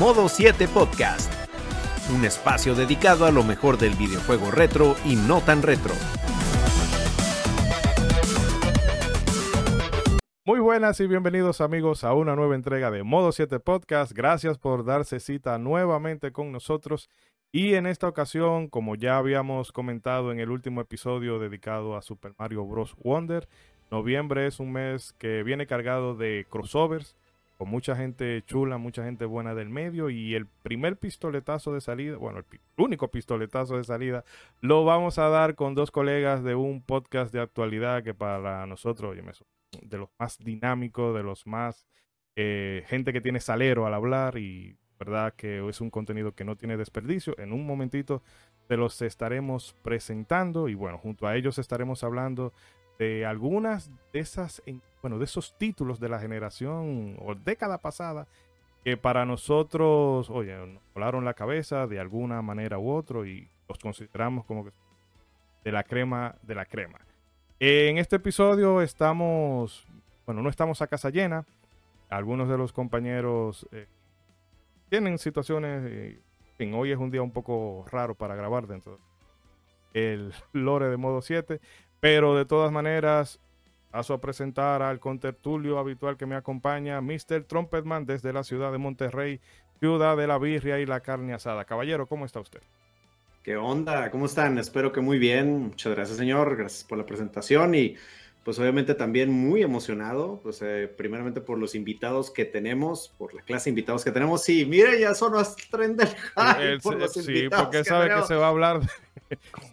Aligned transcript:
Modo 0.00 0.30
7 0.30 0.66
Podcast, 0.68 1.30
un 2.10 2.24
espacio 2.24 2.74
dedicado 2.74 3.26
a 3.26 3.30
lo 3.30 3.44
mejor 3.44 3.76
del 3.76 3.92
videojuego 3.96 4.50
retro 4.50 4.96
y 5.04 5.14
no 5.14 5.42
tan 5.42 5.60
retro. 5.60 5.92
Muy 10.46 10.58
buenas 10.58 10.98
y 11.00 11.06
bienvenidos 11.06 11.60
amigos 11.60 12.02
a 12.02 12.14
una 12.14 12.34
nueva 12.34 12.54
entrega 12.54 12.90
de 12.90 13.02
Modo 13.02 13.30
7 13.30 13.60
Podcast. 13.60 14.12
Gracias 14.12 14.56
por 14.56 14.86
darse 14.86 15.20
cita 15.20 15.58
nuevamente 15.58 16.32
con 16.32 16.50
nosotros. 16.50 17.10
Y 17.52 17.74
en 17.74 17.86
esta 17.86 18.08
ocasión, 18.08 18.68
como 18.68 18.94
ya 18.96 19.18
habíamos 19.18 19.70
comentado 19.70 20.32
en 20.32 20.40
el 20.40 20.50
último 20.50 20.80
episodio 20.80 21.38
dedicado 21.38 21.94
a 21.94 22.00
Super 22.00 22.32
Mario 22.38 22.64
Bros. 22.64 22.96
Wonder, 23.04 23.50
noviembre 23.90 24.46
es 24.46 24.60
un 24.60 24.72
mes 24.72 25.12
que 25.18 25.42
viene 25.42 25.66
cargado 25.66 26.14
de 26.14 26.46
crossovers, 26.48 27.18
con 27.60 27.68
mucha 27.68 27.94
gente 27.94 28.42
chula, 28.46 28.78
mucha 28.78 29.04
gente 29.04 29.26
buena 29.26 29.54
del 29.54 29.68
medio 29.68 30.08
y 30.08 30.34
el 30.34 30.46
primer 30.46 30.96
pistoletazo 30.96 31.74
de 31.74 31.82
salida, 31.82 32.16
bueno, 32.16 32.38
el 32.38 32.60
único 32.78 33.10
pistoletazo 33.10 33.76
de 33.76 33.84
salida, 33.84 34.24
lo 34.62 34.86
vamos 34.86 35.18
a 35.18 35.28
dar 35.28 35.56
con 35.56 35.74
dos 35.74 35.90
colegas 35.90 36.42
de 36.42 36.54
un 36.54 36.80
podcast 36.80 37.34
de 37.34 37.40
actualidad 37.42 38.02
que 38.02 38.14
para 38.14 38.64
nosotros, 38.64 39.10
oye, 39.10 39.22
de 39.82 39.98
los 39.98 40.08
más 40.18 40.38
dinámicos, 40.38 41.14
de 41.14 41.22
los 41.22 41.46
más 41.46 41.86
eh, 42.34 42.82
gente 42.86 43.12
que 43.12 43.20
tiene 43.20 43.40
salero 43.40 43.86
al 43.86 43.92
hablar 43.92 44.38
y 44.38 44.78
verdad 44.98 45.34
que 45.34 45.62
es 45.68 45.82
un 45.82 45.90
contenido 45.90 46.32
que 46.32 46.46
no 46.46 46.56
tiene 46.56 46.78
desperdicio. 46.78 47.38
En 47.38 47.52
un 47.52 47.66
momentito 47.66 48.22
te 48.68 48.78
los 48.78 49.02
estaremos 49.02 49.76
presentando 49.82 50.70
y 50.70 50.74
bueno, 50.74 50.96
junto 50.96 51.26
a 51.26 51.36
ellos 51.36 51.58
estaremos 51.58 52.04
hablando 52.04 52.54
de 52.98 53.26
algunas 53.26 53.90
de 54.14 54.20
esas, 54.20 54.62
bueno, 55.02 55.18
de 55.18 55.24
esos 55.24 55.56
títulos 55.56 56.00
de 56.00 56.08
la 56.08 56.18
generación 56.18 57.16
o 57.20 57.34
década 57.34 57.78
pasada 57.78 58.26
que 58.84 58.96
para 58.96 59.26
nosotros, 59.26 60.30
oye, 60.30 60.56
nos 60.56 60.82
volaron 60.94 61.24
la 61.24 61.34
cabeza 61.34 61.86
de 61.86 62.00
alguna 62.00 62.40
manera 62.42 62.78
u 62.78 62.90
otro 62.90 63.26
y 63.26 63.48
los 63.68 63.78
consideramos 63.78 64.44
como 64.46 64.64
que 64.64 64.72
de 65.64 65.72
la 65.72 65.84
crema 65.84 66.34
de 66.42 66.54
la 66.54 66.64
crema. 66.64 66.98
En 67.58 67.98
este 67.98 68.16
episodio 68.16 68.80
estamos, 68.80 69.86
bueno, 70.24 70.42
no 70.42 70.48
estamos 70.48 70.80
a 70.80 70.86
casa 70.86 71.10
llena. 71.10 71.44
Algunos 72.08 72.48
de 72.48 72.56
los 72.56 72.72
compañeros 72.72 73.68
eh, 73.70 73.86
tienen 74.88 75.18
situaciones, 75.18 75.82
eh, 75.84 76.20
en 76.58 76.74
hoy 76.74 76.90
es 76.90 76.98
un 76.98 77.10
día 77.10 77.22
un 77.22 77.32
poco 77.32 77.84
raro 77.90 78.14
para 78.14 78.34
grabar 78.34 78.66
dentro 78.66 78.98
del 79.92 80.32
lore 80.52 80.88
de 80.88 80.96
modo 80.96 81.20
7, 81.20 81.60
pero 82.00 82.34
de 82.34 82.46
todas 82.46 82.72
maneras, 82.72 83.40
paso 83.90 84.14
a 84.14 84.20
presentar 84.20 84.82
al 84.82 85.00
contertulio 85.00 85.78
habitual 85.78 86.16
que 86.16 86.26
me 86.26 86.36
acompaña, 86.36 87.00
Mr. 87.00 87.44
Trumpetman, 87.46 88.06
desde 88.06 88.32
la 88.32 88.44
ciudad 88.44 88.72
de 88.72 88.78
Monterrey, 88.78 89.40
ciudad 89.78 90.16
de 90.16 90.26
la 90.26 90.38
birria 90.38 90.78
y 90.78 90.86
la 90.86 91.00
carne 91.00 91.34
asada. 91.34 91.64
Caballero, 91.64 92.06
¿cómo 92.06 92.24
está 92.24 92.40
usted? 92.40 92.60
¿Qué 93.42 93.56
onda? 93.56 94.10
¿Cómo 94.10 94.26
están? 94.26 94.58
Espero 94.58 94.92
que 94.92 95.00
muy 95.00 95.18
bien. 95.18 95.68
Muchas 95.68 95.94
gracias, 95.94 96.18
señor. 96.18 96.56
Gracias 96.56 96.84
por 96.84 96.98
la 96.98 97.06
presentación 97.06 97.74
y 97.74 97.96
pues 98.44 98.58
obviamente 98.58 98.94
también 98.94 99.30
muy 99.30 99.62
emocionado, 99.62 100.40
pues 100.42 100.60
eh, 100.62 100.92
primeramente 100.94 101.40
por 101.40 101.58
los 101.58 101.74
invitados 101.74 102.30
que 102.30 102.44
tenemos, 102.44 103.12
por 103.18 103.34
la 103.34 103.42
clase 103.42 103.64
de 103.64 103.70
invitados 103.70 104.04
que 104.04 104.10
tenemos. 104.10 104.42
Sí, 104.42 104.64
mire, 104.64 104.98
ya 104.98 105.14
son 105.14 105.32
los 105.32 105.56
tren 105.56 105.96
del 105.96 106.08
Sí, 107.10 107.48
porque 107.54 107.84
sabe 107.84 108.14
que 108.14 108.22
se 108.22 108.34
va 108.34 108.46
a 108.46 108.50
hablar, 108.50 108.80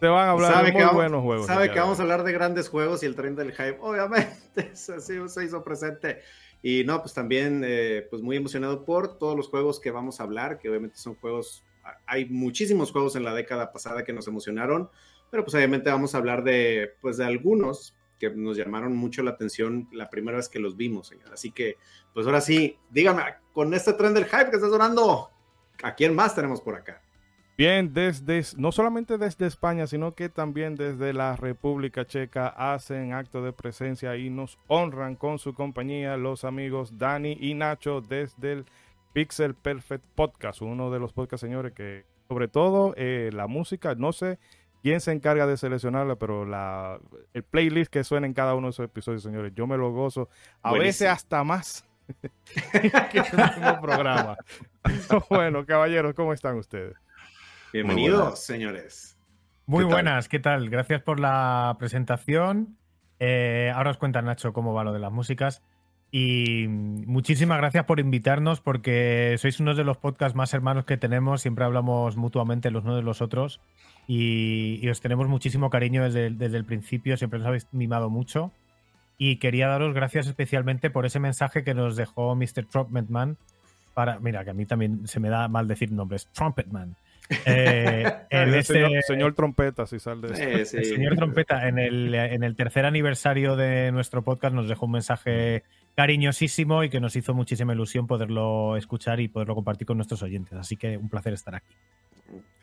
se 0.00 0.06
van 0.06 0.28
a 0.28 0.30
hablar 0.32 0.64
de 0.64 0.72
muy 0.72 0.84
buenos 0.94 1.22
juegos. 1.22 1.46
Sabe 1.46 1.70
que 1.70 1.78
vamos 1.80 1.98
a 1.98 2.02
hablar 2.02 2.22
de 2.22 2.32
grandes 2.32 2.68
juegos 2.68 3.02
y 3.02 3.06
el 3.06 3.14
tren 3.14 3.36
del 3.36 3.52
hype, 3.52 3.78
obviamente, 3.80 4.70
se, 4.74 5.00
se 5.00 5.44
hizo 5.44 5.62
presente. 5.62 6.22
Y 6.62 6.84
no, 6.84 7.00
pues 7.00 7.14
también, 7.14 7.62
eh, 7.64 8.06
pues 8.10 8.22
muy 8.22 8.36
emocionado 8.36 8.84
por 8.84 9.18
todos 9.18 9.36
los 9.36 9.48
juegos 9.48 9.78
que 9.80 9.90
vamos 9.90 10.20
a 10.20 10.24
hablar, 10.24 10.58
que 10.58 10.68
obviamente 10.68 10.98
son 10.98 11.14
juegos, 11.14 11.64
hay 12.06 12.26
muchísimos 12.26 12.90
juegos 12.90 13.14
en 13.16 13.24
la 13.24 13.34
década 13.34 13.72
pasada 13.72 14.04
que 14.04 14.12
nos 14.12 14.26
emocionaron, 14.26 14.90
pero 15.30 15.44
pues 15.44 15.54
obviamente 15.54 15.90
vamos 15.90 16.14
a 16.14 16.18
hablar 16.18 16.42
de, 16.42 16.94
pues 17.00 17.16
de 17.16 17.24
algunos, 17.24 17.94
que 18.18 18.30
nos 18.30 18.56
llamaron 18.56 18.96
mucho 18.96 19.22
la 19.22 19.30
atención 19.30 19.88
la 19.92 20.10
primera 20.10 20.38
vez 20.38 20.48
que 20.48 20.58
los 20.58 20.76
vimos, 20.76 21.06
señor. 21.06 21.32
Así 21.32 21.52
que, 21.52 21.76
pues 22.12 22.26
ahora 22.26 22.40
sí, 22.40 22.76
dígame, 22.90 23.22
con 23.52 23.72
este 23.74 23.92
tren 23.92 24.12
del 24.12 24.24
hype 24.24 24.50
que 24.50 24.56
está 24.56 24.68
sonando, 24.68 25.30
¿a 25.82 25.94
quién 25.94 26.14
más 26.14 26.34
tenemos 26.34 26.60
por 26.60 26.74
acá? 26.74 27.00
Bien, 27.58 27.92
desde, 27.92 28.40
no 28.56 28.70
solamente 28.70 29.18
desde 29.18 29.44
España, 29.46 29.88
sino 29.88 30.14
que 30.14 30.28
también 30.28 30.76
desde 30.76 31.12
la 31.12 31.34
República 31.34 32.06
Checa 32.06 32.46
hacen 32.46 33.12
acto 33.12 33.42
de 33.42 33.52
presencia 33.52 34.16
y 34.16 34.30
nos 34.30 34.60
honran 34.68 35.16
con 35.16 35.40
su 35.40 35.54
compañía 35.54 36.16
los 36.16 36.44
amigos 36.44 36.98
Dani 36.98 37.36
y 37.40 37.54
Nacho 37.54 38.00
desde 38.00 38.52
el 38.52 38.66
Pixel 39.12 39.56
Perfect 39.56 40.04
Podcast, 40.14 40.62
uno 40.62 40.92
de 40.92 41.00
los 41.00 41.12
podcasts, 41.12 41.40
señores, 41.40 41.72
que 41.72 42.04
sobre 42.28 42.46
todo 42.46 42.94
eh, 42.96 43.30
la 43.32 43.48
música, 43.48 43.96
no 43.96 44.12
sé 44.12 44.38
quién 44.80 45.00
se 45.00 45.10
encarga 45.10 45.48
de 45.48 45.56
seleccionarla, 45.56 46.14
pero 46.14 46.44
la, 46.44 47.00
el 47.34 47.42
playlist 47.42 47.92
que 47.92 48.04
suena 48.04 48.28
en 48.28 48.34
cada 48.34 48.54
uno 48.54 48.68
de 48.68 48.70
esos 48.70 48.84
episodios, 48.84 49.24
señores, 49.24 49.52
yo 49.56 49.66
me 49.66 49.76
lo 49.76 49.90
gozo, 49.90 50.28
a 50.62 50.74
veces 50.74 51.08
hasta 51.08 51.42
más 51.42 51.84
que 53.10 53.18
el 53.18 53.36
mismo 53.36 53.80
programa. 53.80 54.36
bueno, 55.28 55.66
caballeros, 55.66 56.14
¿cómo 56.14 56.32
están 56.32 56.56
ustedes? 56.56 56.94
Bienvenidos, 57.72 58.38
señores. 58.40 59.16
Muy 59.66 59.84
buenas, 59.84 60.28
¿qué 60.28 60.38
tal? 60.38 60.70
Gracias 60.70 61.02
por 61.02 61.20
la 61.20 61.76
presentación. 61.78 62.78
Eh, 63.20 63.70
ahora 63.74 63.90
os 63.90 63.98
cuenta 63.98 64.22
Nacho 64.22 64.52
cómo 64.52 64.72
va 64.72 64.84
lo 64.84 64.92
de 64.92 64.98
las 64.98 65.12
músicas. 65.12 65.62
Y 66.10 66.66
muchísimas 66.68 67.58
gracias 67.58 67.84
por 67.84 68.00
invitarnos 68.00 68.62
porque 68.62 69.36
sois 69.38 69.60
uno 69.60 69.74
de 69.74 69.84
los 69.84 69.98
podcasts 69.98 70.34
más 70.34 70.54
hermanos 70.54 70.86
que 70.86 70.96
tenemos. 70.96 71.42
Siempre 71.42 71.66
hablamos 71.66 72.16
mutuamente 72.16 72.70
los 72.70 72.84
unos 72.84 72.96
de 72.96 73.02
los 73.02 73.20
otros 73.20 73.60
y, 74.06 74.88
os 74.88 75.02
tenemos 75.02 75.28
muchísimo 75.28 75.68
cariño 75.68 76.02
desde, 76.10 76.56
el 76.56 76.64
principio. 76.64 77.18
Siempre 77.18 77.38
nos 77.38 77.48
habéis 77.48 77.66
mimado 77.72 78.08
mucho. 78.08 78.52
Y 79.18 79.36
quería 79.36 79.68
daros 79.68 79.92
gracias 79.92 80.28
especialmente 80.28 80.88
por 80.88 81.04
ese 81.04 81.20
mensaje 81.20 81.62
que 81.62 81.74
nos 81.74 81.96
dejó 81.96 82.34
Mr. 82.34 82.64
Trumpetman. 82.70 83.36
Para, 83.92 84.18
mira, 84.20 84.44
que 84.44 84.50
a 84.50 84.54
mí 84.54 84.64
también 84.64 85.06
se 85.06 85.20
me 85.20 85.28
da 85.28 85.48
mal 85.48 85.68
decir 85.68 85.92
nombres. 85.92 86.28
Trumpetman. 86.32 86.96
Eh, 87.44 88.10
el 88.30 88.64
señor, 89.04 89.34
Trompeta, 89.34 89.86
si 89.86 89.98
sale 89.98 90.28
de 90.28 90.60
El 90.60 90.66
señor 90.66 91.16
Trompeta, 91.16 91.68
en 91.68 91.78
el, 91.78 92.14
en 92.14 92.42
el 92.42 92.56
tercer 92.56 92.86
aniversario 92.86 93.56
de 93.56 93.92
nuestro 93.92 94.22
podcast, 94.22 94.54
nos 94.54 94.68
dejó 94.68 94.86
un 94.86 94.92
mensaje 94.92 95.64
cariñosísimo 95.94 96.84
y 96.84 96.90
que 96.90 97.00
nos 97.00 97.16
hizo 97.16 97.34
muchísima 97.34 97.72
ilusión 97.72 98.06
poderlo 98.06 98.76
escuchar 98.76 99.20
y 99.20 99.28
poderlo 99.28 99.54
compartir 99.54 99.86
con 99.86 99.96
nuestros 99.96 100.22
oyentes. 100.22 100.54
Así 100.54 100.76
que 100.76 100.96
un 100.96 101.08
placer 101.08 101.32
estar 101.32 101.54
aquí. 101.54 101.74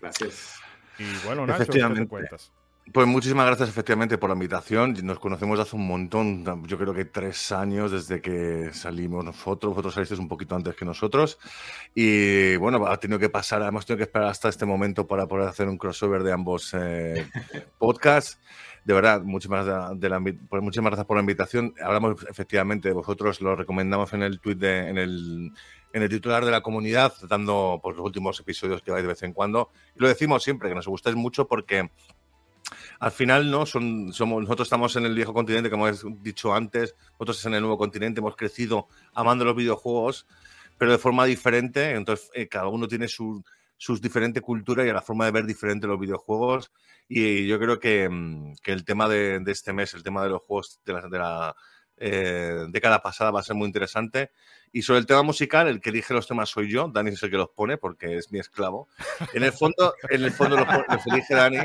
Gracias. 0.01 0.59
Y 0.97 1.25
bueno, 1.25 1.45
Nacho, 1.45 1.71
¿qué 1.71 2.07
cuentas? 2.07 2.51
Pues 2.93 3.07
muchísimas 3.07 3.47
gracias 3.47 3.67
efectivamente 3.69 4.17
por 4.17 4.29
la 4.29 4.35
invitación. 4.35 4.95
Nos 5.03 5.19
conocemos 5.19 5.59
hace 5.59 5.75
un 5.75 5.87
montón, 5.87 6.45
yo 6.67 6.77
creo 6.77 6.93
que 6.93 7.05
tres 7.05 7.51
años 7.51 7.91
desde 7.91 8.21
que 8.21 8.69
salimos 8.73 9.25
nosotros. 9.25 9.71
Vosotros 9.71 9.95
salisteis 9.95 10.19
un 10.19 10.27
poquito 10.27 10.55
antes 10.55 10.75
que 10.75 10.85
nosotros. 10.85 11.39
Y 11.95 12.55
bueno, 12.57 12.85
ha 12.85 12.97
tenido 12.97 13.19
que 13.19 13.29
pasar, 13.29 13.63
hemos 13.63 13.85
tenido 13.85 13.97
que 13.97 14.03
esperar 14.03 14.29
hasta 14.29 14.49
este 14.49 14.65
momento 14.65 15.07
para 15.07 15.27
poder 15.27 15.47
hacer 15.47 15.67
un 15.67 15.77
crossover 15.77 16.23
de 16.23 16.31
ambos 16.31 16.73
eh, 16.73 17.27
podcasts 17.79 18.39
de 18.85 18.93
verdad, 18.93 19.23
muchísimas, 19.23 19.65
de 19.99 20.09
la, 20.09 20.21
pues 20.21 20.61
muchísimas 20.61 20.91
gracias 20.91 21.07
por 21.07 21.17
la 21.17 21.21
invitación. 21.21 21.73
Hablamos 21.83 22.23
efectivamente 22.29 22.91
vosotros, 22.93 23.41
lo 23.41 23.55
recomendamos 23.55 24.13
en 24.13 24.21
el 24.21 24.39
tweet, 24.39 24.55
de, 24.55 24.89
en, 24.89 24.99
el, 24.99 25.51
en 25.91 26.03
el 26.03 26.07
titular 26.07 26.45
de 26.45 26.51
la 26.51 26.61
comunidad, 26.61 27.11
dando 27.27 27.79
pues, 27.81 27.97
los 27.97 28.05
últimos 28.05 28.39
episodios 28.39 28.83
que 28.83 28.91
vais 28.91 29.01
de 29.01 29.07
vez 29.07 29.23
en 29.23 29.33
cuando. 29.33 29.71
Y 29.95 30.01
lo 30.01 30.07
decimos 30.07 30.43
siempre, 30.43 30.69
que 30.69 30.75
nos 30.75 30.87
gustáis 30.87 31.15
mucho 31.15 31.47
porque 31.47 31.89
al 33.05 33.11
final 33.11 33.51
no 33.51 33.67
son, 33.67 34.11
somos, 34.13 34.41
nosotros 34.41 34.65
estamos 34.65 34.95
en 34.95 35.05
el 35.05 35.13
viejo 35.13 35.31
continente, 35.31 35.69
como 35.69 35.87
he 35.87 35.93
dicho 36.21 36.55
antes, 36.55 36.95
nosotros 37.11 37.45
en 37.45 37.53
el 37.53 37.61
nuevo 37.61 37.77
continente, 37.77 38.19
hemos 38.19 38.35
crecido 38.35 38.87
amando 39.13 39.45
los 39.45 39.55
videojuegos, 39.55 40.25
pero 40.79 40.91
de 40.91 40.97
forma 40.97 41.23
diferente, 41.25 41.91
entonces 41.91 42.31
eh, 42.33 42.47
cada 42.47 42.67
uno 42.67 42.87
tiene 42.87 43.07
su, 43.07 43.43
sus 43.77 44.01
diferentes 44.01 44.41
culturas 44.41 44.87
y 44.87 44.91
la 44.91 45.03
forma 45.03 45.25
de 45.25 45.31
ver 45.33 45.45
diferente 45.45 45.85
los 45.85 45.99
videojuegos. 45.99 46.71
Y 47.07 47.45
yo 47.45 47.59
creo 47.59 47.79
que, 47.79 48.09
mm, 48.09 48.55
que 48.63 48.71
el 48.71 48.83
tema 48.83 49.07
de, 49.07 49.39
de, 49.39 49.51
este 49.51 49.71
mes, 49.71 49.93
el 49.93 50.01
tema 50.01 50.23
de 50.23 50.29
los 50.29 50.41
juegos 50.41 50.81
de 50.83 50.93
la, 50.93 51.01
de 51.07 51.19
la 51.19 51.55
eh, 51.97 52.65
década 52.69 53.03
pasada 53.03 53.29
va 53.29 53.41
a 53.41 53.43
ser 53.43 53.55
muy 53.55 53.67
interesante. 53.67 54.31
Y 54.71 54.81
sobre 54.81 54.97
el 54.97 55.05
tema 55.05 55.21
musical, 55.21 55.67
el 55.67 55.79
que 55.79 55.91
elige 55.91 56.15
los 56.15 56.27
temas 56.27 56.49
soy 56.49 56.71
yo, 56.71 56.89
Dani 56.91 57.11
es 57.11 57.21
el 57.21 57.29
que 57.29 57.37
los 57.37 57.51
pone 57.51 57.77
porque 57.77 58.17
es 58.17 58.31
mi 58.31 58.39
esclavo. 58.39 58.89
En 59.31 59.43
el 59.43 59.51
fondo, 59.51 59.93
en 60.09 60.23
el 60.23 60.31
fondo 60.31 60.57
los, 60.57 60.67
los 60.67 61.05
elige 61.05 61.35
Dani. 61.35 61.59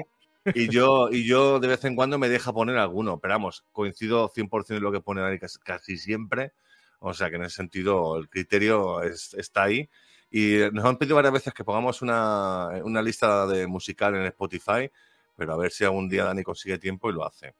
Y 0.54 0.68
yo, 0.68 1.10
y 1.10 1.26
yo 1.26 1.60
de 1.60 1.68
vez 1.68 1.84
en 1.84 1.94
cuando 1.94 2.18
me 2.18 2.28
deja 2.28 2.52
poner 2.52 2.78
alguno, 2.78 3.18
pero 3.18 3.34
vamos, 3.34 3.64
coincido 3.72 4.30
100% 4.30 4.76
en 4.76 4.82
lo 4.82 4.92
que 4.92 5.00
pone 5.00 5.20
Dani 5.20 5.38
casi, 5.38 5.98
siempre. 5.98 6.52
O 6.98 7.14
sea 7.14 7.30
que 7.30 7.36
en 7.36 7.44
ese 7.44 7.56
sentido 7.56 8.16
el 8.16 8.28
criterio 8.28 9.02
es, 9.02 9.34
está 9.34 9.64
ahí. 9.64 9.88
Y 10.30 10.58
nos 10.72 10.84
han 10.84 10.96
pedido 10.96 11.16
varias 11.16 11.32
veces 11.32 11.52
que 11.52 11.64
pongamos 11.64 12.02
una, 12.02 12.68
una 12.84 13.02
lista 13.02 13.46
de 13.46 13.66
musical 13.66 14.14
en 14.14 14.26
Spotify, 14.26 14.90
pero 15.36 15.54
a 15.54 15.56
ver 15.56 15.72
si 15.72 15.84
algún 15.84 16.08
día 16.08 16.24
Dani 16.24 16.42
consigue 16.42 16.78
tiempo 16.78 17.10
y 17.10 17.14
lo 17.14 17.26
hace. 17.26 17.54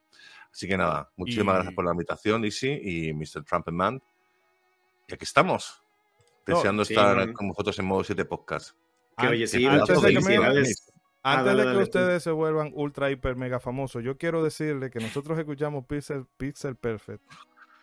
Así 0.51 0.67
que 0.67 0.77
nada, 0.77 1.09
muchísimas 1.15 1.55
gracias 1.55 1.73
por 1.73 1.85
la 1.85 1.91
invitación, 1.91 2.43
Isi 2.45 2.69
y 2.69 3.13
Mr. 3.13 3.43
Trumpetman. 3.43 4.01
Y 5.07 5.13
aquí 5.13 5.23
estamos. 5.23 5.81
deseando 6.45 6.83
sí, 6.83 6.93
estar 6.93 7.27
no. 7.27 7.33
con 7.33 7.49
vosotros 7.49 7.77
en 7.79 7.85
modo 7.85 8.03
7 8.03 8.25
podcast. 8.25 8.75
Que, 9.17 9.27
oye, 9.27 9.47
sí, 9.47 9.67
muchas 9.67 10.01
felicidades. 10.01 10.90
Ah, 11.23 11.33
Antes 11.39 11.45
dale, 11.45 11.57
de 11.59 11.63
que 11.63 11.67
dale, 11.67 11.77
tú. 11.79 11.83
ustedes 11.83 12.23
se 12.23 12.31
vuelvan 12.31 12.71
ultra, 12.73 13.11
hiper, 13.11 13.35
mega 13.35 13.59
famosos, 13.59 14.03
yo 14.03 14.17
quiero 14.17 14.43
decirle 14.43 14.89
que 14.89 14.99
nosotros 14.99 15.37
escuchamos 15.37 15.85
Pixel, 15.85 16.25
Pixel 16.37 16.75
Perfect 16.75 17.21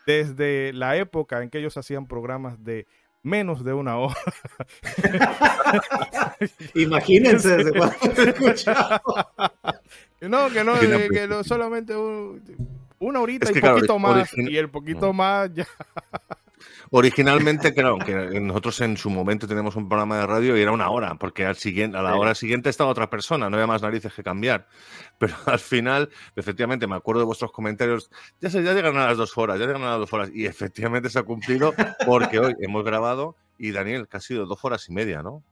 desde 0.06 0.72
la 0.72 0.96
época 0.96 1.42
en 1.42 1.50
que 1.50 1.58
ellos 1.58 1.76
hacían 1.76 2.06
programas 2.08 2.64
de 2.64 2.86
menos 3.22 3.62
de 3.64 3.74
una 3.74 3.98
hora. 3.98 4.16
Imagínense. 6.74 7.56
Que 10.20 10.28
no, 10.28 10.50
que 10.50 10.64
no, 10.64 10.78
Que 10.80 10.88
no, 10.88 10.96
eh, 10.96 11.08
que 11.12 11.28
no, 11.28 11.44
solamente 11.44 11.94
un- 11.96 12.42
una 12.98 13.20
horita 13.20 13.44
Es 13.46 13.50
y 13.50 13.54
que, 13.54 13.60
claro, 13.60 13.76
poquito 13.76 13.98
más. 13.98 14.16
origina- 14.32 14.50
Y 14.50 14.56
el 14.56 14.70
poquito 14.70 15.06
No. 15.06 15.12
más 15.12 15.52
ya. 15.54 15.66
Originalmente, 16.90 17.74
claro, 17.74 17.98
que 17.98 18.40
nosotros 18.40 18.80
en 18.80 18.96
su 18.96 19.10
momento 19.10 19.46
teníamos 19.46 19.76
un 19.76 19.88
programa 19.88 20.18
de 20.18 20.26
radio 20.26 20.56
y 20.56 20.62
era 20.62 20.72
una 20.72 20.90
hora, 20.90 21.16
porque 21.16 21.44
al 21.44 21.56
siguiente, 21.56 21.98
a 21.98 22.02
la 22.02 22.16
hora 22.16 22.34
siguiente 22.34 22.70
estaba 22.70 22.90
otra 22.90 23.10
persona, 23.10 23.50
no 23.50 23.56
había 23.56 23.66
más 23.66 23.82
narices 23.82 24.12
que 24.12 24.22
cambiar. 24.22 24.66
Pero 25.18 25.34
al 25.46 25.58
final, 25.58 26.08
efectivamente, 26.36 26.86
me 26.86 26.96
acuerdo 26.96 27.20
de 27.20 27.26
vuestros 27.26 27.52
comentarios, 27.52 28.10
ya, 28.40 28.50
se, 28.50 28.62
ya 28.62 28.72
llegan 28.72 28.96
a 28.96 29.06
las 29.06 29.16
dos 29.16 29.36
horas, 29.36 29.58
ya 29.58 29.66
llegan 29.66 29.82
a 29.82 29.90
las 29.90 29.98
dos 29.98 30.12
horas, 30.12 30.30
y 30.32 30.46
efectivamente 30.46 31.10
se 31.10 31.18
ha 31.18 31.22
cumplido 31.22 31.74
porque 32.06 32.38
hoy 32.38 32.54
hemos 32.60 32.84
grabado 32.84 33.36
y 33.58 33.72
Daniel, 33.72 34.08
que 34.08 34.16
ha 34.16 34.20
sido 34.20 34.46
dos 34.46 34.64
horas 34.64 34.88
y 34.88 34.92
media, 34.92 35.22
¿no? 35.22 35.42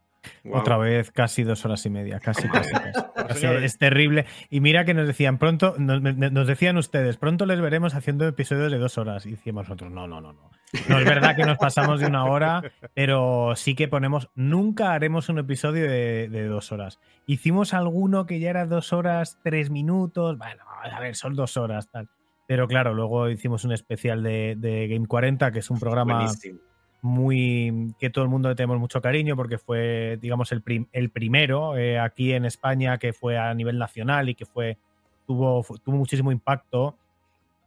Wow. 0.44 0.60
Otra 0.60 0.76
vez, 0.76 1.10
casi 1.10 1.44
dos 1.44 1.64
horas 1.64 1.84
y 1.86 1.90
media, 1.90 2.20
casi, 2.20 2.48
casi, 2.48 2.72
casi. 2.72 3.46
Es 3.46 3.78
terrible. 3.78 4.26
Y 4.50 4.60
mira 4.60 4.84
que 4.84 4.94
nos 4.94 5.06
decían 5.06 5.38
pronto, 5.38 5.74
nos, 5.78 6.02
nos 6.02 6.46
decían 6.46 6.76
ustedes, 6.76 7.16
pronto 7.16 7.46
les 7.46 7.60
veremos 7.60 7.94
haciendo 7.94 8.26
episodios 8.26 8.70
de 8.70 8.78
dos 8.78 8.98
horas. 8.98 9.26
Y 9.26 9.32
decíamos 9.32 9.68
nosotros, 9.68 9.90
no, 9.90 10.06
no, 10.06 10.20
no, 10.20 10.32
no. 10.32 10.50
No 10.88 10.98
es 10.98 11.04
verdad 11.04 11.36
que 11.36 11.44
nos 11.44 11.58
pasamos 11.58 12.00
de 12.00 12.06
una 12.06 12.24
hora, 12.24 12.62
pero 12.94 13.54
sí 13.56 13.74
que 13.74 13.88
ponemos, 13.88 14.28
nunca 14.34 14.92
haremos 14.92 15.28
un 15.28 15.38
episodio 15.38 15.82
de, 15.90 16.28
de 16.28 16.46
dos 16.46 16.72
horas. 16.72 16.98
Hicimos 17.26 17.74
alguno 17.74 18.26
que 18.26 18.38
ya 18.40 18.50
era 18.50 18.66
dos 18.66 18.92
horas, 18.92 19.38
tres 19.42 19.70
minutos. 19.70 20.38
Bueno, 20.38 20.62
a 20.82 21.00
ver, 21.00 21.14
son 21.16 21.34
dos 21.34 21.56
horas, 21.56 21.88
tal. 21.90 22.08
Pero 22.46 22.68
claro, 22.68 22.94
luego 22.94 23.28
hicimos 23.28 23.64
un 23.64 23.72
especial 23.72 24.22
de, 24.22 24.54
de 24.56 24.86
Game 24.88 25.06
40, 25.06 25.50
que 25.50 25.58
es 25.58 25.68
un 25.70 25.80
programa 25.80 26.14
Buenísimo. 26.14 26.60
muy 27.02 27.94
que 27.98 28.08
todo 28.10 28.22
el 28.24 28.30
mundo 28.30 28.48
le 28.48 28.54
tenemos 28.54 28.78
mucho 28.78 29.00
cariño 29.00 29.34
porque 29.36 29.58
fue, 29.58 30.16
digamos, 30.20 30.52
el, 30.52 30.62
prim- 30.62 30.86
el 30.92 31.10
primero 31.10 31.76
eh, 31.76 31.98
aquí 31.98 32.32
en 32.32 32.44
España 32.44 32.98
que 32.98 33.12
fue 33.12 33.36
a 33.36 33.52
nivel 33.54 33.78
nacional 33.78 34.28
y 34.28 34.34
que 34.36 34.46
fue 34.46 34.78
tuvo, 35.26 35.64
tuvo 35.84 35.96
muchísimo 35.96 36.30
impacto 36.30 36.96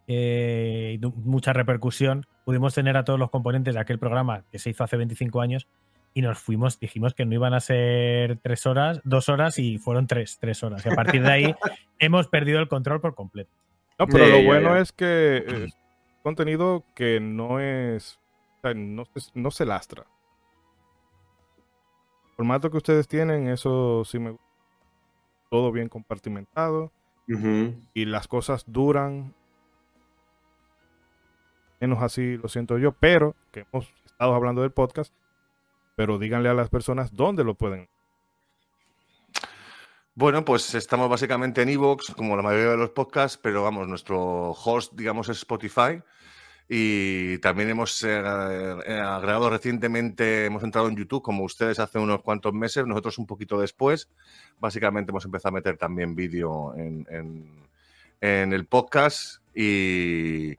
eh, 0.07 0.97
y 1.01 1.05
mucha 1.25 1.53
repercusión. 1.53 2.25
Pudimos 2.49 2.73
tener 2.73 2.97
a 2.97 3.03
todos 3.03 3.19
los 3.19 3.29
componentes 3.29 3.75
de 3.75 3.79
aquel 3.79 3.99
programa 3.99 4.43
que 4.51 4.57
se 4.57 4.71
hizo 4.71 4.83
hace 4.83 4.97
25 4.97 5.39
años 5.39 5.67
y 6.15 6.23
nos 6.23 6.39
fuimos, 6.39 6.79
dijimos 6.79 7.13
que 7.13 7.23
no 7.23 7.35
iban 7.35 7.53
a 7.53 7.59
ser 7.59 8.39
tres 8.41 8.65
horas, 8.65 9.01
dos 9.03 9.29
horas 9.29 9.59
y 9.59 9.77
fueron 9.77 10.07
tres, 10.07 10.39
tres 10.41 10.63
horas. 10.63 10.83
Y 10.83 10.89
a 10.89 10.95
partir 10.95 11.21
de 11.21 11.31
ahí 11.31 11.55
hemos 11.99 12.27
perdido 12.27 12.57
el 12.59 12.67
control 12.67 13.01
por 13.01 13.13
completo. 13.13 13.51
No, 13.99 14.07
pero 14.07 14.25
lo 14.25 14.43
bueno 14.43 14.75
es 14.75 14.91
que 14.91 15.43
es 15.45 15.77
contenido 16.23 16.83
que 16.95 17.19
no 17.19 17.59
es. 17.59 18.17
o 18.57 18.61
sea, 18.63 18.73
no, 18.73 19.05
se- 19.05 19.29
no 19.35 19.51
se 19.51 19.65
lastra. 19.67 20.07
El 22.31 22.35
formato 22.35 22.71
que 22.71 22.77
ustedes 22.77 23.07
tienen, 23.07 23.47
eso 23.47 24.03
sí 24.05 24.17
me 24.17 24.31
gusta. 24.31 24.45
Todo 25.51 25.71
bien 25.71 25.87
compartimentado 25.87 26.91
y 27.93 28.05
las 28.05 28.27
cosas 28.27 28.63
duran. 28.65 29.35
Menos 31.79 32.01
así 32.01 32.37
lo 32.37 32.49
siento 32.49 32.77
yo, 32.77 32.91
pero 32.91 33.35
que 33.51 33.65
hemos 33.71 33.91
estado 34.05 34.33
hablando 34.35 34.61
del 34.61 34.71
podcast. 34.71 35.13
Pero 35.95 36.17
díganle 36.17 36.49
a 36.49 36.53
las 36.53 36.69
personas 36.69 37.13
dónde 37.13 37.43
lo 37.43 37.55
pueden. 37.55 37.89
Bueno, 40.15 40.43
pues 40.43 40.75
estamos 40.75 41.09
básicamente 41.09 41.61
en 41.61 41.69
Evox, 41.69 42.13
como 42.15 42.35
la 42.35 42.41
mayoría 42.41 42.71
de 42.71 42.77
los 42.77 42.89
podcasts, 42.89 43.37
pero 43.41 43.63
vamos, 43.63 43.87
nuestro 43.87 44.51
host, 44.51 44.93
digamos, 44.93 45.29
es 45.29 45.37
Spotify. 45.37 46.01
Y 46.67 47.37
también 47.39 47.69
hemos 47.69 48.03
eh, 48.03 48.19
eh, 48.19 48.99
agregado 48.99 49.49
recientemente, 49.49 50.45
hemos 50.45 50.63
entrado 50.63 50.87
en 50.89 50.95
YouTube, 50.97 51.23
como 51.23 51.43
ustedes 51.43 51.79
hace 51.79 51.97
unos 51.99 52.21
cuantos 52.21 52.53
meses, 52.53 52.85
nosotros 52.85 53.17
un 53.17 53.25
poquito 53.25 53.59
después. 53.59 54.09
Básicamente 54.59 55.11
hemos 55.11 55.25
empezado 55.25 55.49
a 55.49 55.57
meter 55.59 55.77
también 55.77 56.13
vídeo 56.15 56.75
en, 56.75 57.07
en- 57.09 57.67
en 58.21 58.53
el 58.53 58.65
podcast. 58.65 59.41
Y 59.55 60.57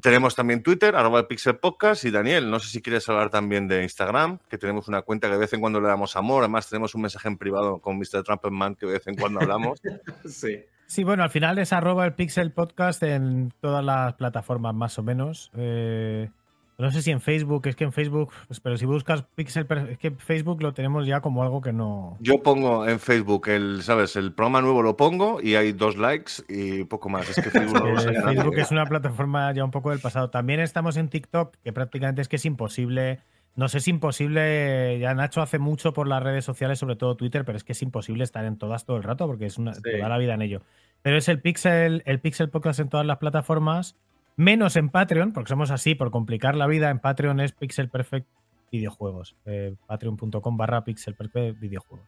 tenemos 0.00 0.34
también 0.34 0.62
Twitter, 0.62 0.96
arroba 0.96 1.20
el 1.20 1.26
Pixel 1.26 1.58
Podcast. 1.58 2.04
Y 2.04 2.10
Daniel, 2.10 2.50
no 2.50 2.58
sé 2.58 2.68
si 2.68 2.82
quieres 2.82 3.08
hablar 3.08 3.30
también 3.30 3.68
de 3.68 3.82
Instagram, 3.82 4.38
que 4.48 4.58
tenemos 4.58 4.88
una 4.88 5.02
cuenta 5.02 5.28
que 5.28 5.34
de 5.34 5.40
vez 5.40 5.52
en 5.52 5.60
cuando 5.60 5.80
le 5.80 5.88
damos 5.88 6.16
amor. 6.16 6.42
Además, 6.42 6.68
tenemos 6.68 6.94
un 6.94 7.02
mensaje 7.02 7.28
en 7.28 7.38
privado 7.38 7.78
con 7.78 7.98
Mr. 7.98 8.22
Trumpman 8.24 8.74
que 8.74 8.86
de 8.86 8.92
vez 8.92 9.06
en 9.06 9.16
cuando 9.16 9.40
hablamos. 9.40 9.80
Sí. 10.26 10.64
Sí, 10.86 11.02
bueno, 11.02 11.24
al 11.24 11.30
final 11.30 11.58
es 11.58 11.72
arroba 11.72 12.04
el 12.04 12.14
Pixel 12.14 12.52
Podcast 12.52 13.02
en 13.02 13.52
todas 13.60 13.84
las 13.84 14.14
plataformas 14.14 14.74
más 14.74 14.98
o 14.98 15.02
menos. 15.02 15.50
Eh, 15.56 16.30
no 16.78 16.90
sé 16.90 17.00
si 17.02 17.10
en 17.10 17.20
Facebook, 17.20 17.66
es 17.66 17.76
que 17.76 17.84
en 17.84 17.92
Facebook, 17.92 18.32
pues, 18.48 18.60
pero 18.60 18.76
si 18.76 18.84
buscas 18.84 19.22
Pixel, 19.34 19.66
es 19.90 19.98
que 19.98 20.10
Facebook 20.10 20.62
lo 20.62 20.74
tenemos 20.74 21.06
ya 21.06 21.20
como 21.20 21.42
algo 21.42 21.60
que 21.62 21.72
no... 21.72 22.16
Yo 22.20 22.42
pongo 22.42 22.86
en 22.86 23.00
Facebook 23.00 23.48
el, 23.48 23.82
¿sabes? 23.82 24.14
El 24.16 24.32
programa 24.32 24.60
nuevo 24.60 24.82
lo 24.82 24.96
pongo 24.96 25.40
y 25.40 25.54
hay 25.54 25.72
dos 25.72 25.96
likes 25.96 26.32
y 26.48 26.84
poco 26.84 27.08
más. 27.08 27.28
Es 27.30 27.36
que 27.36 27.50
Facebook 27.50 27.82
no. 27.82 27.98
Facebook 28.00 28.58
es 28.58 28.70
una 28.70 28.84
plataforma 28.84 29.52
ya 29.54 29.64
un 29.64 29.70
poco 29.70 29.90
del 29.90 30.00
pasado. 30.00 30.28
También 30.30 30.60
estamos 30.60 30.96
en 30.98 31.08
TikTok, 31.08 31.56
que 31.64 31.72
prácticamente 31.72 32.20
es 32.20 32.28
que 32.28 32.36
es 32.36 32.44
imposible. 32.44 33.20
No 33.54 33.68
sé 33.68 33.80
si 33.80 33.88
imposible, 33.88 34.98
ya 34.98 35.14
Nacho 35.14 35.40
hace 35.40 35.58
mucho 35.58 35.94
por 35.94 36.06
las 36.06 36.22
redes 36.22 36.44
sociales, 36.44 36.78
sobre 36.78 36.96
todo 36.96 37.16
Twitter, 37.16 37.46
pero 37.46 37.56
es 37.56 37.64
que 37.64 37.72
es 37.72 37.80
imposible 37.80 38.22
estar 38.22 38.44
en 38.44 38.58
todas 38.58 38.84
todo 38.84 38.98
el 38.98 39.02
rato 39.02 39.26
porque 39.26 39.46
es 39.46 39.56
una, 39.56 39.72
Sí. 39.72 39.80
toda 39.96 40.10
la 40.10 40.18
vida 40.18 40.34
en 40.34 40.42
ello. 40.42 40.60
Pero 41.00 41.16
es 41.16 41.26
el 41.30 41.40
Pixel, 41.40 42.02
el 42.04 42.20
Pixel 42.20 42.50
Podcast 42.50 42.80
en 42.80 42.90
todas 42.90 43.06
las 43.06 43.16
plataformas, 43.16 43.96
menos 44.36 44.76
en 44.76 44.90
Patreon, 44.90 45.32
porque 45.32 45.48
somos 45.48 45.70
así, 45.70 45.94
por 45.94 46.10
complicar 46.10 46.54
la 46.54 46.66
vida. 46.66 46.90
En 46.90 46.98
Patreon 47.00 47.40
es 47.40 47.52
Pixel 47.52 47.88
Perfect 47.90 48.28
Videojuegos. 48.70 49.36
eh, 49.46 49.74
Patreon.com 49.86 50.56
barra 50.56 50.84
Pixel 50.84 51.14
Perfect 51.14 51.58
Videojuegos. 51.58 52.06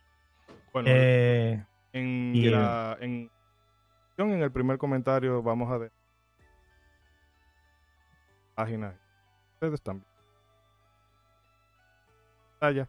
Bueno, 0.73 0.89
Eh, 0.93 1.65
en, 1.93 2.33
y, 2.35 2.51
la- 2.51 2.97
en, 3.01 3.31
en 4.19 4.43
el 4.43 4.53
primer 4.53 4.77
comentario 4.79 5.43
vamos 5.43 5.71
a 5.73 5.79
ver 5.79 5.93
páginas 8.55 8.95
ustedes 9.55 9.81
también 9.81 10.07
Pantalla. 12.59 12.89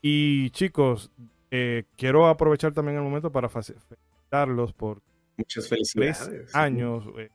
y 0.00 0.50
chicos 0.50 1.10
eh, 1.50 1.84
quiero 1.96 2.26
aprovechar 2.28 2.72
también 2.72 2.96
el 2.96 3.02
momento 3.02 3.30
para 3.32 3.48
felicitarlos 3.48 4.72
por 4.72 5.02
Muchas 5.36 5.68
tres 5.68 6.54
años 6.54 7.04
eh, 7.18 7.28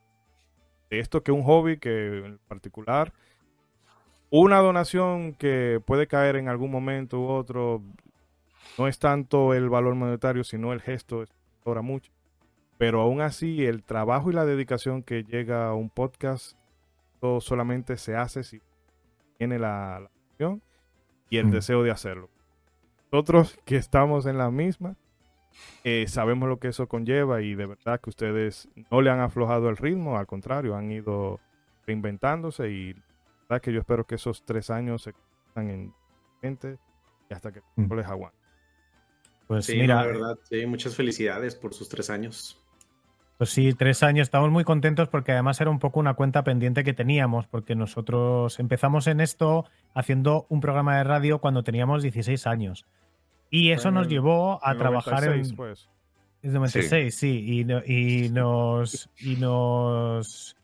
de 0.90 0.98
esto 0.98 1.22
que 1.22 1.32
un 1.32 1.42
hobby 1.42 1.78
que 1.78 2.18
en 2.18 2.38
particular 2.48 3.12
una 4.30 4.58
donación 4.58 5.34
que 5.34 5.80
puede 5.84 6.06
caer 6.06 6.36
en 6.36 6.48
algún 6.48 6.70
momento 6.70 7.20
u 7.20 7.26
otro 7.28 7.82
no 8.78 8.86
es 8.88 8.98
tanto 8.98 9.54
el 9.54 9.68
valor 9.68 9.94
monetario 9.94 10.44
sino 10.44 10.72
el 10.72 10.80
gesto 10.80 11.22
esto 11.22 11.34
valora 11.64 11.82
mucho 11.82 12.12
pero 12.78 13.00
aún 13.02 13.20
así 13.20 13.64
el 13.66 13.82
trabajo 13.82 14.30
y 14.30 14.34
la 14.34 14.44
dedicación 14.46 15.02
que 15.02 15.24
llega 15.24 15.68
a 15.68 15.74
un 15.74 15.90
podcast 15.90 16.56
todo 17.20 17.40
solamente 17.40 17.96
se 17.96 18.16
hace 18.16 18.42
si 18.42 18.60
tiene 19.38 19.58
la, 19.58 20.00
la 20.38 20.58
y 21.28 21.36
el 21.36 21.46
Mm. 21.46 21.50
deseo 21.50 21.82
de 21.82 21.90
hacerlo 21.90 22.28
nosotros 23.12 23.58
que 23.64 23.76
estamos 23.76 24.26
en 24.26 24.38
la 24.38 24.50
misma 24.50 24.96
eh, 25.84 26.04
sabemos 26.08 26.48
lo 26.48 26.58
que 26.58 26.68
eso 26.68 26.88
conlleva 26.88 27.40
y 27.42 27.54
de 27.54 27.66
verdad 27.66 28.00
que 28.00 28.10
ustedes 28.10 28.68
no 28.90 29.00
le 29.00 29.10
han 29.10 29.20
aflojado 29.20 29.68
el 29.68 29.76
ritmo, 29.76 30.18
al 30.18 30.26
contrario, 30.26 30.74
han 30.76 30.90
ido 30.90 31.40
reinventándose 31.86 32.70
y 32.70 32.92
la 32.94 33.00
verdad 33.48 33.62
que 33.62 33.72
yo 33.72 33.80
espero 33.80 34.04
que 34.06 34.14
esos 34.16 34.44
tres 34.44 34.70
años 34.70 35.02
se 35.02 35.12
quedan 35.54 35.70
en 35.70 35.94
mente 36.42 36.78
y 37.28 37.34
hasta 37.34 37.52
que 37.52 37.60
Mm. 37.76 37.88
no 37.88 37.94
les 37.96 38.06
aguante. 38.06 38.36
pues 39.46 39.66
Sí, 39.66 39.76
mira, 39.76 39.96
la 39.96 40.06
verdad, 40.06 40.38
sí, 40.44 40.64
muchas 40.66 40.94
felicidades 40.94 41.56
por 41.56 41.74
sus 41.74 41.88
tres 41.88 42.08
años. 42.10 42.56
Pues 43.36 43.50
sí, 43.50 43.72
tres 43.72 44.02
años. 44.02 44.26
Estamos 44.26 44.50
muy 44.50 44.64
contentos 44.64 45.08
porque 45.08 45.32
además 45.32 45.60
era 45.62 45.70
un 45.70 45.78
poco 45.78 45.98
una 45.98 46.12
cuenta 46.14 46.44
pendiente 46.44 46.84
que 46.84 46.92
teníamos, 46.92 47.46
porque 47.46 47.74
nosotros 47.74 48.60
empezamos 48.60 49.06
en 49.06 49.20
esto 49.20 49.64
haciendo 49.94 50.46
un 50.50 50.60
programa 50.60 50.98
de 50.98 51.04
radio 51.04 51.38
cuando 51.40 51.64
teníamos 51.64 52.02
16 52.02 52.46
años. 52.46 52.84
Y 53.50 53.72
eso 53.72 53.88
En 53.88 53.94
nos 53.94 54.04
el- 54.06 54.10
llevó 54.12 54.64
a 54.64 54.72
En 54.72 54.78
trabajar 54.78 55.14
96, 55.24 55.50
en... 55.50 55.56
pues. 55.56 55.88
Es 56.42 56.52
96, 56.52 57.14
sí. 57.14 57.60
y, 57.60 57.64
no- 57.64 57.82
y 57.84 58.28
nos... 58.30 59.10
Y 59.18 59.36
nos... 59.36 60.56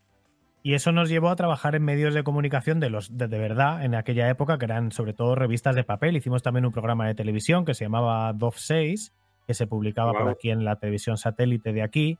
Y 0.63 0.73
eso 0.73 0.91
nos 0.91 1.07
llevó 1.07 1.29
a 1.29 1.35
trabajar 1.37 1.75
en 1.75 1.83
medios 1.83 2.13
de 2.13 2.23
comunicación 2.23 2.79
de 2.81 2.89
los 2.89 3.15
de, 3.17 3.27
de 3.29 3.37
verdad 3.39 3.85
en 3.85 3.95
aquella 3.95 4.27
época, 4.29 4.57
que 4.57 4.65
eran 4.65 4.91
sobre 4.91 5.13
todo 5.13 5.33
revistas 5.35 5.75
de 5.75 5.85
papel. 5.85 6.17
Hicimos 6.17 6.43
también 6.43 6.65
un 6.65 6.73
programa 6.73 7.07
de 7.07 7.15
televisión 7.15 7.63
que 7.63 7.73
se 7.73 7.85
llamaba 7.85 8.33
DOF 8.33 8.57
6, 8.57 9.13
que 9.45 9.53
se 9.53 9.65
publicaba 9.67 10.11
por 10.11 10.27
aquí 10.27 10.49
en 10.49 10.65
la 10.65 10.75
televisión 10.77 11.15
satélite 11.15 11.71
de 11.71 11.83
aquí. 11.83 12.17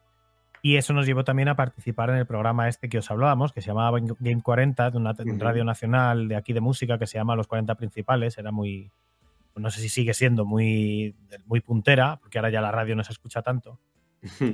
Y 0.61 0.77
eso 0.77 0.93
nos 0.93 1.05
llevó 1.05 1.25
también 1.25 1.49
a 1.49 1.55
participar 1.55 2.09
en 2.09 2.15
el 2.17 2.25
programa 2.25 2.69
este 2.69 2.87
que 2.87 2.99
os 2.99 3.11
hablábamos, 3.11 3.51
que 3.51 3.59
se 3.61 3.67
llamaba 3.67 3.99
Game 4.19 4.41
40, 4.41 4.91
de 4.91 4.97
una 4.97 5.13
radio 5.39 5.65
nacional 5.65 6.29
de 6.29 6.35
aquí 6.37 6.53
de 6.53 6.61
música 6.61 6.97
que 6.97 7.05
se 7.07 7.17
llama 7.17 7.35
Los 7.35 7.47
40 7.47 7.75
Principales. 7.75 8.37
Era 8.37 8.51
muy, 8.53 8.89
no 9.57 9.69
sé 9.69 9.81
si 9.81 9.89
sigue 9.89 10.13
siendo 10.13 10.45
muy, 10.45 11.15
muy 11.45 11.61
puntera, 11.61 12.17
porque 12.17 12.37
ahora 12.37 12.49
ya 12.49 12.61
la 12.61 12.71
radio 12.71 12.95
no 12.95 13.03
se 13.03 13.11
escucha 13.11 13.41
tanto. 13.41 13.79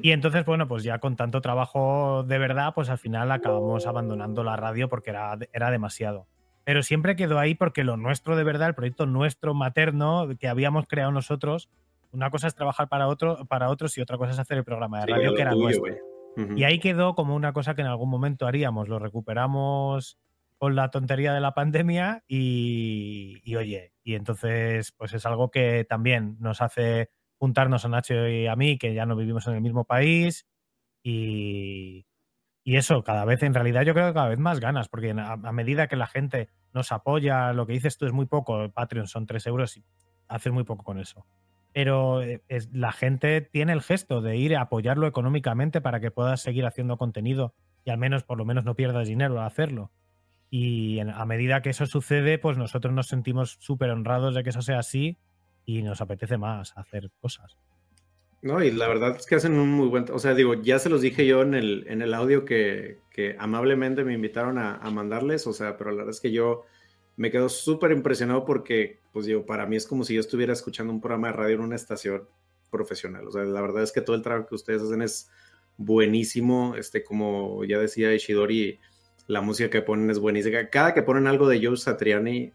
Y 0.02 0.12
entonces, 0.12 0.46
bueno, 0.46 0.68
pues 0.68 0.84
ya 0.84 1.00
con 1.00 1.16
tanto 1.16 1.42
trabajo 1.42 2.24
de 2.24 2.38
verdad, 2.38 2.74
pues 2.76 2.90
al 2.90 2.98
final 2.98 3.32
acabamos 3.32 3.88
abandonando 3.88 4.44
la 4.44 4.56
radio 4.56 4.90
porque 4.90 5.12
era, 5.12 5.38
era 5.54 5.72
demasiado. 5.72 6.28
Pero 6.64 6.84
siempre 6.84 7.16
quedó 7.16 7.40
ahí 7.40 7.56
porque 7.56 7.84
lo 7.84 7.98
nuestro 7.98 8.36
de 8.36 8.44
verdad, 8.44 8.70
el 8.70 8.76
proyecto 8.76 9.06
nuestro 9.06 9.54
materno 9.54 10.28
que 10.40 10.48
habíamos 10.48 10.88
creado 10.88 11.12
nosotros, 11.12 11.70
una 12.12 12.30
cosa 12.30 12.48
es 12.48 12.56
trabajar 12.56 12.88
para, 12.88 13.08
otro, 13.08 13.46
para 13.46 13.70
otros 13.70 13.98
y 13.98 14.02
otra 14.02 14.18
cosa 14.18 14.32
es 14.32 14.40
hacer 14.40 14.58
el 14.58 14.64
programa 14.64 15.00
de 15.02 15.08
radio 15.08 15.34
que 15.34 15.42
era 15.42 15.56
nuestro. 15.56 15.96
Y 16.56 16.64
ahí 16.64 16.80
quedó 16.80 17.16
como 17.16 17.36
una 17.36 17.54
cosa 17.54 17.76
que 17.76 17.82
en 17.82 17.88
algún 17.88 18.10
momento 18.10 18.48
haríamos. 18.48 18.88
Lo 18.88 19.00
recuperamos 19.00 20.18
con 20.64 20.78
la 20.78 20.92
tontería 20.92 21.34
de 21.34 21.42
la 21.42 21.54
pandemia 21.54 22.24
y, 22.26 23.54
oye, 23.58 23.92
y 24.02 24.16
entonces 24.16 24.94
pues 24.94 25.14
es 25.14 25.26
algo 25.26 25.52
que 25.52 25.84
también 25.84 26.38
nos 26.40 26.62
hace 26.62 27.10
juntarnos 27.38 27.84
a 27.84 27.90
Nacho 27.90 28.30
y 28.30 28.48
a 28.48 28.56
mí, 28.56 28.78
que 28.78 28.94
ya 28.94 29.06
no 29.06 29.18
vivimos 29.18 29.46
en 29.48 29.56
el 29.56 29.62
mismo 29.62 29.84
país. 29.84 30.48
Y, 31.04 32.06
y 32.64 32.78
eso, 32.78 33.04
cada 33.04 33.26
vez, 33.26 33.44
en 33.44 33.54
realidad, 33.54 33.82
yo 33.82 33.94
creo 33.94 34.08
que 34.08 34.14
cada 34.14 34.30
vez 34.30 34.40
más 34.40 34.62
ganas, 34.62 34.88
porque 34.88 35.12
a, 35.12 35.36
medida 35.52 35.90
que 35.90 35.98
la 35.98 36.08
gente 36.08 36.48
nos 36.72 36.94
apoya, 36.94 37.52
lo 37.52 37.68
que 37.68 37.74
dices 37.74 37.98
tú 37.98 38.06
es 38.06 38.14
muy 38.14 38.28
poco. 38.28 38.72
Patreon 38.72 39.08
son 39.08 39.26
3 39.26 39.46
euros 39.48 39.76
y 39.76 39.84
haces 40.30 40.54
muy 40.54 40.64
poco 40.64 40.86
con 40.86 40.98
eso. 40.98 41.26
Pero 41.74 42.22
eh, 42.22 42.42
es, 42.48 42.72
la 42.72 42.94
gente 42.94 43.42
tiene 43.42 43.74
el 43.74 43.82
gesto 43.82 44.22
de 44.22 44.38
ir 44.38 44.56
a 44.56 44.62
apoyarlo 44.62 45.08
económicamente 45.08 45.82
para 45.82 46.00
que 46.00 46.10
puedas 46.10 46.40
seguir 46.40 46.66
haciendo 46.66 46.96
contenido 46.96 47.54
y 47.84 47.90
al 47.90 47.98
menos, 47.98 48.24
por 48.24 48.38
lo 48.38 48.46
menos, 48.46 48.64
no 48.64 48.76
pierdas 48.76 49.10
dinero 49.10 49.42
al 49.42 49.46
hacerlo. 49.46 49.92
Y 50.56 51.00
a 51.00 51.26
medida 51.26 51.64
que 51.64 51.72
eso 51.72 51.88
sucede, 51.88 52.38
pues 52.38 52.60
nosotros 52.60 52.94
nos 52.94 53.08
sentimos 53.08 53.58
súper 53.60 53.90
honrados 53.90 54.36
de 54.36 54.44
que 54.44 54.52
eso 54.52 54.62
sea 54.62 54.78
así 54.78 55.18
y 55.66 55.82
nos 55.82 56.00
apetece 56.00 56.38
más 56.38 56.78
hacer 56.78 57.10
cosas. 57.20 57.58
No, 58.44 58.62
y 58.62 58.70
la 58.70 58.88
verdad 58.88 59.16
es 59.18 59.26
que 59.26 59.34
hacen 59.34 59.54
un 59.54 59.72
muy 59.72 59.88
buen, 59.88 60.06
o 60.12 60.20
sea, 60.20 60.36
digo, 60.36 60.54
ya 60.54 60.78
se 60.78 60.90
los 60.90 61.02
dije 61.02 61.26
yo 61.26 61.42
en 61.42 61.56
el, 61.56 61.88
en 61.88 62.04
el 62.04 62.14
audio 62.14 62.46
que, 62.46 63.00
que 63.10 63.36
amablemente 63.40 64.04
me 64.04 64.14
invitaron 64.14 64.60
a, 64.60 64.76
a, 64.76 64.92
mandarles, 64.92 65.48
o 65.48 65.54
sea, 65.54 65.76
pero 65.76 65.90
la 65.90 65.98
verdad 65.98 66.12
es 66.12 66.22
que 66.22 66.32
yo 66.32 66.66
me 67.16 67.32
quedo 67.32 67.50
súper 67.50 67.92
impresionado 67.92 68.46
porque, 68.46 69.00
pues 69.12 69.26
digo, 69.26 69.48
para 69.48 69.66
mí 69.66 69.76
es 69.76 69.88
como 69.88 70.04
si 70.04 70.14
yo 70.14 70.20
estuviera 70.20 70.54
escuchando 70.54 70.94
un 70.94 71.02
programa 71.02 71.30
de 71.30 71.34
radio 71.34 71.56
en 71.56 71.62
una 71.62 71.78
estación 71.78 72.28
profesional, 72.70 73.28
o 73.28 73.32
sea, 73.32 73.44
la 73.44 73.62
verdad 73.62 73.82
es 73.82 73.92
que 73.92 74.02
todo 74.02 74.16
el 74.16 74.22
trabajo 74.22 74.50
que 74.50 74.56
ustedes 74.56 74.84
hacen 74.84 75.02
es 75.02 75.32
buenísimo, 75.78 76.76
este, 76.76 77.04
como 77.04 77.66
ya 77.66 77.80
decía 77.80 78.14
Ishidori, 78.14 78.80
la 79.28 79.42
música 79.42 79.70
que 79.70 79.82
ponen 79.82 80.10
es 80.10 80.20
buenísima, 80.20 80.70
cada 80.70 80.94
que 80.94 81.04
ponen 81.04 81.28
algo 81.28 81.48
de 81.48 81.66
Joe 81.66 81.78
Satriani, 81.78 82.54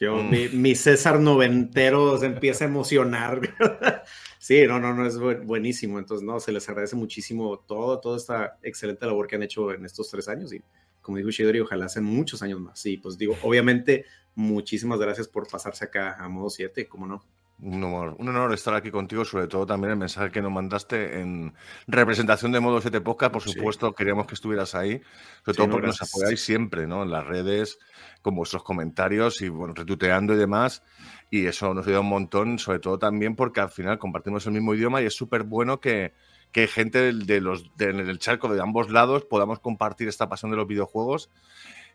yo, 0.00 0.16
mm. 0.16 0.30
mi, 0.54 0.74
César 0.74 1.20
noventero 1.20 2.16
se 2.16 2.24
empieza 2.24 2.64
a 2.64 2.68
emocionar. 2.68 3.40
sí, 4.38 4.66
no, 4.66 4.80
no, 4.80 4.94
no, 4.94 5.06
es 5.06 5.18
buenísimo. 5.18 5.98
Entonces, 5.98 6.26
no, 6.26 6.40
se 6.40 6.52
les 6.52 6.66
agradece 6.70 6.96
muchísimo 6.96 7.58
todo, 7.58 8.00
toda 8.00 8.16
esta 8.16 8.58
excelente 8.62 9.04
labor 9.04 9.26
que 9.26 9.36
han 9.36 9.42
hecho 9.42 9.70
en 9.72 9.84
estos 9.84 10.08
tres 10.08 10.26
años. 10.28 10.54
Y 10.54 10.62
como 11.02 11.18
dijo 11.18 11.28
Shidori, 11.28 11.60
ojalá 11.60 11.84
hacen 11.84 12.04
muchos 12.04 12.42
años 12.42 12.60
más. 12.60 12.80
Sí, 12.80 12.96
pues 12.96 13.18
digo, 13.18 13.36
obviamente, 13.42 14.06
muchísimas 14.34 14.98
gracias 14.98 15.28
por 15.28 15.46
pasarse 15.46 15.84
acá 15.84 16.16
a 16.18 16.28
modo 16.30 16.48
7, 16.48 16.88
¿cómo 16.88 17.06
no? 17.06 17.22
Un 17.62 17.84
honor, 17.84 18.16
un 18.18 18.28
honor 18.28 18.54
estar 18.54 18.74
aquí 18.74 18.90
contigo, 18.90 19.24
sobre 19.24 19.46
todo 19.46 19.66
también 19.66 19.92
el 19.92 19.98
mensaje 19.98 20.30
que 20.30 20.40
nos 20.40 20.50
mandaste 20.50 21.20
en 21.20 21.52
representación 21.86 22.52
de 22.52 22.60
Modo 22.60 22.80
7 22.80 23.00
Podcast. 23.02 23.32
Por 23.32 23.42
supuesto, 23.42 23.94
queríamos 23.94 24.26
que 24.26 24.34
estuvieras 24.34 24.74
ahí, 24.74 25.00
sobre 25.44 25.56
todo 25.56 25.70
porque 25.70 25.86
nos 25.88 26.00
apoyáis 26.00 26.40
siempre, 26.40 26.86
¿no? 26.86 27.02
En 27.02 27.10
las 27.10 27.26
redes, 27.26 27.78
con 28.22 28.34
vuestros 28.34 28.62
comentarios 28.62 29.42
y, 29.42 29.50
bueno, 29.50 29.74
retuiteando 29.74 30.32
y 30.34 30.38
demás. 30.38 30.82
Y 31.28 31.46
eso 31.46 31.74
nos 31.74 31.86
ayuda 31.86 32.00
un 32.00 32.08
montón, 32.08 32.58
sobre 32.58 32.78
todo 32.78 32.98
también 32.98 33.36
porque 33.36 33.60
al 33.60 33.70
final 33.70 33.98
compartimos 33.98 34.46
el 34.46 34.52
mismo 34.52 34.74
idioma 34.74 35.02
y 35.02 35.06
es 35.06 35.14
súper 35.14 35.42
bueno 35.42 35.80
que, 35.80 36.14
que 36.52 36.66
gente 36.66 37.12
de 37.12 37.40
los, 37.40 37.76
del 37.76 38.18
charco 38.18 38.48
de 38.48 38.60
ambos 38.60 38.90
lados 38.90 39.24
podamos 39.24 39.60
compartir 39.60 40.08
esta 40.08 40.28
pasión 40.28 40.50
de 40.50 40.56
los 40.56 40.66
videojuegos 40.66 41.30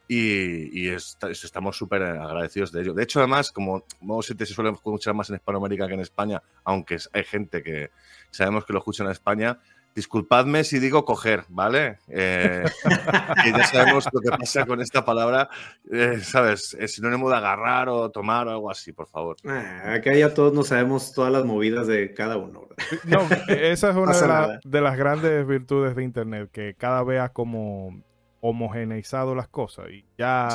y, 0.08 0.88
estamos 0.90 1.78
súper 1.78 2.04
agradecidos 2.04 2.72
de 2.72 2.82
ello. 2.82 2.94
De 2.94 3.04
hecho, 3.04 3.20
además, 3.20 3.52
como 3.52 3.84
Modo 4.02 4.22
7 4.22 4.46
se 4.46 4.54
suele 4.54 4.72
escuchar 4.72 5.14
más 5.14 5.30
en 5.30 5.36
Hispanoamérica 5.36 5.88
que 5.88 5.94
en 5.94 6.02
España, 6.02 6.42
aunque 6.64 6.98
hay 7.14 7.24
gente 7.24 7.64
que 7.64 7.92
sabemos 8.32 8.66
que 8.66 8.74
lo 8.74 8.80
escucha 8.80 9.04
en 9.04 9.12
España, 9.12 9.60
disculpadme 9.96 10.66
si 10.66 10.80
digo 10.80 11.06
coger, 11.06 11.46
¿vale? 11.48 12.00
Eh, 12.10 12.66
ya 13.58 13.64
sabemos 13.64 14.06
lo 14.12 14.20
que 14.20 14.30
pasa 14.38 14.66
con 14.66 14.82
esta 14.82 15.06
palabra, 15.06 15.50
eh, 15.90 16.20
¿sabes? 16.22 16.76
Es 16.78 16.96
sinónimo 16.96 17.30
de 17.30 17.38
agarrar 17.38 17.88
o 17.88 18.12
tomar 18.12 18.48
o 18.48 18.52
algo 18.52 18.70
así, 18.70 18.92
por 18.92 19.08
favor. 19.08 19.38
Ah, 19.46 19.94
acá 19.94 20.14
ya 20.14 20.34
todos 20.34 20.54
no 20.54 20.64
sabemos 20.64 21.14
todas 21.14 21.32
las 21.32 21.46
movidas 21.46 21.88
de 21.88 22.14
cada 22.14 22.36
uno. 22.38 22.68
No, 23.06 23.22
esa 23.48 23.90
es 23.90 23.96
una 23.96 24.60
de, 24.64 24.82
las 24.82 24.98
grandes 24.98 25.48
virtudes 25.48 25.96
de 25.96 26.04
Internet, 26.04 26.50
que 26.52 26.76
cada 26.78 27.02
vez 27.04 27.22
como 27.32 28.04
homogeneizado 28.48 29.34
las 29.34 29.48
cosas 29.48 29.90
y 29.90 30.06
ya 30.20 30.50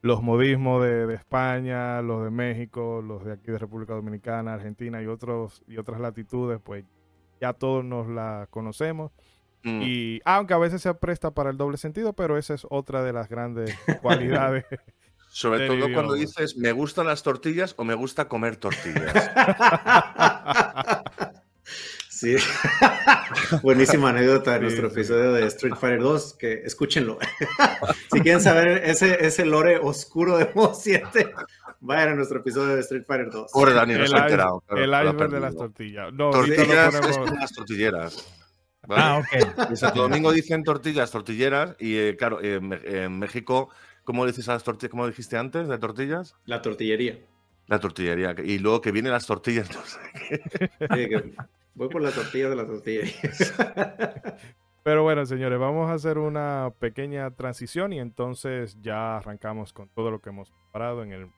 los 0.00 0.22
modismos 0.22 0.82
de, 0.82 1.12
España, 1.12 2.00
los 2.00 2.24
de 2.24 2.30
México, 2.30 3.02
los 3.02 3.22
de 3.22 3.34
aquí 3.34 3.50
de 3.50 3.58
República 3.58 3.92
Dominicana, 3.92 4.54
Argentina 4.54 5.02
y 5.02 5.06
otros 5.06 5.62
y 5.68 5.76
otras 5.76 6.00
latitudes, 6.00 6.58
pues 6.64 6.86
ya 7.38 7.52
todos 7.52 7.84
nos 7.84 8.08
la 8.08 8.48
conocemos. 8.50 9.12
Mm. 9.62 9.82
Y 9.82 10.20
aunque 10.24 10.54
a 10.54 10.58
veces 10.58 10.80
se 10.80 10.94
presta 10.94 11.32
para 11.32 11.50
el 11.50 11.58
doble 11.58 11.76
sentido, 11.76 12.14
pero 12.14 12.38
esa 12.38 12.54
es 12.54 12.66
otra 12.70 13.02
de 13.02 13.12
las 13.12 13.28
grandes 13.28 13.76
cualidades. 14.02 14.64
Sobre 15.30 15.66
todo 15.66 15.92
cuando 15.92 16.14
dices 16.14 16.56
me 16.56 16.72
gustan 16.72 17.06
las 17.06 17.22
tortillas 17.22 17.74
o 17.76 17.84
me 17.84 17.92
gusta 17.94 18.26
comer 18.26 18.56
tortillas. 18.56 19.12
Sí. 22.18 22.34
Buenísima 23.62 24.10
anécdota 24.10 24.54
de 24.54 24.60
nuestro 24.60 24.88
episodio 24.88 25.34
de 25.34 25.46
Street 25.46 25.76
Fighter 25.76 26.00
2, 26.00 26.34
que 26.34 26.52
escúchenlo. 26.64 27.16
si 28.12 28.20
quieren 28.22 28.40
saber 28.40 28.82
ese, 28.84 29.24
ese 29.24 29.46
lore 29.46 29.78
oscuro 29.78 30.36
de 30.36 30.50
Mo 30.52 30.74
7, 30.74 31.32
vayan 31.78 32.08
a 32.08 32.14
nuestro 32.16 32.40
episodio 32.40 32.74
de 32.74 32.80
Street 32.80 33.04
Fighter 33.06 33.30
2. 33.30 33.52
Pobre 33.52 33.72
Dani, 33.72 33.94
no 33.94 34.04
se 34.04 34.16
ha 34.16 34.22
enterado. 34.22 34.64
el 34.70 34.90
iceberg 34.90 35.30
de 35.30 35.38
las 35.38 35.54
tortillas. 35.54 36.12
No, 36.12 36.30
tortillas 36.30 36.96
ponemos... 36.96 37.38
las 37.38 37.52
tortilleras. 37.52 38.34
Ah, 38.88 39.20
ok. 39.20 39.68
En 39.70 39.76
Santo 39.76 40.02
Domingo 40.02 40.32
dicen 40.32 40.64
tortillas, 40.64 41.12
tortilleras, 41.12 41.76
y 41.78 41.98
eh, 41.98 42.16
claro, 42.18 42.42
en 42.42 43.16
México, 43.16 43.68
¿cómo 44.02 44.26
dices 44.26 44.48
a 44.48 44.54
las 44.54 44.64
tortillas? 44.64 44.90
¿Cómo 44.90 45.06
dijiste 45.06 45.36
antes 45.36 45.68
de 45.68 45.78
tortillas? 45.78 46.34
La 46.46 46.62
tortillería. 46.62 47.20
La 47.68 47.78
tortillería. 47.78 48.34
Y 48.42 48.58
luego 48.58 48.80
que 48.80 48.90
vienen 48.90 49.12
las 49.12 49.26
tortillas, 49.26 49.70
no 49.72 49.84
sé 49.84 51.08
qué. 51.08 51.32
Voy 51.78 51.88
por 51.88 52.02
la 52.02 52.10
tortilla 52.10 52.50
de 52.50 52.56
la 52.56 52.66
tortilla. 52.66 53.02
Pero 54.82 55.04
bueno, 55.04 55.24
señores, 55.26 55.60
vamos 55.60 55.88
a 55.88 55.94
hacer 55.94 56.18
una 56.18 56.72
pequeña 56.80 57.30
transición 57.30 57.92
y 57.92 58.00
entonces 58.00 58.76
ya 58.80 59.18
arrancamos 59.18 59.72
con 59.72 59.88
todo 59.88 60.10
lo 60.10 60.20
que 60.20 60.30
hemos 60.30 60.50
preparado 60.50 61.04
en 61.04 61.12
el 61.12 61.30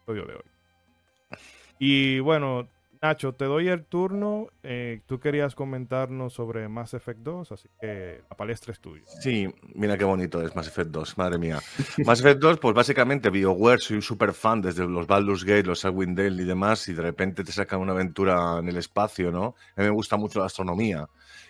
episodio 0.00 0.26
de 0.26 0.34
hoy. 0.34 1.38
Y 1.78 2.18
bueno, 2.20 2.68
Nacho, 3.06 3.34
te 3.34 3.44
doy 3.44 3.68
el 3.68 3.84
turno. 3.84 4.48
Eh, 4.64 5.00
tú 5.06 5.20
querías 5.20 5.54
comentarnos 5.54 6.32
sobre 6.32 6.66
Mass 6.68 6.92
Effect 6.92 7.20
2, 7.20 7.52
así 7.52 7.68
que 7.80 8.22
la 8.28 8.36
palestra 8.36 8.72
es 8.72 8.80
tuya. 8.80 9.04
Sí, 9.20 9.48
mira 9.74 9.96
qué 9.96 10.04
bonito 10.04 10.42
es 10.42 10.56
Mass 10.56 10.66
Effect 10.66 10.90
2, 10.90 11.16
madre 11.16 11.38
mía. 11.38 11.60
Mass 12.04 12.18
Effect 12.18 12.40
2, 12.40 12.58
pues 12.58 12.74
básicamente 12.74 13.30
BioWare, 13.30 13.80
soy 13.80 13.96
un 13.96 14.02
super 14.02 14.32
fan 14.32 14.60
desde 14.60 14.88
los 14.88 15.06
Baldur's 15.06 15.44
Gate, 15.44 15.62
los 15.62 15.82
Dale 15.82 16.42
y 16.42 16.44
demás, 16.44 16.88
y 16.88 16.94
de 16.94 17.02
repente 17.02 17.44
te 17.44 17.52
sacan 17.52 17.78
una 17.78 17.92
aventura 17.92 18.58
en 18.58 18.68
el 18.68 18.76
espacio, 18.76 19.30
¿no? 19.30 19.54
A 19.76 19.82
mí 19.82 19.86
me 19.86 19.90
gusta 19.90 20.16
mucho 20.16 20.40
la 20.40 20.46
astronomía. 20.46 21.08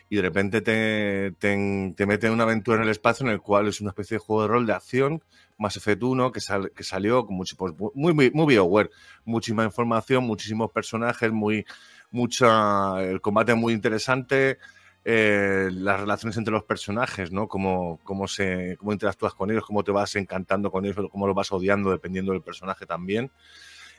Y 0.09 0.17
de 0.17 0.23
repente 0.23 0.61
te, 0.61 1.35
te, 1.39 1.95
te 1.97 2.07
meten 2.07 2.33
una 2.33 2.45
aventura 2.45 2.79
en 2.79 2.85
el 2.85 2.91
espacio 2.91 3.27
en 3.27 3.33
el 3.33 3.41
cual 3.41 3.67
es 3.67 3.81
una 3.81 3.91
especie 3.91 4.17
de 4.17 4.19
juego 4.21 4.43
de 4.43 4.49
rol 4.49 4.67
de 4.67 4.73
acción 4.73 5.23
Mass 5.59 5.77
Effect 5.77 6.03
1, 6.03 6.33
que, 6.33 6.41
que 6.75 6.83
salió 6.83 7.27
con 7.27 7.37
mucho, 7.37 7.57
pues, 7.57 7.75
muy, 7.95 8.13
muy, 8.13 8.31
muy 8.31 8.47
BioWare, 8.47 8.91
muchísima 9.25 9.65
información, 9.65 10.25
muchísimos 10.25 10.71
personajes, 10.71 11.33
muy, 11.33 11.65
mucha, 12.11 13.03
el 13.03 13.21
combate 13.21 13.55
muy 13.55 13.73
interesante, 13.73 14.59
eh, 15.05 15.69
las 15.73 16.01
relaciones 16.01 16.37
entre 16.37 16.53
los 16.53 16.65
personajes, 16.65 17.33
¿no? 17.33 17.49
Cómo, 17.49 18.01
cómo, 18.05 18.29
se, 18.29 18.77
cómo 18.79 18.93
interactúas 18.93 19.35
con 19.35 19.51
ellos, 19.51 19.65
cómo 19.65 19.85
te 19.85 19.93
vas 19.93 20.15
encantando 20.17 20.71
con 20.71 20.85
ellos, 20.85 20.97
cómo 21.11 21.27
los 21.27 21.37
vas 21.37 21.53
odiando 21.53 21.91
dependiendo 21.91 22.33
del 22.33 22.43
personaje 22.43 22.87
también. 22.87 23.31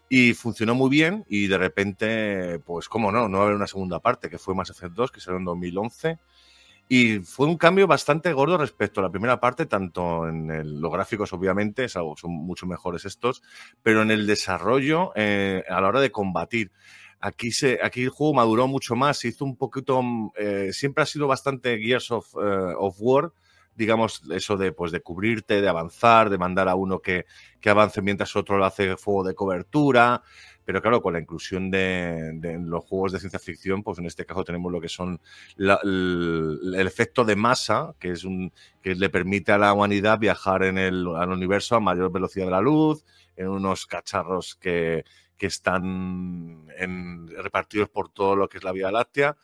Y 0.10 0.34
funcionó 0.34 0.74
muy 0.74 0.90
bien 0.90 1.26
y 1.28 1.48
de 1.48 1.58
repente, 1.58 2.60
pues 2.60 2.88
cómo 2.88 3.12
no, 3.12 3.28
no 3.28 3.40
va 3.40 3.44
haber 3.44 3.56
una 3.56 3.68
segunda 3.68 4.00
parte, 4.00 4.30
que 4.30 4.38
fue 4.38 4.56
Mass 4.56 4.70
Effect 4.70 4.94
2, 4.94 5.12
que 5.12 5.20
salió 5.20 5.38
en 5.38 5.46
2011 5.46 6.18
y 6.90 7.20
fue 7.20 7.48
un 7.48 7.58
cambio 7.58 7.86
bastante 7.86 8.32
gordo 8.32 8.58
respecto 8.58 9.02
a 9.02 9.04
la 9.04 9.10
primera 9.10 9.40
parte, 9.40 9.66
tanto 9.66 10.28
en 10.28 10.80
los 10.80 10.92
gráficos, 10.92 11.34
obviamente, 11.34 11.90
son 11.90 12.16
mucho 12.32 12.66
mejores 12.66 13.04
estos, 13.04 13.44
pero 13.84 14.02
en 14.02 14.12
el 14.12 14.26
desarrollo, 14.26 15.12
eh, 15.16 15.64
a 15.68 15.82
la 15.82 15.90
hora 15.90 16.00
de 16.00 16.12
combatir. 16.12 16.72
Aquí, 17.20 17.52
se, 17.52 17.80
aquí 17.84 18.04
el 18.04 18.10
juego 18.10 18.36
maduró 18.36 18.68
mucho 18.68 18.96
más, 18.96 19.18
se 19.18 19.30
hizo 19.30 19.44
un 19.44 19.58
poquito, 19.58 20.02
eh, 20.38 20.70
siempre 20.72 21.04
ha 21.04 21.06
sido 21.06 21.28
bastante 21.28 21.78
Gears 21.80 22.12
of, 22.12 22.34
eh, 22.36 22.74
of 22.78 22.96
War, 23.00 23.34
digamos, 23.77 24.24
eso 24.31 24.57
de, 24.57 24.72
pues, 24.72 24.91
de 24.91 25.01
cubrirte, 25.01 25.62
de 25.62 25.69
avanzar, 25.69 26.29
de 26.29 26.38
mandar 26.38 26.67
a 26.67 26.75
uno 26.75 27.00
que, 27.00 27.25
que 27.62 27.69
avance 27.69 28.01
mientras 28.01 28.36
otro 28.36 28.57
lo 28.57 28.65
hace 28.65 28.98
fuego 28.98 29.24
de 29.24 29.36
cobertura. 29.36 30.24
Pero 30.65 30.81
claro, 30.81 31.01
con 31.01 31.13
la 31.13 31.19
inclusión 31.19 31.72
de, 31.72 32.60
los 32.62 32.84
juegos 32.84 33.13
de 33.13 33.19
ciencia 33.19 33.39
ficción, 33.39 33.84
pues 33.84 34.00
en 34.00 34.05
este 34.05 34.25
caso 34.25 34.43
tenemos 34.43 34.69
lo 34.69 34.81
que 34.81 34.89
son 34.89 35.22
el, 35.57 36.75
efecto 36.77 37.24
de 37.24 37.38
masa, 37.38 37.96
que 38.00 38.12
es 38.12 38.25
un 38.25 38.51
que 38.81 38.93
le 38.96 39.10
permite 39.10 39.53
a 39.53 39.57
la 39.57 39.72
humanidad 39.72 40.19
viajar 40.19 40.63
en 40.63 40.77
el 40.77 41.07
al 41.15 41.29
universo 41.29 41.77
a 41.77 41.79
mayor 41.79 42.12
velocidad 42.12 42.48
de 42.48 42.51
la 42.51 42.60
luz, 42.60 43.05
en 43.38 43.48
unos 43.48 43.86
cacharros 43.86 44.55
que, 44.55 45.05
que 45.38 45.48
están 45.48 46.67
en, 46.77 47.27
repartidos 47.27 47.88
por 47.88 48.10
todo 48.10 48.36
lo 48.36 48.50
que 48.50 48.57
es 48.57 48.63
la 48.65 48.74
Vía 48.74 48.91
Láctea 48.91 49.38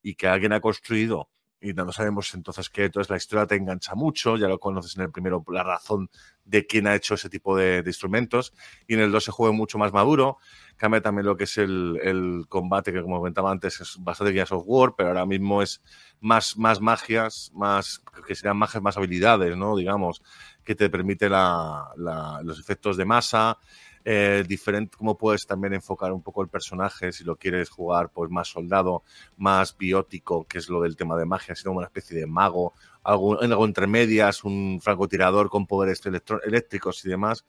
y 0.00 0.14
que 0.14 0.28
alguien 0.28 0.52
ha 0.52 0.60
construido 0.60 1.28
y 1.60 1.72
no 1.72 1.90
sabemos 1.92 2.34
entonces 2.34 2.70
qué. 2.70 2.84
Entonces 2.84 3.10
la 3.10 3.16
historia 3.16 3.46
te 3.46 3.56
engancha 3.56 3.94
mucho, 3.94 4.36
ya 4.36 4.48
lo 4.48 4.58
conoces 4.58 4.96
en 4.96 5.02
el 5.02 5.10
primero, 5.10 5.44
la 5.48 5.62
razón 5.62 6.10
de 6.44 6.66
quién 6.66 6.86
ha 6.86 6.94
hecho 6.94 7.14
ese 7.14 7.28
tipo 7.28 7.56
de, 7.56 7.82
instrumentos. 7.84 8.52
Y 8.86 8.94
en 8.94 9.00
el 9.00 9.12
2 9.12 9.24
se 9.24 9.32
juega 9.32 9.52
mucho 9.52 9.78
más 9.78 9.92
maduro. 9.92 10.38
Cambia 10.76 11.00
también 11.00 11.26
lo 11.26 11.36
que 11.36 11.44
es 11.44 11.58
el, 11.58 12.46
combate, 12.48 12.92
que 12.92 13.02
como 13.02 13.18
comentaba 13.18 13.50
antes, 13.50 13.80
es 13.80 13.96
bastante 13.98 14.32
guía 14.32 14.46
software, 14.46 14.92
pero 14.96 15.08
ahora 15.08 15.26
mismo 15.26 15.62
es 15.62 15.82
más, 16.20 16.56
más 16.56 16.80
magias, 16.80 17.50
más 17.54 18.02
que 18.26 18.34
sean 18.34 18.56
magias, 18.56 18.82
más 18.82 18.96
habilidades, 18.96 19.56
¿no? 19.56 19.76
Digamos, 19.76 20.22
que 20.64 20.74
te 20.74 20.88
permite 20.88 21.28
los 21.28 22.60
efectos 22.60 22.96
de 22.96 23.04
masa 23.04 23.58
eh, 24.04 24.44
diferente, 24.46 24.96
cómo 24.96 25.16
puedes 25.16 25.46
también 25.46 25.74
enfocar 25.74 26.12
un 26.12 26.22
poco 26.22 26.42
el 26.42 26.48
personaje 26.48 27.12
si 27.12 27.24
lo 27.24 27.36
quieres 27.36 27.68
jugar 27.68 28.10
pues 28.10 28.30
más 28.30 28.48
soldado, 28.48 29.02
más 29.36 29.76
biótico, 29.76 30.44
que 30.44 30.58
es 30.58 30.68
lo 30.68 30.80
del 30.80 30.96
tema 30.96 31.16
de 31.16 31.24
magia, 31.24 31.54
sino 31.54 31.72
una 31.72 31.86
especie 31.86 32.18
de 32.18 32.26
mago, 32.26 32.74
algo, 33.02 33.40
algo 33.40 33.64
entre 33.64 33.86
medias, 33.86 34.44
un 34.44 34.80
francotirador 34.82 35.48
con 35.50 35.66
poderes 35.66 36.00
eléctricos 36.44 37.04
y 37.04 37.08
demás. 37.08 37.44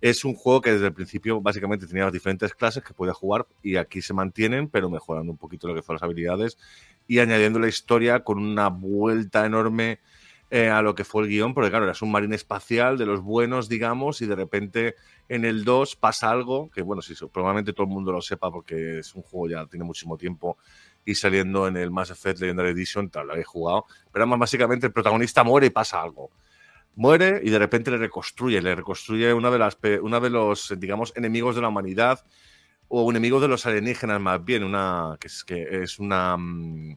Es 0.00 0.24
un 0.24 0.34
juego 0.34 0.62
que 0.62 0.72
desde 0.72 0.86
el 0.86 0.94
principio 0.94 1.42
básicamente 1.42 1.86
tenía 1.86 2.04
las 2.04 2.12
diferentes 2.12 2.54
clases 2.54 2.82
que 2.82 2.94
podía 2.94 3.12
jugar 3.12 3.46
y 3.62 3.76
aquí 3.76 4.00
se 4.00 4.14
mantienen, 4.14 4.68
pero 4.68 4.88
mejorando 4.88 5.30
un 5.30 5.36
poquito 5.36 5.68
lo 5.68 5.74
que 5.74 5.82
son 5.82 5.96
las 5.96 6.02
habilidades 6.02 6.56
y 7.06 7.18
añadiendo 7.18 7.58
la 7.58 7.68
historia 7.68 8.20
con 8.24 8.38
una 8.38 8.68
vuelta 8.68 9.44
enorme 9.44 10.00
eh, 10.52 10.68
a 10.68 10.82
lo 10.82 10.96
que 10.96 11.04
fue 11.04 11.22
el 11.22 11.28
guion, 11.28 11.54
porque 11.54 11.70
claro, 11.70 11.84
eras 11.84 12.02
un 12.02 12.10
marín 12.10 12.32
espacial 12.32 12.98
de 12.98 13.06
los 13.06 13.22
buenos, 13.22 13.68
digamos, 13.68 14.20
y 14.20 14.26
de 14.26 14.34
repente 14.34 14.96
en 15.28 15.44
el 15.44 15.64
2 15.64 15.94
pasa 15.94 16.28
algo, 16.28 16.70
que 16.70 16.82
bueno, 16.82 17.02
sí, 17.02 17.14
probablemente 17.32 17.72
todo 17.72 17.84
el 17.84 17.92
mundo 17.92 18.10
lo 18.10 18.20
sepa 18.20 18.50
porque 18.50 18.98
es 18.98 19.14
un 19.14 19.22
juego 19.22 19.48
ya 19.48 19.66
tiene 19.66 19.84
muchísimo 19.84 20.16
tiempo 20.16 20.58
y 21.04 21.14
saliendo 21.14 21.68
en 21.68 21.76
el 21.76 21.92
Mass 21.92 22.10
Effect 22.10 22.40
Legendary 22.40 22.70
Edition, 22.70 23.10
tal, 23.10 23.28
lo 23.28 23.36
he 23.36 23.44
jugado, 23.44 23.86
pero 24.12 24.24
además 24.24 24.40
básicamente 24.40 24.86
el 24.86 24.92
protagonista 24.92 25.44
muere 25.44 25.68
y 25.68 25.70
pasa 25.70 26.02
algo. 26.02 26.30
Muere 26.96 27.40
y 27.44 27.50
de 27.50 27.58
repente 27.60 27.92
le 27.92 27.98
reconstruye, 27.98 28.60
le 28.60 28.74
reconstruye 28.74 29.32
una 29.32 29.52
de 29.52 29.58
las 29.58 29.78
una 30.02 30.18
de 30.18 30.30
los 30.30 30.74
digamos 30.76 31.12
enemigos 31.14 31.54
de 31.54 31.62
la 31.62 31.68
humanidad 31.68 32.24
o 32.88 33.04
un 33.04 33.14
enemigo 33.14 33.38
de 33.38 33.46
los 33.46 33.64
alienígenas 33.66 34.20
más 34.20 34.44
bien, 34.44 34.64
una 34.64 35.16
que 35.20 35.28
es 35.28 35.44
que 35.44 35.82
es 35.82 36.00
una 36.00 36.36
mm, 36.36 36.96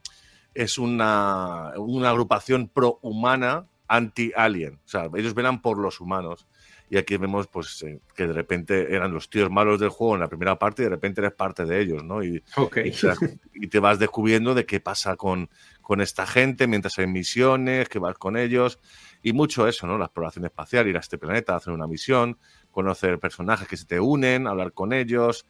es 0.54 0.78
una, 0.78 1.72
una 1.76 2.10
agrupación 2.10 2.68
pro-humana 2.68 3.66
anti-alien. 3.88 4.74
O 4.84 4.88
sea, 4.88 5.08
ellos 5.14 5.34
velan 5.34 5.60
por 5.60 5.78
los 5.78 6.00
humanos. 6.00 6.46
Y 6.90 6.98
aquí 6.98 7.16
vemos 7.16 7.46
pues 7.46 7.82
eh, 7.82 7.98
que 8.14 8.26
de 8.26 8.32
repente 8.32 8.94
eran 8.94 9.12
los 9.12 9.30
tíos 9.30 9.50
malos 9.50 9.80
del 9.80 9.88
juego 9.88 10.14
en 10.14 10.20
la 10.20 10.28
primera 10.28 10.58
parte 10.58 10.82
y 10.82 10.84
de 10.84 10.90
repente 10.90 11.22
eres 11.22 11.32
parte 11.32 11.64
de 11.64 11.80
ellos, 11.80 12.04
¿no? 12.04 12.22
Y, 12.22 12.42
y, 13.54 13.66
te, 13.68 13.78
vas 13.78 13.98
descubriendo 13.98 14.54
de 14.54 14.66
qué 14.66 14.80
pasa 14.80 15.16
con, 15.16 15.48
con 15.80 16.00
esta 16.00 16.26
gente 16.26 16.66
mientras 16.66 16.98
hay 16.98 17.06
misiones, 17.06 17.88
que 17.88 17.98
vas 17.98 18.16
con 18.16 18.36
ellos 18.36 18.78
y 19.22 19.32
mucho 19.32 19.66
eso, 19.66 19.86
¿no? 19.86 19.96
La 19.96 20.04
exploración 20.04 20.44
espacial, 20.44 20.86
ir 20.86 20.96
a 20.96 21.00
este 21.00 21.16
planeta, 21.16 21.56
hacer 21.56 21.72
una 21.72 21.86
misión, 21.86 22.38
conocer 22.70 23.18
personajes 23.18 23.66
que 23.66 23.78
se 23.78 23.86
te 23.86 23.98
unen, 23.98 24.46
hablar 24.46 24.72
con 24.72 24.92
ellos. 24.92 25.46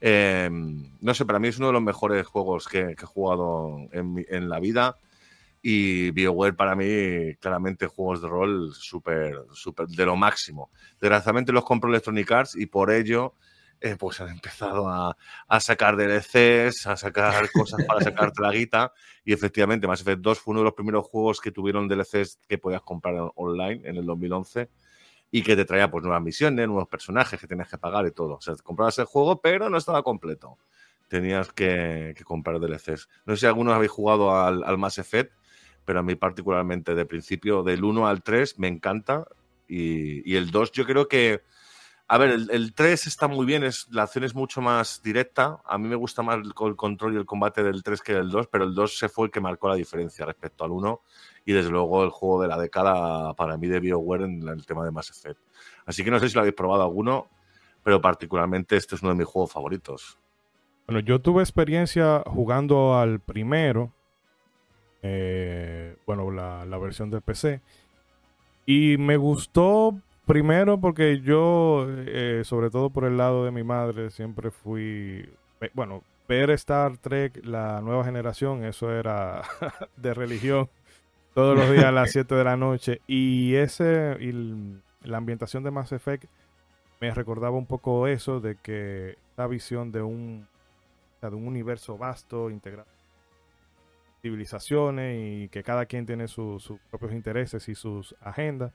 Em, 0.00 0.96
no 1.00 1.14
sé, 1.14 1.24
para 1.24 1.38
mí 1.38 1.48
es 1.48 1.58
uno 1.58 1.68
de 1.68 1.72
los 1.72 1.82
mejores 1.82 2.26
juegos 2.26 2.68
que, 2.68 2.90
he 2.90 3.06
jugado 3.06 3.88
en, 3.92 4.48
la 4.48 4.60
vida. 4.60 4.96
Y 5.60 6.12
BioWare 6.12 6.54
para 6.54 6.76
mí, 6.76 7.34
claramente, 7.40 7.88
juegos 7.88 8.22
de 8.22 8.28
rol 8.28 8.72
súper, 8.74 9.36
súper 9.52 9.88
de 9.88 10.06
lo 10.06 10.16
máximo. 10.16 10.70
Desgraciadamente 11.00 11.52
los 11.52 11.64
compro 11.64 11.90
Electronic 11.90 12.30
Arts 12.30 12.56
y 12.56 12.66
por 12.66 12.92
ello, 12.92 13.34
eh, 13.80 13.96
pues 13.98 14.20
han 14.20 14.28
empezado 14.28 14.88
a, 14.88 15.16
a, 15.48 15.60
sacar 15.60 15.96
DLCs, 15.96 16.86
a 16.86 16.96
sacar 16.96 17.50
cosas 17.52 17.84
para 17.84 18.00
sacarte 18.02 18.40
la 18.40 18.52
guita. 18.52 18.92
Y 19.24 19.32
efectivamente, 19.32 19.88
Mass 19.88 20.02
Effect 20.02 20.20
2 20.20 20.38
fue 20.38 20.52
uno 20.52 20.60
de 20.60 20.66
los 20.66 20.74
primeros 20.74 21.06
juegos 21.06 21.40
que 21.40 21.50
tuvieron 21.50 21.88
DLCs 21.88 22.38
que 22.48 22.58
podías 22.58 22.82
comprar 22.82 23.14
online 23.34 23.80
en 23.84 23.96
el 23.96 24.06
2011 24.06 24.68
y 25.30 25.42
que 25.42 25.56
te 25.56 25.64
traía 25.64 25.90
pues 25.90 26.02
nuevas 26.02 26.22
misiones, 26.22 26.66
nuevos 26.66 26.88
personajes 26.88 27.38
que 27.38 27.46
tenías 27.46 27.68
que 27.68 27.78
pagar 27.78 28.06
y 28.06 28.12
todo. 28.12 28.36
O 28.36 28.40
sea, 28.40 28.54
comprabas 28.56 28.98
el 28.98 29.04
juego, 29.04 29.40
pero 29.40 29.68
no 29.68 29.76
estaba 29.76 30.02
completo. 30.02 30.58
Tenías 31.08 31.52
que, 31.52 32.14
comprar 32.24 32.60
DLCs. 32.60 33.08
No 33.26 33.34
sé 33.34 33.40
si 33.40 33.46
algunos 33.46 33.74
habéis 33.74 33.90
jugado 33.90 34.36
al, 34.36 34.62
al, 34.64 34.78
Mass 34.78 34.98
Effect, 34.98 35.32
pero 35.84 36.00
a 36.00 36.02
mí 36.02 36.14
particularmente 36.14 36.94
de 36.94 37.06
principio, 37.06 37.62
del 37.62 37.84
1 37.84 38.06
al 38.06 38.22
3, 38.22 38.58
me 38.58 38.68
encanta. 38.68 39.26
Y, 39.66 40.30
y 40.30 40.36
el 40.36 40.50
2 40.50 40.72
yo 40.72 40.84
creo 40.84 41.08
que... 41.08 41.42
A 42.10 42.16
ver, 42.16 42.30
el, 42.30 42.50
el, 42.50 42.74
3 42.74 43.06
está 43.06 43.28
muy 43.28 43.44
bien, 43.44 43.64
es, 43.64 43.86
la 43.90 44.04
acción 44.04 44.24
es 44.24 44.34
mucho 44.34 44.62
más 44.62 45.02
directa. 45.02 45.60
A 45.66 45.76
mí 45.76 45.88
me 45.88 45.94
gusta 45.94 46.22
más 46.22 46.38
el, 46.38 46.54
control 46.54 47.14
y 47.14 47.16
el 47.18 47.26
combate 47.26 47.62
del 47.62 47.82
3 47.82 48.00
que 48.00 48.14
del 48.14 48.30
2, 48.30 48.46
pero 48.50 48.64
el 48.64 48.74
2 48.74 48.98
se 48.98 49.10
fue 49.10 49.26
el 49.26 49.30
que 49.30 49.40
marcó 49.40 49.68
la 49.68 49.74
diferencia 49.74 50.24
respecto 50.24 50.64
al 50.64 50.70
1 50.70 51.02
y 51.44 51.52
desde 51.52 51.70
luego 51.70 52.02
el 52.04 52.10
juego 52.10 52.40
de 52.40 52.48
la 52.48 52.58
década 52.58 53.34
para 53.34 53.58
mí 53.58 53.68
de 53.68 53.80
BioWare 53.80 54.24
en 54.24 54.48
el 54.48 54.64
tema 54.64 54.84
de 54.86 54.90
Mass 54.90 55.10
Effect. 55.10 55.38
Así 55.84 56.02
que 56.02 56.10
no 56.10 56.18
sé 56.18 56.28
si 56.28 56.34
lo 56.34 56.40
habéis 56.40 56.54
probado 56.54 56.82
alguno, 56.82 57.28
pero 57.82 58.00
particularmente 58.00 58.76
este 58.76 58.94
es 58.94 59.02
uno 59.02 59.12
de 59.12 59.18
mis 59.18 59.26
juegos 59.26 59.52
favoritos. 59.52 60.18
Bueno, 60.86 61.00
yo 61.00 61.20
tuve 61.20 61.42
experiencia 61.42 62.22
jugando 62.26 62.98
al 62.98 63.20
primero, 63.20 63.92
eh, 65.02 65.96
bueno, 66.06 66.30
la, 66.30 66.78
versión 66.78 67.10
de 67.10 67.20
PC, 67.20 67.60
y 68.64 68.96
me 68.98 69.18
gustó 69.18 70.00
primero 70.28 70.78
porque 70.78 71.20
yo, 71.20 71.86
eh, 71.88 72.42
sobre 72.44 72.70
todo 72.70 72.90
por 72.90 73.04
el 73.04 73.16
lado 73.16 73.44
de 73.44 73.50
mi 73.50 73.64
madre, 73.64 74.10
siempre 74.10 74.52
fui, 74.52 75.28
bueno, 75.74 76.04
ver 76.28 76.50
Star 76.50 76.98
Trek, 76.98 77.44
la 77.44 77.80
nueva 77.80 78.04
generación, 78.04 78.64
eso 78.64 78.92
era 78.92 79.42
de 79.96 80.14
religión 80.14 80.68
todos 81.34 81.56
los 81.58 81.70
días 81.70 81.86
a 81.86 81.92
las 81.92 82.12
7 82.12 82.34
de 82.34 82.44
la 82.44 82.56
noche. 82.56 83.00
Y 83.08 83.54
ese 83.56 84.16
y 84.20 84.32
la 85.02 85.16
ambientación 85.16 85.64
de 85.64 85.72
Mass 85.72 85.90
Effect 85.90 86.26
me 87.00 87.12
recordaba 87.12 87.56
un 87.56 87.66
poco 87.66 88.06
eso, 88.06 88.40
de 88.40 88.56
que 88.56 89.16
la 89.36 89.46
visión 89.46 89.90
de 89.90 90.02
un, 90.02 90.46
de 91.20 91.28
un 91.28 91.46
universo 91.46 91.96
vasto, 91.98 92.50
integrado 92.50 92.88
civilizaciones 94.20 95.44
y 95.44 95.48
que 95.48 95.62
cada 95.62 95.86
quien 95.86 96.06
tiene 96.06 96.28
sus 96.28 96.72
propios 96.90 97.12
intereses 97.12 97.68
y 97.68 97.74
sus 97.74 98.14
agendas. 98.20 98.72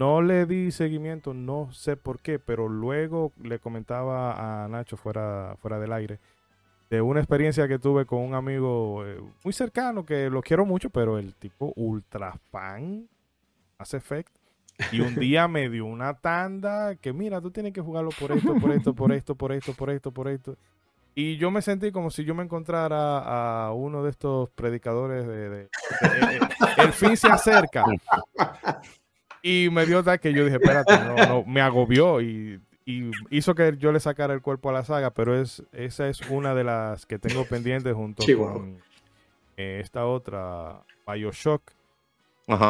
No 0.00 0.22
le 0.22 0.46
di 0.46 0.70
seguimiento, 0.70 1.34
no 1.34 1.70
sé 1.72 1.94
por 1.94 2.20
qué, 2.20 2.38
pero 2.38 2.68
luego 2.68 3.32
le 3.42 3.58
comentaba 3.58 4.64
a 4.64 4.66
Nacho 4.66 4.96
fuera, 4.96 5.58
fuera 5.60 5.78
del 5.78 5.92
aire 5.92 6.18
de 6.88 7.02
una 7.02 7.20
experiencia 7.20 7.68
que 7.68 7.78
tuve 7.78 8.06
con 8.06 8.20
un 8.20 8.32
amigo 8.32 9.04
eh, 9.04 9.20
muy 9.44 9.52
cercano 9.52 10.06
que 10.06 10.30
lo 10.30 10.40
quiero 10.40 10.64
mucho, 10.64 10.88
pero 10.88 11.18
el 11.18 11.34
tipo 11.34 11.74
ultra 11.76 12.32
fan 12.50 13.10
hace 13.76 13.98
Effect. 13.98 14.34
Y 14.90 15.02
un 15.02 15.14
día 15.20 15.46
me 15.48 15.68
dio 15.68 15.84
una 15.84 16.14
tanda 16.14 16.96
que, 16.96 17.12
mira, 17.12 17.42
tú 17.42 17.50
tienes 17.50 17.74
que 17.74 17.82
jugarlo 17.82 18.08
por 18.18 18.32
esto, 18.32 18.54
por 18.54 18.72
esto, 18.72 18.94
por 18.94 19.12
esto, 19.12 19.34
por 19.34 19.52
esto, 19.52 19.74
por 19.74 19.90
esto, 19.90 20.12
por 20.12 20.28
esto. 20.28 20.56
Y 21.14 21.36
yo 21.36 21.50
me 21.50 21.60
sentí 21.60 21.92
como 21.92 22.10
si 22.10 22.24
yo 22.24 22.34
me 22.34 22.42
encontrara 22.42 23.66
a 23.66 23.74
uno 23.74 24.02
de 24.02 24.10
estos 24.12 24.48
predicadores 24.48 25.26
de... 25.26 25.68
el 26.78 26.92
fin 26.92 27.18
se 27.18 27.28
acerca. 27.28 27.84
Y 29.42 29.68
me 29.70 29.86
dio 29.86 30.02
tal 30.02 30.20
que 30.20 30.32
yo 30.32 30.44
dije, 30.44 30.56
espérate, 30.56 30.98
no, 30.98 31.16
no, 31.26 31.44
me 31.44 31.60
agobió 31.60 32.20
y 32.20 32.60
y 32.90 33.10
hizo 33.30 33.54
que 33.54 33.76
yo 33.78 33.92
le 33.92 34.00
sacara 34.00 34.34
el 34.34 34.42
cuerpo 34.42 34.70
a 34.70 34.72
la 34.72 34.84
saga, 34.84 35.10
pero 35.10 35.40
es 35.40 35.62
esa 35.72 36.08
es 36.08 36.20
una 36.30 36.54
de 36.54 36.64
las 36.64 37.06
que 37.06 37.18
tengo 37.18 37.44
pendientes 37.44 37.94
junto 37.94 38.24
con 38.36 38.78
eh, 39.56 39.80
esta 39.82 40.06
otra, 40.06 40.80
Bioshock. 41.06 41.62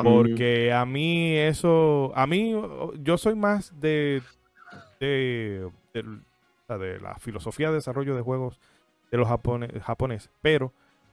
Porque 0.04 0.74
a 0.74 0.84
mí 0.84 1.34
eso, 1.36 2.12
a 2.14 2.26
mí 2.26 2.54
yo 2.98 3.16
soy 3.16 3.34
más 3.34 3.72
de, 3.80 4.20
de, 4.98 5.70
de, 5.94 7.00
la 7.00 7.14
filosofía 7.18 7.68
de 7.68 7.76
desarrollo 7.76 8.14
de 8.14 8.20
juegos 8.20 8.60
de 9.10 9.16
los 9.16 9.26
japoneses, 9.26 10.30
pero 10.42 10.70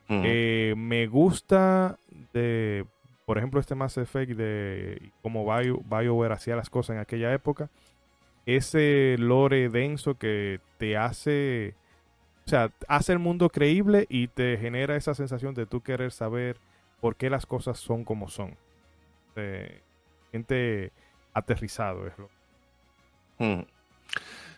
eh, 0.09 0.73
me 0.75 1.07
gusta 1.07 1.97
de, 2.33 2.85
por 3.27 3.37
ejemplo, 3.37 3.59
este 3.59 3.75
Mass 3.75 3.97
Effect 3.97 4.31
de 4.31 5.11
cómo 5.21 5.43
Bio, 5.43 5.81
BioWare 5.83 6.33
hacía 6.33 6.55
las 6.55 6.69
cosas 6.69 6.95
en 6.95 7.01
aquella 7.01 7.31
época 7.33 7.69
ese 8.47 9.17
lore 9.19 9.67
denso 9.67 10.17
que 10.17 10.61
te 10.77 10.95
hace 10.95 11.75
O 12.45 12.49
sea, 12.49 12.71
hace 12.87 13.11
el 13.11 13.19
mundo 13.19 13.49
creíble 13.49 14.07
y 14.09 14.29
te 14.29 14.57
genera 14.57 14.95
esa 14.95 15.13
sensación 15.13 15.53
de 15.53 15.65
tú 15.65 15.81
querer 15.81 16.13
saber 16.13 16.57
por 17.01 17.17
qué 17.17 17.29
las 17.29 17.45
cosas 17.45 17.77
son 17.77 18.05
como 18.05 18.29
son. 18.29 18.55
Eh, 19.35 19.81
gente 20.31 20.93
aterrizado 21.33 22.07
es 22.07 22.13
lo. 22.17 22.29
Hmm. 23.39 23.65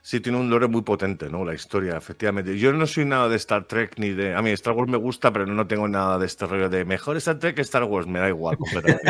Sí, 0.10 0.22
tiene 0.22 0.40
un 0.40 0.50
lore 0.50 0.68
muy 0.68 0.82
potente, 0.82 1.30
¿no? 1.30 1.46
La 1.46 1.54
historia, 1.54 1.96
efectivamente. 1.96 2.58
Yo 2.58 2.74
no 2.74 2.88
soy 2.88 3.06
nada 3.06 3.30
de 3.30 3.36
Star 3.36 3.66
Trek 3.66 4.00
ni 4.00 4.10
de. 4.10 4.34
A 4.34 4.42
mí, 4.42 4.50
Star 4.50 4.74
Wars 4.74 4.90
me 4.90 4.98
gusta, 4.98 5.32
pero 5.32 5.46
no 5.46 5.68
tengo 5.68 5.88
nada 5.88 6.18
de 6.18 6.26
este 6.26 6.48
rollo 6.48 6.68
de 6.68 6.84
mejor 6.84 7.18
Star 7.18 7.38
Trek 7.38 7.56
que 7.56 7.62
Star 7.62 7.84
Wars. 7.84 8.08
Me 8.08 8.18
da 8.18 8.28
igual 8.28 8.58
completamente. 8.58 9.04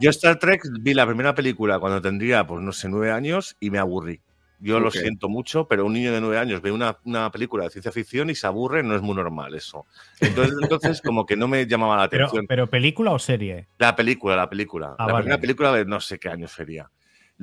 Yo, 0.00 0.10
Star 0.10 0.38
Trek, 0.38 0.62
vi 0.82 0.94
la 0.94 1.04
primera 1.04 1.34
película 1.34 1.80
cuando 1.80 2.00
tendría, 2.00 2.46
pues 2.46 2.62
no 2.62 2.70
sé, 2.70 2.88
nueve 2.88 3.10
años 3.10 3.56
y 3.58 3.70
me 3.70 3.80
aburrí. 3.80 4.20
Yo 4.60 4.78
lo 4.78 4.92
siento 4.92 5.28
mucho, 5.28 5.66
pero 5.66 5.84
un 5.84 5.94
niño 5.94 6.12
de 6.12 6.20
nueve 6.20 6.38
años 6.38 6.62
ve 6.62 6.70
una, 6.70 6.96
una, 7.04 7.32
película 7.32 7.64
de 7.64 7.70
ciencia 7.70 7.90
ficción 7.90 8.30
y 8.30 8.36
se 8.36 8.46
aburre, 8.46 8.84
no 8.84 8.94
es 8.94 9.02
muy 9.02 9.16
normal 9.16 9.52
eso. 9.56 9.86
Entonces, 10.20 10.54
entonces 10.62 11.02
como 11.02 11.26
que 11.26 11.36
no 11.36 11.48
me 11.48 11.66
llamaba 11.66 11.96
la 11.96 12.04
atención. 12.04 12.46
¿Pero, 12.46 12.70
película 12.70 13.10
o 13.10 13.18
serie? 13.18 13.66
La 13.78 13.96
película, 13.96 14.36
la 14.36 14.48
película. 14.48 14.94
Ah, 14.96 15.08
la 15.08 15.16
primera 15.16 15.40
película 15.40 15.72
de 15.72 15.84
no 15.84 15.98
sé 15.98 16.20
qué 16.20 16.28
año 16.28 16.46
sería. 16.46 16.88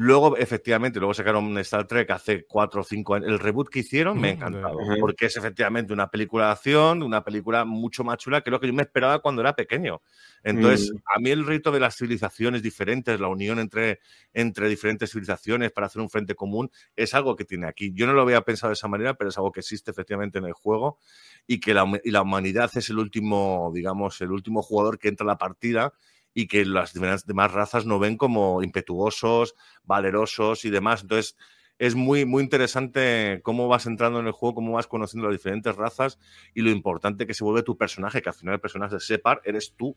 Luego, 0.02 0.38
efectivamente, 0.38 0.98
luego 0.98 1.14
sacaron 1.14 1.58
Star 1.58 1.86
Trek 1.86 2.10
hace 2.12 2.46
cuatro 2.46 2.80
o 2.80 2.84
cinco 2.86 3.16
años. 3.16 3.28
El 3.28 3.38
reboot 3.38 3.68
que 3.68 3.80
hicieron 3.80 4.18
me 4.18 4.30
ha 4.30 4.32
encantado, 4.32 4.78
porque 4.98 5.26
es 5.26 5.36
efectivamente 5.36 5.92
una 5.92 6.10
película 6.10 6.46
de 6.46 6.52
acción, 6.54 7.04
una 7.04 7.22
película 7.22 7.66
mucho 7.66 8.06
más 8.06 8.18
chula 8.18 8.40
que 8.40 8.50
lo 8.50 8.62
que 8.62 8.68
yo 8.68 8.74
me 8.74 8.84
esperaba 8.84 9.20
cuando 9.20 9.42
era 9.42 9.58
pequeño. 9.58 10.02
Entonces, 10.42 10.94
mm. 10.94 10.98
a 11.18 11.20
mí 11.20 11.32
el 11.32 11.46
rito 11.46 11.70
de 11.70 11.82
las 11.82 11.98
civilizaciones 11.98 12.64
diferentes, 12.64 13.20
la 13.20 13.28
unión 13.28 13.60
entre, 13.60 14.00
entre 14.34 14.70
diferentes 14.70 15.12
civilizaciones 15.12 15.74
para 15.74 15.88
hacer 15.88 16.02
un 16.02 16.10
frente 16.10 16.34
común, 16.34 16.72
es 16.96 17.14
algo 17.14 17.36
que 17.36 17.44
tiene 17.44 17.68
aquí. 17.68 17.92
Yo 17.94 18.08
no 18.08 18.14
lo 18.14 18.22
había 18.22 18.40
pensado 18.40 18.70
de 18.70 18.76
esa 18.76 18.88
manera, 18.88 19.16
pero 19.16 19.32
es 19.32 19.38
algo 19.38 19.52
que 19.52 19.60
existe 19.60 19.92
efectivamente 19.92 20.40
en 20.40 20.46
el 20.46 20.54
juego 20.54 20.98
y 21.46 21.60
que 21.60 21.74
la, 21.74 21.86
y 22.06 22.12
la 22.12 22.22
humanidad 22.22 22.72
es 22.74 22.90
el 22.90 23.00
último, 23.00 23.70
digamos, 23.76 24.22
el 24.22 24.32
último 24.32 24.62
jugador 24.62 24.98
que 24.98 25.10
entra 25.10 25.26
a 25.26 25.28
la 25.28 25.38
partida 25.38 25.92
y 26.34 26.48
que 26.48 26.66
las 26.66 26.94
demás 26.94 27.52
razas 27.52 27.86
no 27.86 28.00
ven 28.00 28.18
como 28.18 28.62
impetuosos, 28.64 29.56
valerosos 29.84 30.66
y 30.66 30.70
demás. 30.70 31.02
Entonces, 31.02 31.36
es 31.80 31.96
muy, 31.96 32.26
muy 32.26 32.44
interesante 32.44 33.40
cómo 33.42 33.68
vas 33.70 33.86
entrando 33.86 34.20
en 34.20 34.28
el 34.28 34.34
juego, 34.34 34.56
cómo 34.56 34.74
vas 34.74 34.88
conociendo 34.88 35.30
las 35.30 35.38
diferentes 35.38 35.76
razas 35.76 36.20
y 36.54 36.62
lo 36.62 36.70
importante 36.70 37.26
que 37.26 37.34
se 37.34 37.44
vuelve 37.44 37.64
tu 37.64 37.78
personaje, 37.78 38.22
que 38.22 38.30
al 38.30 38.36
final 38.36 38.56
el 38.56 38.62
personaje 38.62 38.98
de 38.98 39.22
eres 39.46 39.74
tú, 39.78 39.96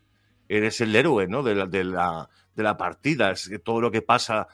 eres 0.48 0.80
el 0.80 0.94
héroe 0.94 1.26
¿no? 1.26 1.42
de, 1.42 1.56
la, 1.56 1.66
de, 1.66 1.82
la, 1.82 2.28
de 2.54 2.62
la 2.62 2.76
partida, 2.76 3.32
es 3.32 3.48
que 3.48 3.58
todo 3.58 3.80
lo 3.80 3.90
que 3.90 4.00
pasa 4.00 4.46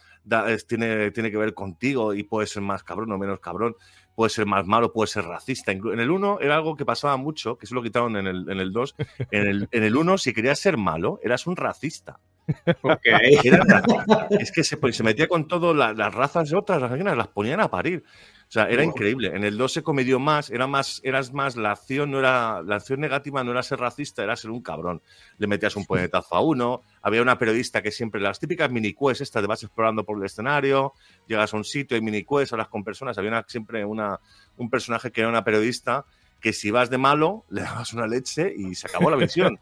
tiene, 0.67 1.11
tiene 1.11 1.31
que 1.31 1.37
ver 1.37 1.55
contigo 1.55 2.15
y 2.15 2.23
puede 2.23 2.47
ser 2.47 2.63
más 2.63 2.83
cabrón 2.83 3.13
o 3.13 3.19
menos 3.19 3.41
cabrón 3.41 3.77
puede 4.19 4.31
ser 4.31 4.47
más 4.47 4.67
malo, 4.67 4.93
puede 4.93 5.07
ser 5.07 5.27
racista. 5.27 5.71
En 5.71 6.01
el 6.01 6.11
1 6.11 6.41
era 6.41 6.57
algo 6.57 6.75
que 6.75 6.85
pasaba 6.85 7.17
mucho, 7.17 7.57
que 7.57 7.69
se 7.69 7.75
lo 7.77 7.85
quitaron 7.85 8.17
en 8.17 8.27
el, 8.27 8.51
en 8.51 8.59
el 8.59 8.73
2. 8.73 8.97
En 9.31 9.47
el, 9.47 9.69
en 9.71 9.85
el 9.85 9.97
1, 9.97 10.19
si 10.19 10.33
querías 10.33 10.59
ser 10.59 10.77
malo, 10.77 11.21
eras 11.23 11.47
un 11.47 11.55
racista. 11.55 12.19
es 14.31 14.51
que 14.51 14.65
se, 14.65 14.77
se, 14.93 15.03
metía 15.05 15.29
con 15.29 15.47
todo, 15.47 15.73
las 15.73 16.13
razas 16.13 16.51
de 16.51 16.57
otras, 16.57 16.83
las, 16.83 17.17
las 17.17 17.29
ponían 17.29 17.61
a 17.61 17.69
parir. 17.69 18.03
O 18.49 18.51
sea, 18.51 18.65
era 18.71 18.83
increíble. 18.83 19.29
En 19.35 19.45
el 19.45 19.59
2 19.59 19.73
se 19.75 19.83
comedió 19.83 20.19
más, 20.19 20.49
era 20.49 20.67
más, 20.67 21.03
eras 21.05 21.35
más, 21.35 21.55
la 21.57 21.73
acción 21.73 22.11
no 22.11 22.19
era, 22.19 22.63
la 22.63 22.77
acción 22.77 22.99
negativa 22.99 23.45
no 23.45 23.51
era 23.51 23.63
ser 23.63 23.79
racista, 23.79 24.25
era 24.25 24.37
ser 24.37 24.51
un 24.51 24.63
cabrón. 24.63 25.03
Le 25.37 25.47
metías 25.47 25.77
un 25.77 25.85
puñetazo 25.85 26.35
a 26.35 26.41
uno, 26.41 26.81
había 27.03 27.21
una 27.21 27.37
periodista 27.37 27.83
que 27.83 27.91
siempre, 27.91 28.23
las 28.23 28.41
típicas 28.41 28.71
mini 28.71 28.95
quests, 28.95 29.21
estas 29.21 29.43
de 29.43 29.49
vas 29.49 29.63
explorando 29.63 30.03
por 30.03 30.17
el 30.17 30.25
escenario, 30.25 30.95
llegas 31.27 31.53
a 31.53 31.59
un 31.59 31.65
sitio, 31.65 31.95
hay 31.95 32.01
mini 32.01 32.25
quests, 32.25 32.55
hablas 32.55 32.69
con 32.69 32.83
personas, 32.85 33.19
había 33.19 33.45
siempre 33.47 33.85
una, 33.85 34.19
un 34.57 34.71
personaje 34.71 35.13
que 35.13 35.21
era 35.21 35.29
una 35.29 35.45
periodista 35.45 36.07
que 36.41 36.55
si 36.55 36.71
vas 36.71 36.89
de 36.89 36.97
malo, 36.97 37.45
le 37.51 37.61
dabas 37.61 37.93
una 37.93 38.07
leche 38.07 38.51
y 38.57 38.75
se 38.75 38.87
acabó 38.87 39.11
la 39.11 39.17
visión. 39.17 39.59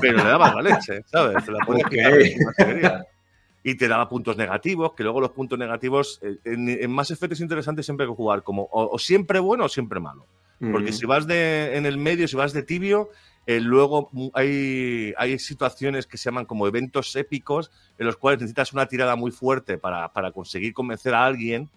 Pero 0.00 0.16
le 0.16 0.24
dabas 0.24 0.54
la 0.54 0.62
leche, 0.62 1.02
¿sabes? 1.04 1.44
Te 1.44 1.52
la 1.52 1.58
okay 1.66 3.04
y 3.62 3.74
te 3.74 3.88
daba 3.88 4.08
puntos 4.08 4.36
negativos, 4.36 4.92
que 4.94 5.02
luego 5.02 5.20
los 5.20 5.30
puntos 5.30 5.58
negativos 5.58 6.20
eh, 6.22 6.38
en, 6.44 6.68
en 6.68 6.90
Mass 6.90 7.10
Effect 7.10 7.32
es 7.32 7.40
interesante 7.40 7.82
siempre 7.82 8.06
que 8.06 8.12
jugar 8.12 8.42
como 8.42 8.68
o, 8.72 8.98
siempre 8.98 9.38
bueno 9.38 9.64
o 9.64 9.68
siempre 9.68 10.00
malo. 10.00 10.26
Porque 10.72 10.92
si 10.92 11.06
vas 11.06 11.26
de, 11.26 11.78
en 11.78 11.86
el 11.86 11.96
medio, 11.96 12.28
si 12.28 12.36
vas 12.36 12.52
de 12.52 12.62
tibio, 12.62 13.08
eh, 13.46 13.60
luego 13.60 14.10
hay, 14.34 15.14
hay 15.16 15.38
situaciones 15.38 16.06
que 16.06 16.18
se 16.18 16.24
llaman 16.24 16.44
como 16.44 16.66
eventos 16.66 17.16
épicos 17.16 17.70
en 17.98 18.04
los 18.04 18.18
cuales 18.18 18.40
necesitas 18.40 18.74
una 18.74 18.84
tirada 18.84 19.16
muy 19.16 19.30
fuerte 19.30 19.78
para, 19.78 20.12
para 20.12 20.32
conseguir 20.32 20.74
convencer 20.74 21.14
a 21.14 21.24
alguien 21.24 21.70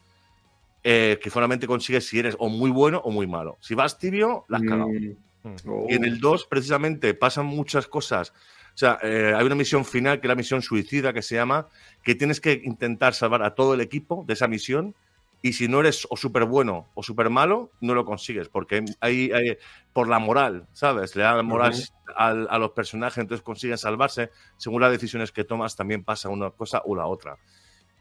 eh, 0.84 1.18
que 1.24 1.30
solamente 1.30 1.66
consigues 1.66 2.06
si 2.06 2.20
eres 2.20 2.36
o 2.40 2.50
muy 2.50 2.72
bueno 2.72 3.02
o 3.06 3.12
muy 3.12 3.26
malo. 3.26 3.58
Si 3.62 3.74
vas 3.74 3.98
tibio, 3.98 4.44
la 4.50 4.58
has 4.58 4.64
cagado. 4.64 4.90
Mm. 4.90 5.90
Y 5.90 5.94
en 5.94 6.04
el 6.04 6.20
2, 6.20 6.48
precisamente, 6.48 7.14
pasan 7.14 7.46
muchas 7.46 7.88
cosas 7.88 8.34
o 8.74 8.78
sea, 8.78 8.98
eh, 9.04 9.34
hay 9.36 9.46
una 9.46 9.56
misión 9.56 9.86
final, 9.86 10.20
que 10.20 10.28
es 10.28 10.30
la 10.30 10.36
misión 10.36 10.62
suicida, 10.64 11.14
que 11.14 11.22
se 11.22 11.36
llama, 11.36 11.68
que 12.02 12.16
tienes 12.16 12.42
que 12.42 12.62
intentar 12.64 13.14
salvar 13.14 13.44
a 13.44 13.54
todo 13.54 13.76
el 13.76 13.82
equipo 13.82 14.24
de 14.28 14.34
esa 14.34 14.48
misión. 14.48 14.96
Y 15.44 15.54
si 15.54 15.68
no 15.68 15.82
eres 15.82 16.08
o 16.10 16.16
súper 16.16 16.46
bueno 16.46 16.88
o 16.96 17.04
súper 17.04 17.30
malo, 17.30 17.70
no 17.82 17.94
lo 17.94 18.06
consigues, 18.06 18.48
porque 18.48 18.84
hay, 19.02 19.30
por 19.92 20.08
la 20.08 20.18
moral, 20.18 20.68
¿sabes? 20.72 21.16
Le 21.18 21.24
dan 21.24 21.46
moral 21.46 21.74
a 22.16 22.58
los 22.58 22.72
personajes, 22.72 23.18
entonces 23.18 23.44
consiguen 23.44 23.78
salvarse. 23.78 24.32
Según 24.58 24.82
las 24.82 24.92
decisiones 24.92 25.34
que 25.34 25.44
tomas, 25.44 25.76
también 25.76 26.04
pasa 26.04 26.30
una 26.30 26.50
cosa 26.50 26.82
o 26.86 26.96
la 26.96 27.08
otra. 27.08 27.38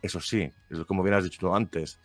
Eso 0.00 0.20
sí, 0.20 0.50
como 0.86 1.02
bien 1.02 1.14
has 1.14 1.24
dicho 1.24 1.38
tú 1.40 1.54
antes, 1.54 1.98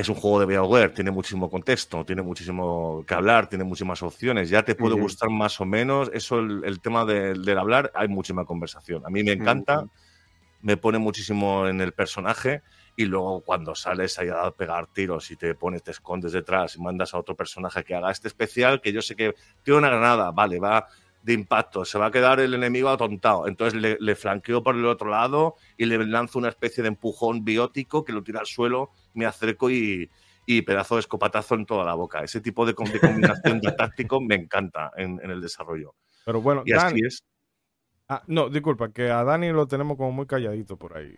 es 0.00 0.08
un 0.08 0.14
juego 0.14 0.40
de 0.40 0.46
BioWare, 0.46 0.94
tiene 0.94 1.10
muchísimo 1.10 1.50
contexto, 1.50 2.06
tiene 2.06 2.22
muchísimo 2.22 3.04
que 3.06 3.12
hablar, 3.12 3.50
tiene 3.50 3.64
muchísimas 3.64 4.02
opciones. 4.02 4.48
Ya 4.48 4.62
te 4.62 4.74
puede 4.74 4.94
gustar 4.94 5.28
más 5.28 5.60
o 5.60 5.66
menos. 5.66 6.10
Eso, 6.14 6.38
el, 6.38 6.80
tema 6.80 7.04
del 7.04 7.58
hablar, 7.58 7.92
hay 7.94 8.08
muchísima 8.08 8.46
conversación. 8.46 9.04
A 9.04 9.10
mí 9.10 9.22
me 9.22 9.32
encanta, 9.32 9.84
me 10.62 10.78
pone 10.78 10.98
muchísimo 10.98 11.68
en 11.68 11.82
el 11.82 11.92
personaje. 11.92 12.62
Y 12.96 13.04
luego 13.04 13.42
cuando 13.42 13.74
sales 13.74 14.18
ahí 14.18 14.28
a 14.28 14.50
pegar 14.52 14.86
tiros 14.86 15.30
y 15.30 15.36
te 15.36 15.54
pones, 15.54 15.82
te 15.82 15.90
escondes 15.90 16.32
detrás 16.32 16.76
y 16.76 16.80
mandas 16.80 17.12
a 17.12 17.18
otro 17.18 17.36
personaje 17.36 17.84
que 17.84 17.94
haga 17.94 18.10
este 18.10 18.28
especial, 18.28 18.80
que 18.80 18.92
yo 18.94 19.02
sé 19.02 19.14
que 19.14 19.34
tiene 19.62 19.80
una 19.80 19.90
granada, 19.90 20.30
vale, 20.30 20.58
va 20.58 20.86
de 21.22 21.34
impacto, 21.34 21.84
se 21.84 21.98
va 21.98 22.06
a 22.06 22.10
quedar 22.10 22.40
el 22.40 22.54
enemigo 22.54 22.88
atontado. 22.88 23.46
Entonces 23.46 23.80
le, 23.80 23.96
le 24.00 24.14
flanqueo 24.14 24.62
por 24.62 24.74
el 24.74 24.86
otro 24.86 25.10
lado 25.10 25.56
y 25.76 25.86
le 25.86 26.04
lanzo 26.06 26.38
una 26.38 26.48
especie 26.48 26.82
de 26.82 26.88
empujón 26.88 27.44
biótico 27.44 28.04
que 28.04 28.12
lo 28.12 28.22
tira 28.22 28.40
al 28.40 28.46
suelo 28.46 28.90
me 29.14 29.26
acerco 29.26 29.70
y, 29.70 30.10
pedazo 30.66 30.96
de 30.96 31.00
escopatazo 31.00 31.54
en 31.54 31.64
toda 31.64 31.84
la 31.84 31.94
boca. 31.94 32.24
Ese 32.24 32.40
tipo 32.40 32.66
de, 32.66 32.74
combinación 32.74 33.60
de 33.60 33.72
táctico 33.78 34.20
me 34.20 34.34
encanta 34.34 34.90
en, 34.96 35.20
el 35.22 35.40
desarrollo. 35.40 35.94
Pero 36.24 36.40
bueno, 36.42 36.62
y 36.66 36.72
así 36.72 37.00
es. 37.04 37.22
Ah, 38.08 38.24
no, 38.26 38.48
disculpa, 38.48 38.90
que 38.92 39.10
a 39.10 39.22
Dani 39.22 39.52
lo 39.52 39.68
tenemos 39.68 39.96
como 39.96 40.10
muy 40.10 40.26
calladito 40.26 40.76
por 40.76 40.96
ahí. 40.96 41.16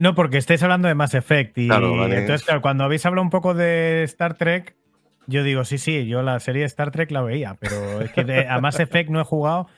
No, 0.00 0.16
porque 0.16 0.38
estáis 0.38 0.60
hablando 0.64 0.88
de 0.88 0.96
Mass 0.96 1.14
Effect 1.14 1.58
y 1.58 1.68
entonces, 1.70 2.42
claro, 2.42 2.60
cuando 2.60 2.82
habéis 2.82 3.06
hablado 3.06 3.22
un 3.22 3.30
poco 3.30 3.54
de 3.54 4.02
Star 4.02 4.36
Trek, 4.36 4.76
yo 5.26 5.42
digo, 5.42 5.64
sí, 5.64 5.78
sí, 5.78 6.06
yo 6.06 6.22
la 6.22 6.40
serie 6.40 6.64
Star 6.64 6.90
Trek 6.90 7.10
la 7.10 7.22
veía, 7.22 7.56
pero 7.60 8.00
es 8.00 8.12
que 8.12 8.46
a 8.48 8.60
Mass 8.60 8.80
Effect 8.80 9.10
no 9.10 9.20
he 9.20 9.24
jugado, 9.24 9.68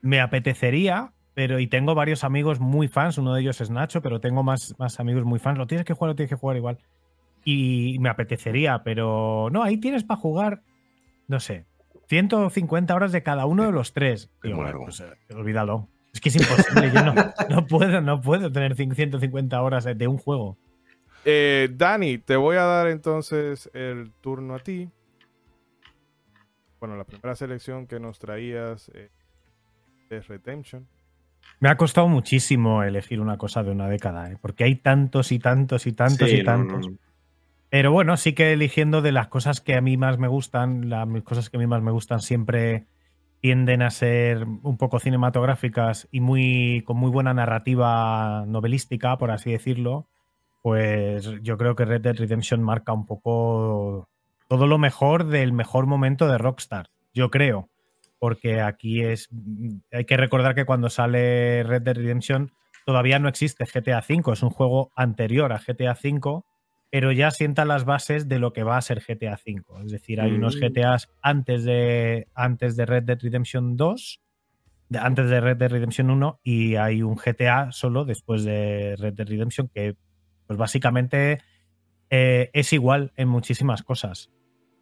me 0.00 0.20
apetecería, 0.20 1.12
pero 1.34 1.58
y 1.58 1.66
tengo 1.66 1.94
varios 1.94 2.24
amigos 2.24 2.60
muy 2.60 2.88
fans, 2.88 3.18
uno 3.18 3.34
de 3.34 3.40
ellos 3.40 3.60
es 3.60 3.70
Nacho, 3.70 4.00
pero 4.02 4.20
tengo 4.20 4.42
más, 4.42 4.74
más 4.78 5.00
amigos 5.00 5.24
muy 5.24 5.40
fans. 5.40 5.58
Lo 5.58 5.66
tienes 5.66 5.84
que 5.84 5.92
jugar, 5.92 6.10
lo 6.10 6.16
tienes 6.16 6.30
que 6.30 6.36
jugar 6.36 6.56
igual. 6.56 6.78
Y 7.44 7.98
me 7.98 8.08
apetecería, 8.08 8.82
pero 8.84 9.48
no, 9.50 9.62
ahí 9.62 9.78
tienes 9.78 10.04
para 10.04 10.20
jugar, 10.20 10.62
no 11.28 11.40
sé, 11.40 11.66
150 12.08 12.94
horas 12.94 13.12
de 13.12 13.22
cada 13.22 13.46
uno 13.46 13.64
de 13.64 13.72
los 13.72 13.92
tres. 13.92 14.30
Digo, 14.42 14.64
pues, 14.84 15.00
eh, 15.00 15.34
olvídalo. 15.34 15.88
Es 16.12 16.20
que 16.20 16.28
es 16.28 16.36
imposible, 16.36 16.92
yo 16.94 17.02
no, 17.50 17.66
puedo, 17.66 18.00
no 18.00 18.20
puedo 18.20 18.52
tener 18.52 18.76
150 18.76 19.60
horas 19.60 19.84
de 19.84 20.06
un 20.06 20.18
juego. 20.18 20.56
Eh, 21.24 21.70
Dani, 21.72 22.18
te 22.18 22.36
voy 22.36 22.56
a 22.56 22.64
dar 22.64 22.88
entonces 22.88 23.70
el 23.72 24.12
turno 24.20 24.54
a 24.54 24.58
ti. 24.58 24.88
Bueno, 26.80 26.96
la 26.96 27.04
primera 27.04 27.34
selección 27.34 27.86
que 27.86 27.98
nos 27.98 28.18
traías 28.18 28.90
eh, 28.94 29.10
es 30.10 30.28
Redemption. 30.28 30.86
Me 31.60 31.70
ha 31.70 31.76
costado 31.76 32.08
muchísimo 32.08 32.82
elegir 32.82 33.20
una 33.20 33.38
cosa 33.38 33.62
de 33.62 33.70
una 33.70 33.88
década, 33.88 34.30
¿eh? 34.30 34.36
porque 34.40 34.64
hay 34.64 34.76
tantos 34.76 35.32
y 35.32 35.38
tantos 35.38 35.86
y 35.86 35.92
tantos 35.92 36.30
y 36.30 36.42
tantos. 36.42 36.90
Pero 37.70 37.90
bueno, 37.90 38.16
sí 38.16 38.34
que 38.34 38.52
eligiendo 38.52 39.02
de 39.02 39.12
las 39.12 39.28
cosas 39.28 39.60
que 39.60 39.74
a 39.74 39.80
mí 39.80 39.96
más 39.96 40.18
me 40.18 40.28
gustan, 40.28 40.90
las 40.90 41.08
cosas 41.22 41.50
que 41.50 41.56
a 41.56 41.60
mí 41.60 41.66
más 41.66 41.82
me 41.82 41.90
gustan 41.90 42.20
siempre 42.20 42.86
tienden 43.40 43.82
a 43.82 43.90
ser 43.90 44.44
un 44.44 44.76
poco 44.76 45.00
cinematográficas 45.00 46.08
y 46.10 46.20
muy 46.20 46.82
con 46.86 46.96
muy 46.96 47.10
buena 47.10 47.34
narrativa 47.34 48.44
novelística, 48.46 49.18
por 49.18 49.30
así 49.30 49.52
decirlo. 49.52 50.06
Pues 50.64 51.30
yo 51.42 51.58
creo 51.58 51.76
que 51.76 51.84
Red 51.84 52.00
Dead 52.00 52.16
Redemption 52.16 52.62
marca 52.62 52.94
un 52.94 53.04
poco 53.04 54.08
todo 54.48 54.66
lo 54.66 54.78
mejor 54.78 55.26
del 55.26 55.52
mejor 55.52 55.84
momento 55.84 56.26
de 56.26 56.38
Rockstar, 56.38 56.88
yo 57.12 57.30
creo 57.30 57.68
porque 58.18 58.62
aquí 58.62 59.02
es. 59.02 59.28
Hay 59.92 60.06
que 60.06 60.16
recordar 60.16 60.54
que 60.54 60.64
cuando 60.64 60.88
sale 60.88 61.62
Red 61.64 61.82
Dead 61.82 61.96
Redemption 61.96 62.50
todavía 62.86 63.18
no 63.18 63.28
existe 63.28 63.66
GTA 63.66 63.98
V, 64.08 64.32
es 64.32 64.42
un 64.42 64.48
juego 64.48 64.90
anterior 64.96 65.52
a 65.52 65.58
GTA 65.58 65.92
V 66.02 66.40
pero 66.90 67.10
ya 67.12 67.30
sienta 67.32 67.64
las 67.66 67.84
bases 67.84 68.28
de 68.28 68.38
lo 68.38 68.52
que 68.54 68.62
va 68.62 68.76
a 68.78 68.80
ser 68.80 69.02
GTA 69.06 69.38
V. 69.44 69.62
Es 69.84 69.90
decir, 69.90 70.20
hay 70.20 70.30
unos 70.30 70.56
Mm. 70.56 70.60
GTAs 70.60 71.10
antes 71.20 71.64
de, 71.64 72.28
antes 72.34 72.76
de 72.76 72.86
Red 72.86 73.02
Dead 73.02 73.18
Redemption 73.20 73.76
2, 73.76 74.20
de- 74.90 74.98
antes 75.00 75.28
de 75.28 75.40
Red 75.40 75.56
Dead 75.56 75.70
Redemption 75.72 76.08
1, 76.08 76.38
y 76.44 76.76
hay 76.76 77.02
un 77.02 77.16
GTA 77.16 77.72
solo 77.72 78.04
después 78.04 78.44
de 78.44 78.94
Red 78.96 79.14
Dead 79.14 79.26
Redemption 79.28 79.68
que, 79.74 79.96
pues 80.46 80.58
básicamente, 80.58 81.40
eh, 82.10 82.50
es 82.52 82.72
igual 82.72 83.12
en 83.16 83.28
muchísimas 83.28 83.82
cosas. 83.82 84.30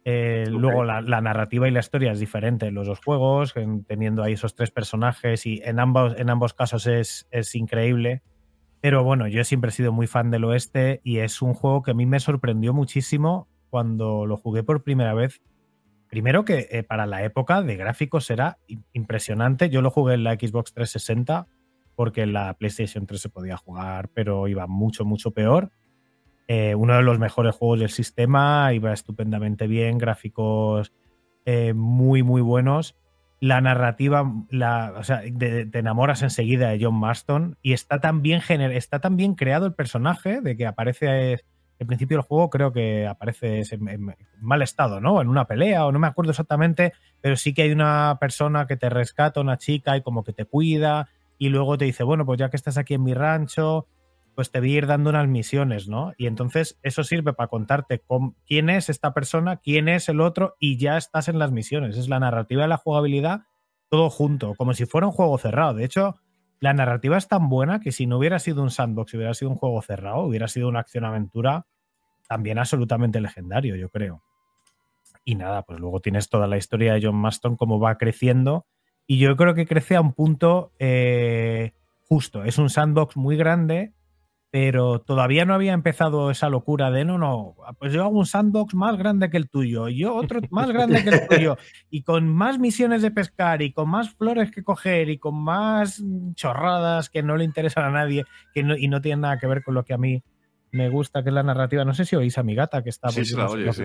Eh. 0.05 0.45
Luego 0.49 0.83
la, 0.83 1.01
la 1.01 1.21
narrativa 1.21 1.67
y 1.67 1.71
la 1.71 1.79
historia 1.79 2.11
es 2.11 2.19
diferente 2.19 2.67
en 2.67 2.73
los 2.75 2.87
dos 2.87 2.99
juegos, 3.03 3.55
en- 3.55 3.85
teniendo 3.85 4.21
ahí 4.23 4.33
esos 4.33 4.53
tres 4.55 4.69
personajes 4.71 5.45
y 5.45 5.61
en 5.63 5.79
ambos, 5.79 6.15
en 6.17 6.29
ambos 6.29 6.53
casos 6.53 6.87
es, 6.87 7.27
es 7.31 7.55
increíble. 7.55 8.21
Pero 8.81 9.03
bueno, 9.05 9.27
yo 9.29 9.43
siempre 9.45 9.69
he 9.69 9.71
sido 9.71 9.93
muy 9.93 10.07
fan 10.07 10.29
del 10.29 10.43
oeste 10.43 10.99
y 11.05 11.19
es 11.19 11.41
un 11.41 11.53
juego 11.53 11.81
que 11.83 11.91
a 11.91 11.93
mí 11.93 12.05
me 12.05 12.19
sorprendió 12.19 12.73
muchísimo 12.73 13.47
cuando 13.69 14.25
lo 14.25 14.35
jugué 14.35 14.63
por 14.63 14.83
primera 14.83 15.13
vez. 15.13 15.41
Primero 16.09 16.43
que 16.43 16.67
eh, 16.69 16.83
para 16.83 17.05
la 17.05 17.23
época 17.23 17.61
de 17.61 17.77
gráficos 17.77 18.29
era 18.29 18.57
im- 18.67 18.83
impresionante. 18.91 19.69
Yo 19.69 19.81
lo 19.81 19.89
jugué 19.89 20.15
en 20.15 20.25
la 20.25 20.33
Xbox 20.33 20.73
360 20.73 21.47
porque 21.95 22.25
la 22.25 22.53
PlayStation 22.55 23.05
3 23.05 23.21
se 23.21 23.29
podía 23.29 23.57
jugar, 23.57 24.09
pero 24.13 24.47
iba 24.47 24.67
mucho, 24.67 25.05
mucho 25.05 25.31
peor. 25.31 25.71
Eh, 26.47 26.75
uno 26.75 26.95
de 26.95 27.03
los 27.03 27.19
mejores 27.19 27.55
juegos 27.55 27.79
del 27.79 27.89
sistema, 27.89 28.73
iba 28.73 28.91
estupendamente 28.93 29.67
bien, 29.67 29.97
gráficos 29.97 30.91
eh, 31.45 31.73
muy, 31.73 32.23
muy 32.23 32.41
buenos. 32.41 32.95
La 33.39 33.59
narrativa, 33.61 34.29
la, 34.49 34.93
o 34.97 35.03
sea, 35.03 35.21
de- 35.21 35.65
te 35.65 35.79
enamoras 35.79 36.21
enseguida 36.21 36.69
de 36.69 36.83
John 36.83 36.95
Marston 36.95 37.57
y 37.61 37.73
está 37.73 37.99
tan 37.99 38.21
bien, 38.21 38.41
gener- 38.41 38.71
está 38.71 38.99
tan 38.99 39.17
bien 39.17 39.35
creado 39.35 39.65
el 39.65 39.73
personaje 39.73 40.41
de 40.41 40.55
que 40.57 40.65
aparece 40.65 41.43
al 41.79 41.87
principio 41.87 42.17
del 42.17 42.25
juego, 42.25 42.49
creo 42.49 42.71
que 42.71 43.07
aparece 43.07 43.63
en 43.71 44.15
mal 44.39 44.61
estado, 44.61 45.01
¿no? 45.01 45.21
En 45.21 45.27
una 45.27 45.45
pelea 45.47 45.85
o 45.85 45.91
no 45.91 45.99
me 45.99 46.07
acuerdo 46.07 46.31
exactamente, 46.31 46.93
pero 47.19 47.35
sí 47.35 47.53
que 47.53 47.63
hay 47.63 47.71
una 47.71 48.17
persona 48.21 48.67
que 48.67 48.77
te 48.77 48.89
rescata, 48.89 49.41
una 49.41 49.57
chica 49.57 49.97
y 49.97 50.01
como 50.01 50.23
que 50.23 50.31
te 50.31 50.45
cuida 50.45 51.09
y 51.37 51.49
luego 51.49 51.77
te 51.77 51.85
dice, 51.85 52.03
bueno, 52.03 52.25
pues 52.25 52.39
ya 52.39 52.49
que 52.49 52.57
estás 52.57 52.77
aquí 52.77 52.93
en 52.95 53.03
mi 53.03 53.13
rancho, 53.13 53.87
pues 54.35 54.51
te 54.51 54.59
voy 54.59 54.73
a 54.75 54.77
ir 54.79 54.87
dando 54.87 55.09
unas 55.11 55.27
misiones, 55.27 55.87
¿no? 55.87 56.13
Y 56.17 56.27
entonces 56.27 56.79
eso 56.81 57.03
sirve 57.03 57.33
para 57.33 57.47
contarte 57.49 57.99
cómo- 58.05 58.35
quién 58.47 58.69
es 58.69 58.89
esta 58.89 59.13
persona, 59.13 59.57
quién 59.57 59.87
es 59.89 60.09
el 60.09 60.21
otro 60.21 60.55
y 60.59 60.77
ya 60.77 60.97
estás 60.97 61.27
en 61.27 61.37
las 61.39 61.51
misiones. 61.51 61.97
Es 61.97 62.09
la 62.09 62.19
narrativa 62.19 62.65
y 62.65 62.67
la 62.67 62.77
jugabilidad 62.77 63.41
todo 63.89 64.09
junto, 64.09 64.55
como 64.55 64.73
si 64.73 64.85
fuera 64.85 65.07
un 65.07 65.13
juego 65.13 65.37
cerrado. 65.37 65.75
De 65.75 65.85
hecho, 65.85 66.15
la 66.59 66.73
narrativa 66.73 67.17
es 67.17 67.27
tan 67.27 67.47
buena 67.49 67.79
que 67.79 67.91
si 67.91 68.07
no 68.07 68.17
hubiera 68.17 68.39
sido 68.39 68.63
un 68.63 68.71
sandbox, 68.71 69.13
hubiera 69.13 69.33
sido 69.35 69.51
un 69.51 69.57
juego 69.57 69.81
cerrado, 69.83 70.21
hubiera 70.23 70.47
sido 70.47 70.67
una 70.69 70.79
acción-aventura 70.79 71.67
también 72.27 72.59
absolutamente 72.59 73.21
legendario, 73.21 73.75
yo 73.75 73.89
creo. 73.89 74.23
Y 75.25 75.35
nada, 75.35 75.63
pues 75.63 75.79
luego 75.79 75.99
tienes 76.01 76.29
toda 76.29 76.47
la 76.47 76.57
historia 76.57 76.93
de 76.93 77.01
John 77.05 77.15
Maston, 77.15 77.55
cómo 77.55 77.79
va 77.79 77.97
creciendo. 77.97 78.65
Y 79.07 79.19
yo 79.19 79.35
creo 79.35 79.53
que 79.53 79.65
crece 79.65 79.95
a 79.95 80.01
un 80.01 80.13
punto 80.13 80.71
eh, 80.79 81.73
justo. 82.07 82.43
Es 82.43 82.57
un 82.57 82.69
sandbox 82.69 83.17
muy 83.17 83.35
grande, 83.35 83.93
pero 84.49 85.01
todavía 85.01 85.45
no 85.45 85.53
había 85.55 85.73
empezado 85.73 86.29
esa 86.31 86.47
locura 86.47 86.91
de 86.91 87.03
no, 87.05 87.17
no, 87.17 87.55
pues 87.79 87.91
yo 87.91 88.03
hago 88.03 88.17
un 88.19 88.25
sandbox 88.27 88.75
más 88.75 88.97
grande 88.97 89.29
que 89.31 89.37
el 89.37 89.49
tuyo, 89.49 89.89
y 89.89 89.97
yo 89.97 90.15
otro 90.15 90.41
más 90.51 90.69
grande 90.71 91.03
que 91.03 91.09
el 91.09 91.27
tuyo, 91.27 91.57
y 91.89 92.03
con 92.03 92.29
más 92.29 92.59
misiones 92.59 93.01
de 93.01 93.09
pescar, 93.11 93.61
y 93.63 93.73
con 93.73 93.89
más 93.89 94.11
flores 94.11 94.51
que 94.51 94.63
coger, 94.63 95.09
y 95.09 95.17
con 95.17 95.41
más 95.43 96.03
chorradas 96.35 97.09
que 97.09 97.23
no 97.23 97.35
le 97.35 97.45
interesan 97.45 97.85
a 97.85 97.89
nadie, 97.89 98.25
que 98.53 98.61
no, 98.63 98.77
y 98.77 98.87
no 98.87 99.01
tienen 99.01 99.21
nada 99.21 99.39
que 99.39 99.47
ver 99.47 99.63
con 99.63 99.73
lo 99.73 99.83
que 99.83 99.95
a 99.95 99.97
mí 99.97 100.21
me 100.71 100.89
gusta, 100.89 101.23
que 101.23 101.29
es 101.29 101.35
la 101.35 101.43
narrativa. 101.43 101.83
No 101.85 101.93
sé 101.93 102.05
si 102.05 102.15
oís 102.15 102.37
a 102.37 102.43
mi 102.43 102.55
gata 102.55 102.81
que 102.83 102.89
está. 102.89 103.09
Sí, 103.09 103.25
sí, 103.25 103.35
la 103.35 103.45
oye, 103.53 103.65
sí. 103.73 103.83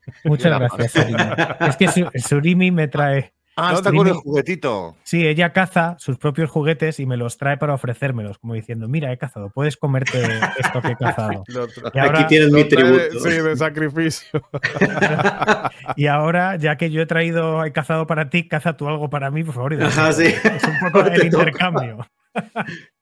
Muchas 0.24 0.52
gracias, 0.58 0.92
Surimi. 0.92 1.22
Es 1.68 1.76
que 1.76 1.88
Su- 1.88 2.10
Surimi 2.28 2.70
me 2.70 2.88
trae. 2.88 3.32
Ah, 3.58 3.70
No, 3.72 3.78
está 3.78 3.90
con 3.90 4.06
el 4.06 4.12
juguetito. 4.14 4.96
Sí, 5.02 5.26
ella 5.26 5.52
caza 5.54 5.96
sus 5.98 6.18
propios 6.18 6.50
juguetes 6.50 7.00
y 7.00 7.06
me 7.06 7.16
los 7.16 7.38
trae 7.38 7.56
para 7.56 7.72
ofrecérmelos, 7.72 8.38
como 8.38 8.52
diciendo, 8.52 8.86
mira, 8.86 9.10
he 9.10 9.16
cazado, 9.16 9.48
puedes 9.48 9.78
comerte 9.78 10.20
esto 10.58 10.82
que 10.82 10.88
he 10.92 10.96
cazado. 10.96 11.42
Y 11.94 11.98
ahora, 11.98 12.18
Aquí 12.20 12.26
tienes 12.28 12.52
mi 12.52 12.64
tributo. 12.68 13.18
Sí, 13.20 13.30
de 13.30 13.56
sacrificio. 13.56 14.42
y 15.96 16.06
ahora, 16.06 16.56
ya 16.56 16.76
que 16.76 16.90
yo 16.90 17.00
he 17.00 17.06
traído, 17.06 17.64
he 17.64 17.72
cazado 17.72 18.06
para 18.06 18.28
ti, 18.28 18.46
caza 18.46 18.76
tú 18.76 18.88
algo 18.88 19.08
para 19.08 19.30
mí, 19.30 19.42
por 19.44 19.54
favor. 19.54 19.72
y 19.72 19.76
dame. 19.76 19.88
Ajá, 19.88 20.12
sí. 20.12 20.24
Es 20.26 20.64
un 20.64 20.78
poco 20.92 21.06
el 21.06 21.24
intercambio. 21.24 22.06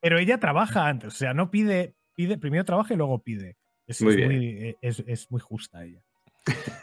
Pero 0.01 0.19
ella 0.19 0.39
trabaja 0.39 0.87
antes, 0.87 1.09
o 1.15 1.17
sea, 1.17 1.35
no 1.35 1.51
pide, 1.51 1.95
pide, 2.15 2.39
primero 2.39 2.65
trabaja 2.65 2.95
y 2.95 2.97
luego 2.97 3.21
pide. 3.23 3.57
Es, 3.89 4.01
Muy 4.01 4.11
es 4.13 4.17
bien. 4.17 4.29
muy, 4.31 4.77
es- 4.81 5.03
es 5.07 5.31
muy 5.33 5.41
justa 5.41 5.85
ella. 5.85 6.01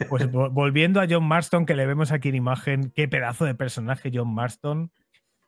Pues 0.08 0.30
vo- 0.30 0.50
volviendo 0.50 1.00
a 1.00 1.06
John 1.08 1.24
Marston, 1.24 1.66
que 1.66 1.74
le 1.76 1.86
vemos 1.86 2.12
aquí 2.12 2.28
en 2.30 2.34
imagen, 2.34 2.90
qué 2.94 3.08
pedazo 3.08 3.44
de 3.44 3.54
personaje 3.54 4.10
John 4.12 4.34
Marston. 4.34 4.90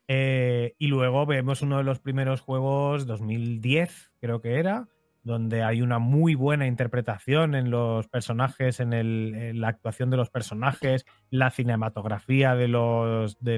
Eh, 0.06 0.74
y 0.78 0.88
luego 0.88 1.26
vemos 1.26 1.62
uno 1.62 1.78
de 1.78 1.84
los 1.84 1.98
primeros 1.98 2.40
juegos, 2.40 3.06
2010 3.06 4.12
creo 4.20 4.40
que 4.42 4.58
era, 4.58 4.86
donde 5.22 5.62
hay 5.62 5.80
una 5.80 5.98
muy 5.98 6.34
buena 6.34 6.66
interpretación 6.66 7.54
en 7.54 7.70
los 7.70 8.06
personajes, 8.08 8.80
en, 8.80 9.60
la 9.60 9.68
actuación 9.68 10.10
de 10.10 10.18
los 10.18 10.28
personajes, 10.30 11.06
la 11.30 11.50
cinematografía 11.50 12.54
de 12.54 12.68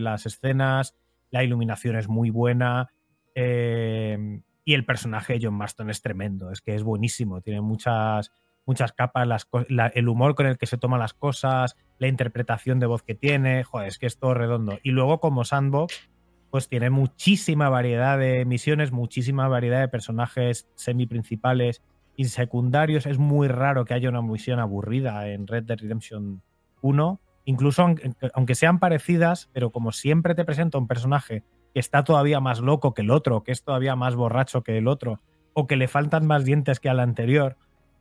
las 0.00 0.26
escenas, 0.26 0.94
la 1.30 1.42
iluminación 1.42 1.96
es 1.96 2.08
muy 2.08 2.30
buena. 2.30 2.88
eh, 3.34 4.40
y 4.68 4.74
el 4.74 4.84
personaje 4.84 5.34
de 5.34 5.46
John 5.46 5.54
Marston 5.54 5.90
es 5.90 6.02
tremendo, 6.02 6.50
es 6.50 6.60
que 6.60 6.74
es 6.74 6.82
buenísimo, 6.82 7.40
tiene 7.40 7.60
muchas, 7.60 8.32
muchas 8.66 8.92
capas, 8.92 9.26
las 9.26 9.48
la- 9.68 9.86
el 9.86 10.08
humor 10.08 10.34
con 10.34 10.46
el 10.46 10.58
que 10.58 10.66
se 10.66 10.76
toman 10.76 11.00
las 11.00 11.14
cosas, 11.14 11.76
la 11.98 12.08
interpretación 12.08 12.78
de 12.80 12.86
voz 12.86 13.02
que 13.02 13.14
tiene, 13.14 13.64
joder, 13.64 13.88
es 13.88 13.98
que 13.98 14.06
es 14.06 14.18
todo 14.18 14.34
redondo. 14.34 14.78
Y 14.82 14.90
luego 14.90 15.20
como 15.20 15.44
sandbox, 15.44 16.10
pues 16.50 16.68
tiene 16.68 16.90
muchísima 16.90 17.68
variedad 17.68 18.18
de 18.18 18.44
misiones, 18.44 18.92
muchísima 18.92 19.48
variedad 19.48 19.80
de 19.80 19.88
personajes 19.88 20.68
semiprincipales 20.74 21.82
y 22.16 22.24
secundarios. 22.26 23.06
Es 23.06 23.18
muy 23.18 23.48
raro 23.48 23.84
que 23.84 23.94
haya 23.94 24.08
una 24.08 24.22
misión 24.22 24.58
aburrida 24.58 25.28
en 25.28 25.46
Red 25.46 25.64
Dead 25.64 25.78
Redemption 25.78 26.42
1, 26.82 27.20
incluso 27.44 27.86
aunque 28.34 28.54
sean 28.54 28.78
parecidas, 28.78 29.50
pero 29.52 29.70
como 29.70 29.92
siempre 29.92 30.34
te 30.34 30.44
presenta 30.44 30.78
un 30.78 30.86
personaje 30.88 31.44
que 31.74 31.80
está 31.80 32.04
todavía 32.04 32.40
más 32.40 32.60
loco 32.60 32.94
que 32.94 33.02
el 33.02 33.10
otro, 33.10 33.42
que 33.44 33.52
es 33.52 33.62
todavía 33.62 33.96
más 33.96 34.14
borracho 34.14 34.62
que 34.62 34.78
el 34.78 34.88
otro, 34.88 35.20
o 35.52 35.66
que 35.66 35.76
le 35.76 35.88
faltan 35.88 36.26
más 36.26 36.44
dientes 36.44 36.80
que 36.80 36.88
al 36.88 37.00
anterior, 37.00 37.56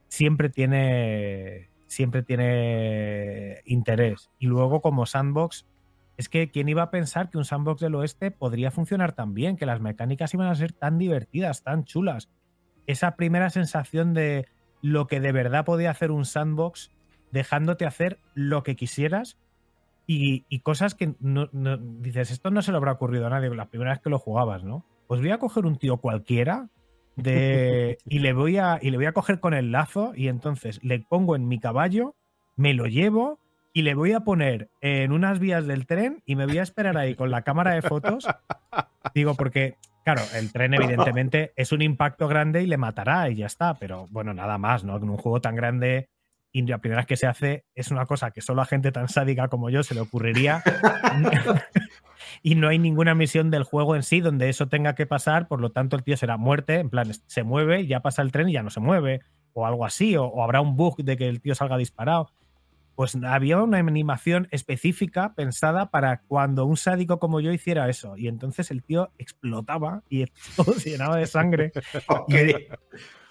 siempre 0.07 0.49
tiene 0.49 1.69
siempre 1.87 2.23
tiene 2.23 3.61
interés. 3.65 4.29
Y 4.39 4.47
luego 4.47 4.81
como 4.81 5.05
sandbox, 5.05 5.65
es 6.17 6.29
que 6.29 6.49
quién 6.49 6.69
iba 6.69 6.83
a 6.83 6.91
pensar 6.91 7.29
que 7.29 7.37
un 7.37 7.45
sandbox 7.45 7.81
del 7.81 7.95
oeste 7.95 8.31
podría 8.31 8.71
funcionar 8.71 9.13
tan 9.13 9.33
bien, 9.33 9.57
que 9.57 9.65
las 9.65 9.81
mecánicas 9.81 10.33
iban 10.33 10.47
a 10.47 10.55
ser 10.55 10.71
tan 10.71 10.97
divertidas, 10.97 11.63
tan 11.63 11.83
chulas. 11.83 12.29
Esa 12.87 13.15
primera 13.15 13.49
sensación 13.49 14.13
de 14.13 14.47
lo 14.81 15.07
que 15.07 15.19
de 15.19 15.31
verdad 15.31 15.65
podía 15.65 15.91
hacer 15.91 16.11
un 16.11 16.25
sandbox, 16.25 16.91
dejándote 17.31 17.85
hacer 17.85 18.19
lo 18.33 18.63
que 18.63 18.75
quisieras 18.75 19.37
y, 20.07 20.45
cosas 20.59 20.95
que 20.95 21.15
no, 21.19 21.49
no- 21.51 21.77
dices, 21.77 22.31
esto 22.31 22.51
no 22.51 22.61
se 22.61 22.71
le 22.71 22.77
habrá 22.77 22.93
ocurrido 22.93 23.25
a 23.27 23.29
nadie 23.29 23.53
la 23.53 23.69
primera 23.69 23.91
vez 23.91 23.99
que 24.01 24.09
lo 24.09 24.19
jugabas, 24.19 24.63
¿no? 24.63 24.85
Pues 25.07 25.21
voy 25.21 25.31
a 25.31 25.39
coger 25.39 25.65
un 25.65 25.77
tío 25.77 25.97
cualquiera 25.97 26.69
de, 27.15 27.97
y, 28.05 28.19
le 28.19 28.33
voy 28.33 28.57
a, 28.57 28.79
y 28.81 28.89
le 28.89 28.97
voy 28.97 29.05
a 29.05 29.13
coger 29.13 29.39
con 29.39 29.53
el 29.53 29.71
lazo 29.71 30.13
y 30.15 30.27
entonces 30.27 30.79
le 30.83 30.99
pongo 30.99 31.35
en 31.35 31.47
mi 31.47 31.59
caballo, 31.59 32.15
me 32.55 32.73
lo 32.73 32.87
llevo 32.87 33.39
y 33.73 33.81
le 33.81 33.93
voy 33.93 34.13
a 34.13 34.21
poner 34.21 34.69
en 34.81 35.11
unas 35.11 35.39
vías 35.39 35.67
del 35.67 35.85
tren 35.85 36.23
y 36.25 36.35
me 36.35 36.45
voy 36.45 36.59
a 36.59 36.63
esperar 36.63 36.97
ahí 36.97 37.15
con 37.15 37.29
la 37.29 37.41
cámara 37.41 37.73
de 37.73 37.81
fotos. 37.81 38.25
Digo, 39.13 39.35
porque, 39.35 39.75
claro, 40.03 40.21
el 40.33 40.51
tren 40.51 40.73
evidentemente 40.73 41.51
es 41.55 41.71
un 41.71 41.81
impacto 41.81 42.27
grande 42.27 42.63
y 42.63 42.67
le 42.67 42.77
matará 42.77 43.29
y 43.29 43.35
ya 43.35 43.47
está, 43.47 43.73
pero 43.73 44.07
bueno, 44.11 44.33
nada 44.33 44.57
más, 44.57 44.83
¿no? 44.83 44.95
En 44.95 45.09
un 45.09 45.17
juego 45.17 45.41
tan 45.41 45.55
grande 45.55 46.09
y 46.53 46.61
la 46.61 46.77
primera 46.77 47.01
vez 47.01 47.07
que 47.07 47.17
se 47.17 47.27
hace 47.27 47.65
es 47.75 47.91
una 47.91 48.05
cosa 48.05 48.31
que 48.31 48.39
solo 48.39 48.61
a 48.61 48.65
gente 48.65 48.93
tan 48.93 49.09
sádica 49.09 49.49
como 49.49 49.69
yo 49.69 49.83
se 49.83 49.93
le 49.93 49.99
ocurriría. 49.99 50.63
y 52.41 52.55
no 52.55 52.67
hay 52.67 52.79
ninguna 52.79 53.15
misión 53.15 53.51
del 53.51 53.63
juego 53.63 53.95
en 53.95 54.03
sí 54.03 54.21
donde 54.21 54.49
eso 54.49 54.67
tenga 54.67 54.95
que 54.95 55.05
pasar, 55.05 55.47
por 55.47 55.61
lo 55.61 55.71
tanto 55.71 55.95
el 55.95 56.03
tío 56.03 56.17
será 56.17 56.37
muerte, 56.37 56.75
en 56.75 56.89
plan, 56.89 57.11
se 57.27 57.43
mueve, 57.43 57.87
ya 57.87 58.01
pasa 58.01 58.21
el 58.21 58.31
tren 58.31 58.49
y 58.49 58.53
ya 58.53 58.63
no 58.63 58.69
se 58.69 58.79
mueve, 58.79 59.21
o 59.53 59.65
algo 59.65 59.85
así, 59.85 60.15
o, 60.15 60.25
o 60.25 60.43
habrá 60.43 60.61
un 60.61 60.75
bug 60.75 60.97
de 61.03 61.17
que 61.17 61.27
el 61.27 61.41
tío 61.41 61.55
salga 61.55 61.77
disparado. 61.77 62.31
Pues 62.95 63.17
había 63.25 63.61
una 63.61 63.77
animación 63.77 64.47
específica 64.51 65.33
pensada 65.35 65.91
para 65.91 66.21
cuando 66.21 66.65
un 66.65 66.77
sádico 66.77 67.19
como 67.19 67.41
yo 67.41 67.51
hiciera 67.51 67.89
eso. 67.89 68.15
Y 68.15 68.29
entonces 68.29 68.71
el 68.71 68.83
tío 68.83 69.11
explotaba 69.17 70.01
y 70.09 70.25
todo 70.55 70.73
se 70.73 70.91
llenaba 70.91 71.17
de 71.17 71.27
sangre. 71.27 71.71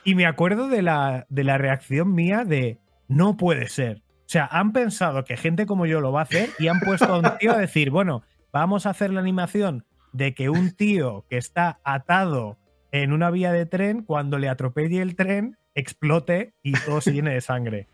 Y 0.04 0.14
me 0.14 0.26
acuerdo 0.26 0.68
de 0.68 0.82
la, 0.82 1.26
de 1.30 1.44
la 1.44 1.56
reacción 1.56 2.14
mía 2.14 2.44
de 2.44 2.78
no 3.08 3.36
puede 3.38 3.68
ser. 3.68 4.02
O 4.20 4.28
sea, 4.28 4.46
han 4.46 4.72
pensado 4.72 5.24
que 5.24 5.36
gente 5.36 5.64
como 5.64 5.86
yo 5.86 6.00
lo 6.00 6.12
va 6.12 6.20
a 6.20 6.24
hacer 6.24 6.50
y 6.58 6.68
han 6.68 6.80
puesto 6.80 7.06
a 7.06 7.18
un 7.18 7.38
tío 7.38 7.52
a 7.52 7.58
decir, 7.58 7.90
bueno, 7.90 8.22
vamos 8.54 8.86
a 8.86 8.90
hacer 8.90 9.12
la 9.12 9.18
animación 9.18 9.84
de 10.12 10.32
que 10.32 10.48
un 10.48 10.70
tío 10.70 11.26
que 11.28 11.36
está 11.36 11.80
atado 11.82 12.56
en 12.92 13.12
una 13.12 13.32
vía 13.32 13.50
de 13.50 13.66
tren, 13.66 14.04
cuando 14.04 14.38
le 14.38 14.48
atropelle 14.48 15.02
el 15.02 15.16
tren, 15.16 15.58
explote 15.74 16.54
y 16.62 16.72
todo 16.72 17.00
se 17.00 17.12
llene 17.12 17.34
de 17.34 17.40
sangre. 17.40 17.88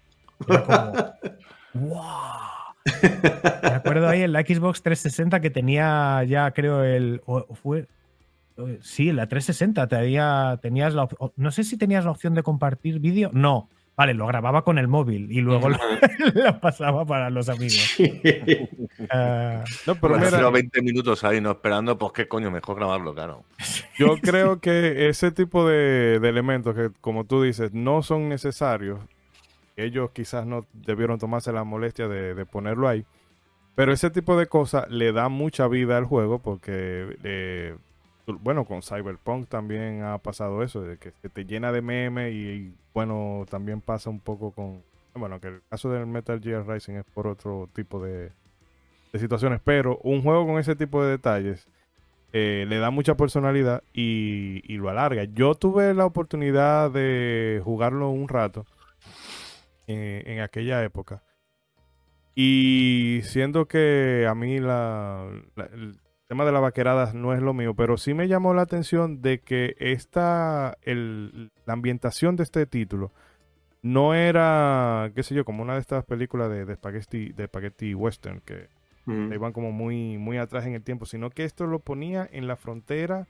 Era 0.47 1.15
¡Wow! 1.73 2.03
Me 3.63 3.69
acuerdo 3.69 4.09
ahí 4.09 4.23
en 4.23 4.33
la 4.33 4.41
Xbox 4.41 4.83
360 4.83 5.41
que 5.41 5.49
tenía 5.49 6.23
ya, 6.25 6.51
creo, 6.51 6.85
el. 6.85 7.23
fue. 7.63 7.89
Sí, 8.83 9.09
en 9.09 9.17
la 9.17 9.29
360 9.29 9.89
tenía, 9.89 10.59
tenías 10.61 10.93
la. 10.93 11.09
No 11.37 11.51
sé 11.53 11.65
si 11.65 11.79
tenías 11.79 12.05
la 12.05 12.11
opción 12.11 12.35
de 12.35 12.43
compartir 12.43 13.01
vídeo. 13.01 13.31
No. 13.33 13.71
Vale, 14.01 14.15
lo 14.15 14.27
grababa 14.27 14.63
con 14.63 14.79
el 14.79 14.89
móvil 14.89 15.31
y 15.31 15.43
luego 15.43 15.69
lo, 15.69 15.77
lo 16.35 16.59
pasaba 16.59 17.05
para 17.05 17.29
los 17.29 17.51
amigos. 17.51 17.99
Ah, 19.11 19.63
No, 19.87 19.95
pero 19.97 20.15
Bueno, 20.15 20.25
mira, 20.25 20.39
pero 20.39 20.51
20 20.51 20.81
minutos 20.81 21.23
ahí, 21.23 21.43
no 21.43 21.51
esperando, 21.51 21.99
pues 21.99 22.15
qué 22.15 22.27
coño, 22.27 22.51
mejor 22.51 22.77
grabarlo, 22.77 23.13
claro. 23.15 23.45
yo 23.99 24.17
creo 24.17 24.59
que 24.59 25.11
ese 25.11 25.33
tipo 25.33 25.69
de, 25.69 26.19
de 26.19 26.29
elementos 26.31 26.75
que, 26.75 26.89
como 27.03 27.25
tú 27.25 27.43
dices, 27.43 27.75
no 27.75 28.03
son 28.03 28.31
necesarios, 28.31 29.01
ellos 29.77 30.13
quizás 30.15 30.47
no 30.47 30.65
debieron 30.73 31.19
tomarse 31.19 31.53
la 31.53 31.65
molestia 31.65 32.09
de, 32.09 32.35
de 32.35 32.47
ponerlo 32.47 32.89
ahí, 32.89 33.05
pero 33.75 33.93
ese 33.93 34.09
tipo 34.09 34.35
de 34.39 34.47
cosas 34.47 34.91
le 34.91 35.13
da 35.13 35.29
mucha 35.29 35.69
vida 35.69 35.99
al 35.99 36.07
juego 36.07 36.39
porque, 36.39 37.19
eh, 37.23 37.77
bueno, 38.27 38.65
con 38.65 38.83
Cyberpunk 38.83 39.49
también 39.49 40.03
ha 40.03 40.19
pasado 40.19 40.63
eso, 40.63 40.83
de 40.83 40.99
que, 40.99 41.13
que 41.23 41.29
te 41.29 41.45
llena 41.45 41.73
de 41.73 41.83
memes 41.83 42.33
y, 42.33 42.75
bueno, 42.95 43.47
también 43.51 43.81
pasa 43.81 44.11
un 44.11 44.21
poco 44.21 44.53
con, 44.53 44.83
bueno, 45.15 45.41
que 45.41 45.49
el 45.49 45.63
caso 45.69 45.91
del 45.91 46.07
Metal 46.07 46.41
Gear 46.41 46.67
Rising 46.67 46.95
es 46.95 47.05
por 47.05 47.27
otro 47.27 47.69
tipo 47.75 48.03
de, 48.03 48.31
de 49.13 49.19
situaciones, 49.19 49.61
pero 49.63 49.99
un 50.03 50.23
juego 50.23 50.47
con 50.47 50.59
ese 50.59 50.77
tipo 50.77 51.03
de 51.03 51.11
detalles 51.11 51.67
eh, 52.33 52.65
le 52.69 52.79
da 52.79 52.91
mucha 52.91 53.17
personalidad 53.17 53.83
y, 53.93 54.63
y 54.73 54.77
lo 54.77 54.89
alarga. 54.89 55.25
Yo 55.25 55.55
tuve 55.55 55.95
la 55.95 56.07
oportunidad 56.07 56.91
de 56.91 57.61
jugarlo 57.65 58.11
un 58.11 58.29
rato 58.29 58.67
eh, 59.89 60.23
en 60.27 60.41
aquella 60.41 60.85
época. 60.85 61.23
Y 62.37 63.21
siendo 63.25 63.67
que 63.67 64.27
a 64.29 64.35
mí 64.37 64.61
la, 64.61 65.27
tema 66.31 66.45
de 66.45 66.53
las 66.53 66.63
vaqueradas 66.63 67.13
no 67.13 67.35
es 67.35 67.43
lo 67.43 67.53
mío, 67.55 67.75
pero 67.75 67.97
sí 67.97 68.15
me 68.15 68.29
llamó 68.29 68.55
la 68.55 68.63
atención 68.63 69.21
de 69.21 69.41
que 69.41 69.75
esta, 69.81 70.79
el, 70.83 71.51
la 71.67 71.73
ambientación 71.73 72.37
de 72.37 72.45
este 72.45 72.67
título 72.67 73.11
no 73.83 74.15
era, 74.15 75.11
qué 75.17 75.25
sé 75.25 75.35
yo, 75.35 75.45
como 75.45 75.65
una 75.65 75.75
de 75.75 75.81
estas 75.81 76.05
películas 76.05 76.49
de, 76.49 76.67
de 76.67 76.77
spaghetti, 76.77 77.33
de 77.33 77.47
spaghetti 77.47 77.95
western 77.95 78.41
que 78.43 78.69
iban 79.09 79.53
como 79.53 79.73
muy, 79.73 80.19
muy 80.19 80.39
atrás 80.39 80.67
en 80.67 80.75
el 80.75 80.85
tiempo, 80.85 81.05
sino 81.05 81.31
que 81.31 81.43
esto 81.43 81.67
lo 81.67 81.81
ponía 81.81 82.29
en 82.31 82.47
la 82.47 82.55
frontera 82.55 83.27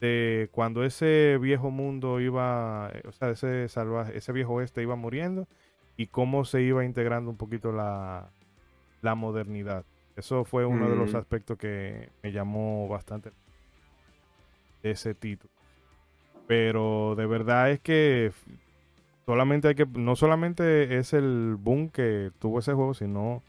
de 0.00 0.48
cuando 0.50 0.82
ese 0.82 1.38
viejo 1.40 1.70
mundo 1.70 2.18
iba, 2.18 2.90
o 3.06 3.12
sea, 3.12 3.30
ese 3.30 3.68
salvaje, 3.68 4.18
ese 4.18 4.32
viejo 4.32 4.54
oeste 4.54 4.82
iba 4.82 4.96
muriendo 4.96 5.46
y 5.96 6.08
cómo 6.08 6.44
se 6.44 6.62
iba 6.62 6.84
integrando 6.84 7.30
un 7.30 7.36
poquito 7.36 7.70
la, 7.70 8.32
la 9.02 9.14
modernidad. 9.14 9.84
Eso 10.18 10.44
fue 10.44 10.66
uno 10.66 10.90
de 10.90 10.96
los 10.96 11.14
Mm. 11.14 11.16
aspectos 11.16 11.56
que 11.58 12.10
me 12.22 12.32
llamó 12.32 12.88
bastante 12.88 13.30
de 14.82 14.90
ese 14.90 15.14
título. 15.14 15.52
Pero 16.46 17.14
de 17.16 17.26
verdad 17.26 17.70
es 17.70 17.80
que 17.80 18.32
solamente 19.26 19.68
hay 19.68 19.74
que, 19.74 19.86
no 19.86 20.16
solamente 20.16 20.98
es 20.98 21.12
el 21.12 21.56
boom 21.58 21.90
que 21.90 22.32
tuvo 22.38 22.58
ese 22.60 22.72
juego, 22.72 22.94
sino 22.94 23.42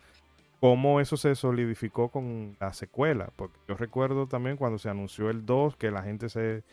cómo 0.60 1.00
eso 1.00 1.18
se 1.18 1.36
solidificó 1.36 2.10
con 2.10 2.56
la 2.60 2.74
secuela. 2.74 3.30
Porque 3.36 3.58
yo 3.68 3.76
recuerdo 3.76 4.28
también 4.28 4.58
cuando 4.58 4.78
se 4.78 4.90
anunció 4.90 5.30
el 5.30 5.46
2, 5.46 5.76
que 5.78 5.92
la 5.92 6.04
gente 6.04 6.30
se, 6.30 6.64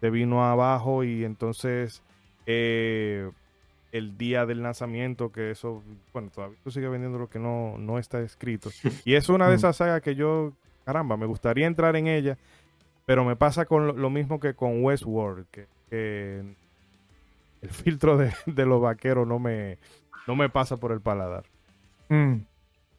se 0.00 0.10
vino 0.10 0.44
abajo 0.44 1.04
y 1.04 1.24
entonces 1.24 2.02
eh, 2.46 3.30
el 3.92 4.16
día 4.18 4.46
del 4.46 4.62
lanzamiento, 4.62 5.30
que 5.30 5.50
eso, 5.50 5.82
bueno, 6.12 6.30
todavía 6.34 6.58
tú 6.64 6.70
sigue 6.70 6.88
vendiendo 6.88 7.18
lo 7.18 7.28
que 7.28 7.38
no, 7.38 7.76
no 7.78 7.98
está 7.98 8.20
escrito. 8.20 8.70
Y 9.04 9.14
es 9.14 9.28
una 9.28 9.46
de 9.48 9.52
Mm. 9.52 9.56
esas 9.58 9.76
sagas 9.76 10.00
que 10.02 10.14
yo, 10.14 10.52
caramba, 10.84 11.16
me 11.16 11.26
gustaría 11.26 11.66
entrar 11.66 11.94
en 11.96 12.06
ella, 12.06 12.38
pero 13.06 13.24
me 13.24 13.36
pasa 13.36 13.66
con 13.66 13.86
lo, 13.86 13.92
lo 13.92 14.10
mismo 14.10 14.40
que 14.40 14.54
con 14.54 14.82
Westworld, 14.82 15.46
que, 15.50 15.66
que 15.90 16.42
el 17.62 17.68
filtro 17.70 18.16
de, 18.16 18.32
de 18.46 18.66
los 18.66 18.80
vaqueros 18.80 19.26
no 19.28 19.38
me, 19.38 19.78
no 20.26 20.36
me 20.36 20.48
pasa 20.48 20.76
por 20.78 20.92
el 20.92 21.00
paladar. 21.00 21.44
mm. 22.08 22.34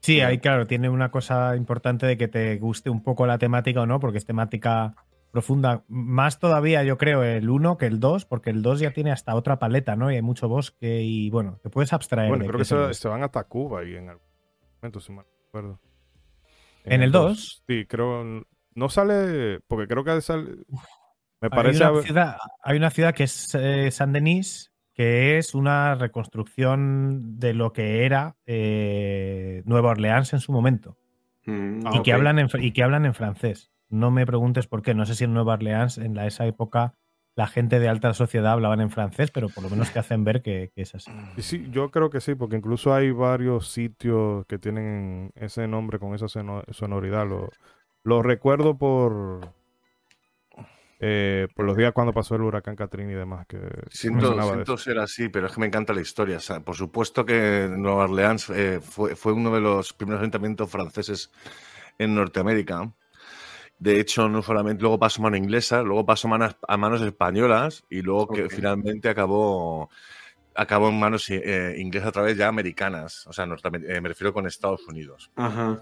Sí, 0.02 0.20
ahí 0.20 0.38
claro, 0.40 0.68
tiene 0.68 0.90
una 0.90 1.12
cosa 1.12 1.56
importante 1.56 2.06
de 2.06 2.18
que 2.18 2.28
te 2.28 2.58
guste 2.58 2.90
un 2.90 3.02
poco 3.02 3.26
la 3.26 3.38
temática 3.38 3.80
o 3.80 3.86
no, 3.86 4.02
porque 4.02 4.18
es 4.18 4.26
temática 4.26 4.96
profunda. 5.34 5.84
Más 5.89 6.39
todavía, 6.39 6.84
yo 6.84 6.98
creo, 7.00 7.24
el 7.24 7.50
1 7.50 7.78
que 7.78 7.88
el 7.88 8.00
2, 8.00 8.26
porque 8.26 8.52
el 8.52 8.62
2 8.62 8.80
ya 8.80 8.91
tiene 8.91 9.12
hasta 9.12 9.36
otra 9.36 9.58
paleta, 9.60 9.96
¿no? 9.98 10.12
Y 10.12 10.15
hay 10.15 10.22
mucho 10.22 10.48
bosque 10.48 11.02
y 11.02 11.30
bueno, 11.32 11.60
te 11.63 11.69
puedes 11.72 11.91
abstraer. 11.91 12.30
Bueno, 12.30 12.43
de 12.43 12.50
creo 12.50 12.60
que 12.88 12.93
se, 12.93 13.08
van 13.10 13.24
hasta 13.24 13.43
Cuba 13.46 13.84
y 13.84 13.96
en 13.96 14.10
algún 14.10 14.26
momento, 14.80 15.00
si 15.00 15.12
mal 15.12 15.26
recuerdo. 15.48 15.80
¿En 16.86 17.02
el 17.02 17.12
2? 17.12 17.63
Sí, 17.67 17.86
creo. 17.88 18.46
No 18.76 18.89
sale. 18.89 19.60
Porque 19.67 19.88
creo 19.88 20.04
que 20.04 20.22
sale. 20.22 20.43
Me 21.41 21.48
Hay 21.48 21.50
parece. 21.50 21.78
una, 21.80 21.88
haber- 21.88 22.04
ciudad, 22.04 22.38
hay 22.62 22.78
una 22.78 22.89
ciudad 22.91 23.13
que 23.15 23.24
es 23.24 23.56
eh, 23.56 23.89
San 23.91 24.13
Denis, 24.13 24.72
que 24.93 25.38
es 25.39 25.56
una 25.56 25.96
reconstrucción 25.96 27.39
de 27.39 27.54
lo 27.56 27.74
que 27.74 28.06
era 28.06 28.36
eh, 28.46 29.63
Nueva 29.65 29.89
Orleans 29.91 30.32
en 30.34 30.39
su 30.41 30.52
momento. 30.52 30.98
Mm, 31.46 31.86
Ah, 31.88 31.91
y, 31.96 31.98
ok. 31.98 32.04
que 32.06 32.13
hablan 32.13 32.39
en, 32.39 32.48
y 32.60 32.72
que 32.72 32.84
hablan 32.84 33.06
en 33.06 33.13
francés. 33.13 33.72
No 33.94 34.10
me 34.12 34.26
preguntes 34.26 34.68
por 34.68 34.82
qué. 34.82 34.94
No 34.94 35.06
sé 35.06 35.16
si 35.16 35.24
en 35.24 35.34
Nueva 35.34 35.54
Orleans, 35.54 35.98
en 36.00 36.16
la, 36.16 36.26
esa 36.26 36.46
época, 36.48 36.96
la 37.36 37.48
gente 37.48 37.80
de 37.80 37.88
alta 37.90 38.14
sociedad 38.14 38.52
hablaban 38.54 38.82
en 38.82 38.90
francés, 38.90 39.30
pero 39.32 39.50
por 39.50 39.64
lo 39.64 39.70
menos 39.70 39.92
te 39.92 40.00
hacen 40.00 40.24
ver 40.24 40.42
que, 40.42 40.72
que 40.76 40.82
es 40.82 40.96
así. 40.96 41.12
Sí, 41.38 41.68
yo 41.72 41.90
creo 41.92 42.10
que 42.10 42.20
sí, 42.22 42.36
porque 42.36 42.56
incluso 42.58 42.94
hay 42.94 43.12
varios 43.12 43.70
sitios 43.72 44.46
que 44.48 44.58
tienen 44.58 45.32
ese 45.36 45.68
nombre 45.68 46.00
con 46.00 46.14
esa 46.16 46.28
sono- 46.28 46.64
sonoridad. 46.72 47.28
Lo, 47.28 47.50
lo 48.04 48.22
recuerdo 48.24 48.78
por. 48.78 49.42
eh, 51.00 51.48
por 51.56 51.66
los 51.66 51.76
días 51.76 51.92
cuando 51.94 52.14
pasó 52.14 52.36
el 52.36 52.42
huracán 52.44 52.76
Katrina 52.76 53.12
y 53.12 53.16
demás. 53.16 53.46
que 53.48 53.60
Siento, 53.90 54.78
ser 54.78 55.00
así, 55.00 55.30
pero 55.30 55.48
es 55.48 55.54
que 55.54 55.60
me 55.60 55.68
encanta 55.68 55.94
la 55.94 56.02
historia. 56.02 56.38
O 56.38 56.42
sea, 56.42 56.60
por 56.62 56.76
supuesto 56.76 57.26
que 57.26 57.70
Nueva 57.70 58.06
Orleans 58.06 58.50
eh, 58.50 58.80
fue, 58.82 59.16
fue 59.16 59.34
uno 59.34 59.52
de 59.54 59.62
los 59.62 59.94
primeros 59.94 60.22
asentamientos 60.22 60.70
franceses 60.70 61.32
en 62.00 62.16
Norteamérica. 62.16 62.92
De 63.80 64.00
hecho, 64.00 64.30
no 64.30 64.42
solamente 64.42 64.82
luego 64.82 65.00
pasó 65.00 65.22
a 65.22 65.24
mano 65.24 65.36
inglesa, 65.36 65.82
luego 65.82 66.06
pasó 66.06 66.28
a 66.28 66.32
manos, 66.32 66.56
a 66.68 66.78
manos 66.78 67.02
españolas 67.02 67.84
y 67.90 68.02
luego 68.02 68.28
que 68.28 68.50
finalmente 68.50 69.10
acabó, 69.10 69.90
acabó 70.56 70.90
en 70.90 71.00
manos 71.00 71.30
eh, 71.30 71.76
inglesas 71.78 72.10
otra 72.10 72.22
vez 72.22 72.38
ya 72.38 72.48
americanas. 72.48 73.28
O 73.28 73.34
sea, 73.34 73.46
eh, 73.46 74.02
me 74.02 74.10
refiero 74.10 74.34
con 74.34 74.48
Estados 74.48 74.88
Unidos. 74.88 75.32
Ajá. 75.36 75.82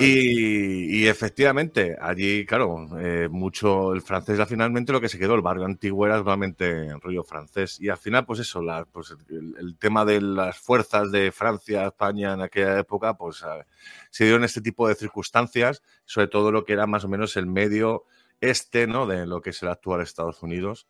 Y, 0.00 1.06
efectivamente, 1.06 1.96
allí, 2.00 2.46
claro, 2.46 2.86
eh, 3.00 3.28
mucho 3.30 3.92
el 3.92 4.02
francés 4.02 4.38
finalmente 4.48 4.92
lo 4.92 5.00
que 5.00 5.08
se 5.08 5.18
quedó. 5.18 5.34
El 5.34 5.42
barrio 5.42 5.64
antiguo 5.64 6.06
era 6.06 6.22
realmente 6.22 6.94
rollo 7.00 7.24
francés. 7.24 7.80
Y 7.80 7.88
al 7.88 7.98
final, 7.98 8.24
pues 8.24 8.40
eso, 8.40 8.62
pues 8.92 9.14
el, 9.28 9.76
tema 9.78 10.04
de 10.04 10.20
las 10.20 10.58
fuerzas 10.58 11.10
de 11.10 11.32
Francia, 11.32 11.86
España 11.86 12.34
en 12.34 12.42
aquella 12.42 12.78
época, 12.78 13.14
pues 13.14 13.42
a- 13.42 13.66
se 14.10 14.24
dieron 14.24 14.44
este 14.44 14.60
tipo 14.60 14.88
de 14.88 14.94
circunstancias, 14.94 15.82
sobre 16.04 16.28
todo 16.28 16.52
lo 16.52 16.64
que 16.64 16.72
era 16.74 16.86
más 16.86 17.04
o 17.04 17.08
menos 17.08 17.36
el 17.36 17.46
medio 17.46 18.04
este, 18.40 18.86
¿no? 18.86 19.06
De 19.06 19.26
lo 19.26 19.40
que 19.40 19.50
es 19.50 19.62
el 19.62 19.68
actual 19.70 20.00
Estados 20.00 20.42
Unidos. 20.42 20.86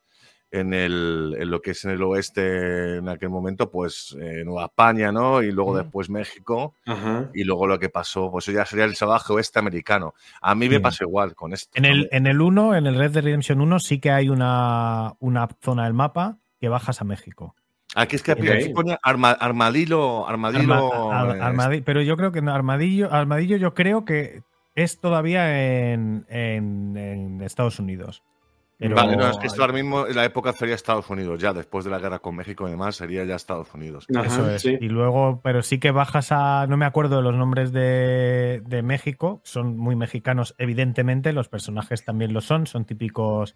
En, 0.60 0.72
el, 0.72 1.36
en 1.38 1.50
lo 1.50 1.60
que 1.60 1.72
es 1.72 1.84
en 1.84 1.90
el 1.90 2.02
oeste 2.02 2.98
en 2.98 3.08
aquel 3.08 3.28
momento, 3.30 3.70
pues 3.70 4.16
eh, 4.20 4.42
Nueva 4.44 4.66
España, 4.66 5.10
¿no? 5.10 5.42
Y 5.42 5.50
luego 5.50 5.76
después 5.76 6.08
México 6.10 6.74
y 7.34 7.44
luego 7.44 7.66
lo 7.66 7.78
que 7.78 7.88
pasó, 7.88 8.30
pues 8.30 8.46
eso 8.48 8.56
ya 8.56 8.64
sería 8.64 8.84
el 8.84 8.94
salvaje 8.94 9.32
oeste 9.32 9.58
americano. 9.58 10.14
A 10.40 10.54
mí 10.54 10.68
me 10.68 10.78
pasó 10.80 11.04
igual 11.04 11.34
con 11.34 11.52
esto. 11.52 11.70
En 11.74 11.84
el, 11.84 12.08
en 12.12 12.26
el 12.26 12.40
1, 12.40 12.76
en 12.76 12.86
el 12.86 12.94
Red 12.96 13.10
Dead 13.12 13.24
Redemption 13.24 13.60
1, 13.60 13.78
sí 13.80 13.98
que 13.98 14.10
hay 14.12 14.28
una, 14.28 15.14
una 15.18 15.48
zona 15.62 15.84
del 15.84 15.94
mapa 15.94 16.38
que 16.60 16.68
bajas 16.68 17.00
a 17.00 17.04
México. 17.04 17.54
Aquí 17.96 18.16
es 18.16 18.22
que 18.22 18.32
Ok. 18.32 18.40
aquí 18.40 18.68
pone 18.70 18.96
arma- 19.02 19.32
armadillo, 19.38 20.26
armadillo. 20.28 20.72
Arma- 21.12 21.20
ar- 21.20 21.36
eh, 21.36 21.40
armadi- 21.40 21.82
pero 21.84 22.02
yo 22.02 22.16
creo 22.16 22.32
que 22.32 22.42
no, 22.42 22.52
Armadillo, 22.52 23.12
Armadillo 23.12 23.56
yo 23.56 23.72
creo 23.74 24.04
que 24.04 24.42
es 24.74 24.98
todavía 25.00 25.92
en, 25.92 26.26
en- 26.28 26.96
en 26.96 27.40
Estados 27.42 27.78
Unidos. 27.78 28.22
Pero- 28.76 28.96
Vale, 28.96 29.16
no, 29.16 29.28
es 29.30 29.36
que 29.38 29.46
esto 29.46 29.62
ahora 29.62 29.72
mismo 29.72 30.06
en 30.06 30.16
la 30.16 30.24
época 30.24 30.52
sería 30.52 30.74
Estados 30.74 31.08
Unidos, 31.08 31.40
ya 31.40 31.52
después 31.52 31.84
de 31.84 31.90
la 31.92 31.98
guerra 32.00 32.18
con 32.18 32.34
México 32.34 32.66
y 32.66 32.72
demás, 32.72 32.96
sería 32.96 33.24
ya 33.24 33.36
Estados 33.36 33.72
Unidos. 33.72 34.06
Ajá, 34.14 34.26
Eso 34.26 34.50
es. 34.50 34.62
sí. 34.62 34.76
Y 34.80 34.88
luego, 34.88 35.40
pero 35.42 35.62
sí 35.62 35.78
que 35.78 35.92
bajas 35.92 36.32
a. 36.32 36.66
No 36.66 36.76
me 36.76 36.84
acuerdo 36.84 37.16
de 37.16 37.22
los 37.22 37.34
nombres 37.36 37.72
de, 37.72 38.62
de 38.66 38.82
México. 38.82 39.40
Son 39.44 39.76
muy 39.76 39.94
mexicanos, 39.96 40.54
evidentemente. 40.58 41.32
Los 41.32 41.48
personajes 41.48 42.04
también 42.04 42.32
lo 42.32 42.40
son. 42.40 42.66
Son 42.66 42.84
típicos 42.84 43.54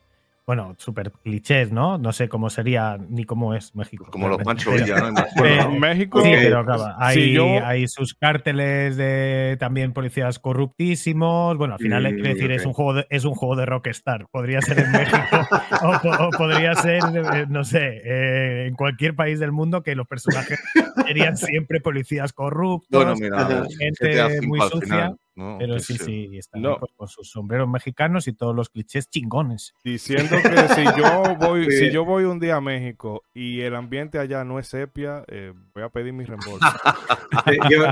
bueno, 0.48 0.74
súper 0.78 1.12
clichés, 1.12 1.70
¿no? 1.72 1.98
No 1.98 2.10
sé 2.12 2.26
cómo 2.30 2.48
sería 2.48 2.96
ni 3.10 3.24
cómo 3.24 3.52
es 3.54 3.76
México. 3.76 4.06
Como 4.10 4.28
los. 4.28 4.38
Pancho 4.42 4.72
Villa, 4.72 4.98
¿no? 5.10 5.12
Bueno, 5.36 5.72
México. 5.72 6.22
Sí, 6.22 6.30
pero 6.32 6.64
claro, 6.64 6.94
hay, 6.98 7.16
Si 7.16 7.32
yo- 7.34 7.66
hay 7.66 7.86
sus 7.86 8.14
cárteles 8.14 8.96
de 8.96 9.58
también 9.60 9.92
policías 9.92 10.38
corruptísimos. 10.38 11.58
Bueno, 11.58 11.74
al 11.74 11.80
final 11.80 12.02
Mm, 12.04 12.14
quiero 12.14 12.28
decir, 12.30 12.50
es 12.52 12.64
un 12.64 12.72
juego 12.72 12.94
de, 12.94 13.06
es 13.10 13.26
un 13.26 13.34
juego 13.34 13.56
de 13.56 13.66
Rockstar. 13.66 14.26
Podría 14.30 14.62
ser 14.62 14.78
en 14.78 14.90
México 14.90 15.36
o, 15.82 16.00
po- 16.00 16.28
o 16.28 16.30
podría 16.30 16.74
ser, 16.76 17.04
eh, 17.14 17.44
no 17.50 17.62
sé, 17.64 18.00
eh, 18.02 18.66
en 18.68 18.74
cualquier 18.74 19.14
país 19.14 19.38
del 19.40 19.52
mundo 19.52 19.82
que 19.82 19.94
los 19.94 20.06
personajes 20.06 20.58
serían 21.06 21.36
siempre 21.36 21.80
policías 21.82 22.32
corruptos. 22.32 22.88
Bueno, 23.04 23.14
mira. 23.20 23.64
Gente 23.78 24.40
muy 24.46 24.60
sucia, 24.62 24.80
final, 24.80 25.16
¿no? 25.38 25.56
Pero 25.58 25.78
sí, 25.78 25.96
sí, 25.96 26.36
están 26.36 26.60
No. 26.62 26.76
pues, 26.78 26.92
con 26.96 27.08
sus 27.08 27.30
sombreros 27.30 27.68
mexicanos 27.68 28.28
y 28.28 28.32
todos 28.32 28.54
los 28.54 28.68
clichés 28.68 29.08
chingones. 29.08 29.72
Diciendo 29.84 30.36
que 30.42 30.68
si 30.74 30.84
yo 30.98 31.36
voy, 31.38 31.64
Sí. 31.70 31.78
si 31.78 31.90
yo 31.92 32.04
voy 32.04 32.24
un 32.24 32.38
día 32.40 32.56
a 32.56 32.60
México 32.60 33.22
y 33.32 33.60
el 33.60 33.74
ambiente 33.76 34.18
allá 34.18 34.44
no 34.44 34.58
es 34.58 34.66
sepia, 34.68 35.24
eh, 35.28 35.52
voy 35.74 35.84
a 35.84 35.88
pedir 35.88 36.12
mi 36.12 36.24
reembolso. 36.24 36.58
Yo, 37.70 37.84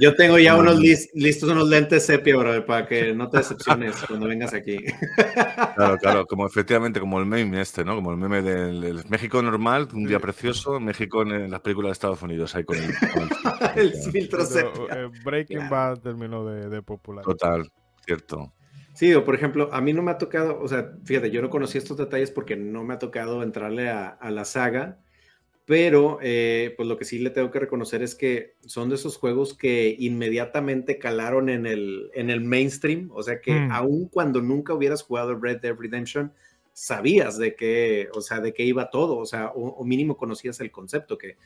yo 0.00 0.14
tengo 0.14 0.38
ya 0.38 0.56
unos 0.56 0.78
lis- 0.78 1.10
listos 1.14 1.48
unos 1.50 1.68
lentes 1.68 2.06
sepia, 2.06 2.36
brother, 2.36 2.64
para 2.64 2.86
que 2.86 3.12
no 3.14 3.28
te 3.28 3.38
decepciones 3.38 3.94
cuando 4.08 4.26
vengas 4.28 4.54
aquí. 4.54 4.78
Claro, 5.76 5.96
claro, 5.98 6.26
como 6.26 6.46
efectivamente, 6.46 7.00
como 7.00 7.18
el 7.18 7.26
meme 7.26 7.60
este, 7.60 7.84
¿no? 7.84 7.94
Como 7.96 8.12
el 8.12 8.16
meme 8.16 8.40
del 8.42 8.84
el 8.84 9.04
México 9.08 9.42
normal, 9.42 9.88
un 9.92 10.04
día 10.04 10.18
precioso, 10.20 10.78
México 10.80 11.22
en, 11.22 11.32
en 11.32 11.50
las 11.50 11.60
películas 11.60 11.90
de 11.90 11.92
Estados 11.92 12.22
Unidos, 12.22 12.54
ahí 12.54 12.64
con 12.64 12.76
el, 12.76 12.92
con 13.12 13.22
el- 13.76 13.78
El 13.78 13.92
filtro 14.12 14.44
sepia. 14.44 14.70
Pero, 14.88 15.06
eh, 15.06 15.10
Breaking 15.24 15.58
Ya. 15.60 15.68
Bad 15.68 15.98
terminó 15.98 16.44
de, 16.46 16.68
de 16.68 16.77
popular. 16.82 17.24
Total, 17.24 17.70
cierto. 18.04 18.52
Sí, 18.94 19.14
o 19.14 19.24
por 19.24 19.34
ejemplo, 19.34 19.68
a 19.72 19.80
mí 19.80 19.92
no 19.92 20.02
me 20.02 20.10
ha 20.10 20.18
tocado, 20.18 20.58
o 20.60 20.66
sea, 20.66 20.92
fíjate, 21.04 21.30
yo 21.30 21.40
no 21.40 21.50
conocí 21.50 21.78
estos 21.78 21.96
detalles 21.96 22.30
porque 22.32 22.56
no 22.56 22.82
me 22.82 22.94
ha 22.94 22.98
tocado 22.98 23.42
entrarle 23.42 23.88
a, 23.90 24.08
a 24.08 24.30
la 24.30 24.44
saga, 24.44 24.98
pero 25.66 26.18
eh, 26.22 26.74
pues 26.76 26.88
lo 26.88 26.96
que 26.96 27.04
sí 27.04 27.18
le 27.18 27.30
tengo 27.30 27.50
que 27.50 27.60
reconocer 27.60 28.02
es 28.02 28.14
que 28.14 28.54
son 28.64 28.88
de 28.88 28.94
esos 28.96 29.18
juegos 29.18 29.54
que 29.54 29.94
inmediatamente 29.98 30.98
calaron 30.98 31.48
en 31.50 31.66
el, 31.66 32.10
en 32.14 32.30
el 32.30 32.40
mainstream, 32.40 33.10
o 33.12 33.22
sea 33.22 33.40
que 33.40 33.52
Mm. 33.52 33.70
aun 33.72 34.08
cuando 34.08 34.40
nunca 34.40 34.74
hubieras 34.74 35.02
jugado 35.02 35.38
Red 35.38 35.60
Dead 35.60 35.76
Redemption, 35.76 36.32
sabías 36.72 37.38
de 37.38 37.54
qué, 37.54 38.08
o 38.14 38.20
sea, 38.20 38.40
de 38.40 38.52
qué 38.54 38.62
iba 38.64 38.88
todo, 38.90 39.18
o 39.18 39.26
sea, 39.26 39.48
o, 39.50 39.68
o 39.68 39.84
mínimo 39.84 40.16
conocías 40.16 40.58
el 40.60 40.70
concepto, 40.70 41.18
que 41.18 41.36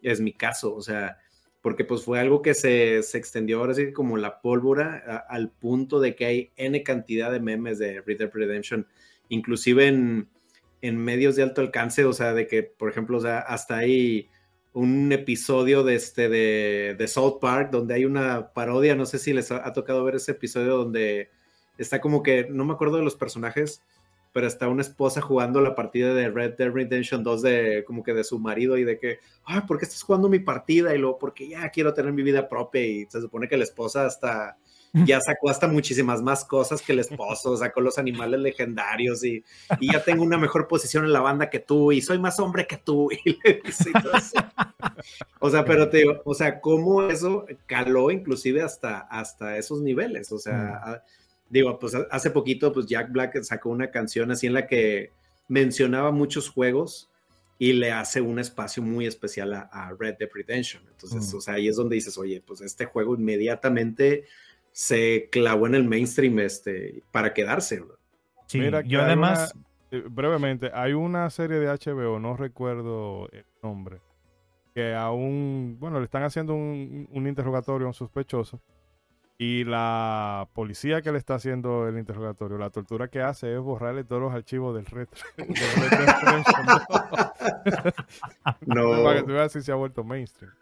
es 0.00 0.20
mi 0.20 0.32
caso, 0.32 0.74
o 0.74 0.80
sea, 0.80 1.18
porque 1.62 1.84
pues 1.84 2.04
fue 2.04 2.18
algo 2.18 2.42
que 2.42 2.54
se, 2.54 3.02
se 3.02 3.16
extendió 3.16 3.60
ahora 3.60 3.74
sí 3.74 3.92
como 3.92 4.16
la 4.16 4.40
pólvora 4.40 5.24
al 5.28 5.50
punto 5.50 6.00
de 6.00 6.16
que 6.16 6.26
hay 6.26 6.50
N 6.56 6.82
cantidad 6.82 7.30
de 7.30 7.40
memes 7.40 7.78
de 7.78 8.00
Red 8.00 8.18
Dead 8.18 8.30
Redemption, 8.32 8.86
inclusive 9.28 9.86
en, 9.86 10.28
en 10.82 10.98
medios 10.98 11.36
de 11.36 11.44
alto 11.44 11.60
alcance, 11.60 12.04
o 12.04 12.12
sea, 12.12 12.34
de 12.34 12.48
que, 12.48 12.64
por 12.64 12.90
ejemplo, 12.90 13.20
hasta 13.24 13.76
hay 13.76 14.28
un 14.72 15.12
episodio 15.12 15.84
de, 15.84 15.94
este, 15.94 16.28
de 16.28 17.08
South 17.08 17.38
Park 17.40 17.70
donde 17.70 17.94
hay 17.94 18.04
una 18.04 18.52
parodia, 18.52 18.96
no 18.96 19.06
sé 19.06 19.18
si 19.18 19.32
les 19.32 19.52
ha, 19.52 19.66
ha 19.66 19.72
tocado 19.72 20.02
ver 20.02 20.16
ese 20.16 20.32
episodio 20.32 20.76
donde 20.76 21.30
está 21.78 22.00
como 22.00 22.24
que, 22.24 22.48
no 22.50 22.64
me 22.64 22.72
acuerdo 22.72 22.96
de 22.96 23.04
los 23.04 23.14
personajes, 23.14 23.82
pero 24.32 24.46
está 24.46 24.68
una 24.68 24.82
esposa 24.82 25.20
jugando 25.20 25.60
la 25.60 25.74
partida 25.74 26.14
de 26.14 26.30
Red 26.30 26.54
Dead 26.56 26.70
Redemption 26.70 27.22
2 27.22 27.42
de 27.42 27.84
como 27.86 28.02
que 28.02 28.14
de 28.14 28.24
su 28.24 28.38
marido 28.38 28.78
y 28.78 28.84
de 28.84 28.98
que, 28.98 29.18
ay, 29.44 29.60
¿por 29.66 29.78
qué 29.78 29.84
estás 29.84 30.02
jugando 30.02 30.28
mi 30.28 30.38
partida? 30.38 30.94
Y 30.94 30.98
luego, 30.98 31.18
porque 31.18 31.48
ya 31.48 31.68
quiero 31.70 31.92
tener 31.94 32.12
mi 32.12 32.22
vida 32.22 32.48
propia 32.48 32.82
y 32.84 33.06
se 33.06 33.20
supone 33.20 33.48
que 33.48 33.56
la 33.56 33.64
esposa 33.64 34.06
hasta 34.06 34.56
ya 35.06 35.20
sacó 35.22 35.48
hasta 35.48 35.68
muchísimas 35.68 36.20
más 36.20 36.44
cosas 36.44 36.82
que 36.82 36.92
el 36.92 36.98
esposo, 36.98 37.56
sacó 37.56 37.80
los 37.80 37.96
animales 37.96 38.38
legendarios 38.40 39.24
y, 39.24 39.42
y 39.80 39.90
ya 39.90 40.04
tengo 40.04 40.22
una 40.22 40.36
mejor 40.36 40.68
posición 40.68 41.06
en 41.06 41.14
la 41.14 41.20
banda 41.20 41.48
que 41.48 41.60
tú 41.60 41.92
y 41.92 42.02
soy 42.02 42.18
más 42.18 42.38
hombre 42.40 42.66
que 42.66 42.76
tú. 42.76 43.08
Y 43.24 43.38
le 43.42 43.62
dice 43.64 43.88
y 43.88 44.02
todo 44.02 44.12
eso. 44.12 44.36
O 45.40 45.48
sea, 45.50 45.64
pero 45.64 45.88
te 45.88 45.98
digo, 45.98 46.20
o 46.24 46.34
sea, 46.34 46.60
cómo 46.60 47.02
eso 47.08 47.46
caló 47.66 48.10
inclusive 48.10 48.62
hasta, 48.62 48.98
hasta 49.00 49.56
esos 49.56 49.80
niveles. 49.80 50.30
O 50.30 50.38
sea, 50.38 50.76
a- 50.76 51.02
digo, 51.52 51.78
pues 51.78 51.94
hace 52.10 52.30
poquito, 52.30 52.72
pues 52.72 52.86
Jack 52.86 53.12
Black 53.12 53.40
sacó 53.42 53.68
una 53.70 53.90
canción 53.90 54.30
así 54.30 54.46
en 54.46 54.54
la 54.54 54.66
que 54.66 55.10
mencionaba 55.48 56.10
muchos 56.10 56.48
juegos 56.48 57.10
y 57.58 57.74
le 57.74 57.92
hace 57.92 58.20
un 58.20 58.38
espacio 58.38 58.82
muy 58.82 59.06
especial 59.06 59.52
a, 59.52 59.60
a 59.70 59.90
Red 59.96 60.16
Dead 60.18 60.28
Redemption. 60.32 60.82
Entonces, 60.90 61.32
Mm. 61.32 61.36
o 61.36 61.40
sea, 61.40 61.54
ahí 61.54 61.68
es 61.68 61.76
donde 61.76 61.94
dices, 61.94 62.16
oye, 62.18 62.42
pues 62.44 62.60
este 62.62 62.86
juego 62.86 63.14
inmediatamente 63.14 64.24
se 64.72 65.28
clavó 65.30 65.66
en 65.66 65.74
el 65.74 65.84
mainstream 65.84 66.38
este, 66.40 67.02
para 67.12 67.34
quedarse. 67.34 67.80
bro. 67.80 67.98
Sí, 68.46 68.58
Mira 68.58 68.80
yo 68.80 69.02
además. 69.02 69.52
una- 69.54 69.64
eh, 69.92 70.04
brevemente, 70.08 70.70
hay 70.72 70.94
una 70.94 71.28
serie 71.28 71.58
de 71.58 71.68
HBO, 71.68 72.18
no 72.18 72.34
recuerdo 72.36 73.28
el 73.30 73.44
nombre, 73.62 74.00
que 74.74 74.94
aún, 74.94 75.76
bueno, 75.78 75.98
le 75.98 76.06
están 76.06 76.22
haciendo 76.22 76.54
un, 76.54 77.06
un 77.12 77.26
interrogatorio 77.28 77.86
a 77.86 77.90
un 77.90 77.94
sospechoso 77.94 78.58
y 79.44 79.64
la 79.64 80.46
policía 80.52 81.02
que 81.02 81.10
le 81.10 81.18
está 81.18 81.34
haciendo 81.34 81.88
el 81.88 81.98
interrogatorio, 81.98 82.58
la 82.58 82.70
tortura 82.70 83.08
que 83.08 83.20
hace 83.22 83.52
es 83.54 83.60
borrarle 83.60 84.04
todos 84.04 84.22
los 84.22 84.32
archivos 84.32 84.72
del 84.76 84.86
red. 84.86 85.08
del 85.36 85.48
Red 85.48 85.90
Dead 85.90 86.16
Redemption, 86.22 86.66
No. 88.66 89.02
Para 89.02 89.16
que 89.20 89.22
tú 89.26 89.32
veas 89.32 89.50
si 89.52 89.62
se 89.62 89.72
ha 89.72 89.74
vuelto 89.74 90.04
mainstream. 90.04 90.52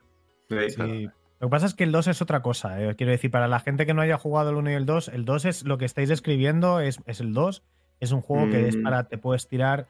Sí. 0.49 1.09
Lo 1.41 1.49
que 1.49 1.51
pasa 1.51 1.67
es 1.67 1.75
que 1.75 1.85
el 1.85 1.93
2 1.93 2.09
es 2.09 2.23
otra 2.23 2.41
cosa. 2.43 2.83
eh. 2.83 2.95
Quiero 2.97 3.13
decir, 3.13 3.31
para 3.31 3.49
la 3.49 3.61
gente 3.61 3.87
que 3.87 3.95
no 3.95 4.03
haya 4.03 4.19
jugado 4.19 4.51
el 4.51 4.57
1 4.57 4.71
y 4.71 4.75
el 4.75 4.87
2, 4.87 5.09
el 5.09 5.25
2 5.25 5.45
es 5.45 5.65
lo 5.65 5.79
que 5.79 5.85
estáis 5.85 6.09
describiendo, 6.09 6.81
es, 6.81 7.01
es 7.07 7.21
el 7.21 7.33
2. 7.33 7.63
Es 8.01 8.13
un 8.13 8.21
juego 8.23 8.51
que 8.51 8.69
es 8.69 8.77
Mm. 8.77 8.83
para, 8.83 9.05
te 9.05 9.19
puedes 9.19 9.47
tirar 9.47 9.87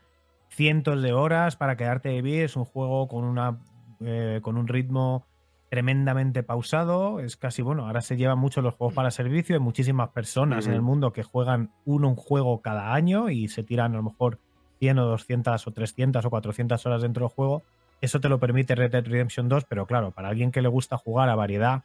cientos 0.48 1.00
de 1.02 1.12
horas 1.12 1.56
para 1.56 1.76
quedarte 1.76 2.08
de 2.08 2.22
vivir. 2.22 2.42
Es 2.44 2.56
un 2.56 2.64
juego 2.64 3.06
con, 3.08 3.24
una, 3.24 3.58
eh, 4.00 4.40
con 4.42 4.56
un 4.56 4.66
ritmo 4.68 5.26
tremendamente 5.70 6.42
pausado. 6.42 7.20
Es 7.20 7.36
casi, 7.38 7.62
bueno, 7.62 7.86
ahora 7.86 8.02
se 8.02 8.16
llevan 8.18 8.38
mucho 8.38 8.60
los 8.60 8.74
juegos 8.74 8.92
para 8.94 9.10
servicio. 9.10 9.54
Hay 9.56 9.60
muchísimas 9.60 10.10
personas 10.10 10.66
en 10.66 10.72
el 10.74 10.82
mundo 10.82 11.12
que 11.12 11.22
juegan 11.22 11.70
uno 11.86 12.08
un 12.08 12.16
juego 12.16 12.60
cada 12.60 12.92
año 12.92 13.30
y 13.30 13.48
se 13.48 13.62
tiran 13.62 13.92
a 13.94 13.96
lo 13.96 14.02
mejor 14.02 14.38
100 14.80 14.98
o 14.98 15.06
200 15.06 15.66
o 15.66 15.70
300 15.70 16.24
o 16.24 16.30
400 16.30 16.84
horas 16.86 17.02
dentro 17.02 17.24
del 17.26 17.34
juego. 17.34 17.62
Eso 18.02 18.20
te 18.20 18.28
lo 18.28 18.38
permite 18.40 18.74
Red 18.74 18.90
Dead 18.92 19.04
Redemption 19.06 19.48
2, 19.48 19.64
pero 19.68 19.86
claro, 19.86 20.10
para 20.10 20.28
alguien 20.28 20.50
que 20.52 20.60
le 20.62 20.68
gusta 20.68 20.96
jugar 20.98 21.28
a 21.28 21.34
variedad 21.36 21.84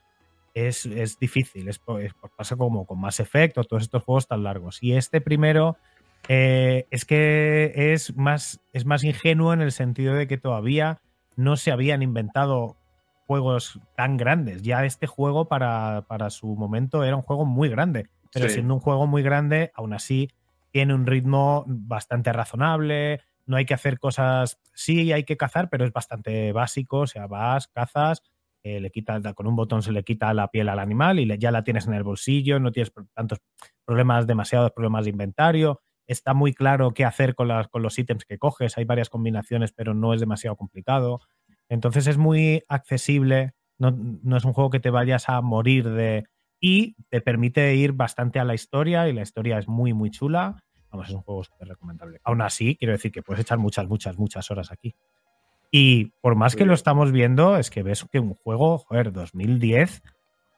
es, 0.53 0.85
es 0.87 1.19
difícil. 1.19 1.67
Es, 1.67 1.79
es- 2.01 2.13
pasa 2.35 2.55
como 2.55 2.85
con 2.85 2.99
Mass 2.99 3.19
Effect 3.19 3.57
o 3.59 3.63
todos 3.65 3.83
estos 3.83 4.03
juegos 4.03 4.27
tan 4.27 4.43
largos. 4.43 4.81
Y 4.81 4.93
este 4.93 5.21
primero 5.21 5.77
eh, 6.27 6.87
es 6.89 7.05
que 7.05 7.73
es 7.93 8.15
más, 8.15 8.61
es 8.73 8.85
más 8.85 9.03
ingenuo 9.03 9.53
en 9.53 9.61
el 9.61 9.71
sentido 9.71 10.15
de 10.15 10.27
que 10.27 10.37
todavía 10.37 11.01
no 11.35 11.55
se 11.57 11.71
habían 11.71 12.01
inventado 12.01 12.77
juegos 13.25 13.79
tan 13.95 14.17
grandes. 14.17 14.61
Ya 14.63 14.85
este 14.85 15.07
juego 15.07 15.47
para, 15.47 16.05
para 16.07 16.29
su 16.29 16.55
momento 16.55 17.03
era 17.03 17.15
un 17.15 17.21
juego 17.21 17.45
muy 17.45 17.69
grande, 17.69 18.07
pero 18.33 18.47
Sí. 18.47 18.55
siendo 18.55 18.73
un 18.75 18.79
juego 18.79 19.07
muy 19.07 19.23
grande, 19.23 19.71
aún 19.75 19.93
así 19.93 20.29
tiene 20.71 20.93
un 20.93 21.05
ritmo 21.05 21.63
bastante 21.67 22.33
razonable, 22.33 23.21
no 23.45 23.57
hay 23.57 23.65
que 23.65 23.73
hacer 23.73 23.99
cosas, 23.99 24.59
sí 24.73 25.11
hay 25.13 25.23
que 25.23 25.37
cazar, 25.37 25.69
pero 25.69 25.85
es 25.85 25.93
bastante 25.93 26.51
básico, 26.51 26.99
o 27.01 27.07
sea, 27.07 27.27
vas, 27.27 27.67
cazas, 27.67 28.21
eh, 28.63 28.79
le 28.79 28.89
quita, 28.91 29.21
con 29.33 29.47
un 29.47 29.55
botón 29.55 29.83
se 29.83 29.91
le 29.91 30.03
quita 30.03 30.33
la 30.33 30.49
piel 30.49 30.67
al 30.69 30.79
animal 30.79 31.19
y 31.19 31.25
le- 31.25 31.37
ya 31.37 31.51
la 31.51 31.63
tienes 31.63 31.87
en 31.87 31.93
el 31.93 32.03
bolsillo, 32.03 32.59
no 32.59 32.71
tienes 32.71 32.91
tantos 33.13 33.39
problemas, 33.85 34.27
demasiados 34.27 34.71
problemas 34.71 35.05
de 35.05 35.11
inventario, 35.11 35.81
está 36.07 36.33
muy 36.33 36.53
claro 36.53 36.91
qué 36.93 37.05
hacer 37.05 37.35
con, 37.35 37.47
las, 37.47 37.67
con 37.67 37.81
los 37.83 37.97
ítems 37.99 38.25
que 38.25 38.37
coges, 38.39 38.77
hay 38.77 38.85
varias 38.85 39.09
combinaciones, 39.09 39.71
pero 39.71 39.93
no 39.93 40.13
es 40.13 40.19
demasiado 40.19 40.55
complicado. 40.55 41.21
Entonces 41.69 42.07
es 42.07 42.17
muy 42.17 42.63
accesible, 42.67 43.53
no, 43.77 43.91
no 43.91 44.37
es 44.37 44.45
un 44.45 44.53
juego 44.53 44.69
que 44.69 44.79
te 44.79 44.89
vayas 44.89 45.29
a 45.29 45.41
morir 45.41 45.89
de... 45.89 46.25
Y 46.61 46.95
te 47.09 47.21
permite 47.21 47.75
ir 47.75 47.91
bastante 47.91 48.39
a 48.39 48.43
la 48.43 48.55
historia 48.55 49.07
y 49.07 49.13
la 49.13 49.21
historia 49.21 49.59
es 49.59 49.67
muy, 49.67 49.93
muy 49.93 50.09
chula. 50.09 50.63
Vamos, 50.89 51.09
es 51.09 51.13
un 51.13 51.21
juego 51.21 51.43
súper 51.43 51.67
recomendable. 51.67 52.19
Aún 52.23 52.41
así, 52.41 52.75
quiero 52.77 52.93
decir 52.93 53.11
que 53.11 53.21
puedes 53.21 53.41
echar 53.41 53.57
muchas, 53.57 53.87
muchas, 53.87 54.17
muchas 54.17 54.49
horas 54.49 54.71
aquí. 54.71 54.95
Y 55.69 56.13
por 56.21 56.35
más 56.35 56.55
que 56.55 56.65
lo 56.65 56.73
estamos 56.73 57.11
viendo, 57.11 57.57
es 57.57 57.69
que 57.69 57.83
ves 57.83 58.05
que 58.09 58.19
un 58.19 58.33
juego, 58.35 58.77
joder, 58.77 59.11
2010, 59.11 60.01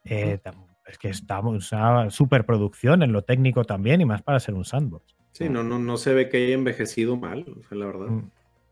eh, 0.05 0.39
es 0.87 0.97
que 0.97 1.09
estamos 1.09 1.71
una 1.71 2.09
superproducción 2.09 3.03
en 3.03 3.11
lo 3.11 3.23
técnico 3.23 3.63
también 3.63 4.01
y 4.01 4.05
más 4.05 4.21
para 4.21 4.39
ser 4.39 4.53
un 4.53 4.63
sandbox. 4.63 5.15
Sí, 5.31 5.49
no, 5.49 5.63
no, 5.63 5.79
no 5.79 5.97
se 5.97 6.13
ve 6.13 6.29
que 6.29 6.37
haya 6.37 6.53
envejecido 6.53 7.17
mal, 7.17 7.45
o 7.59 7.63
sea, 7.67 7.77
la 7.77 7.85
verdad. 7.87 8.07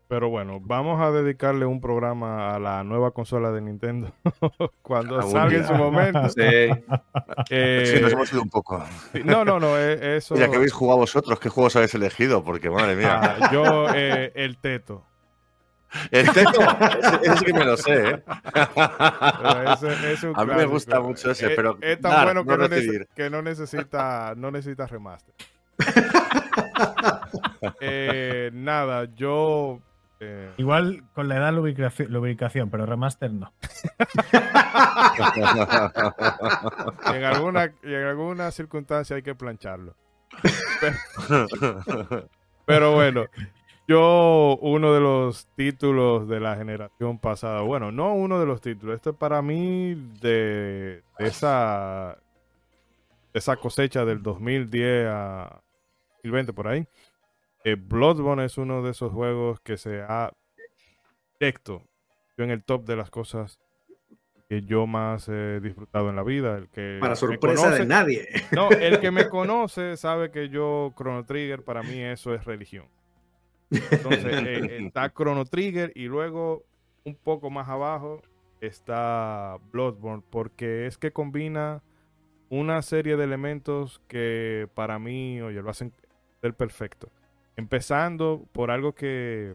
Pero 0.08 0.28
bueno, 0.28 0.60
vamos 0.62 1.00
a 1.00 1.10
dedicarle 1.10 1.66
un 1.66 1.80
programa 1.80 2.54
a 2.54 2.60
la 2.60 2.84
nueva 2.84 3.10
consola 3.10 3.50
de 3.50 3.60
Nintendo 3.60 4.12
cuando 4.82 5.16
Algún 5.16 5.32
salga 5.32 5.56
en 5.56 5.66
su 5.66 5.74
momento. 5.74 6.28
Sí. 6.28 6.42
Eh, 7.50 7.92
Sí, 7.96 8.00
nos 8.02 8.12
hemos 8.12 8.32
ido 8.32 8.42
un 8.42 8.48
poco. 8.50 8.82
no, 9.24 9.44
no, 9.44 9.60
no, 9.60 9.78
eh, 9.78 10.16
eso. 10.16 10.34
Mira, 10.34 10.48
¿qué 10.48 10.56
habéis 10.56 10.72
jugado 10.72 10.98
vosotros? 11.00 11.38
¿Qué 11.38 11.48
juegos 11.48 11.76
habéis 11.76 11.94
elegido? 11.94 12.42
Porque, 12.42 12.70
madre 12.70 12.96
mía. 12.96 13.20
Ah, 13.22 13.50
yo, 13.52 13.86
eh, 13.94 14.32
el 14.34 14.56
teto. 14.58 15.04
El 16.10 16.30
teto, 16.32 16.60
sí 17.38 17.44
que 17.44 17.52
me 17.52 17.64
lo 17.64 17.76
sé, 17.76 18.10
¿eh? 18.10 18.22
Ese- 19.72 20.12
ese 20.12 20.30
es 20.30 20.36
A 20.36 20.44
mí 20.44 20.54
me 20.54 20.64
gusta 20.66 21.00
mucho 21.00 21.30
ese, 21.30 21.46
Es- 21.46 21.52
pero 21.56 21.78
es 21.80 22.00
tan 22.00 22.12
dar, 22.12 22.24
bueno 22.26 22.44
que 22.44 22.58
no 22.58 22.68
que 23.14 23.30
necesita, 23.30 24.34
no 24.36 24.50
necesita 24.50 24.86
remaster. 24.86 25.34
Eh, 27.80 28.50
nada, 28.52 29.06
yo. 29.14 29.80
Eh, 30.20 30.52
Igual 30.56 31.04
con 31.14 31.28
la 31.28 31.36
edad 31.36 31.52
lubricación, 31.52 32.12
lubricación, 32.12 32.70
pero 32.70 32.86
remaster 32.86 33.32
no. 33.32 33.52
en, 37.14 37.24
alguna, 37.24 37.72
y 37.82 37.92
en 37.92 38.04
alguna 38.04 38.50
circunstancia 38.50 39.16
hay 39.16 39.22
que 39.22 39.34
plancharlo. 39.34 39.94
Pero, 40.80 40.96
pero 42.64 42.94
bueno, 42.94 43.26
yo, 43.88 44.58
uno 44.62 44.92
de 44.92 45.00
los 45.00 45.46
títulos 45.54 46.28
de 46.28 46.40
la 46.40 46.56
generación 46.56 47.18
pasada, 47.18 47.60
bueno, 47.60 47.92
no 47.92 48.14
uno 48.14 48.40
de 48.40 48.46
los 48.46 48.60
títulos, 48.60 48.96
esto 48.96 49.10
es 49.10 49.16
para 49.16 49.42
mí 49.42 49.94
de, 50.20 51.02
de 51.18 51.26
esa, 51.26 52.18
de 53.32 53.38
esa 53.38 53.56
cosecha 53.56 54.04
del 54.04 54.22
2010 54.22 55.06
a 55.08 55.62
2020 56.24 56.52
por 56.52 56.68
ahí. 56.68 56.86
Eh, 57.66 57.74
Bloodborne 57.74 58.44
es 58.44 58.58
uno 58.58 58.80
de 58.80 58.92
esos 58.92 59.12
juegos 59.12 59.58
que 59.58 59.76
se 59.76 60.00
ha 60.00 60.32
directo 61.40 61.82
yo 62.38 62.44
en 62.44 62.52
el 62.52 62.62
top 62.62 62.84
de 62.86 62.94
las 62.94 63.10
cosas 63.10 63.58
que 64.48 64.62
yo 64.62 64.86
más 64.86 65.28
he 65.28 65.58
disfrutado 65.58 66.08
en 66.08 66.14
la 66.14 66.22
vida. 66.22 66.58
El 66.58 66.68
que 66.68 66.98
Para 67.00 67.16
sorpresa 67.16 67.70
de 67.70 67.84
nadie. 67.84 68.28
no, 68.52 68.70
el 68.70 69.00
que 69.00 69.10
me 69.10 69.28
conoce 69.28 69.96
sabe 69.96 70.30
que 70.30 70.48
yo, 70.48 70.94
Chrono 70.96 71.24
Trigger, 71.24 71.64
para 71.64 71.82
mí 71.82 72.00
eso 72.00 72.32
es 72.34 72.44
religión. 72.44 72.86
Entonces, 73.72 74.32
eh, 74.46 74.76
está 74.86 75.12
Chrono 75.12 75.44
Trigger 75.44 75.90
y 75.96 76.04
luego 76.04 76.64
un 77.02 77.16
poco 77.16 77.50
más 77.50 77.68
abajo 77.68 78.22
está 78.60 79.58
Bloodborne, 79.72 80.22
porque 80.30 80.86
es 80.86 80.98
que 80.98 81.10
combina 81.10 81.82
una 82.48 82.80
serie 82.82 83.16
de 83.16 83.24
elementos 83.24 84.00
que 84.06 84.68
para 84.74 85.00
mí, 85.00 85.40
oye, 85.40 85.60
lo 85.60 85.70
hacen 85.70 85.92
del 86.42 86.54
perfecto. 86.54 87.10
Empezando 87.56 88.46
por 88.52 88.70
algo 88.70 88.94
que, 88.94 89.54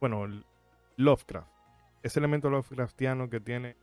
bueno, 0.00 0.26
Lovecraft. 0.96 1.48
Ese 2.02 2.18
elemento 2.18 2.50
Lovecraftiano 2.50 3.30
que 3.30 3.40
tiene 3.40 3.76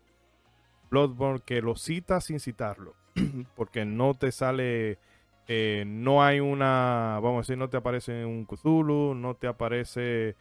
Bloodborne 0.90 1.42
que 1.46 1.62
lo 1.62 1.76
cita 1.76 2.22
sin 2.22 2.40
citarlo. 2.40 2.94
porque 3.56 3.86
no 3.86 4.14
te 4.14 4.32
sale, 4.32 5.00
eh, 5.48 5.84
no 5.86 6.24
hay 6.24 6.40
una, 6.40 7.20
vamos 7.22 7.38
a 7.38 7.42
decir, 7.42 7.58
no 7.58 7.70
te 7.70 7.78
aparece 7.78 8.26
un 8.26 8.46
Cthulhu, 8.46 9.14
no 9.16 9.36
te 9.36 9.48
aparece 9.48 10.36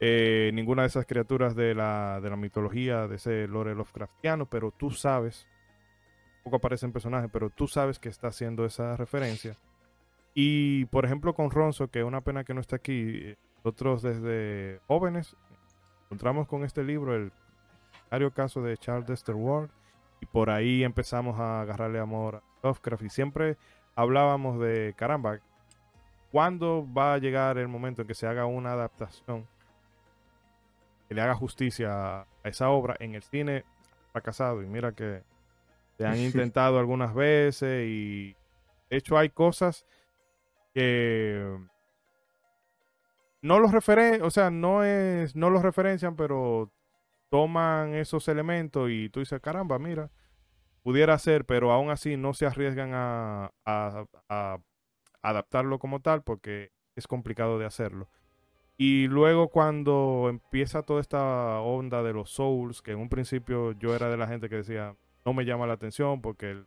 eh, 0.00 0.50
ninguna 0.54 0.82
de 0.82 0.88
esas 0.88 1.06
criaturas 1.06 1.54
de 1.54 1.74
la, 1.74 2.20
de 2.20 2.30
la 2.30 2.36
mitología, 2.36 3.06
de 3.08 3.16
ese 3.16 3.46
lore 3.48 3.74
Lovecraftiano, 3.74 4.46
pero 4.46 4.70
tú 4.70 4.90
sabes, 4.90 5.46
poco 6.42 6.56
aparecen 6.56 6.92
personajes, 6.92 7.30
pero 7.32 7.50
tú 7.50 7.66
sabes 7.66 7.98
que 7.98 8.08
está 8.08 8.28
haciendo 8.28 8.64
esa 8.64 8.96
referencia. 8.96 9.56
Y 10.34 10.86
por 10.86 11.04
ejemplo 11.04 11.34
con 11.34 11.50
Ronzo, 11.50 11.88
que 11.88 12.00
es 12.00 12.04
una 12.04 12.22
pena 12.22 12.44
que 12.44 12.54
no 12.54 12.60
esté 12.60 12.76
aquí, 12.76 13.10
eh, 13.22 13.36
nosotros 13.64 14.02
desde 14.02 14.80
jóvenes 14.86 15.36
encontramos 16.04 16.48
con 16.48 16.64
este 16.64 16.82
libro 16.82 17.14
el 17.14 17.32
diario 18.10 18.32
caso 18.32 18.62
de 18.62 18.76
Charles 18.76 19.06
Dexter 19.06 19.34
Ward 19.34 19.70
y 20.20 20.26
por 20.26 20.50
ahí 20.50 20.84
empezamos 20.84 21.38
a 21.38 21.60
agarrarle 21.60 21.98
amor 21.98 22.36
a 22.36 22.42
Lovecraft 22.62 23.02
y 23.04 23.08
siempre 23.08 23.56
hablábamos 23.94 24.58
de 24.58 24.94
caramba, 24.96 25.38
¿cuándo 26.30 26.86
va 26.92 27.14
a 27.14 27.18
llegar 27.18 27.58
el 27.58 27.68
momento 27.68 28.02
en 28.02 28.08
que 28.08 28.14
se 28.14 28.26
haga 28.26 28.46
una 28.46 28.72
adaptación 28.72 29.46
que 31.08 31.14
le 31.14 31.20
haga 31.20 31.34
justicia 31.34 32.20
a 32.20 32.26
esa 32.44 32.70
obra 32.70 32.96
en 33.00 33.14
el 33.14 33.22
cine 33.22 33.64
fracasado? 34.12 34.62
Y 34.62 34.66
mira 34.66 34.92
que 34.92 35.22
se 35.98 36.06
han 36.06 36.18
intentado 36.18 36.78
algunas 36.78 37.14
veces 37.14 37.86
y 37.86 38.36
de 38.90 38.96
hecho 38.96 39.16
hay 39.18 39.28
cosas 39.30 39.86
que 40.74 41.58
no 43.42 43.58
los 43.58 43.72
referen, 43.72 44.22
o 44.22 44.30
sea, 44.30 44.50
no 44.50 44.84
es, 44.84 45.34
no 45.34 45.50
los 45.50 45.62
referencian, 45.62 46.16
pero 46.16 46.72
toman 47.28 47.94
esos 47.94 48.28
elementos 48.28 48.90
y 48.90 49.08
tú 49.08 49.20
dices, 49.20 49.40
caramba, 49.40 49.78
mira, 49.78 50.10
pudiera 50.82 51.18
ser, 51.18 51.44
pero 51.44 51.72
aún 51.72 51.90
así 51.90 52.16
no 52.16 52.34
se 52.34 52.46
arriesgan 52.46 52.90
a, 52.94 53.52
adaptarlo 55.22 55.78
como 55.78 56.00
tal 56.00 56.22
porque 56.22 56.72
es 56.96 57.06
complicado 57.06 57.58
de 57.58 57.66
hacerlo. 57.66 58.08
Y 58.76 59.06
luego 59.06 59.48
cuando 59.48 60.26
empieza 60.28 60.82
toda 60.82 61.00
esta 61.00 61.60
onda 61.60 62.02
de 62.02 62.12
los 62.12 62.30
Souls, 62.30 62.82
que 62.82 62.92
en 62.92 62.98
un 62.98 63.08
principio 63.08 63.72
yo 63.72 63.94
era 63.94 64.08
de 64.08 64.16
la 64.16 64.26
gente 64.26 64.48
que 64.48 64.56
decía, 64.56 64.96
no 65.24 65.32
me 65.32 65.44
llama 65.44 65.66
la 65.66 65.74
atención 65.74 66.20
porque 66.20 66.54
la 66.54 66.64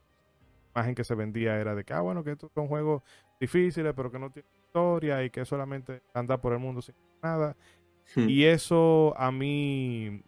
imagen 0.75 0.95
que 0.95 1.03
se 1.03 1.15
vendía 1.15 1.59
era 1.59 1.75
de 1.75 1.83
que, 1.83 1.93
ah, 1.93 2.01
bueno, 2.01 2.23
que 2.23 2.31
estos 2.31 2.51
son 2.53 2.67
juegos 2.67 3.03
difíciles, 3.39 3.93
pero 3.95 4.11
que 4.11 4.19
no 4.19 4.31
tienen 4.31 4.51
historia 4.65 5.23
y 5.23 5.29
que 5.29 5.45
solamente 5.45 6.01
anda 6.13 6.39
por 6.39 6.53
el 6.53 6.59
mundo 6.59 6.81
sin 6.81 6.95
nada. 7.21 7.55
Y 8.15 8.45
eso 8.45 9.13
a 9.17 9.31
mí, 9.31 10.23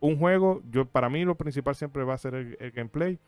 un 0.00 0.18
juego, 0.18 0.62
yo 0.70 0.86
para 0.86 1.08
mí 1.08 1.24
lo 1.24 1.36
principal 1.36 1.74
siempre 1.74 2.04
va 2.04 2.14
a 2.14 2.18
ser 2.18 2.34
el, 2.34 2.56
el 2.60 2.70
gameplay, 2.70 3.18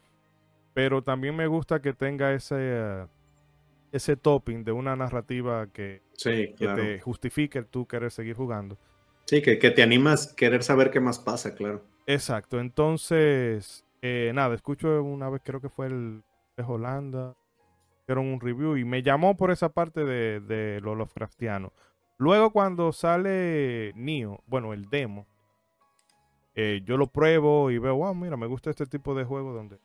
pero 0.74 1.02
también 1.02 1.36
me 1.36 1.46
gusta 1.46 1.80
que 1.82 1.92
tenga 1.92 2.32
ese, 2.32 3.06
ese 3.92 4.16
topping 4.16 4.64
de 4.64 4.72
una 4.72 4.96
narrativa 4.96 5.66
que, 5.72 6.02
Sí, 6.14 6.52
que 6.56 6.56
claro. 6.56 6.82
te 6.82 7.00
justifique 7.00 7.58
el 7.58 7.66
tú 7.66 7.86
querer 7.86 8.10
seguir 8.10 8.36
jugando. 8.36 8.76
Sí, 9.26 9.42
que, 9.42 9.58
que 9.58 9.70
te 9.70 9.82
animas 9.82 10.32
a 10.32 10.36
querer 10.36 10.62
saber 10.62 10.90
qué 10.90 11.00
más 11.00 11.18
pasa, 11.18 11.54
claro. 11.54 11.82
Exacto, 12.06 12.60
entonces, 12.60 13.84
eh, 14.00 14.32
nada, 14.34 14.54
escucho 14.54 15.02
una 15.02 15.28
vez, 15.28 15.42
creo 15.44 15.60
que 15.60 15.68
fue 15.68 15.86
el 15.86 16.22
de 16.56 16.64
Holanda, 16.64 17.34
hicieron 18.08 18.32
un 18.32 18.40
review 18.40 18.78
y 18.78 18.86
me 18.86 19.02
llamó 19.02 19.36
por 19.36 19.50
esa 19.50 19.68
parte 19.68 20.02
de, 20.02 20.40
de 20.40 20.80
lo 20.80 20.94
Lovecraftiano. 20.94 21.74
Luego 22.16 22.50
cuando 22.52 22.90
sale 22.92 23.92
Nio, 23.96 24.40
bueno, 24.46 24.72
el 24.72 24.88
demo, 24.88 25.26
eh, 26.54 26.80
yo 26.86 26.96
lo 26.96 27.08
pruebo 27.08 27.70
y 27.70 27.76
veo, 27.76 27.96
wow, 27.96 28.14
mira, 28.14 28.38
me 28.38 28.46
gusta 28.46 28.70
este 28.70 28.86
tipo 28.86 29.14
de 29.14 29.24
juego 29.24 29.52
donde 29.52 29.78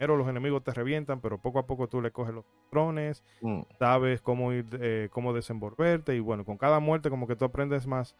los 0.00 0.28
enemigos 0.28 0.64
te 0.64 0.72
revientan, 0.72 1.20
pero 1.20 1.38
poco 1.38 1.60
a 1.60 1.66
poco 1.66 1.88
tú 1.88 2.00
le 2.00 2.10
coges 2.10 2.34
los 2.34 2.44
patrones, 2.44 3.22
Mm. 3.40 3.60
sabes 3.78 4.20
cómo 4.20 4.52
ir, 4.52 4.66
eh, 4.80 5.08
cómo 5.12 5.32
desenvolverte 5.32 6.16
y 6.16 6.20
bueno, 6.20 6.44
con 6.44 6.56
cada 6.58 6.80
muerte 6.80 7.08
como 7.08 7.28
que 7.28 7.36
tú 7.36 7.44
aprendes 7.44 7.86
más. 7.86 8.16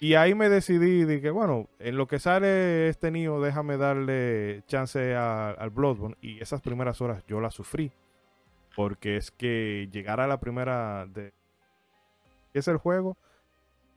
Y 0.00 0.14
ahí 0.14 0.34
me 0.34 0.48
decidí, 0.48 1.04
dije, 1.04 1.30
bueno, 1.30 1.68
en 1.80 1.96
lo 1.96 2.06
que 2.06 2.20
sale 2.20 2.88
este 2.88 3.10
niño, 3.10 3.40
déjame 3.40 3.76
darle 3.76 4.62
chance 4.68 5.14
a- 5.16 5.50
al 5.50 5.70
Bloodborne. 5.70 6.16
Y 6.20 6.40
esas 6.40 6.60
primeras 6.60 7.00
horas 7.00 7.24
yo 7.26 7.40
las 7.40 7.54
sufrí. 7.54 7.90
Porque 8.76 9.16
es 9.16 9.32
que 9.32 9.88
llegar 9.90 10.20
a 10.20 10.28
la 10.28 10.38
primera 10.38 11.06
de... 11.06 11.32
¿Qué 12.52 12.60
es 12.60 12.68
el 12.68 12.76
juego? 12.76 13.16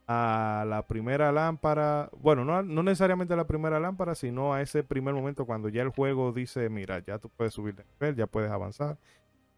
A 0.07 0.65
la 0.67 0.87
primera 0.87 1.31
lámpara. 1.31 2.09
Bueno, 2.17 2.43
no, 2.45 2.63
no 2.63 2.81
necesariamente 2.81 3.35
a 3.35 3.37
la 3.37 3.45
primera 3.45 3.79
lámpara, 3.79 4.15
sino 4.15 4.53
a 4.55 4.61
ese 4.63 4.83
primer 4.83 5.13
momento 5.13 5.45
cuando 5.45 5.69
ya 5.69 5.83
el 5.83 5.89
juego 5.89 6.31
dice, 6.31 6.67
mira, 6.69 6.97
ya 6.99 7.19
tú 7.19 7.29
puedes 7.29 7.53
subir 7.53 7.75
de 7.75 7.85
nivel, 7.99 8.15
ya 8.15 8.25
puedes 8.25 8.49
avanzar. 8.49 8.97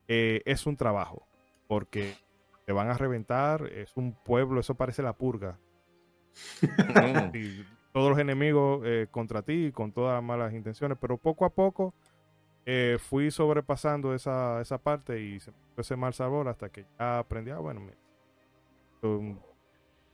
Eh, 0.10 0.41
es 0.46 0.66
un 0.68 0.76
trabajo. 0.76 1.26
Porque 1.70 2.16
te 2.66 2.74
van 2.74 2.89
a 2.89 2.98
reventar, 2.98 3.66
es 3.68 3.96
un 3.96 4.14
pueblo, 4.14 4.60
eso 4.60 4.76
parece 4.76 5.02
la 5.04 5.14
purga. 5.14 5.58
Y 7.34 7.66
todos 7.92 8.10
los 8.10 8.20
enemigos 8.20 8.82
eh, 8.86 9.08
contra 9.12 9.42
ti 9.42 9.72
con 9.72 9.92
todas 9.92 10.16
las 10.16 10.24
malas 10.24 10.54
intenciones, 10.54 10.98
pero 11.00 11.18
poco 11.18 11.46
a 11.46 11.50
poco 11.50 11.94
eh, 12.66 12.98
fui 13.00 13.30
sobrepasando 13.30 14.14
esa, 14.16 14.62
esa 14.62 14.78
parte 14.78 15.22
y 15.22 15.40
se 15.40 15.52
me 15.52 15.58
ese 15.78 15.96
mal 15.96 16.14
sabor 16.14 16.48
hasta 16.48 16.70
que 16.70 16.86
ya 17.00 17.20
aprendí, 17.20 17.52
ah, 17.52 17.58
bueno, 17.58 17.82
mira, 17.82 17.98
un 19.02 19.40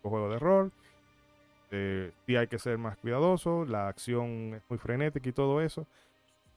juego 0.02 0.30
de 0.30 0.40
rol, 0.40 0.72
eh, 1.72 2.12
hay 2.28 2.48
que 2.48 2.58
ser 2.58 2.78
más 2.78 2.98
cuidadoso, 2.98 3.66
la 3.66 3.88
acción 3.88 4.56
es 4.56 4.64
muy 4.70 4.80
frenética 4.80 5.30
y 5.30 5.34
todo 5.34 5.62
eso, 5.62 5.86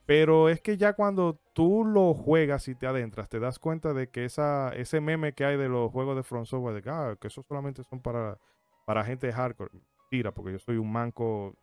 pero 0.06 0.48
es 0.48 0.60
que 0.60 0.76
ya 0.76 0.94
cuando 0.94 1.38
tú 1.52 1.84
lo 1.84 2.14
juegas 2.14 2.68
y 2.68 2.74
te 2.74 2.86
adentras, 2.86 3.28
te 3.28 3.38
das 3.38 3.58
cuenta 3.58 3.92
de 3.92 4.08
que 4.08 4.24
esa, 4.24 4.70
ese 4.70 5.00
meme 5.00 5.34
que 5.34 5.44
hay 5.44 5.56
de 5.56 5.68
los 5.68 5.90
juegos 5.92 6.16
de 6.16 6.22
Front 6.22 6.46
Software, 6.46 6.82
de 6.82 6.90
ah, 6.90 7.16
que 7.20 7.28
esos 7.28 7.44
solamente 7.46 7.82
son 7.84 8.00
para, 8.00 8.38
para 8.84 9.04
gente 9.04 9.32
hardcore. 9.32 9.70
Tira, 10.10 10.32
porque 10.32 10.52
yo 10.52 10.58
soy 10.58 10.76
un 10.76 10.90
manco 10.92 11.54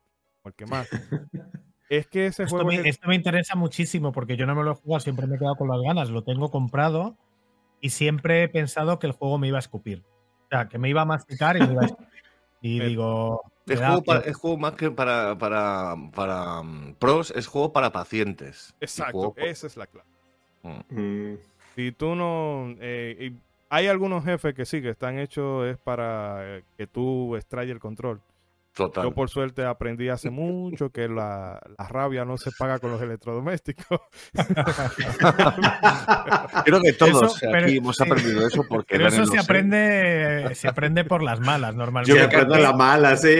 como 0.41 0.45
el 0.49 0.53
que 0.53 0.65
más. 0.65 0.87
es 1.89 2.07
que 2.07 2.27
ese 2.27 2.43
Esto 2.43 2.55
juego 2.55 2.69
me, 2.69 2.75
es 2.75 2.79
el- 2.81 2.87
esto 2.87 3.07
me 3.07 3.15
interesa 3.15 3.55
muchísimo 3.55 4.11
porque 4.11 4.37
yo 4.37 4.45
no 4.45 4.55
me 4.55 4.63
lo 4.63 4.71
he 4.71 4.75
jugado, 4.75 4.99
siempre 4.99 5.27
me 5.27 5.35
he 5.35 5.39
quedado 5.39 5.55
con 5.55 5.67
las 5.69 5.81
ganas. 5.81 6.09
Lo 6.09 6.23
tengo 6.23 6.49
comprado 6.49 7.17
y 7.81 7.89
siempre 7.91 8.43
he 8.43 8.49
pensado 8.49 8.99
que 8.99 9.07
el 9.07 9.13
juego 9.13 9.37
me 9.37 9.47
iba 9.47 9.57
a 9.57 9.59
escupir. 9.59 10.03
O 10.45 10.47
sea, 10.49 10.67
que 10.67 10.79
me 10.79 10.89
iba 10.89 11.01
a 11.01 11.05
masticar 11.05 11.57
y 11.57 11.61
me 11.61 11.73
iba 11.73 11.83
a 11.83 11.85
escupir. 11.85 12.23
Y 12.61 12.79
digo. 12.95 13.41
Es 13.67 13.79
juego, 13.79 14.01
para- 14.03 14.21
es 14.21 14.35
juego 14.35 14.57
más 14.57 14.73
que 14.73 14.89
para, 14.89 15.37
para, 15.37 15.93
para 16.15 16.63
mm, 16.63 16.95
pros, 16.95 17.31
es 17.35 17.45
juego 17.45 17.71
para 17.71 17.91
pacientes. 17.91 18.75
Exacto, 18.81 19.31
juego 19.31 19.35
esa 19.37 19.67
es 19.67 19.77
la 19.77 19.85
clave. 19.85 20.09
Mm. 20.63 20.79
Mm, 20.99 21.37
Si 21.75 21.91
tú 21.91 22.15
no... 22.15 22.73
eh, 22.79 23.31
hay 23.69 23.87
algunos 23.87 24.25
jefes 24.25 24.53
que 24.53 24.65
sí, 24.65 24.81
que 24.81 24.89
están 24.89 25.19
hechos 25.19 25.67
es 25.67 25.77
para 25.77 26.57
eh, 26.57 26.63
que 26.77 26.87
tú 26.87 27.35
extraigas 27.35 27.73
el 27.73 27.79
control. 27.79 28.21
Total. 28.79 29.03
Yo 29.03 29.11
por 29.13 29.29
suerte 29.29 29.65
aprendí 29.65 30.07
hace 30.07 30.29
mucho 30.29 30.89
que 30.89 31.09
la, 31.09 31.59
la 31.77 31.87
rabia 31.89 32.23
no 32.23 32.37
se 32.37 32.49
paga 32.57 32.79
con 32.79 32.91
los 32.91 33.01
electrodomésticos. 33.01 33.99
Creo 36.65 36.81
que 36.81 36.93
todos 36.93 37.35
Eso, 37.35 37.47
pero- 37.51 37.65
aquí 37.65 37.77
hemos 37.77 37.99
aprendido 37.99 38.47
eso 38.47 38.63
porque 38.67 38.95
Pero 38.97 39.07
eso 39.09 39.25
se 39.25 39.33
sé. 39.33 39.39
aprende, 39.39 40.55
se 40.55 40.67
aprende 40.67 41.03
por 41.03 41.21
las 41.23 41.39
malas 41.39 41.71
Yo 41.73 41.77
normalmente. 41.77 42.19
me 42.19 42.25
aprendo 42.25 42.57
la 42.57 42.73
mala, 42.73 43.17
sí. 43.17 43.35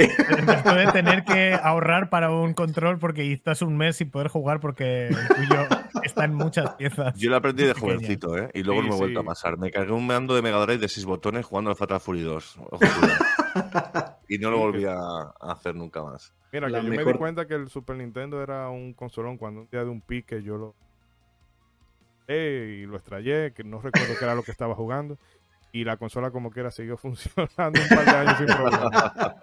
Después 0.46 0.76
de 0.76 0.92
tener 0.92 1.24
que 1.24 1.54
ahorrar 1.54 2.10
para 2.10 2.32
un 2.32 2.54
control 2.54 3.00
porque 3.00 3.32
estás 3.32 3.62
un 3.62 3.78
mes 3.78 3.96
sin 3.98 4.12
poder 4.12 4.28
jugar 4.28 4.60
porque 4.60 5.08
el 5.08 5.16
tuyo 5.28 5.68
está 6.04 6.26
en 6.26 6.34
muchas 6.34 6.72
piezas. 6.76 7.14
Yo 7.18 7.30
lo 7.30 7.38
aprendí 7.38 7.64
de 7.64 7.74
pequeñas. 7.74 7.96
jovencito, 7.98 8.38
¿eh? 8.38 8.50
Y 8.54 8.64
luego 8.64 8.82
Sí, 8.82 8.88
no 8.88 8.92
me 8.94 8.96
he 8.96 9.00
vuelto 9.00 9.20
sí. 9.22 9.26
a 9.26 9.28
pasar. 9.28 9.58
Me 9.58 9.72
cargué 9.72 9.92
un 9.94 10.06
mando 10.06 10.36
de 10.36 10.42
Mega 10.42 10.60
Drive 10.66 10.80
de 10.80 10.90
6 10.90 11.06
botones 11.06 11.46
jugando 11.46 11.70
al 11.70 11.76
Fatal 11.76 12.00
Fury 12.00 12.22
2. 12.24 12.58
Ojo. 12.72 12.80
y 14.28 14.38
no 14.38 14.52
lo 14.52 14.60
volví 14.60 14.86
a 14.86 14.98
a 14.98 15.52
hacer 15.52 15.76
nunca 15.76 16.04
más. 16.04 16.34
Mira, 16.52 16.68
que 16.68 16.74
yo 16.74 16.84
me 16.84 17.04
di 17.04 17.14
cuenta 17.14 17.48
que 17.48 17.56
el 17.56 17.70
Super 17.70 17.96
Nintendo 17.96 18.42
era 18.42 18.70
un 18.70 18.94
consolón 18.94 19.38
cuando 19.38 19.62
un 19.62 19.70
día 19.70 19.84
de 19.84 19.90
un 19.90 20.02
pique 20.02 20.42
yo 20.42 20.58
lo 20.58 20.76
eh, 22.28 22.82
y 22.82 22.86
lo 22.86 22.96
extrayé, 22.96 23.54
que 23.54 23.64
no 23.64 23.82
recuerdo 23.82 24.14
qué 24.18 24.24
era 24.24 24.36
lo 24.36 24.44
que 24.44 24.52
estaba 24.52 24.76
jugando. 24.76 25.18
Y 25.72 25.84
la 25.84 25.98
consola 25.98 26.32
como 26.32 26.52
quiera 26.52 26.72
siguió 26.72 26.98
funcionando 26.98 27.80
un 27.82 27.90
par 27.90 28.06
de 28.06 28.12
años 28.12 28.38
sin 28.38 28.48
problema. 28.48 29.36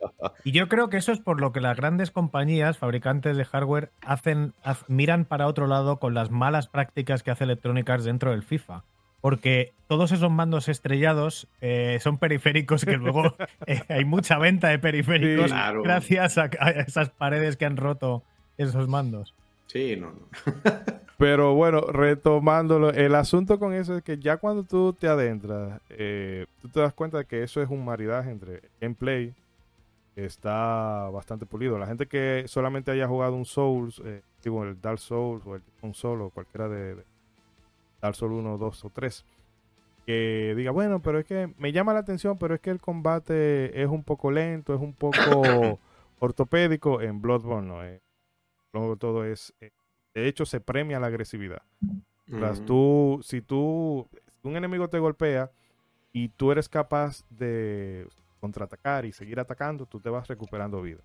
Y 0.45 0.53
yo 0.53 0.69
creo 0.69 0.89
que 0.89 0.97
eso 0.97 1.13
es 1.13 1.21
por 1.21 1.41
lo 1.41 1.53
que 1.53 1.61
las 1.61 1.77
grandes 1.77 2.13
compañías, 2.13 2.79
fabricantes 2.79 3.37
de 3.37 3.45
hardware, 3.45 3.91
hacen, 4.03 4.55
miran 4.87 5.25
para 5.25 5.49
otro 5.49 5.67
lado 5.67 5.99
con 5.99 6.15
las 6.15 6.31
malas 6.31 6.69
prácticas 6.69 7.23
que 7.25 7.33
hace 7.33 7.45
Electronic 7.45 7.89
Arts 7.91 8.05
dentro 8.05 8.31
del 8.31 8.45
FIFA. 8.45 8.85
Porque 9.21 9.73
todos 9.89 10.13
esos 10.13 10.31
mandos 10.31 10.69
estrellados 10.69 11.49
eh, 11.61 11.99
son 12.01 12.19
periféricos 12.19 12.85
que 12.85 12.97
luego 12.97 13.35
eh, 13.67 13.83
hay 13.89 14.05
mucha 14.05 14.39
venta 14.39 14.69
de 14.69 14.79
periféricos 14.79 15.47
Sí, 15.47 15.51
claro. 15.53 15.83
gracias 15.83 16.39
a, 16.39 16.51
a 16.61 16.71
esas 16.71 17.11
paredes 17.11 17.57
que 17.57 17.65
han 17.67 17.77
roto 17.77 18.23
esos 18.59 18.89
mandos. 18.89 19.35
Sí, 19.67 19.97
no, 19.97 20.13
no. 20.13 20.53
Pero 21.19 21.55
bueno, 21.55 21.81
retomándolo, 21.81 22.91
el 22.91 23.15
asunto 23.15 23.59
con 23.59 23.73
eso 23.73 23.97
es 23.97 24.03
que 24.03 24.19
ya 24.19 24.37
cuando 24.37 24.65
tú 24.65 24.93
te 24.93 25.09
adentras, 25.09 25.81
eh, 25.89 26.45
tú 26.61 26.69
te 26.69 26.81
das 26.81 26.93
cuenta 26.93 27.19
de 27.19 27.25
que 27.25 27.43
eso 27.43 27.63
es 27.63 27.71
un 27.71 27.85
maridaje 27.85 28.31
entre 28.31 28.61
gameplay, 28.83 29.33
que 30.15 30.27
está 30.27 31.09
bastante 31.11 31.47
pulido. 31.47 31.79
La 31.79 31.87
gente 31.87 32.07
que 32.07 32.45
solamente 32.49 32.91
haya 32.91 33.09
jugado 33.09 33.35
un 33.35 33.47
Souls, 33.47 34.01
eh, 34.05 34.21
digo 34.45 34.63
el 34.65 34.79
Dark 34.81 34.99
Souls 34.99 35.43
o 35.47 35.57
el 35.57 35.63
un 35.81 35.95
Solo, 35.95 36.29
cualquiera 36.31 36.69
de, 36.69 36.97
de 36.97 37.03
Dark 38.01 38.15
Souls 38.15 38.35
1, 38.35 38.59
2 38.59 38.85
o 38.85 38.91
3, 38.91 39.25
que 40.07 40.55
diga, 40.57 40.71
bueno, 40.71 41.03
pero 41.03 41.19
es 41.19 41.25
que 41.25 41.53
me 41.59 41.73
llama 41.73 41.93
la 41.93 42.01
atención, 42.01 42.39
pero 42.39 42.55
es 42.55 42.61
que 42.61 42.71
el 42.71 42.81
combate 42.81 43.83
es 43.83 43.89
un 43.89 44.05
poco 44.05 44.31
lento, 44.31 44.75
es 44.75 44.81
un 44.81 44.95
poco 44.95 45.81
ortopédico. 46.21 47.01
En 47.01 47.21
Bloodborne 47.21 47.69
no, 47.69 47.85
eh. 47.85 48.01
Luego 48.73 48.97
todo 48.97 49.25
es... 49.25 49.55
eh, 49.61 49.73
de 50.15 50.29
hecho, 50.29 50.47
se 50.47 50.61
premia 50.61 51.01
la 51.01 51.09
agresividad. 51.09 51.63
Tras 52.29 52.59
Ujú. 52.59 52.67
tú, 52.67 53.21
si 53.23 53.43
tú, 53.43 54.09
si 54.27 54.49
un 54.49 54.57
enemigo 54.57 54.89
te 54.89 54.99
golpea 54.99 55.51
y 56.13 56.29
tú 56.31 56.53
eres 56.53 56.69
capaz 56.69 57.25
de 57.31 58.09
contraatacar 58.41 59.05
y 59.05 59.13
seguir 59.13 59.39
atacando, 59.41 59.87
tú 59.87 60.01
te 60.01 60.09
vas 60.11 60.27
recuperando 60.29 60.81
vida. 60.83 61.01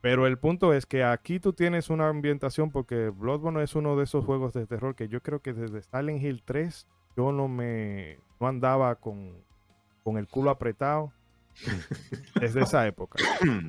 Pero 0.00 0.26
el 0.26 0.38
punto 0.38 0.72
es 0.72 0.86
que 0.86 1.02
aquí 1.02 1.40
tú 1.40 1.52
tienes 1.52 1.90
una 1.90 2.08
ambientación 2.08 2.70
porque 2.70 3.10
Bloodborne 3.10 3.62
es 3.62 3.74
uno 3.74 3.96
de 3.96 4.04
esos 4.04 4.24
juegos 4.24 4.52
de 4.52 4.66
terror 4.66 4.94
que 4.94 5.08
yo 5.08 5.20
creo 5.20 5.40
que 5.40 5.52
desde 5.52 5.82
Silent 5.82 6.22
Hill 6.22 6.42
3 6.44 6.86
yo 7.16 7.32
no 7.32 7.48
me 7.48 8.18
no 8.40 8.46
andaba 8.46 8.94
con, 8.94 9.32
con 10.04 10.16
el 10.18 10.28
culo 10.28 10.50
apretado 10.50 11.12
desde 12.40 12.62
esa 12.62 12.86
época. 12.86 13.18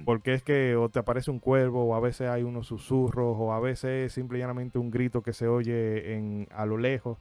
Porque 0.05 0.35
es 0.35 0.43
que 0.43 0.75
o 0.75 0.89
te 0.89 0.99
aparece 0.99 1.31
un 1.31 1.39
cuervo, 1.39 1.85
o 1.85 1.95
a 1.95 1.99
veces 1.99 2.29
hay 2.29 2.43
unos 2.43 2.67
susurros, 2.67 3.35
o 3.37 3.51
a 3.53 3.59
veces 3.59 4.05
es 4.05 4.13
simple 4.13 4.37
y 4.37 4.41
llanamente 4.41 4.77
un 4.77 4.91
grito 4.91 5.23
que 5.23 5.33
se 5.33 5.47
oye 5.47 6.13
en, 6.13 6.47
a 6.51 6.65
lo 6.65 6.77
lejos. 6.77 7.17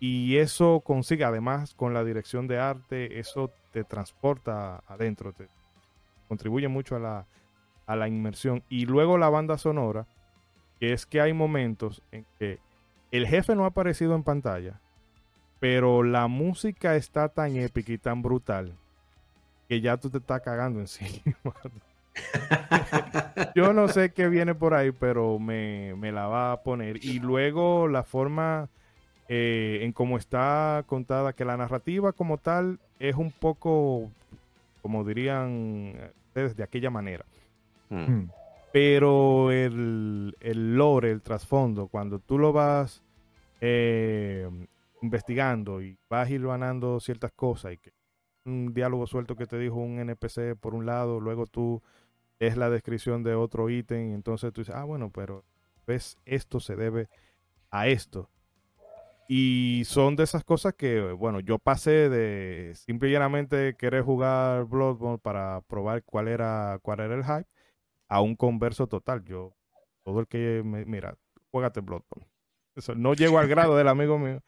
Y 0.00 0.36
eso 0.36 0.82
consigue, 0.84 1.24
además, 1.24 1.74
con 1.74 1.94
la 1.94 2.04
dirección 2.04 2.46
de 2.46 2.58
arte, 2.58 3.18
eso 3.18 3.50
te 3.72 3.84
transporta 3.84 4.82
adentro, 4.86 5.32
te 5.32 5.48
contribuye 6.28 6.68
mucho 6.68 6.96
a 6.96 6.98
la, 6.98 7.26
a 7.86 7.96
la 7.96 8.08
inmersión. 8.08 8.62
Y 8.68 8.86
luego 8.86 9.18
la 9.18 9.28
banda 9.28 9.58
sonora, 9.58 10.06
que 10.78 10.92
es 10.92 11.06
que 11.06 11.20
hay 11.20 11.32
momentos 11.32 12.02
en 12.12 12.26
que 12.38 12.58
el 13.10 13.26
jefe 13.26 13.54
no 13.54 13.64
ha 13.64 13.68
aparecido 13.68 14.14
en 14.14 14.22
pantalla, 14.22 14.80
pero 15.60 16.02
la 16.02 16.26
música 16.26 16.96
está 16.96 17.28
tan 17.28 17.56
épica 17.56 17.92
y 17.92 17.98
tan 17.98 18.22
brutal 18.22 18.74
que 19.68 19.80
ya 19.80 19.96
tú 19.96 20.10
te 20.10 20.18
estás 20.18 20.40
cagando 20.42 20.80
encima. 20.80 21.36
Yo 23.54 23.72
no 23.72 23.88
sé 23.88 24.12
qué 24.12 24.28
viene 24.28 24.54
por 24.54 24.74
ahí, 24.74 24.92
pero 24.92 25.38
me, 25.38 25.94
me 25.96 26.12
la 26.12 26.26
va 26.26 26.52
a 26.52 26.62
poner. 26.62 27.04
Y 27.04 27.18
luego 27.18 27.88
la 27.88 28.04
forma 28.04 28.68
eh, 29.28 29.80
en 29.82 29.92
cómo 29.92 30.16
está 30.16 30.84
contada, 30.86 31.32
que 31.32 31.44
la 31.44 31.56
narrativa 31.56 32.12
como 32.12 32.38
tal 32.38 32.78
es 32.98 33.16
un 33.16 33.30
poco, 33.32 34.10
como 34.82 35.04
dirían 35.04 36.12
ustedes, 36.28 36.56
de 36.56 36.62
aquella 36.62 36.90
manera. 36.90 37.24
Mm. 37.94 38.12
Mm. 38.12 38.30
Pero 38.72 39.52
el, 39.52 40.36
el 40.40 40.76
lore, 40.76 41.10
el 41.10 41.22
trasfondo, 41.22 41.86
cuando 41.86 42.18
tú 42.18 42.38
lo 42.38 42.52
vas 42.52 43.04
eh, 43.60 44.48
investigando 45.00 45.80
y 45.80 45.96
vas 46.08 46.28
hilvanando 46.28 46.98
ciertas 46.98 47.30
cosas 47.32 47.74
y 47.74 47.78
que 47.78 47.92
un 48.44 48.74
diálogo 48.74 49.06
suelto 49.06 49.36
que 49.36 49.46
te 49.46 49.58
dijo 49.58 49.76
un 49.76 50.00
NPC 50.00 50.56
por 50.60 50.74
un 50.74 50.86
lado, 50.86 51.20
luego 51.20 51.46
tú 51.46 51.82
es 52.40 52.56
la 52.56 52.68
descripción 52.68 53.22
de 53.22 53.34
otro 53.34 53.70
ítem 53.70 54.10
y 54.10 54.12
entonces 54.12 54.52
tú 54.52 54.62
dices, 54.62 54.74
ah, 54.74 54.84
bueno, 54.84 55.10
pero 55.10 55.44
ves, 55.86 56.18
esto 56.24 56.60
se 56.60 56.74
debe 56.76 57.08
a 57.70 57.86
esto. 57.86 58.28
Y 59.28 59.82
son 59.86 60.16
de 60.16 60.24
esas 60.24 60.44
cosas 60.44 60.74
que, 60.74 61.00
bueno, 61.12 61.40
yo 61.40 61.58
pasé 61.58 62.10
de 62.10 62.74
simple 62.74 63.08
y 63.08 63.12
llanamente 63.12 63.74
querer 63.76 64.02
jugar 64.02 64.64
Bloodborne 64.64 65.18
para 65.18 65.62
probar 65.62 66.02
cuál 66.02 66.28
era, 66.28 66.78
cuál 66.82 67.00
era 67.00 67.14
el 67.14 67.24
hype 67.24 67.53
a 68.08 68.20
un 68.20 68.36
converso 68.36 68.86
total. 68.86 69.24
Yo, 69.24 69.54
todo 70.02 70.20
el 70.20 70.26
que 70.26 70.62
me, 70.64 70.84
mira, 70.84 71.16
juégate 71.50 71.80
Bloodborne. 71.80 72.26
Eso, 72.74 72.94
no 72.94 73.14
llego 73.14 73.38
al 73.38 73.46
grado 73.46 73.76
del 73.76 73.86
amigo 73.86 74.18
mío, 74.18 74.40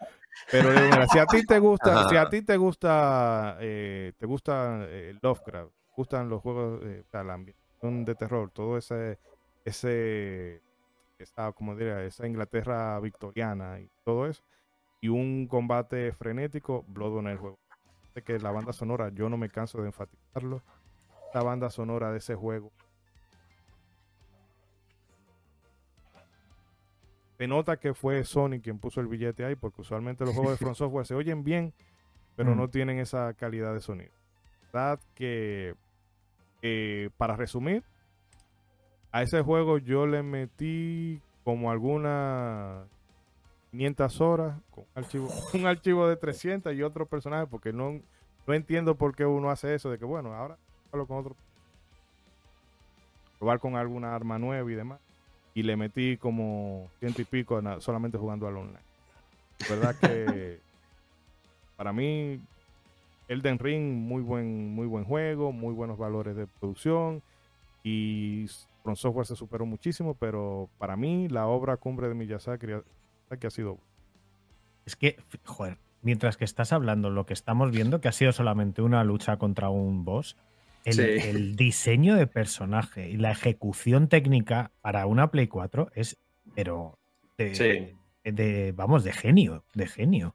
pero 0.51 0.73
digo, 0.73 0.89
mira, 0.91 1.07
si 1.07 1.19
a 1.19 1.27
ti 1.27 1.47
te 1.47 1.61
gusta, 1.61 2.01
Ajá. 2.01 2.09
si 2.09 2.17
a 2.17 2.29
ti 2.29 2.43
te 2.43 2.57
gusta, 2.57 3.57
eh, 3.61 4.13
te 4.19 4.27
gusta 4.27 4.85
eh, 4.89 5.17
Lovecraft, 5.23 5.73
gustan 5.97 6.29
los 6.29 6.43
juegos, 6.43 6.81
eh, 6.85 7.05
la 7.13 7.35
ambientación 7.35 8.05
de 8.05 8.15
terror, 8.17 8.51
todo 8.51 8.79
ese, 8.79 9.21
ese, 9.65 10.61
esa, 11.19 11.53
como 11.53 11.77
diría, 11.77 12.03
esa 12.03 12.27
Inglaterra 12.27 12.99
victoriana 12.99 13.79
y 13.79 13.89
todo 14.05 14.27
eso, 14.27 14.43
y 15.01 15.07
un 15.07 15.47
combate 15.47 16.13
frenético, 16.13 16.85
Bloodborne 16.89 17.31
es 17.31 17.35
el 17.35 17.39
juego. 17.39 17.61
Sé 18.13 18.23
que 18.23 18.41
la 18.41 18.51
banda 18.51 18.73
sonora, 18.73 19.11
yo 19.11 19.29
no 19.29 19.37
me 19.37 19.51
canso 19.51 19.81
de 19.83 19.87
enfatizarlo, 19.87 20.65
la 21.33 21.45
banda 21.45 21.71
sonora 21.71 22.11
de 22.11 22.19
ese 22.19 22.35
juego 22.35 22.73
se 27.39 27.47
nota 27.47 27.77
que 27.79 27.93
fue 27.95 28.25
Sony 28.25 28.61
quien 28.63 28.79
puso 28.79 29.01
el 29.01 29.07
billete 29.09 29.45
ahí, 29.45 29.55
porque 29.57 29.83
usualmente 29.83 30.25
los 30.25 30.35
juegos 30.35 30.53
de 30.53 30.57
Front 30.59 30.77
Software 30.77 31.07
se 31.07 31.15
oyen 31.15 31.45
bien, 31.45 31.73
pero 32.35 32.55
Mm. 32.55 32.57
no 32.59 32.69
tienen 32.69 32.99
esa 32.99 33.33
calidad 33.35 33.73
de 33.75 33.81
sonido. 33.81 34.11
verdad 34.73 35.01
que, 35.15 35.75
eh, 36.63 37.09
para 37.17 37.35
resumir, 37.37 37.83
a 39.13 39.23
ese 39.23 39.41
juego 39.41 39.79
yo 39.79 40.07
le 40.07 40.23
metí 40.23 41.21
como 41.45 41.71
algunas 41.71 42.87
500 43.71 44.21
horas, 44.21 44.59
con 44.71 44.85
un 44.85 44.91
archivo, 45.03 45.29
un 45.55 45.67
archivo 45.67 46.09
de 46.09 46.17
300 46.17 46.75
y 46.75 46.83
otro 46.83 47.07
personaje, 47.07 47.47
porque 47.47 47.73
no, 47.73 48.01
no 48.47 48.55
entiendo 48.55 48.97
por 48.97 49.15
qué 49.15 49.25
uno 49.25 49.51
hace 49.51 49.75
eso, 49.75 49.91
de 49.91 49.99
que 49.99 50.05
bueno, 50.05 50.35
ahora 50.35 50.59
hablo 50.93 51.07
con 51.07 51.19
otro. 51.19 51.37
Probar 53.39 53.59
con 53.59 53.77
alguna 53.77 54.15
arma 54.15 54.39
nueva 54.39 54.71
y 54.71 54.75
demás 54.75 55.01
y 55.57 55.63
le 55.63 55.75
metí 55.75 56.19
como 56.19 56.91
ciento 57.01 57.23
y 57.23 57.25
pico 57.25 57.59
solamente 57.81 58.19
jugando 58.19 58.47
al 58.47 58.59
online. 58.59 58.79
verdad 59.71 59.97
que 59.99 60.61
para 61.79 61.95
mí 61.95 62.39
Elden 63.27 63.59
Ring 63.59 63.95
muy 63.95 64.21
buen 64.21 64.75
muy 64.75 64.87
buen 64.87 65.05
juego, 65.05 65.53
muy 65.53 65.73
buenos 65.73 65.97
valores 65.97 66.37
de 66.37 66.47
producción 66.47 67.23
y 67.83 68.45
From 68.83 68.97
Software 68.97 69.27
se 69.27 69.35
superó 69.35 69.65
muchísimo, 69.65 70.13
pero 70.13 70.69
para 70.77 70.95
mí 70.95 71.27
la 71.29 71.47
obra 71.47 71.79
cumbre 71.79 72.09
de 72.09 72.15
Miyazaki 72.15 72.67
que 73.41 73.47
ha 73.47 73.51
sido 73.51 73.79
Es 74.85 74.95
que, 74.95 75.17
joder, 75.45 75.79
mientras 76.03 76.37
que 76.37 76.45
estás 76.45 76.75
hablando, 76.75 77.09
lo 77.09 77.25
que 77.25 77.33
estamos 77.33 77.71
viendo, 77.71 78.03
que 78.03 78.09
ha 78.09 78.13
sido 78.13 78.33
solamente 78.33 78.83
una 78.83 79.05
lucha 79.05 79.39
contra 79.39 79.71
un 79.71 80.05
boss, 80.05 80.37
el, 80.87 80.95
Sí. 80.95 81.29
el 81.29 81.57
diseño 81.57 82.15
de 82.17 82.27
personaje 82.27 83.09
y 83.11 83.17
la 83.17 83.31
ejecución 83.33 84.09
técnica 84.09 84.73
para 84.81 85.07
una 85.07 85.31
Play 85.31 85.47
4 85.49 85.91
es, 85.95 86.17
pero, 86.55 86.99
de, 87.37 87.55
Sí. 87.55 87.97
de- 88.31 88.73
vamos, 88.73 89.05
de 89.05 89.13
genio, 89.13 89.65
de 89.75 89.87
genio. 89.87 90.35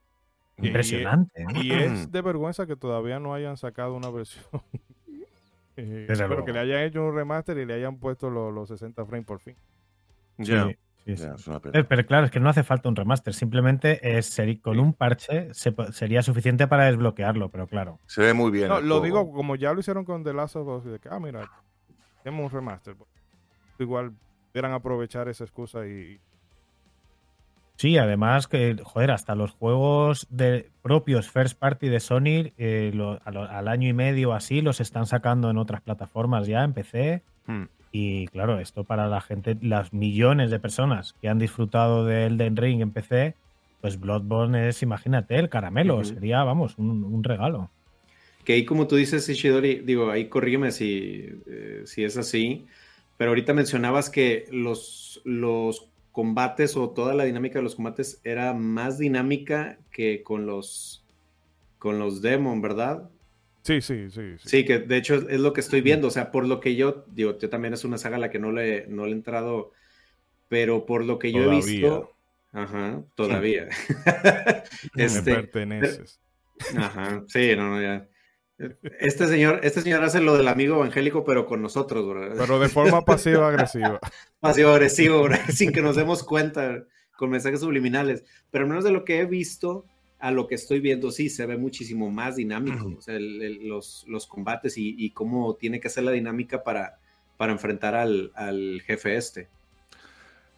Impresionante. 0.58 1.42
¿eh? 1.42 1.46
y 1.64 1.72
es 1.72 2.12
de 2.12 2.22
vergüenza 2.22 2.68
que 2.68 2.76
todavía 2.76 3.20
no 3.20 3.34
hayan 3.34 3.58
sacado 3.58 3.96
una 3.96 4.12
versión 4.12 4.44
Espero 5.76 6.46
que 6.46 6.54
le 6.54 6.60
hayan 6.60 6.82
hecho 6.84 7.04
un 7.04 7.16
remaster 7.16 7.58
y 7.58 7.66
le 7.66 7.74
hayan 7.74 7.98
puesto 7.98 8.30
los, 8.30 8.68
60 8.68 9.06
frames 9.06 9.26
por 9.26 9.40
fin. 9.40 9.56
Ya. 10.38 10.70
Eh, 11.06 11.84
pero 11.88 12.06
claro, 12.06 12.26
es 12.26 12.32
que 12.32 12.40
no 12.40 12.50
hace 12.50 12.64
falta 12.64 12.90
un 12.90 12.96
remaster, 12.96 13.34
simplemente 13.34 14.18
es, 14.18 14.40
con 14.62 14.80
un 14.80 14.94
parche 14.94 15.50
sería 15.54 16.22
suficiente 16.22 16.68
para 16.68 16.86
desbloquearlo, 16.86 17.50
pero 17.50 17.68
claro. 17.68 18.00
Se 18.06 18.22
ve 18.22 18.34
muy 18.34 18.52
bien. 18.52 18.70
lo 18.88 19.02
digo 19.02 19.32
como 19.32 19.56
ya 19.56 19.74
lo 19.74 19.80
hicieron 19.80 20.06
con 20.06 20.24
The 20.24 20.34
Last 20.34 20.56
of 20.56 20.68
Us, 20.68 20.92
de 20.92 21.00
que, 21.00 21.10
ah, 21.10 21.20
mira, 21.20 21.50
tenemos 22.24 22.46
un 22.46 22.52
remaster. 22.52 22.96
Igual 23.80 24.14
pudieran 24.52 24.74
aprovechar 24.74 25.28
esa 25.28 25.44
excusa 25.44 25.86
y... 25.88 26.20
Sí, 27.78 27.98
además 27.98 28.48
que, 28.48 28.78
joder, 28.84 29.10
hasta 29.10 29.34
los 29.34 29.54
juegos 29.54 30.28
de 30.30 30.70
propios 30.84 31.32
first 31.32 31.58
party 31.58 31.90
de 31.90 32.00
Sony 32.00 32.54
eh, 32.60 32.94
al, 33.26 33.68
año 33.68 33.90
y 33.90 33.94
medio 33.94 34.34
así 34.34 34.62
los 34.62 34.80
están 34.80 35.08
sacando 35.08 35.50
en 35.50 35.58
otras 35.58 35.82
plataformas 35.82 36.46
ya, 36.46 36.64
en 36.64 36.74
PC. 36.74 37.24
Hmm. 37.48 37.64
Y 37.92 38.28
claro, 38.28 38.60
esto 38.60 38.84
para 38.84 39.08
la 39.08 39.22
gente, 39.22 39.58
las 39.62 39.92
millones 39.92 40.50
de 40.50 40.60
personas 40.60 41.16
que 41.22 41.28
han 41.28 41.40
disfrutado 41.40 42.06
de 42.06 42.26
Elden 42.26 42.56
Ring 42.56 42.82
en 42.82 42.92
PC, 42.92 43.36
pues 43.82 44.00
Bloodborne 44.00 44.70
es, 44.70 44.82
imagínate, 44.82 45.36
el 45.38 45.50
caramelo, 45.50 46.04
sería, 46.04 46.44
vamos, 46.44 46.78
un, 46.78 47.24
regalo. 47.24 47.70
Que 48.46 48.54
ahí, 48.54 48.66
como 48.66 48.88
tú 48.88 48.96
dices, 48.96 49.28
Ishidori, 49.28 49.80
digo, 49.80 50.10
ahí 50.10 50.30
corrígeme 50.30 50.72
si, 50.72 51.30
eh, 51.48 51.82
si 51.86 52.04
es 52.04 52.16
así, 52.18 52.66
pero 53.18 53.32
ahorita 53.32 53.54
mencionabas 53.54 54.10
que 54.10 54.46
los, 54.52 55.22
los 55.26 55.90
combates 56.12 56.78
o 56.78 56.90
toda 56.90 57.14
la 57.14 57.26
dinámica 57.26 57.60
de 57.60 57.64
los 57.64 57.76
combates 57.76 58.22
era 58.24 58.54
más 58.54 58.98
dinámica 58.98 59.78
que 59.92 60.24
con 60.24 60.46
los, 60.46 61.04
con 61.78 62.00
los 62.00 62.22
Demon, 62.22 62.62
¿verdad? 62.62 63.10
Sí, 63.64 63.82
sí, 63.82 64.10
sí, 64.10 64.36
sí. 64.44 64.66
que 64.66 64.80
de 64.80 64.98
hecho 64.98 65.16
es 65.30 65.40
lo 65.40 65.54
que 65.54 65.62
estoy 65.62 65.82
viendo. 65.82 66.08
O 66.08 66.12
sea, 66.12 66.32
por 66.32 66.48
lo 66.48 66.60
que 66.60 66.76
yo, 66.76 67.06
digo, 67.08 67.38
yo 67.38 67.50
también 67.50 67.74
es 67.74 67.84
una 67.84 67.98
saga 67.98 68.18
a 68.18 68.20
la 68.20 68.30
que 68.30 68.40
no 68.40 68.52
le, 68.52 68.88
no 68.88 69.06
le 69.06 69.12
he 69.12 69.16
entrado, 69.16 69.72
pero 70.48 70.86
por 70.86 71.06
lo 71.06 71.20
que 71.20 71.32
yo 71.32 71.52
he 71.52 71.56
visto. 71.56 72.12
Ajá, 72.54 73.04
todavía. 73.16 73.70
este, 74.96 75.32
Me 75.32 75.36
perteneces. 75.38 76.20
Ajá, 76.76 77.24
sí, 77.28 77.56
no, 77.56 77.70
no, 77.70 77.82
ya. 77.82 78.08
Este 79.00 79.28
señor, 79.28 79.62
este 79.64 79.82
señor 79.82 80.04
hace 80.04 80.22
lo 80.22 80.38
del 80.38 80.48
amigo 80.48 80.76
evangélico, 80.76 81.24
pero 81.24 81.46
con 81.46 81.62
nosotros, 81.62 82.08
¿verdad? 82.08 82.36
Pero 82.38 82.60
de 82.60 82.70
forma 82.70 83.02
pasiva-agresiva. 83.06 84.00
Pasivo-agresivo, 84.40 85.28
sin 85.50 85.72
que 85.72 85.82
nos 85.82 85.96
demos 85.96 86.24
cuenta, 86.24 86.86
con 87.18 87.30
mensajes 87.30 87.62
subliminales. 87.62 88.24
Pero 88.52 88.68
menos 88.68 88.84
de 88.84 88.92
lo 88.92 89.04
que 89.04 89.20
he 89.20 89.26
visto, 89.26 89.86
a 90.22 90.32
lo 90.32 90.48
que 90.48 90.56
estoy 90.56 90.80
viendo, 90.80 91.12
sí, 91.12 91.30
se 91.30 91.46
ve 91.48 91.58
muchísimo 91.58 92.12
más 92.12 92.36
dinámico, 92.36 92.94
o 92.98 93.02
sea, 93.02 93.18
los, 93.20 94.06
combates 94.30 94.76
y, 94.78 95.10
cómo 95.12 95.56
tiene 95.56 95.80
que 95.80 95.90
ser 95.90 96.04
la 96.04 96.12
dinámica 96.12 96.64
para, 96.64 97.00
para 97.38 97.52
enfrentar 97.52 97.96
al, 97.96 98.82
jefe 98.86 99.18
este. 99.18 99.48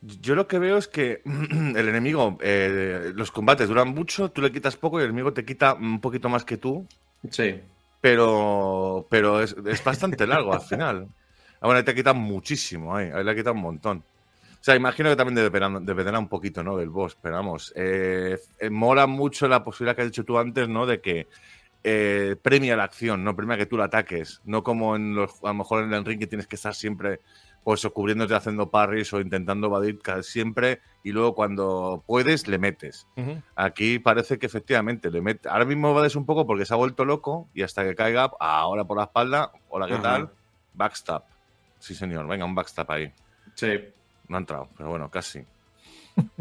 Yo 0.01 0.35
lo 0.35 0.47
que 0.47 0.59
veo 0.59 0.77
es 0.77 0.89
que 0.89 1.21
el 1.25 1.87
enemigo, 1.87 2.37
eh, 2.41 3.13
los 3.15 3.31
combates 3.31 3.69
duran 3.69 3.87
mucho, 3.87 4.29
tú 4.29 4.41
le 4.41 4.51
quitas 4.51 4.75
poco 4.75 4.99
y 4.99 5.03
el 5.03 5.09
enemigo 5.09 5.31
te 5.31 5.45
quita 5.45 5.75
un 5.75 6.01
poquito 6.01 6.27
más 6.27 6.43
que 6.43 6.57
tú. 6.57 6.85
Sí. 7.29 7.61
Pero, 8.01 9.07
pero 9.09 9.41
es, 9.41 9.55
bastante 9.83 10.27
largo 10.27 10.53
al 10.53 10.61
final. 10.61 11.07
Ah, 11.61 11.67
bueno, 11.67 11.77
ahí 11.77 11.85
te 11.85 11.95
quitan 11.95 12.17
muchísimo, 12.17 12.93
ahí, 12.93 13.09
ahí 13.13 13.23
le 13.23 13.33
quitan 13.33 13.55
un 13.55 13.61
montón. 13.61 14.03
O 14.63 14.65
sea, 14.65 14.77
imagino 14.77 15.09
que 15.09 15.17
también 15.17 15.35
dependerá, 15.35 16.17
un 16.17 16.29
poquito, 16.29 16.63
¿no? 16.63 16.77
Del 16.77 16.87
boss, 16.87 17.17
pero 17.21 17.35
vamos, 17.35 17.73
eh, 17.75 18.39
eh, 18.57 18.69
mola 18.69 19.07
mucho 19.07 19.49
la 19.49 19.61
posibilidad 19.61 19.93
que 19.93 20.03
has 20.03 20.07
dicho 20.07 20.23
tú 20.23 20.37
antes, 20.37 20.69
¿no? 20.69 20.85
De 20.85 21.01
que 21.01 21.27
eh, 21.83 22.37
premia 22.41 22.77
la 22.77 22.85
acción, 22.85 23.25
no 23.25 23.35
premia 23.35 23.57
que 23.57 23.65
tú 23.65 23.75
la 23.75 23.83
ataques, 23.83 24.39
no 24.45 24.63
como 24.63 24.95
en 24.95 25.15
los, 25.15 25.31
a 25.43 25.47
lo 25.47 25.55
mejor 25.55 25.83
en 25.83 25.91
el 25.91 26.05
ring 26.05 26.17
que 26.17 26.27
tienes 26.27 26.47
que 26.47 26.55
estar 26.55 26.73
siempre, 26.73 27.19
pues, 27.65 27.85
cubriéndote 27.87 28.35
haciendo 28.35 28.71
parries 28.71 29.11
o 29.11 29.19
intentando 29.19 29.67
evadir 29.67 29.99
siempre 30.21 30.79
y 31.03 31.11
luego 31.11 31.35
cuando 31.35 32.01
puedes 32.07 32.47
le 32.47 32.57
metes. 32.57 33.05
Aquí 33.57 33.99
parece 33.99 34.39
que 34.39 34.45
efectivamente 34.45 35.11
le 35.11 35.19
metes. 35.19 35.51
Ahora 35.51 35.65
mismo 35.65 35.89
evades 35.89 36.15
un 36.15 36.25
poco 36.25 36.47
porque 36.47 36.65
se 36.65 36.73
ha 36.73 36.77
vuelto 36.77 37.03
loco 37.03 37.49
y 37.53 37.63
hasta 37.63 37.83
que 37.83 37.95
caiga, 37.95 38.31
ahora 38.39 38.85
por 38.85 38.95
la 38.95 39.03
espalda, 39.03 39.51
hola, 39.67 39.87
¿qué 39.87 39.97
tal? 39.97 40.29
Backstab. 40.73 41.23
Sí, 41.79 41.93
señor, 41.93 42.25
venga, 42.27 42.45
un 42.45 42.55
backstab 42.55 42.89
ahí. 42.89 43.11
Sí. 43.55 43.91
No 44.27 44.37
ha 44.37 44.39
entrado, 44.39 44.69
pero 44.77 44.89
bueno, 44.89 45.09
casi. 45.09 45.45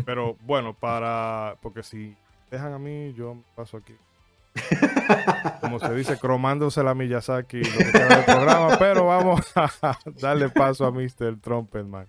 Pero 0.05 0.37
bueno, 0.43 0.75
para. 0.75 1.57
Porque 1.63 1.83
si 1.83 2.15
dejan 2.51 2.73
a 2.73 2.79
mí, 2.79 3.13
yo 3.15 3.43
paso 3.55 3.79
aquí. 3.79 3.95
Como 5.61 5.79
se 5.79 5.95
dice, 5.95 6.19
cromándose 6.19 6.83
la 6.83 6.95
Miyazaki 6.95 7.63
lo 7.63 7.79
que 7.79 7.93
queda 7.93 8.17
del 8.17 8.25
programa, 8.25 8.79
pero 8.79 9.07
vamos 9.07 9.41
a 9.57 9.99
darle 10.21 10.51
paso 10.51 10.85
a 10.85 10.91
Mr. 10.91 11.41
Trumpetman. 11.41 12.07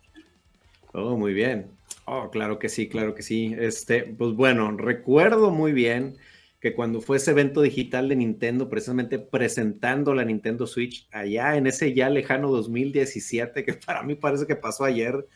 Oh, 0.91 1.17
muy 1.17 1.33
bien. 1.33 1.71
Oh, 2.05 2.29
claro 2.29 2.59
que 2.59 2.69
sí, 2.69 2.89
claro 2.89 3.15
que 3.15 3.23
sí. 3.23 3.55
Este, 3.57 4.03
pues 4.03 4.33
bueno, 4.33 4.75
recuerdo 4.75 5.51
muy 5.51 5.71
bien 5.71 6.17
que 6.59 6.73
cuando 6.73 7.01
fue 7.01 7.17
ese 7.17 7.31
evento 7.31 7.61
digital 7.61 8.09
de 8.09 8.15
Nintendo, 8.15 8.69
precisamente 8.69 9.19
presentando 9.19 10.13
la 10.13 10.23
Nintendo 10.23 10.67
Switch 10.67 11.07
allá 11.11 11.57
en 11.57 11.67
ese 11.67 11.93
ya 11.93 12.09
lejano 12.09 12.49
2017, 12.51 13.65
que 13.65 13.73
para 13.73 14.03
mí 14.03 14.15
parece 14.15 14.47
que 14.47 14.55
pasó 14.55 14.85
ayer, 14.85 15.27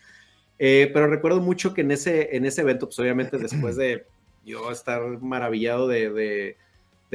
eh, 0.60 0.90
pero 0.94 1.08
recuerdo 1.08 1.42
mucho 1.42 1.74
que 1.74 1.82
en 1.82 1.92
ese, 1.92 2.36
en 2.36 2.46
ese 2.46 2.62
evento, 2.62 2.88
pues 2.88 3.00
obviamente 3.00 3.38
después 3.40 3.76
de 3.76 4.06
yo 4.46 4.72
estar 4.72 5.02
maravillado 5.22 5.88
de, 5.88 6.56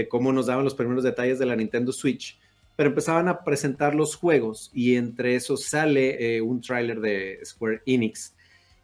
cómo 0.09 0.32
nos 0.32 0.47
daban 0.47 0.64
los 0.64 0.74
primeros 0.74 1.05
detalles 1.05 1.38
de 1.38 1.47
la 1.47 1.57
Nintendo 1.57 1.93
Switch, 1.93 2.38
pero 2.76 2.90
empezaban 2.90 3.28
a 3.28 3.45
presentar 3.45 3.95
los 3.95 4.16
juegos 4.16 4.70
y 4.72 4.97
entre 4.97 5.34
esos 5.34 5.64
sale 5.64 6.36
eh, 6.36 6.40
un 6.40 6.61
tráiler 6.61 7.01
de 7.01 7.40
Square 7.45 7.82
Enix. 7.86 8.34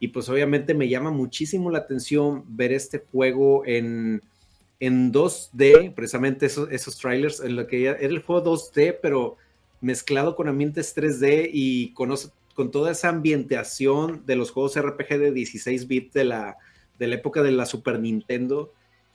Y 0.00 0.08
pues 0.08 0.28
obviamente 0.28 0.74
me 0.74 0.88
llama 0.88 1.10
muchísimo 1.10 1.70
la 1.70 1.78
atención 1.78 2.44
ver 2.46 2.72
este 2.72 3.04
juego 3.10 3.64
en, 3.66 4.22
en 4.80 5.12
2D, 5.12 5.92
precisamente 5.94 6.46
esos, 6.46 6.70
esos 6.70 6.96
trailers, 6.98 7.40
en 7.40 7.56
lo 7.56 7.66
que 7.66 7.86
era 7.86 7.98
el 7.98 8.22
juego 8.22 8.56
2D, 8.56 8.98
pero 9.02 9.36
mezclado 9.80 10.36
con 10.36 10.48
ambientes 10.48 10.96
3D 10.96 11.50
y 11.52 11.92
con, 11.94 12.12
con 12.58 12.72
toda 12.72 12.90
esa 12.90 13.10
ambientación 13.10 14.26
de 14.26 14.34
los 14.34 14.50
juegos 14.50 14.76
RPG 14.76 15.16
de 15.16 15.30
16 15.30 15.86
bits 15.86 16.12
de 16.12 16.24
la, 16.24 16.56
de 16.98 17.06
la 17.06 17.14
época 17.14 17.40
de 17.44 17.52
la 17.52 17.66
Super 17.66 18.00
Nintendo. 18.00 18.74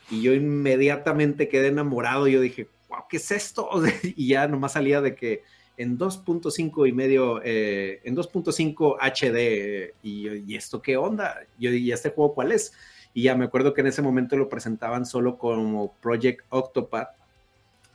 Y 0.09 0.21
yo 0.21 0.31
inmediatamente 0.31 1.49
quedé 1.49 1.67
enamorado. 1.67 2.29
Yo 2.29 2.39
dije, 2.39 2.69
wow, 2.87 2.99
¿qué 3.09 3.17
es 3.17 3.29
esto? 3.31 3.69
y 4.15 4.29
ya 4.29 4.47
nomás 4.47 4.71
salía 4.71 5.01
de 5.01 5.13
que 5.13 5.43
en 5.75 5.97
2.5 5.97 6.87
y 6.87 6.93
medio, 6.93 7.41
eh, 7.43 7.99
en 8.05 8.15
2.5 8.15 8.95
HD. 9.01 9.93
y, 10.01 10.55
esto 10.55 10.81
qué 10.81 10.95
onda? 10.95 11.41
Yo, 11.59 11.69
¿y 11.69 11.91
este 11.91 12.11
juego 12.11 12.33
cuál 12.35 12.53
es? 12.53 12.71
Y 13.13 13.23
ya 13.23 13.35
me 13.35 13.43
acuerdo 13.43 13.73
que 13.73 13.81
en 13.81 13.87
ese 13.87 14.01
momento 14.01 14.37
lo 14.37 14.47
presentaban 14.47 15.05
solo 15.05 15.37
como 15.37 15.93
Project 15.95 16.45
Octopath. 16.47 17.09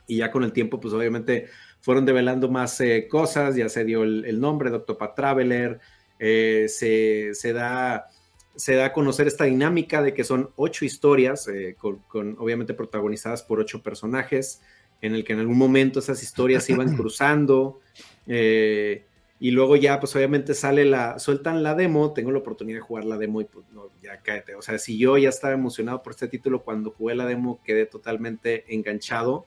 Y 0.05 0.17
ya 0.17 0.29
con 0.29 0.43
el 0.43 0.53
tiempo, 0.53 0.79
pues 0.79 0.93
obviamente 0.93 1.47
fueron 1.81 2.05
develando 2.05 2.49
más 2.49 2.79
eh, 2.81 3.07
cosas, 3.09 3.55
ya 3.55 3.69
se 3.69 3.85
dio 3.85 4.03
el, 4.03 4.39
nombre, 4.39 4.69
Doctor 4.69 4.97
Pat 4.97 5.15
Traveler, 5.15 5.79
eh, 6.19 6.67
se, 6.67 7.53
da, 7.53 8.07
se 8.55 8.75
da 8.75 8.85
a 8.85 8.93
conocer 8.93 9.27
esta 9.27 9.45
dinámica 9.45 10.01
de 10.01 10.13
que 10.13 10.23
son 10.23 10.49
ocho 10.55 10.85
historias, 10.85 11.47
eh, 11.47 11.75
con, 11.77 12.35
obviamente 12.37 12.73
protagonizadas 12.73 13.43
por 13.43 13.59
ocho 13.59 13.81
personajes, 13.81 14.61
en 15.01 15.15
el 15.15 15.23
que 15.23 15.33
en 15.33 15.39
algún 15.39 15.57
momento 15.57 15.99
esas 15.99 16.21
historias 16.21 16.65
se 16.65 16.73
iban 16.73 16.95
cruzando. 16.97 17.79
y 18.27 19.51
luego 19.51 19.77
ya, 19.77 20.01
pues 20.01 20.13
obviamente 20.17 20.53
sale 20.53 20.83
la, 20.83 21.17
sueltan 21.17 21.63
la 21.63 21.75
demo, 21.75 22.11
tengo 22.11 22.31
la 22.31 22.39
oportunidad 22.39 22.79
de 22.79 22.81
jugar 22.81 23.05
la 23.05 23.17
demo 23.17 23.39
y 23.39 23.45
pues 23.45 23.65
no, 23.71 23.89
ya 24.03 24.19
cállate. 24.21 24.55
O 24.55 24.61
sea, 24.61 24.77
si 24.79 24.97
yo 24.97 25.17
ya 25.17 25.29
estaba 25.29 25.53
emocionado 25.53 26.03
por 26.03 26.11
este 26.11 26.27
título, 26.27 26.61
cuando 26.61 26.91
jugué 26.91 27.15
la 27.15 27.25
demo 27.25 27.61
quedé 27.63 27.85
totalmente 27.85 28.65
enganchado. 28.67 29.45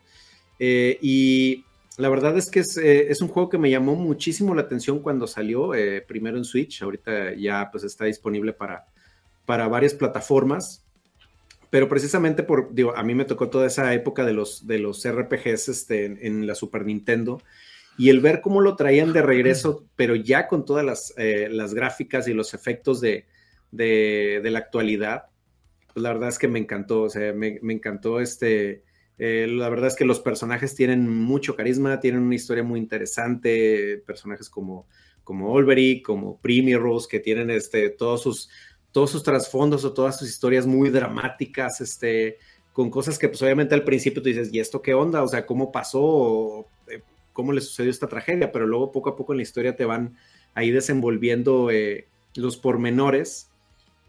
y 0.58 1.66
la 1.98 2.08
verdad 2.08 2.36
es 2.38 2.50
que 2.50 2.60
eh, 2.60 3.06
es, 3.10 3.20
un 3.20 3.28
juego 3.28 3.48
que 3.50 3.58
me 3.58 3.70
llamó 3.70 3.94
muchísimo 3.94 4.54
la 4.54 4.62
atención 4.62 5.00
cuando 5.00 5.26
salió, 5.26 5.74
eh, 5.74 6.00
primero 6.00 6.38
en 6.38 6.44
Switch, 6.44 6.82
ahorita 6.82 7.34
ya 7.34 7.68
pues 7.70 7.84
está 7.84 8.06
disponible 8.06 8.52
para, 8.52 8.86
para 9.44 9.68
varias 9.68 9.92
plataformas, 9.92 10.86
pero 11.68 11.88
precisamente 11.88 12.42
por, 12.42 12.74
digo, 12.74 12.96
a 12.96 13.02
mí 13.02 13.14
me 13.14 13.26
tocó 13.26 13.50
toda 13.50 13.66
esa 13.66 13.92
época 13.92 14.24
de 14.24 14.32
los, 14.32 14.66
de 14.66 14.78
los 14.78 15.06
RPGs 15.06 15.68
este, 15.68 16.26
en, 16.26 16.46
la 16.46 16.54
Super 16.54 16.86
Nintendo 16.86 17.42
y 17.98 18.08
el 18.08 18.20
ver 18.20 18.40
cómo 18.40 18.62
lo 18.62 18.74
traían 18.74 19.12
de 19.12 19.20
regreso, 19.20 19.84
pero 19.96 20.14
ya 20.14 20.48
con 20.48 20.64
todas 20.64 20.84
las, 20.84 21.12
eh, 21.18 21.48
las 21.50 21.74
gráficas 21.74 22.26
y 22.26 22.32
los 22.32 22.54
efectos 22.54 23.02
de, 23.02 23.26
de, 23.70 24.40
la 24.44 24.60
actualidad, 24.60 25.24
pues 25.92 26.02
la 26.02 26.14
verdad 26.14 26.30
es 26.30 26.38
que 26.38 26.48
me 26.48 26.58
encantó, 26.58 27.02
o 27.02 27.10
sea, 27.10 27.34
me, 27.34 27.58
me 27.60 27.74
encantó 27.74 28.18
este 28.18 28.82
eh, 29.18 29.46
la 29.48 29.68
verdad 29.68 29.88
es 29.88 29.96
que 29.96 30.04
los 30.04 30.20
personajes 30.20 30.74
tienen 30.74 31.08
mucho 31.08 31.54
carisma, 31.54 32.00
tienen 32.00 32.22
una 32.22 32.34
historia 32.34 32.62
muy 32.62 32.80
interesante, 32.80 34.02
personajes 34.06 34.48
como, 34.48 34.86
como 35.24 35.52
Olbery, 35.52 36.02
como 36.02 36.40
Rose, 36.42 37.08
que 37.10 37.20
tienen 37.20 37.50
este, 37.50 37.90
todos 37.90 38.22
sus 38.22 38.48
todos 38.92 39.10
sus 39.10 39.22
trasfondos 39.22 39.84
o 39.84 39.92
todas 39.92 40.18
sus 40.18 40.28
historias 40.28 40.66
muy 40.66 40.90
dramáticas, 40.90 41.80
este, 41.80 42.38
con 42.72 42.90
cosas 42.90 43.18
que 43.18 43.28
pues 43.28 43.42
obviamente 43.42 43.74
al 43.74 43.84
principio 43.84 44.22
tú 44.22 44.28
dices, 44.28 44.50
¿y 44.52 44.60
esto 44.60 44.82
qué 44.82 44.94
onda? 44.94 45.22
O 45.22 45.28
sea, 45.28 45.44
¿cómo 45.46 45.72
pasó? 45.72 46.66
Eh, 46.88 47.00
cómo 47.32 47.52
le 47.52 47.62
sucedió 47.62 47.90
esta 47.90 48.06
tragedia, 48.06 48.52
pero 48.52 48.66
luego 48.66 48.92
poco 48.92 49.10
a 49.10 49.16
poco 49.16 49.32
en 49.32 49.38
la 49.38 49.42
historia 49.42 49.74
te 49.74 49.86
van 49.86 50.16
ahí 50.54 50.70
desenvolviendo 50.70 51.70
eh, 51.70 52.06
los 52.34 52.58
pormenores. 52.58 53.48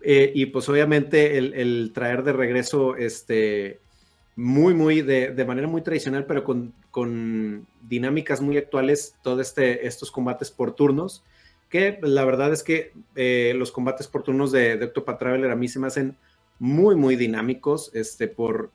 Eh, 0.05 0.33
y 0.35 0.47
pues 0.47 0.67
obviamente 0.67 1.37
el, 1.37 1.91
traer 1.93 2.23
de 2.23 2.33
regreso 2.33 2.97
este, 2.97 3.79
muy, 4.35 4.73
muy, 4.73 5.01
de, 5.01 5.45
manera 5.45 5.67
muy 5.67 5.81
tradicional, 5.81 6.25
pero 6.25 6.43
con, 6.43 6.73
con 6.91 7.67
dinámicas 7.81 8.41
muy 8.41 8.57
actuales, 8.57 9.15
todos 9.21 9.39
este, 9.41 9.87
estos 9.87 10.11
combates 10.11 10.51
por 10.51 10.75
turnos, 10.75 11.23
que 11.69 11.99
la 12.01 12.25
verdad 12.25 12.51
es 12.53 12.63
que 12.63 12.93
eh, 13.15 13.53
los 13.55 13.71
combates 13.71 14.07
por 14.07 14.23
turnos 14.23 14.51
de, 14.51 14.77
de 14.77 14.85
Octopath 14.85 15.19
Traveler 15.19 15.51
a 15.51 15.55
mí 15.55 15.67
se 15.67 15.79
me 15.79 15.87
hacen 15.87 16.15
muy, 16.59 16.95
muy 16.95 17.15
dinámicos, 17.15 17.91
este, 17.93 18.27
por, 18.27 18.71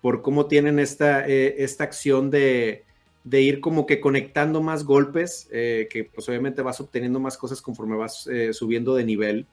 por 0.00 0.22
cómo 0.22 0.46
tienen 0.46 0.78
esta, 0.78 1.26
esta 1.26 1.84
acción 1.84 2.30
de, 2.30 2.84
de 3.24 3.40
ir 3.40 3.60
como 3.60 3.86
que 3.86 4.00
conectando 4.00 4.62
más 4.62 4.84
golpes, 4.84 5.48
eh, 5.52 5.88
que 5.90 6.04
pues 6.04 6.28
obviamente 6.28 6.62
vas 6.62 6.80
obteniendo 6.80 7.20
más 7.20 7.36
cosas 7.36 7.62
conforme 7.62 7.96
vas 7.96 8.26
eh, 8.26 8.52
subiendo 8.52 8.94
de 8.94 9.04
nivel. 9.04 9.46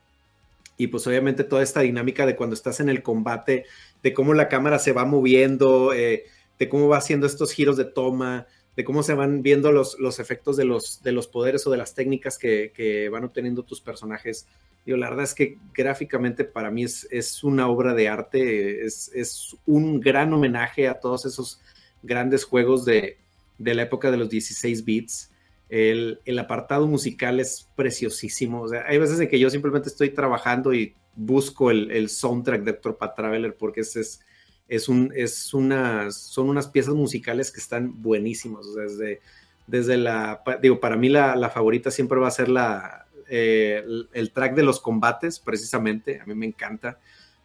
Y 0.76 0.88
pues 0.88 1.06
obviamente 1.06 1.44
toda 1.44 1.62
esta 1.62 1.80
dinámica 1.80 2.26
de 2.26 2.36
cuando 2.36 2.54
estás 2.54 2.80
en 2.80 2.88
el 2.88 3.02
combate, 3.02 3.66
de 4.02 4.14
cómo 4.14 4.34
la 4.34 4.48
cámara 4.48 4.78
se 4.78 4.92
va 4.92 5.04
moviendo, 5.04 5.92
eh, 5.92 6.24
de 6.58 6.68
cómo 6.68 6.88
va 6.88 6.98
haciendo 6.98 7.26
estos 7.26 7.52
giros 7.52 7.76
de 7.76 7.84
toma, 7.84 8.46
de 8.76 8.84
cómo 8.84 9.02
se 9.02 9.14
van 9.14 9.42
viendo 9.42 9.72
los, 9.72 9.98
los 9.98 10.18
efectos 10.18 10.56
de 10.56 10.64
los, 10.64 11.02
de 11.02 11.12
los 11.12 11.26
poderes 11.26 11.66
o 11.66 11.70
de 11.70 11.78
las 11.78 11.94
técnicas 11.94 12.38
que, 12.38 13.08
van 13.10 13.24
obteniendo 13.24 13.62
tus 13.62 13.80
personajes. 13.80 14.46
Digo, 14.86 14.96
la 14.96 15.10
verdad 15.10 15.24
es 15.24 15.34
que 15.34 15.58
gráficamente 15.74 16.44
para 16.44 16.70
mí 16.70 16.84
es, 16.84 17.06
es 17.10 17.44
una 17.44 17.68
obra 17.68 17.94
de 17.94 18.08
arte, 18.08 18.84
es, 18.84 19.10
es 19.14 19.56
un 19.66 20.00
gran 20.00 20.32
homenaje 20.32 20.88
a 20.88 21.00
todos 21.00 21.26
esos 21.26 21.60
grandes 22.02 22.44
juegos 22.44 22.84
de, 22.84 23.18
de 23.60 23.74
la 23.74 23.82
época 23.82 24.10
de 24.10 24.16
los 24.16 24.28
16 24.28 24.84
bits. 24.84 25.30
El, 25.68 26.18
apartado 26.40 26.88
musical 26.88 27.38
es 27.38 27.68
preciosísimo. 27.76 28.66
Hay 28.86 28.98
veces 28.98 29.20
en 29.20 29.28
que 29.28 29.38
yo 29.38 29.50
simplemente 29.50 29.88
estoy 29.88 30.10
trabajando 30.10 30.74
y 30.74 30.94
busco 31.14 31.70
el, 31.70 32.08
soundtrack 32.08 32.62
de 32.62 32.70
Octopath 32.72 33.16
Traveler 33.16 33.56
porque 33.56 33.80
es, 33.80 34.20
es, 34.68 34.88
un, 34.88 35.12
es 35.14 35.52
unas, 35.54 36.16
son 36.16 36.48
unas 36.48 36.68
piezas 36.68 36.94
musicales 36.94 37.52
que 37.52 37.60
están 37.60 38.00
buenísimas. 38.02 38.74
desde, 38.74 39.20
desde 39.66 39.96
la, 39.96 40.42
digo, 40.62 40.80
para 40.80 40.96
mí 40.96 41.08
la, 41.08 41.50
favorita 41.50 41.90
siempre 41.90 42.18
va 42.18 42.28
a 42.28 42.32
ser 42.32 42.48
la, 42.48 43.06
eh, 43.28 43.84
el, 44.12 44.32
track 44.32 44.54
de 44.54 44.62
los 44.62 44.80
combates, 44.80 45.38
precisamente. 45.38 46.20
A 46.20 46.26
mí 46.26 46.34
me 46.34 46.46
encanta. 46.46 46.98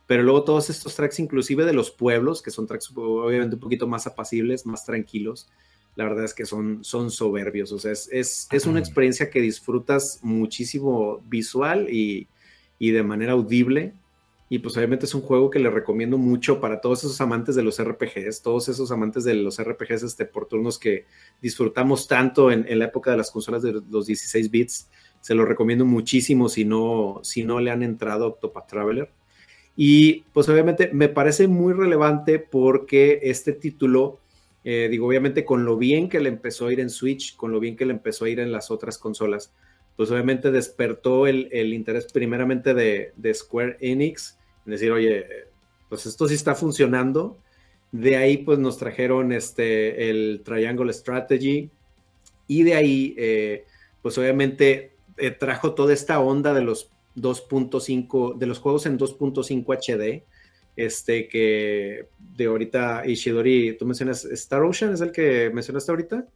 Pero 0.07 0.21
luego 0.21 0.43
todos 0.43 0.69
estos 0.69 0.95
tracks, 0.95 1.19
inclusive 1.19 1.65
de 1.65 1.73
los 1.73 1.89
pueblos, 1.89 2.41
que 2.41 2.51
son 2.51 2.67
tracks 2.67 2.91
obviamente 2.95 3.55
un 3.55 3.61
poquito 3.61 3.87
más 3.87 4.05
apacibles, 4.05 4.65
más 4.65 4.85
tranquilos 4.85 5.49
la 5.95 6.03
verdad 6.03 6.25
es 6.25 6.33
que 6.33 6.45
son, 6.45 6.83
son 6.83 7.09
soberbios. 7.09 7.71
O 7.71 7.79
sea, 7.79 7.91
es, 7.91 8.09
es, 8.11 8.65
una 8.65 8.79
experiencia 8.79 9.29
que 9.29 9.39
disfrutas 9.39 10.19
muchísimo 10.21 11.23
visual 11.27 11.87
y, 11.89 12.27
de 12.79 13.03
manera 13.03 13.33
audible. 13.33 13.93
Y 14.47 14.59
pues 14.59 14.77
obviamente 14.77 15.05
es 15.05 15.15
un 15.15 15.21
juego 15.21 15.49
que 15.49 15.59
le 15.59 15.71
recomiendo 15.71 16.17
mucho 16.17 16.61
para 16.61 16.79
todos 16.79 17.03
esos 17.03 17.19
amantes 17.19 17.55
de 17.55 17.63
los 17.63 17.81
RPGs, 17.83 18.43
todos 18.43 18.69
esos 18.69 18.91
amantes 18.91 19.23
de 19.23 19.33
los 19.33 19.61
RPGs 19.61 20.03
este, 20.03 20.25
por 20.25 20.47
turnos 20.47 20.77
que 20.77 21.05
disfrutamos 21.41 22.07
tanto 22.07 22.51
en, 22.51 22.65
la 22.77 22.85
época 22.85 23.09
de 23.11 23.17
las 23.17 23.31
consolas 23.31 23.63
de 23.63 23.81
los 23.89 24.05
16 24.05 24.51
bits. 24.51 24.89
Se 25.19 25.33
lo 25.33 25.45
recomiendo 25.45 25.83
muchísimo 25.85 26.47
si 26.47 26.63
no, 26.63 27.19
si 27.23 27.43
no 27.43 27.59
le 27.59 27.71
han 27.71 27.81
entrado 27.81 28.25
a 28.25 28.27
Octopath 28.27 28.67
Traveler. 28.67 29.09
Y 29.75 30.21
pues 30.31 30.47
obviamente 30.47 30.91
me 30.93 31.09
parece 31.09 31.47
muy 31.47 31.73
relevante 31.73 32.37
porque 32.37 33.19
este 33.23 33.51
título 33.51 34.19
eh, 34.67 34.87
digo, 34.89 35.07
obviamente 35.07 35.45
con 35.45 35.63
lo 35.63 35.77
bien 35.77 36.09
que 36.09 36.19
le 36.19 36.27
empezó 36.27 36.65
a 36.65 36.73
ir 36.73 36.79
en 36.79 36.89
Switch, 36.89 37.35
con 37.35 37.51
lo 37.51 37.59
bien 37.59 37.75
que 37.75 37.85
le 37.85 37.93
empezó 37.93 38.25
a 38.25 38.29
ir 38.29 38.39
en 38.39 38.51
las 38.51 38.71
otras 38.71 38.97
consolas, 38.97 39.53
pues 39.95 40.11
obviamente 40.11 40.51
despertó 40.51 41.27
el, 41.27 41.73
interés 41.73 42.11
primeramente 42.11 42.73
de, 42.73 43.33
Square 43.33 43.77
Enix, 43.79 44.37
en 44.65 44.71
decir, 44.71 44.91
oye, 44.91 45.25
pues 45.89 46.05
esto 46.05 46.27
sí 46.27 46.35
está 46.35 46.55
funcionando. 46.55 47.37
De 47.91 48.17
ahí 48.17 48.37
pues 48.37 48.59
nos 48.59 48.77
trajeron 48.77 49.31
este, 49.31 50.09
el 50.09 50.41
Triangle 50.43 50.91
Strategy 50.91 51.69
y 52.47 52.63
de 52.63 52.73
ahí 52.73 53.15
eh, 53.17 53.65
pues 54.01 54.17
obviamente 54.17 54.91
eh, 55.17 55.31
trajo 55.31 55.73
toda 55.73 55.93
esta 55.93 56.19
onda 56.19 56.53
de 56.53 56.61
los 56.61 56.91
2.5, 57.15 58.37
de 58.37 58.45
los 58.45 58.59
juegos 58.59 58.85
en 58.85 58.99
2.5 58.99 59.65
HD, 59.65 60.23
este 60.75 61.29
que 61.29 62.07
de 62.35 62.45
ahorita 62.45 63.07
Ishidori, 63.07 63.77
tú 63.77 63.85
mencionas 63.85 64.25
Star 64.25 64.63
Ocean, 64.63 64.93
¿es 64.93 64.99
el 64.99 65.11
que 65.11 65.49
mencionaste 65.53 65.91
ahorita? 65.91 66.27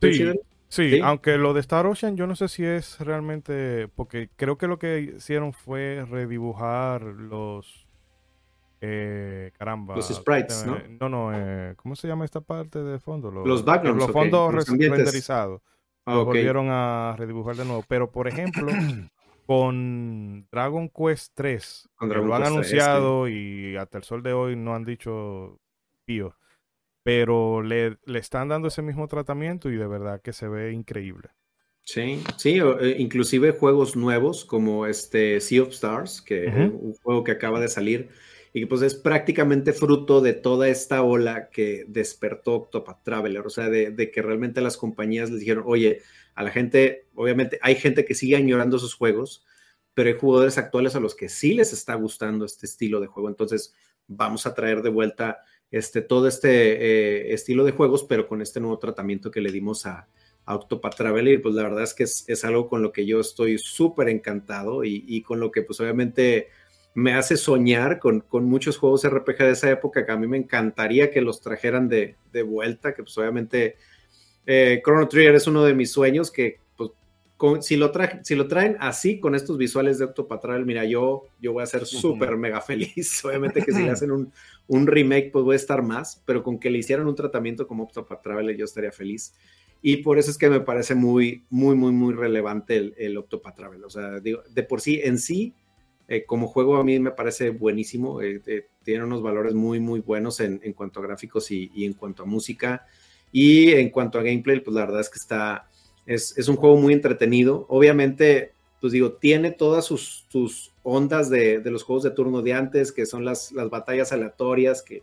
Sí, 0.00 0.24
sí, 0.68 1.00
aunque 1.02 1.38
lo 1.38 1.54
de 1.54 1.60
Star 1.60 1.86
Ocean 1.86 2.16
yo 2.16 2.26
no 2.26 2.36
sé 2.36 2.48
si 2.48 2.64
es 2.64 3.00
realmente, 3.00 3.88
porque 3.94 4.30
creo 4.36 4.58
que 4.58 4.66
lo 4.66 4.78
que 4.78 5.14
hicieron 5.16 5.52
fue 5.52 6.04
redibujar 6.08 7.02
los, 7.02 7.86
eh, 8.80 9.52
caramba. 9.58 9.96
Los 9.96 10.08
sprites, 10.08 10.66
¿no? 10.66 10.78
No, 11.00 11.08
no, 11.08 11.30
eh, 11.34 11.74
¿cómo 11.76 11.96
se 11.96 12.08
llama 12.08 12.24
esta 12.24 12.40
parte 12.40 12.78
de 12.78 12.98
fondo? 12.98 13.30
Los, 13.30 13.46
los 13.46 13.64
backgrounds. 13.64 14.02
Los 14.02 14.12
fondos 14.12 14.68
renderizados. 14.68 15.62
Ah, 16.04 16.18
volvieron 16.18 16.68
a 16.70 17.16
redibujar 17.18 17.56
de 17.56 17.64
nuevo. 17.64 17.84
Pero, 17.88 18.12
por 18.12 18.28
ejemplo, 18.28 18.68
con 19.46 20.46
Dragon 20.52 20.88
Quest 20.88 21.32
3. 21.34 21.88
lo 22.00 22.34
han 22.34 22.44
anunciado 22.44 23.28
y 23.28 23.76
hasta 23.76 23.98
el 23.98 24.04
sol 24.04 24.22
de 24.22 24.32
hoy 24.32 24.56
no 24.56 24.74
han 24.74 24.84
dicho 24.84 25.58
pío. 26.04 26.36
Pero 27.06 27.62
le, 27.62 27.98
están 28.16 28.48
dando 28.48 28.66
ese 28.66 28.82
mismo 28.82 29.06
tratamiento 29.06 29.70
y 29.70 29.76
de 29.76 29.86
verdad 29.86 30.20
que 30.20 30.32
se 30.32 30.48
ve 30.48 30.72
increíble. 30.72 31.28
Sí, 31.84 32.20
sí, 32.36 32.58
eh, 32.58 32.96
inclusive 32.98 33.52
juegos 33.52 33.94
nuevos 33.94 34.44
como 34.44 34.86
este 34.86 35.40
Sea 35.40 35.62
of 35.62 35.68
Stars, 35.68 36.20
que 36.20 36.46
es 36.46 36.52
un 36.56 36.94
juego 36.94 37.22
que 37.22 37.30
acaba 37.30 37.60
de 37.60 37.68
salir 37.68 38.08
y 38.52 38.58
que 38.58 38.66
pues 38.66 38.82
es 38.82 38.96
prácticamente 38.96 39.72
fruto 39.72 40.20
de 40.20 40.32
toda 40.32 40.66
esta 40.68 41.04
ola 41.04 41.48
que 41.48 41.84
despertó 41.86 42.56
Octopath 42.56 43.04
Traveler, 43.04 43.46
o 43.46 43.50
sea, 43.50 43.68
de, 43.68 43.92
de 43.92 44.10
que 44.10 44.20
realmente 44.20 44.60
las 44.60 44.76
compañías 44.76 45.30
les 45.30 45.38
dijeron, 45.38 45.62
oye, 45.64 46.02
a 46.34 46.42
la 46.42 46.50
gente, 46.50 47.06
obviamente 47.14 47.60
hay 47.62 47.76
gente 47.76 48.04
que 48.04 48.16
sigue 48.16 48.34
añorando 48.34 48.78
esos 48.78 48.94
juegos, 48.94 49.46
pero 49.94 50.08
hay 50.08 50.16
jugadores 50.18 50.58
actuales 50.58 50.96
a 50.96 51.00
los 51.00 51.14
que 51.14 51.28
sí 51.28 51.54
les 51.54 51.72
está 51.72 51.94
gustando 51.94 52.44
este 52.44 52.66
estilo 52.66 53.00
de 53.00 53.06
juego. 53.06 53.28
Entonces, 53.28 53.76
vamos 54.08 54.44
a 54.46 54.54
traer 54.54 54.82
de 54.82 54.90
vuelta 54.90 55.38
este, 55.76 56.02
todo 56.02 56.28
este 56.28 56.50
eh, 56.50 57.34
estilo 57.34 57.64
de 57.64 57.72
juegos, 57.72 58.04
pero 58.04 58.26
con 58.26 58.42
este 58.42 58.60
nuevo 58.60 58.78
tratamiento 58.78 59.30
que 59.30 59.40
le 59.40 59.52
dimos 59.52 59.86
a, 59.86 60.08
a 60.46 60.54
Octopath 60.54 60.96
Traveler. 60.96 61.34
Y 61.34 61.38
pues 61.38 61.54
la 61.54 61.64
verdad 61.64 61.82
es 61.82 61.92
que 61.92 62.04
es, 62.04 62.44
algo 62.44 62.68
con 62.68 62.82
lo 62.82 62.92
que 62.92 63.04
yo 63.04 63.20
estoy 63.20 63.58
súper 63.58 64.08
encantado 64.08 64.84
y, 64.84 65.22
con 65.22 65.40
lo 65.40 65.50
que 65.50 65.62
pues 65.62 65.78
obviamente 65.80 66.48
me 66.94 67.12
hace 67.12 67.36
soñar 67.36 67.98
con, 67.98 68.20
con, 68.20 68.46
muchos 68.46 68.78
juegos 68.78 69.06
RPG 69.06 69.38
de 69.38 69.50
esa 69.50 69.70
época 69.70 70.06
que 70.06 70.12
a 70.12 70.16
mí 70.16 70.26
me 70.26 70.38
encantaría 70.38 71.10
que 71.10 71.20
los 71.20 71.42
trajeran 71.42 71.90
de, 71.90 72.16
de 72.32 72.42
vuelta, 72.42 72.94
que 72.94 73.02
pues 73.02 73.18
obviamente 73.18 73.76
eh, 74.46 74.80
Chrono 74.82 75.06
Trigger 75.06 75.34
es 75.34 75.46
uno 75.46 75.62
de 75.64 75.74
mis 75.74 75.92
sueños 75.92 76.30
que 76.30 76.60
pues, 76.74 76.90
si, 77.60 77.76
lo 77.76 77.92
si 78.22 78.34
lo 78.34 78.48
traen 78.48 78.78
así 78.80 79.20
con 79.20 79.34
estos 79.34 79.58
visuales 79.58 79.98
de 79.98 80.06
Octopath 80.06 80.46
mira, 80.64 80.86
yo, 80.86 81.24
yo 81.38 81.52
voy 81.52 81.64
a 81.64 81.66
ser 81.66 81.84
súper 81.84 82.36
mega 82.38 82.62
feliz. 82.62 83.22
Obviamente 83.26 83.62
que 83.62 83.72
si 83.72 83.82
le 83.82 83.90
hacen 83.90 84.10
un, 84.10 84.32
un, 84.68 84.86
remake, 84.86 85.30
pues 85.32 85.60
estar 85.60 85.82
más, 85.82 86.22
pero 86.24 86.42
con 86.42 86.58
que 86.58 86.70
le 86.70 86.78
hicieran 86.78 87.06
un 87.06 87.14
tratamiento 87.14 87.66
como 87.66 87.84
Octopath 87.84 88.22
Traveler, 88.22 88.56
yo 88.56 88.64
estaría 88.64 88.92
feliz. 88.92 89.34
Y 89.82 89.98
por 89.98 90.18
eso 90.18 90.30
es 90.30 90.38
que 90.38 90.50
me 90.50 90.60
parece 90.60 90.94
muy, 90.94 91.44
muy, 91.50 91.76
muy, 91.76 91.92
muy 91.92 92.14
relevante 92.14 92.76
el, 92.76 92.94
el 92.96 93.16
Octopath 93.16 93.56
Traveler. 93.56 93.84
O 93.84 93.90
sea, 93.90 94.20
de 94.20 94.62
por 94.68 94.80
sí, 94.80 95.00
en 95.02 95.18
sí, 95.18 95.54
eh, 96.08 96.24
como 96.24 96.46
juego 96.46 96.76
a 96.76 96.84
mí 96.84 96.98
me 96.98 97.10
parece 97.10 97.50
buenísimo. 97.50 98.22
Eh, 98.22 98.66
tiene 98.82 99.04
unos 99.04 99.22
valores 99.22 99.54
muy, 99.54 99.80
muy 99.80 100.00
buenos 100.00 100.40
en, 100.40 100.60
en 100.62 100.72
cuanto 100.72 101.00
a 101.00 101.02
gráficos 101.02 101.50
y, 101.50 101.70
y 101.74 101.84
en 101.84 101.94
cuanto 101.94 102.22
a 102.22 102.26
música. 102.26 102.86
Y 103.32 103.72
en 103.72 103.90
cuanto 103.90 104.18
a 104.18 104.22
gameplay, 104.22 104.60
pues 104.60 104.74
la 104.74 104.82
verdad 104.82 105.00
es 105.00 105.10
que 105.10 105.18
está, 105.18 105.68
es, 106.06 106.36
es 106.38 106.48
un 106.48 106.56
juego 106.56 106.76
muy 106.76 106.92
entretenido. 106.92 107.66
Obviamente, 107.68 108.52
pues 108.80 108.92
digo, 108.92 109.12
tiene 109.12 109.50
todas 109.50 109.84
sus, 109.84 110.26
sus 110.28 110.72
ondas 110.86 111.28
de, 111.28 111.60
de, 111.60 111.70
los 111.70 111.82
juegos 111.82 112.04
de 112.04 112.10
turno 112.12 112.42
de 112.42 112.54
antes, 112.54 112.92
que 112.92 113.06
son 113.06 113.24
las, 113.24 113.52
las 113.52 113.68
batallas 113.70 114.12
aleatorias, 114.12 114.82
que 114.82 115.02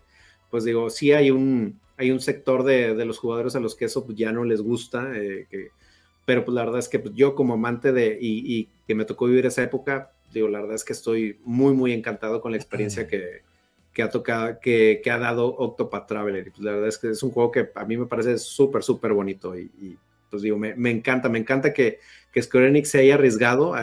pues 0.50 0.64
digo, 0.64 0.90
sí 0.90 1.12
hay 1.12 1.30
un, 1.30 1.80
hay 1.98 2.12
un 2.12 2.20
sector 2.20 2.64
de, 2.64 2.96
de 2.96 3.06
los 3.06 3.20
jugadores 3.20 3.56
a 3.56 3.60
los 3.60 3.76
que 3.76 3.86
eso 3.86 4.06
pues, 4.06 4.18
ya 4.18 4.32
no 4.32 4.44
les 4.44 4.62
gusta, 4.62 5.12
eh, 5.16 5.48
que, 5.50 5.70
pero 6.26 6.46
pues 6.46 6.56
la 6.56 6.64
verdad 6.64 6.80
es 6.80 6.90
que 6.90 7.00
pues, 7.00 7.14
yo 7.16 7.36
como 7.36 7.56
amante 7.56 7.92
de, 7.92 8.18
y, 8.20 8.58
y, 8.58 8.70
que 8.88 8.96
me 8.96 9.06
tocó 9.06 9.26
vivir 9.26 9.46
esa 9.46 9.64
época, 9.64 10.14
digo, 10.32 10.48
la 10.48 10.60
verdad 10.60 10.76
es 10.76 10.84
que 10.84 10.94
estoy 10.94 11.40
muy, 11.44 11.74
muy 11.74 11.92
encantado 11.92 12.42
con 12.42 12.52
la 12.52 12.58
experiencia 12.58 13.08
que, 13.08 13.42
que 13.94 14.02
ha 14.02 14.10
tocado, 14.10 14.60
que, 14.60 15.02
que, 15.04 15.12
ha 15.12 15.20
dado 15.20 15.56
Octopath 15.56 16.08
Traveler. 16.08 16.52
Pues 16.52 16.60
la 16.64 16.72
verdad 16.72 16.88
es 16.88 16.98
que 16.98 17.10
es 17.10 17.22
un 17.24 17.32
juego 17.32 17.52
que 17.52 17.70
a 17.76 17.86
mí 17.86 17.96
me 17.96 18.08
parece 18.08 18.38
súper, 18.38 18.84
súper 18.84 19.14
bonito 19.14 19.58
y, 19.58 19.98
pues 20.34 20.42
digo, 20.42 20.58
me, 20.58 20.74
me, 20.74 20.90
encanta, 20.90 21.30
me 21.30 21.38
encanta 21.38 21.74
que, 21.74 22.00
que 22.32 22.42
Square 22.42 22.70
Enix 22.70 22.90
se 22.90 23.02
haya 23.02 23.14
arriesgado 23.14 23.76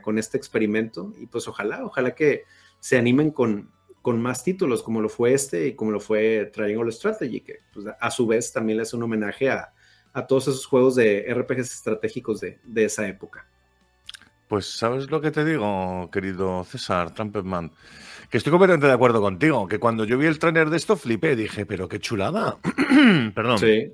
con 0.00 0.16
este 0.16 0.36
experimento 0.36 1.12
y 1.18 1.26
pues 1.26 1.48
ojalá, 1.48 1.84
ojalá 1.84 2.14
que 2.14 2.44
se 2.78 2.96
animen 2.96 3.32
con, 3.32 3.72
con 4.00 4.22
más 4.22 4.44
títulos 4.44 4.84
como 4.84 5.00
lo 5.00 5.08
fue 5.08 5.34
este 5.34 5.66
y 5.66 5.74
como 5.74 5.90
lo 5.90 5.98
fue 5.98 6.52
Triangle 6.54 6.92
Strategy, 6.92 7.40
que 7.40 7.62
pues, 7.74 7.86
a 7.98 8.10
su 8.12 8.28
vez 8.28 8.52
también 8.52 8.76
le 8.76 8.82
hace 8.82 8.94
un 8.94 9.02
homenaje 9.02 9.50
a, 9.50 9.72
a 10.12 10.24
todos 10.24 10.46
esos 10.46 10.66
juegos 10.66 10.94
de 10.94 11.26
RPGs 11.34 11.74
estratégicos 11.74 12.38
de, 12.38 12.60
de 12.62 12.84
esa 12.84 13.08
época. 13.08 13.48
Pues, 14.46 14.66
¿sabes 14.66 15.10
lo 15.10 15.20
que 15.20 15.32
te 15.32 15.44
digo, 15.44 16.08
querido 16.12 16.62
César 16.62 17.12
Trumpetman? 17.12 17.72
Que 18.30 18.38
estoy 18.38 18.52
completamente 18.52 18.86
de 18.86 18.92
acuerdo 18.92 19.20
contigo, 19.20 19.66
que 19.66 19.80
cuando 19.80 20.04
yo 20.04 20.16
vi 20.16 20.26
el 20.26 20.38
trailer 20.38 20.70
de 20.70 20.76
esto 20.76 20.96
flipé, 20.96 21.34
dije, 21.34 21.66
pero 21.66 21.88
qué 21.88 21.98
chulada. 21.98 22.56
Perdón. 23.34 23.58
Sí. 23.58 23.92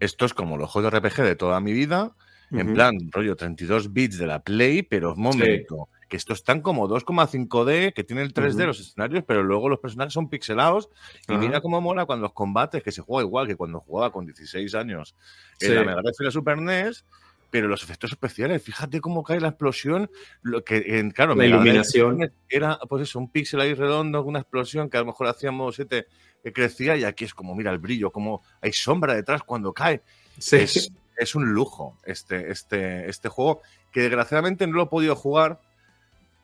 Esto 0.00 0.24
es 0.24 0.34
como 0.34 0.56
los 0.56 0.70
juegos 0.70 0.92
de 0.92 0.98
RPG 1.00 1.22
de 1.22 1.36
toda 1.36 1.60
mi 1.60 1.72
vida, 1.72 2.14
en 2.50 2.72
plan, 2.72 2.96
rollo 3.10 3.36
32 3.36 3.92
bits 3.92 4.16
de 4.18 4.26
la 4.26 4.40
Play, 4.42 4.82
pero 4.82 5.14
momento, 5.16 5.88
que 6.08 6.16
estos 6.16 6.38
están 6.38 6.62
como 6.62 6.88
2,5D, 6.88 7.92
que 7.92 8.04
tienen 8.04 8.24
el 8.24 8.32
3D 8.32 8.54
Ujú. 8.60 8.66
los 8.68 8.80
escenarios, 8.80 9.24
pero 9.26 9.42
luego 9.42 9.68
los 9.68 9.80
personajes 9.80 10.14
son 10.14 10.30
pixelados. 10.30 10.88
Y 11.28 11.36
mira 11.36 11.60
cómo 11.60 11.80
mola 11.82 12.06
cuando 12.06 12.22
los 12.22 12.32
combates, 12.32 12.82
que 12.82 12.90
se 12.92 13.02
juega 13.02 13.26
igual 13.26 13.46
que 13.46 13.56
cuando 13.56 13.80
jugaba 13.80 14.10
con 14.12 14.24
16 14.24 14.74
años 14.74 15.14
en 15.60 15.68
Sí. 15.68 15.74
la 15.74 15.82
Mega 15.84 16.00
Drive 16.00 16.14
y 16.20 16.24
la 16.24 16.30
Super 16.30 16.56
NES, 16.58 17.04
pero 17.50 17.66
los 17.68 17.82
efectos 17.82 18.12
especiales, 18.12 18.62
fíjate 18.62 19.00
cómo 19.00 19.22
cae 19.22 19.40
la 19.40 19.48
explosión, 19.48 20.10
lo 20.42 20.64
que 20.64 20.98
en, 20.98 21.10
claro, 21.10 21.34
La 21.34 21.46
iluminación. 21.46 22.30
era 22.48 22.78
pues 22.88 23.02
eso, 23.02 23.18
un 23.18 23.30
píxel 23.30 23.60
ahí 23.60 23.74
redondo, 23.74 24.22
una 24.22 24.40
explosión 24.40 24.88
que 24.88 24.96
a 24.96 25.00
lo 25.00 25.06
mejor 25.06 25.26
hacíamos 25.28 25.76
7 25.76 26.06
que 26.42 26.52
crecía 26.52 26.96
y 26.96 27.04
aquí 27.04 27.24
es 27.24 27.34
como, 27.34 27.54
mira 27.54 27.70
el 27.70 27.78
brillo, 27.78 28.10
como 28.10 28.42
hay 28.60 28.72
sombra 28.72 29.14
detrás 29.14 29.42
cuando 29.42 29.72
cae. 29.72 30.02
Sí. 30.38 30.56
Es, 30.56 30.92
es 31.16 31.34
un 31.34 31.50
lujo 31.52 31.96
este, 32.04 32.50
este, 32.50 33.08
este 33.08 33.28
juego 33.28 33.60
que 33.92 34.02
desgraciadamente 34.02 34.66
no 34.66 34.74
lo 34.74 34.82
he 34.84 34.86
podido 34.86 35.16
jugar, 35.16 35.60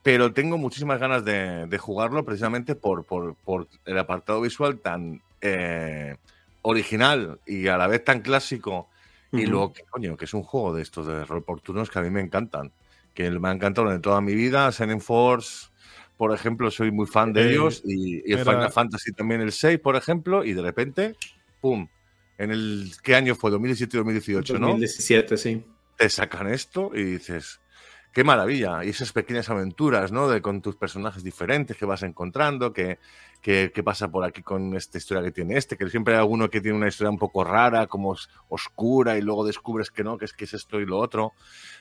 pero 0.03 0.33
tengo 0.33 0.59
muchísimas 0.59 0.99
ganas 0.99 1.25
de, 1.25 1.67
de 1.67 1.79
jugarlo 1.79 2.25
precisamente 2.25 2.75
por, 2.75 3.05
por- 3.05 3.35
por 3.37 3.69
el 3.85 3.99
apartado 3.99 4.41
visual 4.41 4.79
tan 4.81 5.23
eh, 5.41 6.17
original 6.63 7.39
y 7.47 7.69
a 7.69 7.77
la 7.77 7.87
vez 7.87 8.05
tan 8.05 8.21
clásico. 8.21 8.89
Y 9.33 9.47
luego, 9.47 9.73
que, 9.73 9.83
coño, 9.83 10.17
que 10.17 10.27
es 10.27 10.35
un 10.35 10.45
juego 10.45 10.73
de 10.75 10.83
estos 10.83 11.09
de 11.09 11.25
rol 11.25 11.43
por 11.43 11.61
turnos 11.61 11.91
que 11.91 11.99
a 11.99 12.03
mí 12.03 12.09
me 12.11 12.21
encantan. 12.21 12.71
Que 13.15 13.29
me 13.33 13.49
han 13.49 13.57
encantado 13.57 13.91
en 13.93 14.01
toda 14.01 14.21
mi 14.21 14.33
vida. 14.33 14.71
Shining 14.71 15.01
Force, 15.01 15.71
por 16.17 16.33
ejemplo, 16.35 16.71
soy 16.71 16.91
muy 16.91 17.07
fan 17.07 17.33
de 17.33 17.43
Eh, 17.43 17.51
ellos. 17.53 17.83
Y, 17.85 18.19
y 18.29 18.33
el 18.33 18.41
era- 18.41 18.53
Final 18.53 18.73
Fantasy 18.73 19.13
también 19.13 19.41
el 19.41 19.53
6, 19.53 19.79
por 19.81 19.97
ejemplo. 19.97 20.45
Y 20.45 20.53
de 20.53 20.63
repente, 20.63 21.17
¡pum! 21.61 21.89
En 22.39 22.51
el. 22.51 22.93
¿Qué 23.03 23.15
año 23.15 23.35
fue? 23.35 23.51
2017-2018, 23.53 24.59
¿no? 24.59 24.69
2017, 24.69 25.37
sí. 25.37 25.65
Te 25.97 26.09
sacan 26.09 26.49
esto 26.49 26.91
y 26.95 27.03
dices. 27.03 27.61
Qué 28.13 28.23
maravilla. 28.23 28.85
Y 28.85 28.91
esas 28.91 29.13
pequeñas 29.13 29.51
aventuras, 29.51 30.13
¿no? 30.13 30.29
De 30.29 30.41
con 30.41 30.63
tus 30.63 30.77
personajes 30.77 31.25
diferentes 31.25 31.77
que 31.77 31.85
vas 31.85 32.05
encontrando, 32.05 32.73
que, 32.73 33.01
que, 33.43 33.73
que 33.75 33.83
pasa 33.83 34.09
por 34.09 34.23
aquí 34.23 34.41
con 34.41 34.77
esta 34.77 34.99
historia 34.99 35.21
que 35.25 35.33
tiene 35.33 35.57
este, 35.57 35.77
que 35.77 35.91
siempre 35.91 36.15
hay 36.15 36.21
alguno 36.21 36.49
que 36.49 36.61
tiene 36.61 36.77
una 36.79 36.87
historia 36.87 37.11
un 37.11 37.19
poco 37.19 37.43
rara, 37.43 37.89
como 37.89 38.11
os- 38.11 38.31
oscura, 38.49 39.19
y 39.19 39.21
luego 39.21 39.45
descubres 39.45 39.91
que 39.91 40.05
no, 40.05 40.17
que 40.17 40.27
es 40.27 40.33
que 40.33 40.45
es 40.45 40.55
esto 40.55 40.79
y 40.81 40.87
lo 40.87 40.99
otro. 40.99 41.33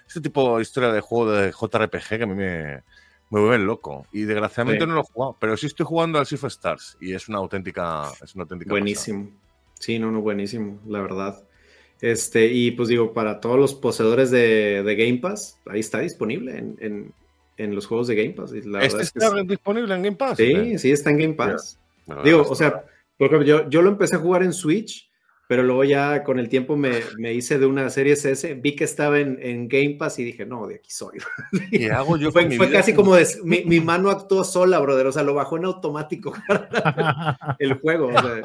Este 0.07 0.21
tipo 0.21 0.55
de 0.57 0.63
historia 0.63 0.91
de 0.91 1.01
juego 1.01 1.31
de 1.31 1.51
JRPG 1.51 2.07
que 2.17 2.23
a 2.23 2.25
mí 2.25 2.33
me, 2.33 2.81
me 3.33 3.39
vuelve 3.41 3.65
loco. 3.65 4.05
Y 4.11 4.23
desgraciadamente 4.23 4.83
Sí. 4.83 4.87
no 4.89 4.95
lo 4.95 5.01
he 5.01 5.03
jugado, 5.11 5.37
pero 5.39 5.57
sí 5.57 5.65
estoy 5.67 5.85
jugando 5.85 6.19
al 6.19 6.25
Sea 6.25 6.37
of 6.37 6.45
Stars 6.45 6.97
y 7.01 7.13
es 7.13 7.27
una 7.27 7.39
auténtica, 7.39 8.09
es 8.23 8.35
una 8.35 8.43
auténtica 8.43 8.69
pasada. 8.69 8.79
Buenísimo. 8.81 9.29
Sí, 9.79 9.99
no, 9.99 10.11
no, 10.11 10.21
buenísimo, 10.21 10.79
la 10.87 11.01
verdad. 11.01 11.43
Este, 12.01 12.47
y 12.47 12.71
pues 12.71 12.89
digo, 12.89 13.13
para 13.13 13.39
todos 13.39 13.57
los 13.57 13.73
poseedores 13.73 14.29
de, 14.31 14.83
de 14.83 14.95
Game 14.95 15.19
Pass, 15.19 15.57
ahí 15.65 15.79
está 15.79 15.99
disponible 15.99 16.57
en, 16.57 16.77
en- 16.79 17.13
en 17.57 17.75
los 17.75 17.85
juegos 17.85 18.07
de 18.07 18.15
Game 18.15 18.31
Pass. 18.31 18.51
Y 18.53 18.61
la 18.67 18.83
¿Este 18.83 19.03
es 19.03 19.15
está 19.15 19.31
disponible 19.43 19.93
en 19.95 20.01
Game 20.01 20.17
Pass? 20.17 20.37
Sí, 20.37 20.77
sí, 20.79 20.91
está 20.91 21.11
en 21.11 21.17
Game 21.19 21.33
Pass. 21.35 21.79
Digo, 22.23 22.41
o 22.49 22.55
sea, 22.55 22.83
por 23.17 23.27
ejemplo, 23.27 23.45
yo, 23.47 23.69
yo 23.69 23.81
lo 23.81 23.89
empecé 23.89 24.15
a 24.15 24.19
jugar 24.19 24.41
en 24.43 24.53
Switch, 24.53 25.09
pero 25.47 25.61
luego 25.63 25.83
ya 25.83 26.23
con 26.23 26.39
el 26.39 26.47
tiempo 26.49 26.77
me, 26.77 27.01
me 27.17 27.33
hice 27.33 27.59
de 27.59 27.65
una 27.65 27.89
serie 27.89 28.13
S, 28.13 28.53
vi 28.55 28.75
que 28.75 28.85
estaba 28.85 29.19
en, 29.19 29.37
en 29.41 29.67
Game 29.67 29.95
Pass 29.99 30.17
y 30.19 30.23
dije, 30.23 30.45
no, 30.45 30.65
de 30.67 30.75
aquí 30.75 30.89
soy. 30.89 31.19
¿Qué 31.71 31.91
hago 31.91 32.17
yo 32.17 32.31
fue 32.31 32.43
con 32.43 32.49
mi 32.49 32.57
fue 32.57 32.67
vida 32.67 32.77
casi 32.79 32.91
sin- 32.91 32.95
como 32.95 33.15
de, 33.15 33.27
mi, 33.43 33.63
mi 33.65 33.79
mano 33.79 34.09
actuó 34.09 34.43
sola, 34.43 34.79
brother, 34.79 35.05
o 35.07 35.11
sea, 35.11 35.23
lo 35.23 35.33
bajó 35.33 35.57
en 35.57 35.65
automático 35.65 36.33
el 37.59 37.73
juego. 37.79 38.07
o 38.07 38.11
sea, 38.11 38.41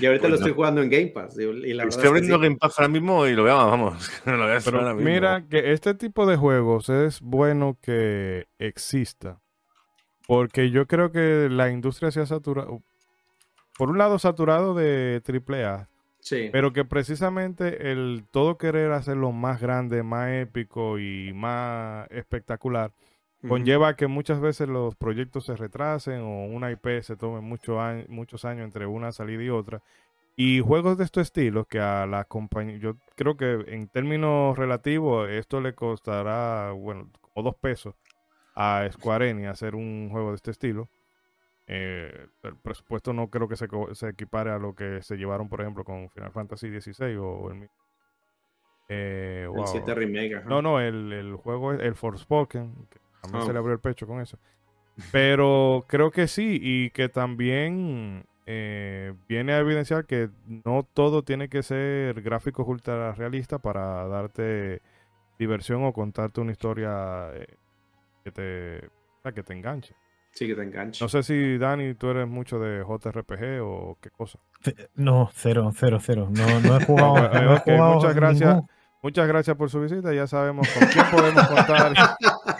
y 0.00 0.06
ahorita 0.06 0.24
lo 0.28 0.30
Bueno. 0.30 0.36
estoy 0.36 0.52
jugando 0.52 0.82
en 0.82 0.90
Game 0.90 1.06
Pass. 1.08 1.36
digo, 1.36 1.52
Y 1.52 1.72
la 1.74 1.84
Estoy 1.84 1.88
es 1.88 1.96
que 2.02 2.08
abriendo 2.08 2.36
sí. 2.36 2.42
Game 2.42 2.56
Pass 2.56 2.78
ahora 2.78 2.88
mismo 2.88 3.26
y 3.26 3.34
lo 3.34 3.44
veo, 3.44 3.56
vamos. 3.56 4.10
lo 4.24 4.38
voy 4.38 4.52
a 4.56 4.60
Pero 4.64 4.78
ahora 4.78 4.94
mismo. 4.94 5.10
mira 5.10 5.44
que 5.48 5.72
este 5.72 5.94
tipo 5.94 6.26
de 6.26 6.36
juegos 6.36 6.88
es 6.88 7.20
bueno 7.20 7.76
que 7.82 8.46
exista. 8.58 9.40
Porque 10.26 10.70
yo 10.70 10.86
creo 10.86 11.10
que 11.12 11.48
la 11.50 11.70
industria 11.70 12.10
se 12.10 12.20
ha 12.20 12.26
saturado. 12.26 12.82
Por 13.76 13.90
un 13.90 13.98
lado, 13.98 14.18
saturado 14.18 14.74
de 14.74 15.20
AAA. 15.26 15.88
Sí. 16.20 16.48
Pero 16.52 16.72
que 16.72 16.84
precisamente 16.84 17.90
el 17.92 18.24
todo 18.30 18.58
querer 18.58 18.92
hacerlo 18.92 19.32
más 19.32 19.60
grande, 19.60 20.02
más 20.02 20.30
épico 20.30 20.98
y 20.98 21.32
más 21.34 22.06
espectacular 22.10 22.92
conlleva 23.48 23.96
que 23.96 24.06
muchas 24.06 24.38
veces 24.38 24.68
los 24.68 24.96
proyectos 24.96 25.46
se 25.46 25.56
retrasen 25.56 26.20
o 26.20 26.44
una 26.44 26.70
IP 26.72 27.00
se 27.02 27.16
tome 27.16 27.40
mucho 27.40 27.80
año- 27.80 28.04
muchos 28.08 28.44
años 28.44 28.64
entre 28.64 28.84
una 28.84 29.12
salida 29.12 29.42
y 29.42 29.48
otra. 29.48 29.80
Y 30.36 30.60
juegos 30.60 30.98
de 30.98 31.04
este 31.04 31.22
estilo 31.22 31.64
que 31.64 31.80
a 31.80 32.06
la 32.06 32.24
compañía, 32.24 32.76
yo 32.76 32.96
creo 33.16 33.38
que 33.38 33.64
en 33.68 33.88
términos 33.88 34.58
relativos 34.58 35.28
esto 35.30 35.60
le 35.62 35.74
costará, 35.74 36.72
bueno, 36.72 37.08
como 37.20 37.44
dos 37.44 37.56
pesos 37.56 37.94
a 38.54 38.86
Square 38.92 39.30
Enix 39.30 39.48
hacer 39.48 39.74
un 39.74 40.08
juego 40.10 40.30
de 40.30 40.36
este 40.36 40.50
estilo. 40.50 40.88
Eh, 41.72 42.26
el 42.42 42.56
presupuesto 42.56 43.12
no 43.12 43.28
creo 43.28 43.46
que 43.46 43.54
se, 43.54 43.68
se 43.92 44.08
equipare 44.08 44.50
a 44.50 44.58
lo 44.58 44.74
que 44.74 45.02
se 45.02 45.16
llevaron, 45.16 45.48
por 45.48 45.60
ejemplo, 45.60 45.84
con 45.84 46.10
Final 46.10 46.32
Fantasy 46.32 46.68
XVI 46.80 47.16
o 47.16 47.48
el... 47.50 47.58
mi- 47.58 47.66
Eh, 48.88 49.42
El 49.44 49.50
wow. 49.50 49.66
7 49.66 49.94
Remake. 49.94 50.34
ajá. 50.36 50.48
No, 50.48 50.62
no, 50.62 50.80
el, 50.80 51.12
el 51.12 51.36
juego 51.36 51.72
es 51.72 51.80
el 51.80 51.94
Forspoken. 51.94 52.74
Que 52.90 52.98
a 53.22 53.28
mí 53.28 53.38
Oh. 53.40 53.46
se 53.46 53.52
le 53.52 53.58
abrió 53.60 53.72
el 53.74 53.80
pecho 53.80 54.06
con 54.06 54.20
eso. 54.20 54.38
Pero 55.12 55.84
creo 55.86 56.10
que 56.10 56.26
sí, 56.26 56.58
y 56.60 56.90
que 56.90 57.08
también 57.08 58.24
eh, 58.46 59.14
viene 59.28 59.52
a 59.52 59.58
evidenciar 59.60 60.06
que 60.06 60.28
no 60.64 60.82
todo 60.92 61.22
tiene 61.22 61.48
que 61.48 61.62
ser 61.62 62.20
gráficos 62.22 62.66
ultra 62.66 63.12
realistas 63.12 63.60
para 63.60 64.08
darte 64.08 64.82
diversión 65.38 65.84
o 65.84 65.92
contarte 65.92 66.40
una 66.40 66.50
historia 66.52 67.30
eh, 67.34 67.46
que 68.24 68.32
te, 68.32 68.90
o 69.22 69.32
que 69.32 69.42
te 69.44 69.52
enganche. 69.52 69.94
Sí, 70.32 70.46
que 70.46 70.54
te 70.54 70.62
engancha. 70.62 71.04
No 71.04 71.08
sé 71.08 71.22
si 71.22 71.58
Dani, 71.58 71.94
tú 71.94 72.08
eres 72.10 72.26
mucho 72.28 72.58
de 72.58 72.82
JRPG 72.84 73.60
o 73.62 73.98
qué 74.00 74.10
cosa. 74.10 74.38
No, 74.94 75.28
cero, 75.34 75.70
cero, 75.74 75.98
cero. 76.00 76.28
No, 76.30 76.60
no 76.60 76.76
he 76.78 76.84
jugado. 76.84 77.14
No 77.32 77.52
he 77.52 77.56
ok, 77.56 77.62
jugado 77.64 77.94
muchas 77.94 78.14
gracias. 78.14 78.54
ningún- 78.54 78.68
Muchas 79.02 79.26
gracias 79.28 79.56
por 79.56 79.70
su 79.70 79.80
visita. 79.80 80.12
Ya 80.12 80.26
sabemos 80.26 80.68
con 80.68 80.86
quién 80.88 81.06
podemos 81.10 81.48
contar. 81.48 81.94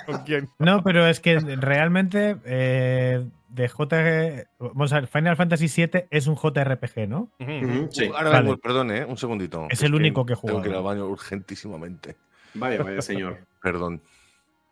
con 0.07 0.19
quién. 0.25 0.49
No, 0.59 0.83
pero 0.83 1.07
es 1.07 1.21
que 1.21 1.39
realmente 1.39 2.39
eh, 2.47 3.27
de 3.51 3.69
JRPG. 3.69 4.49
Vamos 4.59 4.91
a 4.95 5.01
ver, 5.01 5.07
Final 5.07 5.37
Fantasy 5.37 5.67
VII 5.69 6.05
es 6.11 6.27
un 6.29 6.37
JRPG, 6.37 7.07
¿no? 7.07 7.31
Ujú, 7.41 7.89
sí. 7.91 8.07
Ahora 8.07 8.31
Vale. 8.31 8.57
perdón, 8.57 8.91
¿eh? 8.91 9.05
un 9.05 9.19
segundito. 9.19 9.67
Es 9.69 9.83
el 9.83 9.95
único 9.95 10.25
que 10.25 10.33
he 10.33 10.37
Tengo 10.37 10.49
jugado. 10.49 10.63
que 10.63 10.69
ir 10.71 10.75
al 10.77 10.83
baño 10.83 11.07
urgentísimamente. 11.09 12.17
Vaya, 12.55 12.83
vaya, 12.83 13.03
señor. 13.03 13.41
Perdón. 13.63 14.01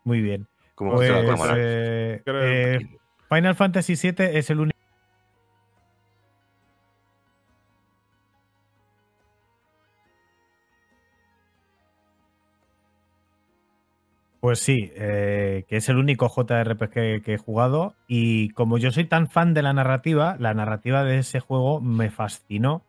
Muy 0.03 0.21
bien. 0.21 0.47
¿Cómo 0.79 0.93
Pues, 0.93 1.09
la 1.11 1.25
cámara? 1.25 1.55
eh, 1.59 2.23
eh, 2.25 2.79
Final 3.27 3.53
Fantasy 3.55 3.95
VII 3.95 4.37
es 4.37 4.49
el 4.49 4.61
único. 4.61 4.77
Pues 14.39 14.59
sí, 14.59 14.89
eh, 14.95 15.65
que 15.67 15.75
es 15.75 15.89
el 15.89 15.97
único 15.97 16.29
JRPG 16.29 17.21
que 17.21 17.33
he 17.33 17.37
jugado 17.37 17.93
y 18.07 18.51
como 18.51 18.77
yo 18.77 18.89
soy 18.91 19.03
tan 19.03 19.27
fan 19.27 19.53
de 19.53 19.63
la 19.63 19.73
narrativa, 19.73 20.37
la 20.39 20.53
narrativa 20.53 21.03
de 21.03 21.17
ese 21.19 21.41
juego 21.41 21.81
me 21.81 22.09
fascinó, 22.09 22.85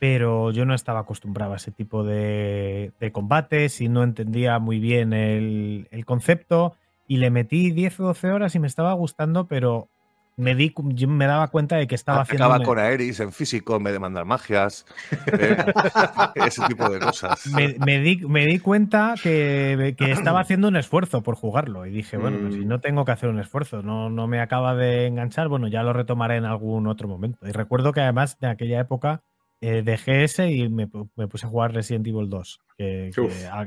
pero 0.00 0.50
yo 0.50 0.64
no 0.64 0.74
estaba 0.74 0.98
acostumbrado 0.98 1.52
a 1.52 1.56
ese 1.58 1.70
tipo 1.70 2.02
de, 2.02 2.90
de 2.98 3.12
combates 3.12 3.80
y 3.80 3.88
no 3.88 4.02
entendía 4.02 4.58
muy 4.58 4.80
bien 4.80 5.12
el, 5.12 5.86
el 5.92 6.04
concepto 6.04 6.76
y 7.06 7.16
le 7.18 7.30
metí 7.30 7.70
10 7.72 7.98
o 8.00 8.04
12 8.04 8.30
horas 8.30 8.54
y 8.54 8.58
me 8.58 8.66
estaba 8.66 8.92
gustando, 8.94 9.46
pero 9.46 9.88
me, 10.36 10.54
di, 10.54 10.74
yo 10.94 11.08
me 11.08 11.26
daba 11.26 11.48
cuenta 11.48 11.76
de 11.76 11.86
que 11.86 11.94
estaba 11.94 12.22
haciendo... 12.22 12.46
Acaba 12.46 12.64
con 12.64 12.78
Aeris 12.78 13.20
en 13.20 13.32
físico 13.32 13.76
en 13.76 13.84
vez 13.84 13.92
de 13.92 13.98
mandar 13.98 14.24
magias. 14.24 14.86
eh, 15.26 15.56
ese 16.34 16.64
tipo 16.64 16.88
de 16.90 17.00
cosas. 17.00 17.46
me, 17.46 17.76
me 17.78 18.00
di, 18.00 18.16
me 18.26 18.46
di 18.46 18.58
cuenta 18.58 19.14
que, 19.22 19.94
que 19.98 20.10
estaba 20.10 20.40
haciendo 20.40 20.68
un 20.68 20.76
esfuerzo 20.76 21.22
por 21.22 21.34
jugarlo 21.34 21.84
y 21.86 21.90
dije, 21.90 22.16
bueno, 22.16 22.38
pues 22.40 22.54
si 22.54 22.60
Mm. 22.60 22.68
no 22.68 22.80
tengo 22.80 23.04
que 23.04 23.12
hacer 23.12 23.28
un 23.28 23.40
esfuerzo, 23.40 23.82
no, 23.82 24.08
no 24.10 24.26
me 24.26 24.40
acaba 24.40 24.74
de 24.74 25.06
enganchar, 25.06 25.48
bueno, 25.48 25.68
ya 25.68 25.82
lo 25.82 25.92
retomaré 25.92 26.36
en 26.36 26.44
algún 26.44 26.86
otro 26.86 27.08
momento. 27.08 27.46
Y 27.46 27.52
recuerdo 27.52 27.92
que 27.92 28.00
además 28.00 28.38
de 28.40 28.48
aquella 28.48 28.80
época 28.80 29.22
eh, 29.60 29.82
dejé 29.84 30.24
ese 30.24 30.50
y 30.50 30.68
me, 30.68 30.88
pu- 30.88 31.10
me 31.14 31.28
puse 31.28 31.46
a 31.46 31.50
jugar 31.50 31.72
Resident 31.72 32.06
Evil 32.06 32.28
2, 32.30 32.60
que, 32.78 33.10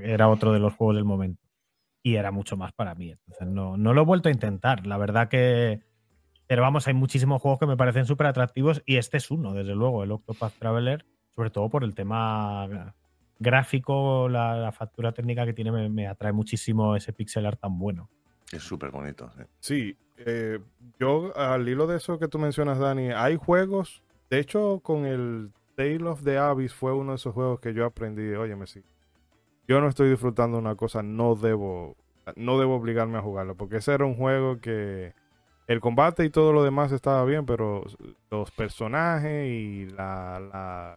era 0.03 0.27
otro 0.29 0.51
de 0.51 0.59
los 0.59 0.73
juegos 0.73 0.95
del 0.95 1.05
momento. 1.05 1.41
Y 2.05 2.17
era 2.17 2.29
mucho 2.29 2.55
más 2.55 2.71
para 2.71 2.93
mí. 2.93 3.09
Entonces 3.09 3.47
no, 3.47 3.77
no 3.77 3.95
lo 3.95 4.03
he 4.03 4.05
vuelto 4.05 4.29
a 4.29 4.31
intentar. 4.31 4.85
La 4.85 4.99
verdad 4.99 5.27
que... 5.27 5.81
Pero 6.45 6.61
vamos, 6.61 6.87
hay 6.87 6.93
muchísimos 6.93 7.41
juegos 7.41 7.59
que 7.59 7.65
me 7.65 7.75
parecen 7.75 8.05
súper 8.05 8.27
atractivos 8.27 8.83
y 8.85 8.97
este 8.97 9.17
es 9.17 9.31
uno, 9.31 9.55
desde 9.55 9.73
luego, 9.73 10.03
el 10.03 10.11
Octopath 10.11 10.53
Traveler, 10.59 11.03
sobre 11.35 11.49
todo 11.49 11.67
por 11.67 11.83
el 11.83 11.95
tema 11.95 12.93
gráfico, 13.39 14.29
la, 14.29 14.71
factura 14.71 15.13
técnica 15.13 15.47
que 15.47 15.53
tiene, 15.53 15.89
me, 15.89 16.05
atrae 16.05 16.31
muchísimo 16.31 16.95
ese 16.95 17.11
pixel 17.11 17.47
art 17.47 17.59
tan 17.59 17.79
bueno. 17.79 18.07
Es 18.51 18.61
súper 18.61 18.91
bonito. 18.91 19.31
Sí, 19.59 19.97
eh, 20.17 20.59
yo 20.99 21.35
al 21.35 21.67
hilo 21.67 21.87
de 21.87 21.97
eso 21.97 22.19
que 22.19 22.27
tú 22.27 22.37
mencionas, 22.37 22.77
Dani, 22.77 23.13
hay 23.13 23.37
juegos, 23.37 24.03
de 24.29 24.37
hecho 24.37 24.79
con 24.83 25.07
el 25.07 25.49
Tale 25.75 26.03
of 26.03 26.23
the 26.23 26.37
Abyss 26.37 26.75
fue 26.75 26.93
uno 26.93 27.13
de 27.13 27.15
esos 27.15 27.33
juegos 27.33 27.59
que 27.59 27.73
yo 27.73 27.83
aprendí, 27.83 28.31
óyeme, 28.35 28.67
sí, 28.67 28.83
yo 29.67 29.81
no 29.81 29.87
estoy 29.87 30.09
disfrutando 30.09 30.57
una 30.57 30.75
cosa, 30.75 31.03
no 31.03 31.35
debo, 31.35 31.95
no 32.35 32.59
debo 32.59 32.75
obligarme 32.75 33.17
a 33.17 33.21
jugarlo, 33.21 33.55
porque 33.55 33.77
ese 33.77 33.93
era 33.93 34.05
un 34.05 34.15
juego 34.15 34.59
que 34.59 35.13
el 35.67 35.79
combate 35.79 36.25
y 36.25 36.29
todo 36.29 36.53
lo 36.53 36.63
demás 36.63 36.91
estaba 36.91 37.25
bien, 37.25 37.45
pero 37.45 37.83
los 38.29 38.51
personajes 38.51 39.47
y 39.47 39.87
la, 39.87 40.39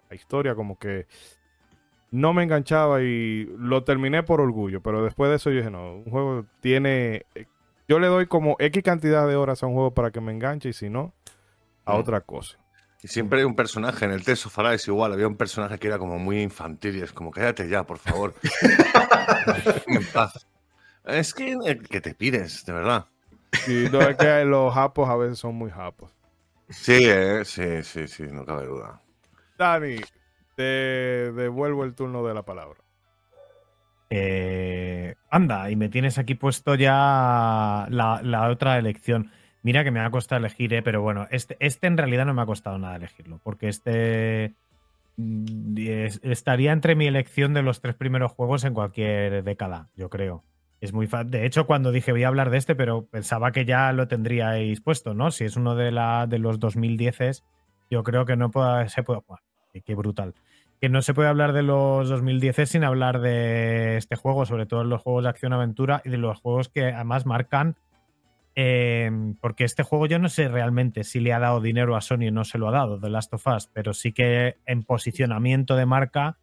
la 0.09 0.15
historia 0.15 0.55
como 0.55 0.79
que 0.79 1.07
no 2.11 2.33
me 2.33 2.43
enganchaba 2.43 3.03
y 3.03 3.45
lo 3.59 3.85
terminé 3.85 4.23
por 4.23 4.41
orgullo, 4.41 4.83
pero 4.83 5.03
después 5.03 5.31
de 5.31 5.37
eso 5.37 5.51
yo 5.51 5.59
dije, 5.59 5.71
no, 5.71 5.97
un 5.97 6.11
juego 6.11 6.47
tiene... 6.61 7.27
Yo 7.87 7.99
le 7.99 8.07
doy 8.07 8.27
como 8.27 8.57
X 8.59 8.83
cantidad 8.83 9.27
de 9.27 9.37
horas 9.37 9.63
a 9.63 9.67
un 9.67 9.75
juego 9.75 9.95
para 9.95 10.11
que 10.11 10.21
me 10.21 10.33
enganche 10.33 10.71
y 10.71 10.73
si 10.73 10.91
no, 10.91 11.15
a 11.85 11.95
mm. 11.95 12.01
otra 12.01 12.21
cosa. 12.21 12.59
Y 13.03 13.09
siempre 13.09 13.39
hay 13.39 13.45
un 13.45 13.55
personaje, 13.55 14.05
en 14.05 14.11
el 14.11 14.25
Tales 14.25 14.45
of 14.47 14.59
es 14.73 14.89
igual, 14.89 15.13
había 15.13 15.29
un 15.29 15.37
personaje 15.37 15.79
que 15.79 15.87
era 15.87 15.99
como 15.99 16.19
muy 16.19 16.43
infantil 16.43 16.97
y 16.97 17.01
es 17.01 17.13
como, 17.13 17.31
cállate 17.31 17.69
ya, 17.69 17.85
por 17.85 17.99
favor. 17.99 18.35
en 19.87 20.05
paz. 20.07 20.47
Es 21.05 21.33
que, 21.33 21.53
eh, 21.53 21.79
que 21.79 22.01
te 22.01 22.15
pides, 22.15 22.65
de 22.67 22.73
verdad. 22.73 23.07
Sí, 23.65 23.87
no 23.91 24.01
es 24.01 24.17
que 24.17 24.45
los 24.45 24.75
japos 24.75 25.09
a 25.09 25.17
veces 25.17 25.39
son 25.39 25.55
muy 25.55 25.71
japos. 25.71 26.13
Sí, 26.69 26.99
eh, 27.03 27.45
sí, 27.45 27.83
sí, 27.83 28.09
sí, 28.09 28.25
no 28.25 28.45
cabe 28.45 28.67
duda. 28.67 29.01
Dani, 29.57 29.97
te 30.55 30.63
devuelvo 31.33 31.85
el 31.85 31.95
turno 31.95 32.27
de 32.27 32.35
la 32.35 32.43
palabra. 32.43 32.79
Eh, 34.11 35.15
anda, 35.31 35.71
y 35.71 35.77
me 35.77 35.89
tienes 35.89 36.19
aquí 36.19 36.35
puesto 36.35 36.75
ya 36.75 37.87
la, 37.91 38.49
otra 38.51 38.79
elección. 38.79 39.31
Mira 39.63 39.85
que 39.85 39.91
me 39.91 40.01
ha 40.01 40.11
costado 40.11 40.39
elegir, 40.39 40.73
eh, 40.73 40.83
pero 40.83 41.03
bueno, 41.03 41.27
este, 41.31 41.57
este 41.61 41.87
en 41.87 41.97
realidad 41.97 42.27
no 42.27 42.35
me 42.35 42.43
ha 42.43 42.47
costado 42.47 42.79
nada 42.79 42.97
elegirlo, 42.97 43.41
porque 43.43 43.69
este 43.69 44.55
mm, 45.17 45.77
estaría 46.23 46.73
entre 46.73 46.95
mi 46.95 47.07
elección 47.07 47.55
de 47.55 47.63
los 47.63 47.81
tres 47.81 47.95
primeros 47.95 48.33
juegos 48.33 48.65
en 48.65 48.75
cualquier 48.75 49.43
década, 49.45 49.89
yo 49.97 50.11
creo. 50.11 50.45
Es 50.81 50.93
muy 50.93 51.09
De 51.27 51.45
hecho, 51.45 51.67
cuando 51.67 51.91
dije 51.91 52.13
voy 52.13 52.23
a 52.23 52.29
hablar 52.29 52.51
de 52.51 52.59
este, 52.59 52.77
pero 52.77 53.07
pensaba 53.07 53.51
que 53.51 53.65
ya 53.65 53.93
lo 53.93 54.07
tendríais 54.07 54.81
puesto, 54.81 55.13
¿no? 55.13 55.33
Si 55.33 55.45
es 55.45 55.57
uno 55.57 55.75
de, 55.75 55.91
la, 55.91 56.29
de 56.29 56.39
los 56.39 56.61
2010, 56.61 57.43
yo 57.91 58.05
creo 58.05 58.25
que 58.27 58.37
no 58.37 58.51
pueda, 58.53 58.89
se 58.89 59.03
puede. 59.03 59.23
qué 59.85 59.95
brutal 59.97 60.35
que 60.81 60.89
no 60.89 61.03
se 61.03 61.15
puede 61.15 61.29
hablar 61.29 61.53
de 61.53 61.63
los 61.63 62.09
2010 62.09 62.69
sin 62.69 62.85
hablar 62.85 63.21
de 63.21 63.97
este 63.97 64.17
juego, 64.17 64.47
sobre 64.47 64.67
todo 64.67 64.85
los 64.85 65.03
juegos 65.03 65.25
de 65.25 65.31
acción-aventura 65.31 66.03
y 66.05 66.11
de 66.11 66.19
los 66.19 66.41
juegos 66.41 66.69
que 66.69 66.85
además 66.93 67.27
marcan. 67.27 67.77
Eh, 68.61 69.09
porque 69.41 69.63
este 69.63 69.85
juego 69.85 70.07
yo 70.07 70.19
no 70.19 70.29
sé 70.29 70.49
realmente 70.49 71.05
si 71.05 71.21
le 71.21 71.33
ha 71.33 71.39
dado 71.39 71.61
dinero 71.61 71.95
a 71.95 72.01
Sony 72.01 72.27
o 72.27 72.33
no 72.33 72.45
se 72.45 72.59
lo 72.59 72.67
ha 72.67 72.73
dado, 72.73 72.99
The 72.99 73.09
Last 73.09 73.33
of 73.33 73.47
Us, 73.47 73.69
pero 73.73 73.95
sí 73.95 74.11
que 74.11 74.57
en 74.67 74.83
posicionamiento 74.83 75.77
de 75.77 75.87
marca 75.87 76.39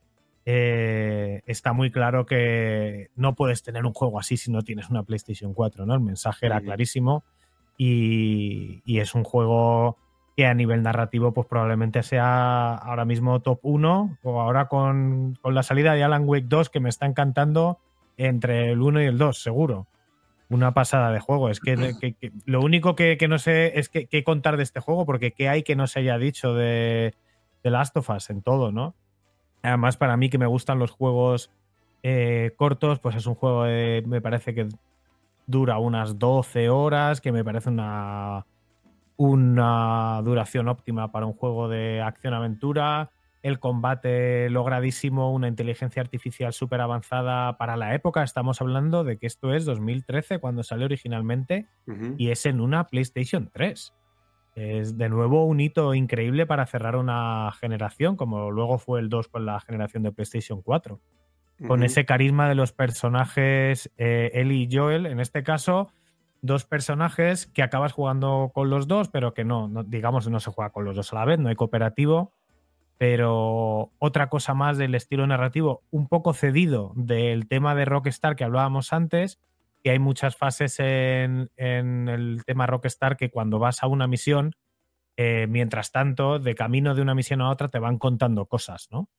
eh, 0.45 1.41
está 1.45 1.74
muy 1.74 1.91
claro 1.91 2.26
que 2.26 3.09
no 3.18 3.36
puedes 3.36 3.63
tener 3.63 3.86
un 3.86 3.91
juego 3.91 4.18
así 4.18 4.38
si 4.38 4.49
no 4.49 4.61
tienes 4.61 4.89
una 4.89 5.03
PlayStation 5.03 5.53
4, 5.53 5.86
¿no? 5.86 5.93
El 5.93 5.99
mensaje 5.99 6.45
era 6.45 6.61
clarísimo 6.61 7.26
y, 7.78 8.82
y 8.86 8.99
es 8.99 9.13
un 9.13 9.26
juego 9.26 9.97
que 10.38 10.45
a 10.45 10.53
nivel 10.53 10.84
narrativo 10.84 11.34
pues 11.34 11.47
probablemente 11.47 12.01
sea 12.01 12.76
ahora 12.76 13.03
mismo 13.03 13.41
top 13.41 13.59
1 13.63 14.20
o 14.24 14.41
ahora 14.41 14.70
con, 14.70 15.38
la 15.43 15.63
salida 15.63 15.93
de 15.93 16.03
Alan 16.05 16.24
Wake 16.26 16.47
2 16.47 16.70
que 16.70 16.80
me 16.80 16.88
está 16.88 17.05
encantando 17.05 17.80
entre 18.18 18.72
el 18.72 18.82
1 18.82 19.01
y 19.01 19.05
el 19.05 19.18
2, 19.18 19.38
seguro. 19.38 19.88
Una 20.50 20.74
pasada 20.74 21.12
de 21.12 21.20
juego. 21.20 21.50
Es 21.50 21.60
que, 21.60 21.76
lo 22.46 22.62
único 22.62 22.96
que, 22.96 23.18
no 23.28 23.39
sé 23.39 23.80
es 23.80 23.89
qué 23.89 24.24
contar 24.24 24.58
de 24.58 24.64
este 24.64 24.80
juego 24.80 25.06
porque 25.06 25.32
qué 25.32 25.50
hay 25.50 25.64
que 25.64 25.76
no 25.76 25.88
se 25.88 26.00
haya 26.00 26.18
dicho 26.18 26.54
de, 26.54 27.14
de 27.64 27.70
Last 27.70 27.98
of 27.98 28.10
Us 28.10 28.30
en 28.30 28.41
todo, 28.41 28.72
¿no? 28.72 28.96
Además, 29.64 29.98
para 29.98 30.16
mí 30.18 30.30
que 30.30 30.38
me 30.38 30.46
gustan 30.46 30.78
los 30.78 30.91
juegos 30.91 31.50
eh, 32.04 32.54
cortos, 32.56 33.00
pues 33.00 33.16
es 33.16 33.26
un 33.26 33.34
juego 33.34 33.64
de, 33.64 34.04
me 34.06 34.22
parece 34.22 34.54
que 34.54 34.68
dura 35.48 35.80
unas 35.80 36.20
12 36.20 36.70
horas, 36.70 37.22
que 37.22 37.32
me 37.32 37.43
parece 37.43 37.70
una 37.70 38.46
una 39.18 40.22
duración 40.24 40.68
óptima 40.68 41.12
para 41.12 41.26
un 41.26 41.34
juego 41.34 41.70
de 41.70 42.02
acción-aventura, 42.02 43.12
el 43.46 43.60
combate 43.60 44.50
logradísimo, 44.50 45.32
una 45.32 45.48
inteligencia 45.48 46.02
artificial 46.02 46.52
súper 46.52 46.82
avanzada 46.82 47.60
para 47.60 47.78
la 47.78 47.93
época. 47.93 48.24
Estamos 48.24 48.60
hablando 48.60 49.04
de 49.04 49.18
que 49.18 49.28
esto 49.28 49.54
es 49.54 49.66
2013 49.66 50.39
cuando 50.39 50.64
salió 50.64 50.86
originalmente 50.86 51.68
y 52.18 52.32
es 52.32 52.48
en 52.48 52.60
una 52.60 52.88
PlayStation 52.88 53.52
3. 53.54 53.93
Es 54.56 54.98
de 54.98 55.10
nuevo 55.10 55.46
un 55.46 55.60
hito 55.60 55.93
increíble 55.93 56.48
para 56.48 56.66
cerrar 56.66 56.96
una 56.96 57.52
generación, 57.60 58.16
como 58.16 58.50
luego 58.50 58.80
fue 58.80 59.00
el 59.00 59.10
2 59.10 59.28
con 59.28 59.46
la 59.46 59.60
generación 59.60 60.02
de 60.02 60.12
PlayStation 60.12 60.64
4. 60.64 61.00
Con 61.68 61.84
ese 61.84 62.04
carisma 62.04 62.50
de 62.50 62.56
los 62.56 62.72
personajes 62.72 63.91
eh, 64.00 64.32
Ellie 64.34 64.68
y 64.68 64.76
Joel, 64.76 65.06
en 65.06 65.20
este 65.20 65.43
caso, 65.43 65.91
dos 66.41 66.66
personajes 66.66 67.46
que 67.46 67.62
acabas 67.62 67.93
jugando 67.93 68.50
con 68.56 68.72
los 68.72 68.88
dos, 68.88 69.10
pero 69.10 69.36
que 69.36 69.46
no, 69.46 69.68
no, 69.68 69.84
digamos, 69.84 70.28
no 70.30 70.39
se 70.39 70.50
juega 70.50 70.72
con 70.72 70.84
los 70.84 70.96
dos 70.96 71.14
a 71.14 71.18
la 71.18 71.26
vez, 71.26 71.38
no 71.38 71.50
hay 71.50 71.56
cooperativo. 71.56 72.34
Pero 72.98 73.91
otra 74.00 74.30
cosa 74.30 74.54
más 74.54 74.78
del 74.78 74.96
estilo 74.96 75.28
narrativo, 75.28 75.84
un 75.91 76.08
poco 76.08 76.34
cedido 76.34 76.93
del 76.96 77.48
tema 77.48 77.76
de 77.76 77.86
Rockstar 77.86 78.36
que 78.36 78.43
hablábamos 78.43 78.93
antes, 78.93 79.39
que 79.84 79.91
hay 79.91 80.00
muchas 80.00 80.38
fases 80.38 80.80
en, 80.80 81.50
el 81.58 82.43
tema 82.46 82.68
Rockstar 82.68 83.18
que 83.18 83.30
cuando 83.30 83.60
vas 83.60 83.84
a 83.84 83.88
una 83.88 84.08
misión, 84.08 84.56
eh, 85.18 85.48
mientras 85.50 85.91
tanto, 85.91 86.39
de 86.39 86.56
camino 86.56 86.96
de 86.96 87.02
una 87.02 87.16
misión 87.16 87.41
a 87.41 87.50
otra, 87.50 87.70
te 87.70 87.80
van 87.80 87.98
contando 87.98 88.46
cosas, 88.46 88.88
¿no? 88.91 89.10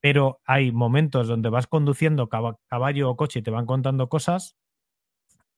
Pero 0.00 0.40
hay 0.44 0.72
momentos 0.72 1.28
donde 1.28 1.50
vas 1.50 1.66
conduciendo 1.66 2.28
caballo 2.28 3.10
o 3.10 3.16
coche 3.16 3.40
y 3.40 3.42
te 3.42 3.50
van 3.50 3.66
contando 3.66 4.08
cosas, 4.08 4.56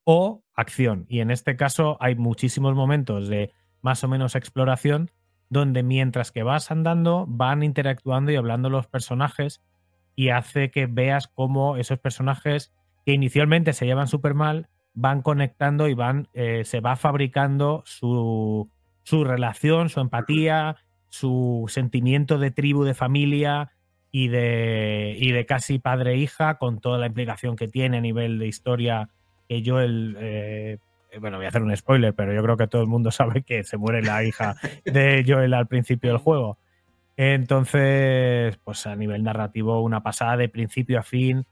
o 0.05 0.43
acción. 0.55 1.07
Y 1.09 1.21
en 1.21 1.31
este 1.31 1.57
caso 1.57 1.97
hay 2.01 2.15
muchísimos 2.17 2.75
momentos 2.75 3.29
de 3.29 3.53
más 3.81 4.03
o 4.05 4.09
menos 4.09 4.35
exploración 4.35 5.11
donde 5.53 5.83
mientras 5.83 6.33
que 6.33 6.43
vas 6.43 6.71
andando 6.71 7.27
van 7.29 7.63
interactuando 7.63 8.33
y 8.33 8.37
hablando 8.37 8.71
los 8.71 8.87
personajes 8.87 9.61
y 10.17 10.31
hace 10.31 10.71
que 10.71 10.87
veas 10.87 11.29
cómo 11.29 11.77
esos 11.77 11.99
personajes 11.99 12.73
que 13.05 13.13
inicialmente 13.13 13.75
se 13.75 13.85
llevan 13.85 14.09
súper 14.09 14.33
mal 14.33 14.71
van 14.95 15.21
conectando 15.21 15.89
y 15.89 15.95
van 15.95 16.29
eh, 16.33 16.65
se 16.65 16.81
va 16.81 16.97
fabricando 16.97 17.83
su, 17.85 18.71
su 19.03 19.25
relación, 19.25 19.91
su 19.91 20.01
empatía, 20.01 20.77
su 21.11 21.67
sentimiento 21.69 22.39
de 22.39 22.51
tribu, 22.51 22.85
de 22.85 22.95
familia 22.95 23.73
y 24.11 24.29
de, 24.29 25.15
y 25.19 25.33
de 25.33 25.45
casi 25.45 25.79
padre-hija 25.79 26.57
con 26.57 26.81
toda 26.81 26.97
la 26.97 27.09
implicación 27.09 27.57
que 27.57 27.69
tiene 27.69 27.99
a 27.99 28.01
nivel 28.01 28.39
de 28.39 28.47
historia 28.47 29.11
que 29.51 29.63
Joel, 29.65 30.17
eh, 30.19 30.79
bueno, 31.21 31.37
voy 31.37 31.47
a 31.47 31.49
hacer 31.49 31.63
un 31.63 31.77
spoiler, 31.77 32.15
pero 32.15 32.33
yo 32.33 32.43
creo 32.43 32.57
que 32.57 32.67
todo 32.67 32.83
el 32.83 32.89
mundo 32.89 33.11
sabe 33.11 33.43
que 33.43 33.65
se 33.65 33.77
muere 33.77 34.03
la 34.03 34.25
hija 34.25 34.57
de 34.85 35.25
Joel 35.27 35.55
al 35.55 35.67
principio 35.67 36.11
del 36.11 36.19
juego. 36.19 36.59
Entonces, 37.17 38.59
pues 38.65 38.87
a 38.87 38.97
nivel 38.97 39.23
narrativo, 39.23 39.83
una 39.83 40.03
pasada 40.03 40.37
de 40.37 40.49
principio 40.49 40.99
a 40.99 41.03
fin. 41.03 41.45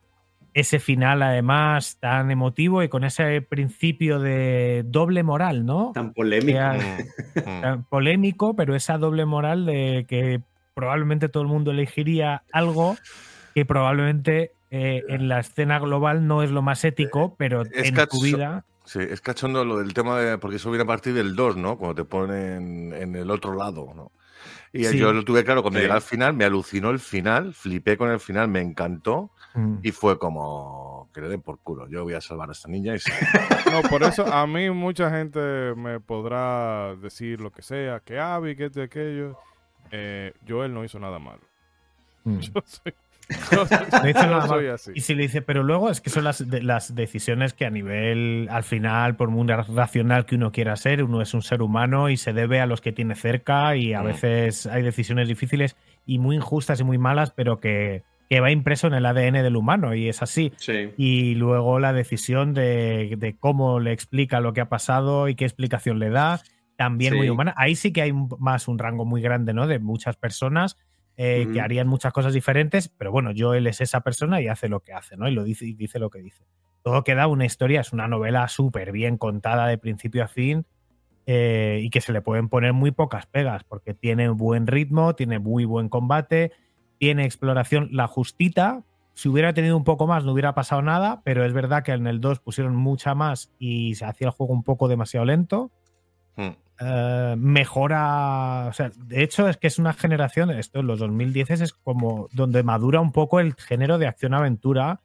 Ese 0.53 0.81
final, 0.81 1.23
además, 1.23 1.99
tan 2.01 2.31
emotivo 2.31 2.83
y 2.83 2.89
con 2.89 3.05
ese 3.05 3.41
principio 3.43 4.19
de 4.19 4.83
doble 4.85 5.23
moral, 5.23 5.65
¿no? 5.65 5.93
Tan 5.95 6.13
polémico. 6.13 6.59
tan 7.45 7.85
polémico, 7.85 8.57
pero 8.57 8.75
esa 8.75 8.99
doble 8.99 9.27
moral 9.27 9.65
de 9.65 10.07
que 10.09 10.41
probablemente 10.75 11.29
todo 11.29 11.43
el 11.43 11.49
mundo 11.49 11.71
elegiría 11.71 12.43
algo 12.53 12.97
que 13.55 13.65
probablemente 13.65 14.53
eh, 14.71 15.05
en 15.09 15.29
la 15.29 15.41
escena 15.41 15.79
global 15.79 16.27
no 16.27 16.43
es 16.43 16.51
lo 16.51 16.63
más 16.63 16.85
ético, 16.85 17.35
pero 17.37 17.63
en 17.73 17.95
tu 18.09 18.23
vida. 18.23 18.65
Sí, 18.91 18.99
es 18.99 19.21
cachondo 19.21 19.65
lo 19.65 19.79
del 19.79 19.95
tema 19.95 20.19
de. 20.19 20.37
Porque 20.39 20.57
eso 20.57 20.69
viene 20.69 20.83
a 20.83 20.87
partir 20.87 21.15
del 21.15 21.37
2, 21.37 21.57
¿no? 21.57 21.79
Cuando 21.79 21.95
te 21.95 22.05
ponen 22.05 22.93
en 22.93 23.15
el 23.15 23.31
otro 23.31 23.55
lado, 23.55 23.93
¿no? 23.95 24.11
Y 24.73 24.83
yo 24.99 25.13
lo 25.13 25.25
tuve 25.25 25.45
claro 25.45 25.63
cuando 25.63 25.79
llegué 25.79 25.93
al 25.93 26.03
final, 26.03 26.35
me 26.35 26.45
alucinó 26.45 26.91
el 26.91 26.99
final, 26.99 27.55
flipé 27.55 27.97
con 27.97 28.11
el 28.11 28.19
final, 28.19 28.49
me 28.49 28.61
encantó 28.61 29.31
mm. 29.55 29.77
y 29.85 29.93
fue 29.93 30.19
como 30.19 31.09
que 31.15 31.21
le 31.21 31.29
den 31.29 31.41
por 31.41 31.61
culo. 31.61 31.89
Yo 31.89 32.03
voy 32.03 32.15
a 32.15 32.21
salvar 32.21 32.49
a 32.49 32.53
esta 32.53 32.67
niña 32.69 32.97
y 32.97 32.99
No, 33.71 33.83
por 33.89 34.03
eso 34.03 34.27
a 34.27 34.45
mí 34.49 34.69
mucha 34.71 35.09
gente 35.09 35.39
me 35.77 36.01
podrá 36.01 36.97
decir 36.97 37.41
lo 37.41 37.53
que 37.53 37.63
sea, 37.63 38.01
que 38.01 38.19
Abby, 38.19 38.57
que 38.57 38.65
este, 38.65 38.83
aquello. 38.83 39.39
Eh, 39.93 40.33
Joel 40.49 40.75
no 40.75 40.85
hizo 40.85 40.99
nada 40.99 41.21
malo. 41.21 41.43
Mm. 42.23 42.39
Yo 42.41 42.53
soy 42.67 42.93
y 44.95 45.01
si 45.01 45.15
le 45.15 45.23
dice, 45.23 45.43
pero 45.43 45.63
luego 45.63 45.91
es 45.91 46.01
que 46.01 46.11
son 46.11 46.25
las, 46.25 46.41
las 46.41 46.95
decisiones 46.95 47.53
que 47.53 47.67
a 47.67 47.71
nivel, 47.71 48.49
al 48.51 48.65
final, 48.65 49.17
por 49.17 49.31
muy 49.31 49.47
racional 49.47 50.27
que 50.27 50.35
uno 50.35 50.53
quiera 50.53 50.77
ser, 50.77 51.03
uno 51.03 51.23
es 51.23 51.33
un 51.35 51.43
ser 51.43 51.63
humano 51.63 52.11
y 52.11 52.17
se 52.17 52.33
debe 52.33 52.61
a 52.61 52.67
los 52.67 52.81
que 52.81 52.93
tiene 52.93 53.15
cerca 53.15 53.77
y 53.77 53.95
a 53.95 54.03
mm. 54.03 54.07
veces 54.07 54.67
hay 54.67 54.83
decisiones 54.83 55.29
difíciles 55.29 55.77
y 56.07 56.19
muy 56.19 56.37
injustas 56.37 56.81
y 56.81 56.85
muy 56.85 56.99
malas, 56.99 57.31
pero 57.31 57.61
que, 57.61 58.03
que 58.31 58.39
va 58.39 58.53
impreso 58.53 58.87
en 58.87 58.95
el 58.95 59.07
ADN 59.07 59.43
del 59.43 59.57
humano 59.57 59.93
y 59.93 60.09
es 60.09 60.23
así. 60.23 60.53
Y 60.97 61.35
luego 61.35 61.81
la 61.81 61.93
decisión 61.93 62.55
de, 62.55 63.37
cómo 63.41 63.81
le 63.81 63.93
explica 63.93 64.39
lo 64.41 64.53
que 64.53 64.61
ha 64.61 64.69
pasado 64.69 65.29
y 65.29 65.35
qué 65.35 65.45
explicación 65.45 65.99
le 65.99 66.11
da, 66.11 66.41
también 66.77 67.17
muy 67.17 67.29
humana. 67.29 67.53
Ahí 67.57 67.75
sí 67.75 67.93
que 67.93 68.03
hay 68.03 68.13
más 68.13 68.69
un 68.69 68.79
rango 68.79 69.05
muy 69.05 69.21
grande, 69.21 69.53
¿no? 69.53 69.67
De 69.67 69.81
muchas 69.81 70.17
personas 70.17 70.77
eh, 71.17 71.49
que 71.53 71.61
harían 71.61 71.87
muchas 71.87 72.13
cosas 72.13 72.33
diferentes, 72.33 72.89
pero 72.89 73.13
bueno, 73.13 73.33
Joel 73.37 73.67
es 73.67 73.81
esa 73.81 74.01
persona 74.01 74.41
y 74.41 74.49
hace 74.49 74.69
lo 74.69 74.81
que 74.81 74.93
hace, 74.93 75.17
¿no? 75.17 75.29
Y 75.29 75.33
lo 75.33 75.45
dice 75.45 75.67
y 75.67 75.75
dice 75.75 75.99
lo 75.99 76.09
que 76.09 76.21
dice. 76.21 76.45
Todo 76.83 77.05
queda 77.05 77.27
una 77.27 77.45
historia, 77.45 77.83
es 77.83 77.93
una 77.93 78.09
novela 78.09 78.49
súper 78.49 78.91
bien 78.91 79.19
contada 79.19 79.67
de 79.67 79.77
principio 79.77 80.25
a 80.25 80.29
fin 80.29 80.65
eh, 81.27 81.81
y 81.83 81.91
que 81.91 82.01
se 82.01 82.13
le 82.13 82.23
pueden 82.23 82.49
poner 82.49 82.73
muy 82.73 82.91
pocas 82.91 83.27
pegas 83.27 83.65
porque 83.65 83.93
tiene 83.93 84.31
buen 84.31 84.67
ritmo, 84.67 85.15
tiene 85.15 85.39
muy 85.39 85.67
buen 85.67 85.89
combate, 85.91 86.53
tiene 86.99 87.25
exploración, 87.25 87.91
la 87.93 88.07
justita. 88.07 88.83
Si 89.13 89.29
hubiera 89.29 89.53
tenido 89.53 89.77
un 89.77 89.85
poco 89.85 90.07
más 90.07 90.25
no 90.25 90.33
hubiera 90.33 90.55
pasado 90.55 90.81
nada, 90.81 91.21
pero 91.23 91.45
es 91.45 91.53
verdad 91.53 91.83
que 91.83 91.93
en 91.93 92.07
el 92.07 92.21
2 92.21 92.41
pusieron 92.41 92.75
mucha 92.75 93.15
más 93.15 93.53
y 93.59 93.95
se 93.95 94.07
hacía 94.07 94.29
el 94.29 94.33
juego 94.33 94.55
un 94.55 94.63
poco 94.63 94.89
demasiado 94.89 95.27
lento. 95.27 95.71
Hmm. 96.37 96.55
Eh, 96.83 97.35
mejora, 97.37 98.69
o 98.69 98.73
sea, 98.73 98.91
de 98.97 99.23
hecho 99.23 99.49
es 99.49 99.59
que 99.59 99.67
es 99.67 99.79
una 99.79 99.93
generación, 99.93 100.51
esto 100.51 100.81
en 100.81 100.87
los 100.87 100.99
2010 100.99 101.51
es 101.51 101.73
como 101.75 102.29
donde 102.33 102.63
madura 102.63 103.01
un 103.01 103.13
poco 103.13 103.39
el 103.39 103.55
género 103.55 103.99
de 103.99 104.07
acción-aventura, 104.07 105.03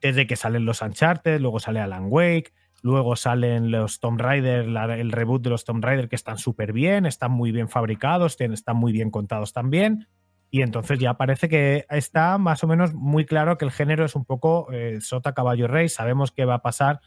desde 0.00 0.26
que 0.26 0.36
salen 0.36 0.64
los 0.64 0.82
Uncharted, 0.82 1.40
luego 1.40 1.60
sale 1.60 1.80
Alan 1.80 2.06
Wake, 2.08 2.52
luego 2.82 3.16
salen 3.16 3.70
los 3.70 4.00
Tomb 4.00 4.20
Raider, 4.20 4.66
el 4.66 5.12
reboot 5.12 5.42
de 5.42 5.50
los 5.50 5.64
Tomb 5.64 5.84
Raider 5.84 6.08
que 6.08 6.16
están 6.16 6.38
súper 6.38 6.72
bien, 6.72 7.06
están 7.06 7.30
muy 7.30 7.52
bien 7.52 7.68
fabricados, 7.68 8.36
están 8.40 8.76
muy 8.76 8.92
bien 8.92 9.10
contados 9.10 9.52
también. 9.52 10.08
Y 10.50 10.62
entonces 10.62 10.98
ya 10.98 11.14
parece 11.14 11.48
que 11.48 11.86
está 11.88 12.38
más 12.38 12.62
o 12.62 12.66
menos 12.66 12.92
muy 12.92 13.24
claro 13.24 13.56
que 13.56 13.64
el 13.64 13.70
género 13.70 14.04
es 14.04 14.14
un 14.14 14.24
poco 14.24 14.70
eh, 14.70 15.00
sota 15.00 15.32
caballo 15.32 15.66
rey. 15.66 15.88
Sabemos 15.88 16.30
qué 16.30 16.44
va 16.44 16.56
a 16.56 16.62
pasar 16.62 17.00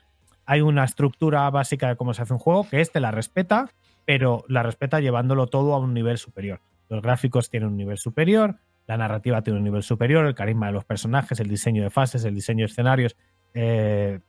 hay 0.45 0.61
una 0.61 0.83
estructura 0.83 1.49
básica 1.49 1.89
de 1.89 1.95
cómo 1.95 2.13
se 2.13 2.21
hace 2.21 2.33
un 2.33 2.39
juego, 2.39 2.67
que 2.69 2.81
este 2.81 2.99
la 2.99 3.11
respeta, 3.11 3.69
pero 4.05 4.45
la 4.47 4.63
respeta 4.63 4.99
llevándolo 4.99 5.47
todo 5.47 5.73
a 5.73 5.79
un 5.79 5.93
nivel 5.93 6.17
superior. 6.17 6.61
Los 6.89 7.01
gráficos 7.01 7.49
tienen 7.49 7.69
un 7.69 7.77
nivel 7.77 7.97
superior, 7.97 8.57
la 8.87 8.97
narrativa 8.97 9.41
tiene 9.41 9.57
un 9.57 9.65
nivel 9.65 9.83
superior, 9.83 10.25
el 10.25 10.35
carisma 10.35 10.67
de 10.67 10.73
los 10.73 10.85
personajes, 10.85 11.39
el 11.39 11.47
diseño 11.47 11.83
de 11.83 11.89
fases, 11.89 12.23
el 12.23 12.35
diseño 12.35 12.59
de 12.59 12.71
escenarios, 12.71 13.15
eh, 13.53 14.19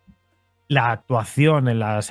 la 0.68 0.90
actuación 0.90 1.68
en 1.68 1.78
las, 1.78 2.08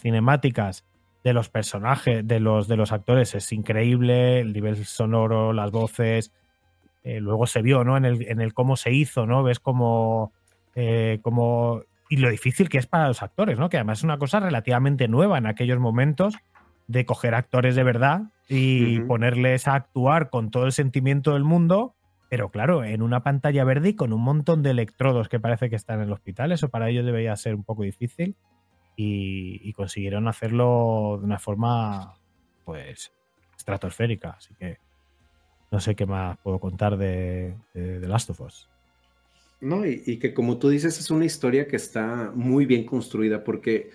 cinemáticas 0.00 0.84
de 1.22 1.32
los 1.32 1.48
personajes, 1.48 2.26
de 2.26 2.40
los, 2.40 2.68
de 2.68 2.76
los 2.76 2.92
actores 2.92 3.34
es 3.34 3.52
increíble, 3.52 4.40
el 4.40 4.52
nivel 4.52 4.84
sonoro, 4.84 5.52
las 5.52 5.70
voces. 5.70 6.32
Eh, 7.02 7.20
luego 7.20 7.46
se 7.46 7.62
vio, 7.62 7.84
¿no? 7.84 7.96
En 7.96 8.04
el, 8.04 8.28
en 8.28 8.40
el 8.40 8.52
cómo 8.52 8.76
se 8.76 8.92
hizo, 8.92 9.26
¿no? 9.26 9.42
Ves 9.42 9.60
cómo, 9.60 10.32
eh, 10.74 11.20
cómo 11.22 11.82
y 12.08 12.16
lo 12.18 12.30
difícil 12.30 12.68
que 12.68 12.78
es 12.78 12.86
para 12.86 13.08
los 13.08 13.22
actores, 13.22 13.58
¿no? 13.58 13.68
Que 13.68 13.78
además 13.78 13.98
es 13.98 14.04
una 14.04 14.18
cosa 14.18 14.40
relativamente 14.40 15.08
nueva 15.08 15.38
en 15.38 15.46
aquellos 15.46 15.78
momentos 15.78 16.36
de 16.86 17.06
coger 17.06 17.34
actores 17.34 17.76
de 17.76 17.82
verdad 17.82 18.24
y 18.48 19.00
ponerles 19.00 19.66
a 19.68 19.74
actuar 19.74 20.28
con 20.28 20.50
todo 20.50 20.66
el 20.66 20.72
sentimiento 20.72 21.32
del 21.32 21.44
mundo, 21.44 21.94
pero 22.28 22.50
claro, 22.50 22.84
en 22.84 23.00
una 23.00 23.22
pantalla 23.22 23.64
verde 23.64 23.90
y 23.90 23.94
con 23.94 24.12
un 24.12 24.22
montón 24.22 24.62
de 24.62 24.70
electrodos 24.70 25.28
que 25.28 25.40
parece 25.40 25.70
que 25.70 25.76
están 25.76 26.00
en 26.00 26.06
el 26.06 26.12
hospital, 26.12 26.52
eso 26.52 26.68
para 26.68 26.90
ellos 26.90 27.06
debería 27.06 27.34
ser 27.36 27.54
un 27.54 27.64
poco 27.64 27.84
difícil 27.84 28.36
y, 28.96 29.72
consiguieron 29.72 30.28
hacerlo 30.28 31.16
de 31.18 31.24
una 31.24 31.38
forma, 31.38 32.14
pues, 32.64 33.12
estratosférica, 33.56 34.36
así 34.38 34.54
que 34.54 34.78
no 35.72 35.80
sé 35.80 35.96
qué 35.96 36.06
más 36.06 36.36
puedo 36.38 36.60
contar 36.60 36.96
de, 36.96 37.56
de, 37.72 37.98
de 37.98 38.08
Last 38.08 38.30
of 38.30 38.40
Us. 38.42 38.68
No, 39.64 39.86
y, 39.86 40.18
que 40.18 40.34
como 40.34 40.58
tú 40.58 40.68
dices, 40.68 41.00
es 41.00 41.10
una 41.10 41.24
historia 41.24 41.66
que 41.66 41.76
está 41.76 42.30
muy 42.34 42.66
bien 42.66 42.84
construida 42.84 43.44
porque, 43.44 43.92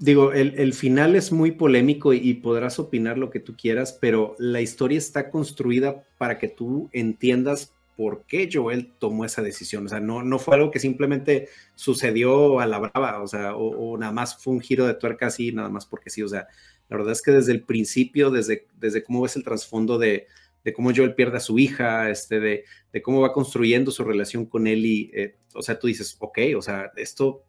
digo, 0.00 0.32
el, 0.32 0.72
final 0.74 1.14
es 1.14 1.30
muy 1.30 1.52
polémico 1.52 2.12
y, 2.12 2.34
podrás 2.34 2.80
opinar 2.80 3.16
lo 3.16 3.30
que 3.30 3.38
tú 3.38 3.54
quieras, 3.56 3.96
pero 4.00 4.34
la 4.40 4.60
historia 4.60 4.98
está 4.98 5.30
construida 5.30 6.02
para 6.18 6.40
que 6.40 6.48
tú 6.48 6.90
entiendas 6.92 7.72
por 7.96 8.24
qué 8.24 8.48
Joel 8.52 8.90
tomó 8.98 9.24
esa 9.24 9.42
decisión. 9.42 9.86
O 9.86 9.88
sea, 9.88 10.00
no, 10.00 10.24
no 10.24 10.40
fue 10.40 10.56
algo 10.56 10.72
que 10.72 10.80
simplemente 10.80 11.48
sucedió 11.76 12.58
a 12.58 12.66
la 12.66 12.80
brava, 12.80 13.22
o 13.22 13.28
sea, 13.28 13.54
o, 13.54 13.96
nada 13.96 14.10
más 14.10 14.42
fue 14.42 14.54
un 14.54 14.60
giro 14.60 14.88
de 14.88 14.94
tuerca 14.94 15.28
así, 15.28 15.52
nada 15.52 15.68
más 15.68 15.86
porque 15.86 16.10
sí. 16.10 16.20
O 16.24 16.28
sea, 16.28 16.48
la 16.88 16.96
verdad 16.96 17.12
es 17.12 17.22
que 17.22 17.30
desde 17.30 17.52
el 17.52 17.62
principio, 17.62 18.30
desde, 18.30 18.66
desde 18.80 19.04
cómo 19.04 19.22
ves 19.22 19.36
el 19.36 19.44
trasfondo 19.44 19.98
de, 19.98 20.26
de 20.64 20.72
cómo 20.72 20.92
Joel 20.94 21.14
pierde 21.14 21.38
a 21.38 21.40
su 21.40 21.58
hija, 21.58 22.10
este, 22.10 22.40
de, 22.40 22.64
de 22.92 23.02
cómo 23.02 23.20
va 23.20 23.32
construyendo 23.32 23.90
su 23.90 24.04
relación 24.04 24.46
con 24.46 24.66
y, 24.66 25.10
eh, 25.14 25.36
o 25.54 25.62
sea, 25.62 25.78
tú 25.78 25.86
dices, 25.86 26.16
ok, 26.18 26.38
o 26.56 26.62
sea, 26.62 26.90
esto, 26.96 27.44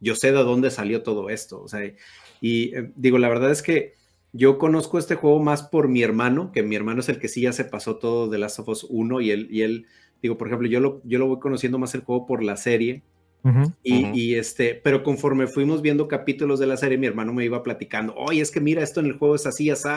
yo 0.00 0.14
sé 0.14 0.32
de 0.32 0.42
dónde 0.42 0.70
salió 0.70 1.02
todo 1.02 1.30
esto, 1.30 1.62
o 1.62 1.68
sea, 1.68 1.80
y 2.40 2.74
eh, 2.74 2.90
digo, 2.96 3.18
la 3.18 3.28
verdad 3.28 3.50
es 3.50 3.62
que 3.62 3.94
yo 4.32 4.58
conozco 4.58 4.98
este 4.98 5.14
juego 5.14 5.40
más 5.40 5.62
por 5.62 5.88
mi 5.88 6.02
hermano, 6.02 6.52
que 6.52 6.62
mi 6.62 6.76
hermano 6.76 7.00
es 7.00 7.08
el 7.08 7.18
que 7.18 7.28
sí 7.28 7.42
ya 7.42 7.52
se 7.52 7.64
pasó 7.64 7.96
todo 7.96 8.28
de 8.28 8.38
Last 8.38 8.58
of 8.58 8.68
Us 8.68 8.86
1 8.88 9.20
y 9.20 9.30
él, 9.30 9.48
y 9.50 9.62
él, 9.62 9.86
digo, 10.20 10.36
por 10.36 10.48
ejemplo, 10.48 10.68
yo 10.68 10.80
lo, 10.80 11.00
yo 11.04 11.18
lo 11.18 11.26
voy 11.26 11.38
conociendo 11.38 11.78
más 11.78 11.94
el 11.94 12.02
juego 12.02 12.26
por 12.26 12.42
la 12.42 12.56
serie, 12.56 13.02
y, 13.82 14.34
este, 14.34 14.74
pero 14.74 15.02
conforme 15.02 15.46
fuimos 15.46 15.82
viendo 15.82 16.08
capítulos 16.08 16.58
de 16.58 16.66
la 16.66 16.76
serie, 16.76 16.98
mi 16.98 17.06
hermano 17.06 17.32
me 17.32 17.44
iba 17.44 17.62
platicando, 17.62 18.14
oye, 18.14 18.40
es 18.40 18.50
que 18.50 18.60
mira, 18.60 18.82
esto 18.82 19.00
en 19.00 19.06
el 19.06 19.18
juego 19.18 19.34
es 19.34 19.46
así, 19.46 19.70
así, 19.70 19.88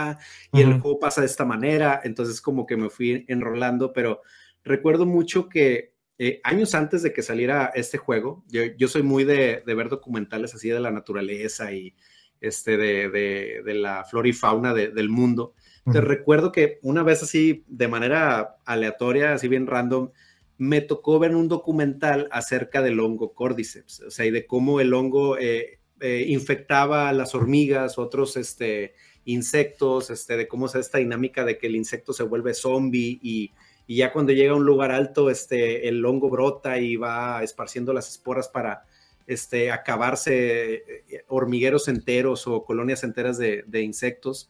y 0.53 0.61
el 0.61 0.79
juego 0.79 0.99
pasa 0.99 1.21
de 1.21 1.27
esta 1.27 1.45
manera, 1.45 2.01
entonces 2.03 2.41
como 2.41 2.65
que 2.65 2.77
me 2.77 2.89
fui 2.89 3.25
enrolando, 3.27 3.93
pero 3.93 4.21
recuerdo 4.63 5.05
mucho 5.05 5.49
que 5.49 5.93
eh, 6.21 6.41
años 6.43 6.75
antes 6.75 7.01
de 7.01 7.13
que 7.13 7.21
saliera 7.21 7.71
este 7.73 7.97
juego, 7.97 8.43
yo, 8.49 8.87
soy 8.87 9.03
muy 9.03 9.23
de, 9.23 9.63
ver 9.65 9.87
documentales 9.87 10.53
así 10.53 10.69
de 10.69 10.79
la 10.79 10.91
naturaleza 10.91 11.71
y 11.71 11.95
este, 12.41 12.77
de, 12.77 13.09
de, 13.09 13.73
la 13.73 14.03
flora 14.03 14.27
y 14.27 14.33
fauna 14.33 14.73
del 14.73 15.09
mundo. 15.09 15.53
Te 15.91 16.01
recuerdo 16.01 16.51
que 16.51 16.77
una 16.83 17.01
vez 17.03 17.23
así, 17.23 17.63
de 17.67 17.87
manera 17.87 18.57
aleatoria, 18.65 19.33
así 19.33 19.47
bien 19.47 19.65
random, 19.65 20.11
me 20.59 20.81
tocó 20.81 21.19
ver 21.19 21.35
un 21.35 21.47
documental 21.47 22.27
acerca 22.31 22.81
del 22.81 22.99
hongo 22.99 23.33
cordyceps, 23.33 24.01
o 24.01 24.11
sea, 24.11 24.25
y 24.25 24.31
de 24.31 24.45
cómo 24.45 24.81
el 24.81 24.93
hongo 24.93 25.37
eh, 25.37 25.79
eh, 26.01 26.25
infectaba 26.27 27.07
a 27.07 27.13
las 27.13 27.33
hormigas, 27.33 27.97
otros 27.97 28.35
este, 28.35 28.93
insectos, 29.23 30.09
este, 30.09 30.35
de 30.35 30.49
cómo 30.49 30.65
es 30.65 30.75
esta 30.75 30.97
dinámica 30.97 31.45
de 31.45 31.57
que 31.57 31.67
el 31.67 31.77
insecto 31.77 32.11
se 32.11 32.23
vuelve 32.23 32.53
zombie 32.53 33.19
y, 33.23 33.51
ya 33.87 34.11
cuando 34.11 34.33
llega 34.33 34.51
a 34.51 34.55
un 34.55 34.65
lugar 34.65 34.91
alto, 34.91 35.31
este, 35.31 35.87
el 35.87 36.05
hongo 36.05 36.29
brota 36.29 36.77
y 36.77 36.97
va 36.97 37.41
esparciendo 37.41 37.91
las 37.91 38.09
esporas 38.09 38.47
para 38.49 38.85
este, 39.27 39.71
acabarse 39.71 40.73
eh, 40.73 41.23
hormigueros 41.27 41.87
enteros 41.87 42.45
o 42.47 42.65
colonias 42.65 43.03
enteras 43.03 43.37
de, 43.37 43.81
insectos. 43.81 44.49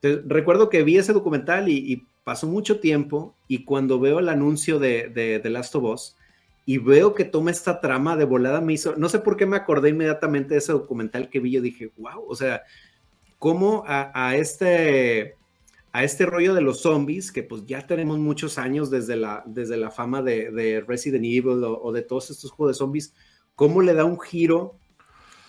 recuerdo 0.00 0.68
que 0.68 0.82
vi 0.82 0.96
ese 0.96 1.12
documental 1.12 1.68
y 1.68 2.06
pasó 2.24 2.46
mucho 2.46 2.80
tiempo 2.80 3.34
y 3.48 3.64
cuando 3.64 3.98
veo 3.98 4.18
el 4.18 4.28
anuncio 4.28 4.78
de, 4.78 5.08
de, 5.08 5.38
de, 5.38 5.50
Last 5.50 5.74
of 5.74 5.84
Us 5.84 6.16
y 6.64 6.78
veo 6.78 7.14
que 7.14 7.24
toma 7.24 7.50
esta 7.50 7.80
trama 7.80 8.16
de 8.16 8.24
volada 8.24 8.60
me 8.60 8.74
hizo, 8.74 8.94
no 8.96 9.08
sé 9.08 9.18
por 9.18 9.36
qué 9.36 9.46
me 9.46 9.56
acordé 9.56 9.90
inmediatamente 9.90 10.54
de 10.54 10.58
ese 10.58 10.72
documental 10.72 11.28
que 11.28 11.40
vi, 11.40 11.50
yo 11.50 11.60
dije, 11.60 11.90
wow, 11.96 12.24
o 12.26 12.36
sea, 12.36 12.62
cómo 13.38 13.82
a, 13.86 14.36
este 14.36 15.34
a 15.92 16.04
este 16.04 16.24
rollo 16.24 16.54
de 16.54 16.62
los 16.62 16.80
zombies, 16.80 17.32
que 17.32 17.42
pues 17.42 17.66
ya 17.66 17.86
tenemos 17.86 18.18
muchos 18.18 18.56
años 18.56 18.88
desde 18.88 19.16
la, 19.16 19.42
desde 19.44 19.76
la 19.76 19.90
fama 19.90 20.22
de, 20.22 20.82
Resident 20.86 21.24
Evil 21.24 21.64
o, 21.64 21.82
o, 21.82 21.92
de 21.92 22.02
todos 22.02 22.30
estos 22.30 22.50
juegos 22.50 22.76
de 22.76 22.78
zombies, 22.78 23.14
cómo 23.56 23.82
le 23.82 23.92
da 23.92 24.04
un 24.04 24.18
giro 24.18 24.76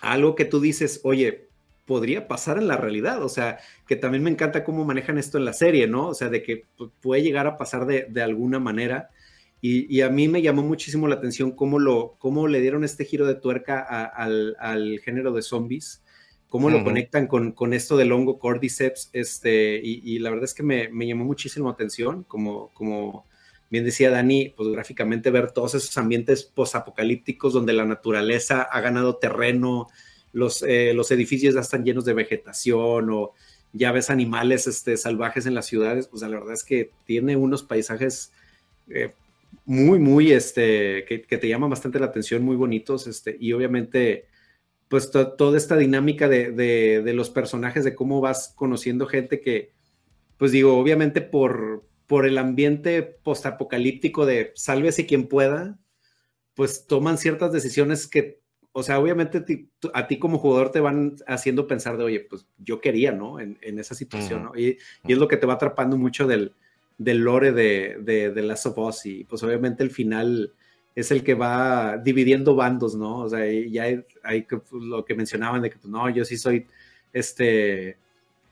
a 0.02 0.14
algo 0.14 0.36
que 0.36 0.44
tú 0.44 0.60
dices, 0.60 1.00
oye, 1.04 1.48
podría 1.86 2.28
pasar 2.28 2.58
en 2.58 2.68
la 2.68 2.78
realidad. 2.78 3.24
O 3.24 3.30
sea, 3.30 3.60
que 3.88 3.96
también 3.96 4.24
me 4.24 4.30
encanta 4.30 4.64
cómo 4.64 4.86
manejan 4.86 5.18
esto 5.18 5.38
en 5.38 5.46
la 5.46 5.54
serie, 5.54 5.88
¿no? 5.88 6.10
O 6.10 6.14
sea, 6.14 6.30
de 6.30 6.44
que 6.44 6.66
puede 7.02 7.22
llegar 7.22 7.48
a 7.48 7.58
pasar 7.58 7.86
de, 7.86 8.22
alguna 8.22 8.60
manera. 8.60 9.10
Y, 9.62 10.02
a 10.02 10.10
mí 10.10 10.28
me 10.28 10.42
llamó 10.42 10.62
muchísimo 10.62 11.08
la 11.08 11.16
atención 11.16 11.52
cómo, 11.52 11.80
lo, 11.80 12.16
cómo 12.20 12.50
le 12.50 12.60
dieron 12.60 12.84
este 12.84 13.06
giro 13.06 13.26
de 13.26 13.36
tuerca 13.36 13.80
al, 13.80 15.00
género 15.04 15.32
de 15.32 15.42
zombies, 15.42 16.04
cómo 16.50 16.70
lo 16.70 16.84
conectan 16.84 17.28
con, 17.28 17.54
con, 17.54 17.74
esto 17.74 17.96
del 17.96 18.12
hongo 18.12 18.40
cordyceps, 18.40 19.10
este, 19.14 19.80
y, 19.82 20.20
la 20.20 20.32
verdad 20.32 20.46
es 20.46 20.54
que 20.54 20.64
me, 20.64 20.90
me, 20.90 21.08
llamó 21.08 21.24
muchísimo 21.24 21.70
atención, 21.70 22.26
como, 22.26 22.72
como 22.74 23.26
bien 23.70 23.86
decía 23.86 24.12
Dani, 24.12 24.54
pues 24.56 24.70
gráficamente 24.70 25.32
ver 25.32 25.52
todos 25.52 25.76
esos 25.76 25.98
ambientes 25.98 26.44
posapocalípticos 26.44 27.54
donde 27.54 27.72
la 27.72 27.86
naturaleza 27.86 28.62
ha 28.64 28.82
ganado 28.82 29.16
terreno, 29.16 29.88
los, 30.34 30.64
eh, 30.64 30.94
los 30.94 31.12
edificios 31.12 31.54
ya 31.54 31.62
están 31.62 31.86
llenos 31.86 32.04
de 32.06 32.14
vegetación 32.14 33.10
o 33.12 33.34
ya 33.72 33.92
ves 33.92 34.10
animales 34.10 34.68
este, 34.68 34.98
salvajes 34.98 35.46
en 35.46 35.56
las 35.56 35.66
ciudades, 35.66 36.08
pues 36.08 36.22
la 36.22 36.28
verdad 36.28 36.54
es 36.54 36.64
que 36.64 36.92
tiene 37.06 37.36
unos 37.36 37.64
paisajes 37.64 38.32
eh, 38.90 39.14
muy, 39.66 40.00
muy, 40.00 40.32
este, 40.32 41.06
que, 41.06 41.20
te 41.20 41.48
llaman 41.48 41.70
bastante 41.70 42.00
la 42.00 42.08
atención, 42.08 42.44
muy 42.44 42.56
bonitos, 42.56 43.08
este, 43.08 43.38
y 43.40 43.54
obviamente, 43.54 44.26
pues 44.90 45.10
toda 45.12 45.58
esta 45.58 45.78
dinámica 45.78 46.28
de, 46.28 46.52
de, 46.52 47.14
los 47.14 47.30
personajes, 47.30 47.84
de 47.84 47.96
cómo 47.96 48.22
vas 48.22 48.54
conociendo 48.56 49.08
gente 49.08 49.42
que, 49.42 49.72
pues 50.38 50.52
digo, 50.52 50.78
obviamente 50.78 51.22
por, 51.22 51.84
por 52.08 52.26
el 52.26 52.38
ambiente 52.38 53.02
postapocalíptico 53.04 54.26
de 54.26 54.52
sálvese 54.56 55.06
quien 55.06 55.28
pueda, 55.28 55.80
pues 56.54 56.86
toman 56.86 57.18
ciertas 57.18 57.52
decisiones 57.52 58.08
que, 58.08 58.43
o 58.74 58.84
sea, 58.84 59.00
obviamente 59.00 59.46
a 59.94 60.08
ti 60.08 60.20
como 60.20 60.40
jugador 60.40 60.72
te 60.72 60.80
van 60.80 61.16
haciendo 61.28 61.68
pensar 61.68 61.96
de, 61.96 62.04
oye, 62.04 62.20
pues 62.22 62.48
yo 62.58 62.82
quería, 62.82 63.12
¿no? 63.12 63.40
En, 63.40 63.58
esa 63.62 63.94
situación, 63.96 64.44
¿no? 64.44 64.52
Y, 64.58 64.78
es 65.08 65.18
lo 65.18 65.28
que 65.28 65.38
te 65.38 65.46
va 65.46 65.54
atrapando 65.54 65.96
mucho 65.96 66.28
del, 66.28 66.54
del 66.98 67.20
lore 67.20 67.52
de, 67.52 67.98
de, 68.02 68.32
de 68.32 68.42
Last 68.42 68.66
of 68.66 68.78
Us 68.80 69.06
y 69.06 69.24
pues 69.26 69.44
obviamente 69.44 69.84
el 69.84 69.92
final 69.92 70.52
es 70.96 71.12
el 71.12 71.24
que 71.24 71.34
va 71.34 71.98
dividiendo 71.98 72.56
bandos, 72.56 72.96
¿no? 72.96 73.20
O 73.20 73.30
sea, 73.30 73.46
ya 73.46 73.84
hay, 74.24 74.42
pues, 74.44 74.62
lo 74.72 75.04
que 75.06 75.16
mencionaban 75.16 75.62
de 75.62 75.70
que, 75.70 75.78
pues, 75.78 75.90
no, 75.90 76.10
yo 76.10 76.24
sí 76.26 76.38
soy 76.38 76.68
este 77.12 77.98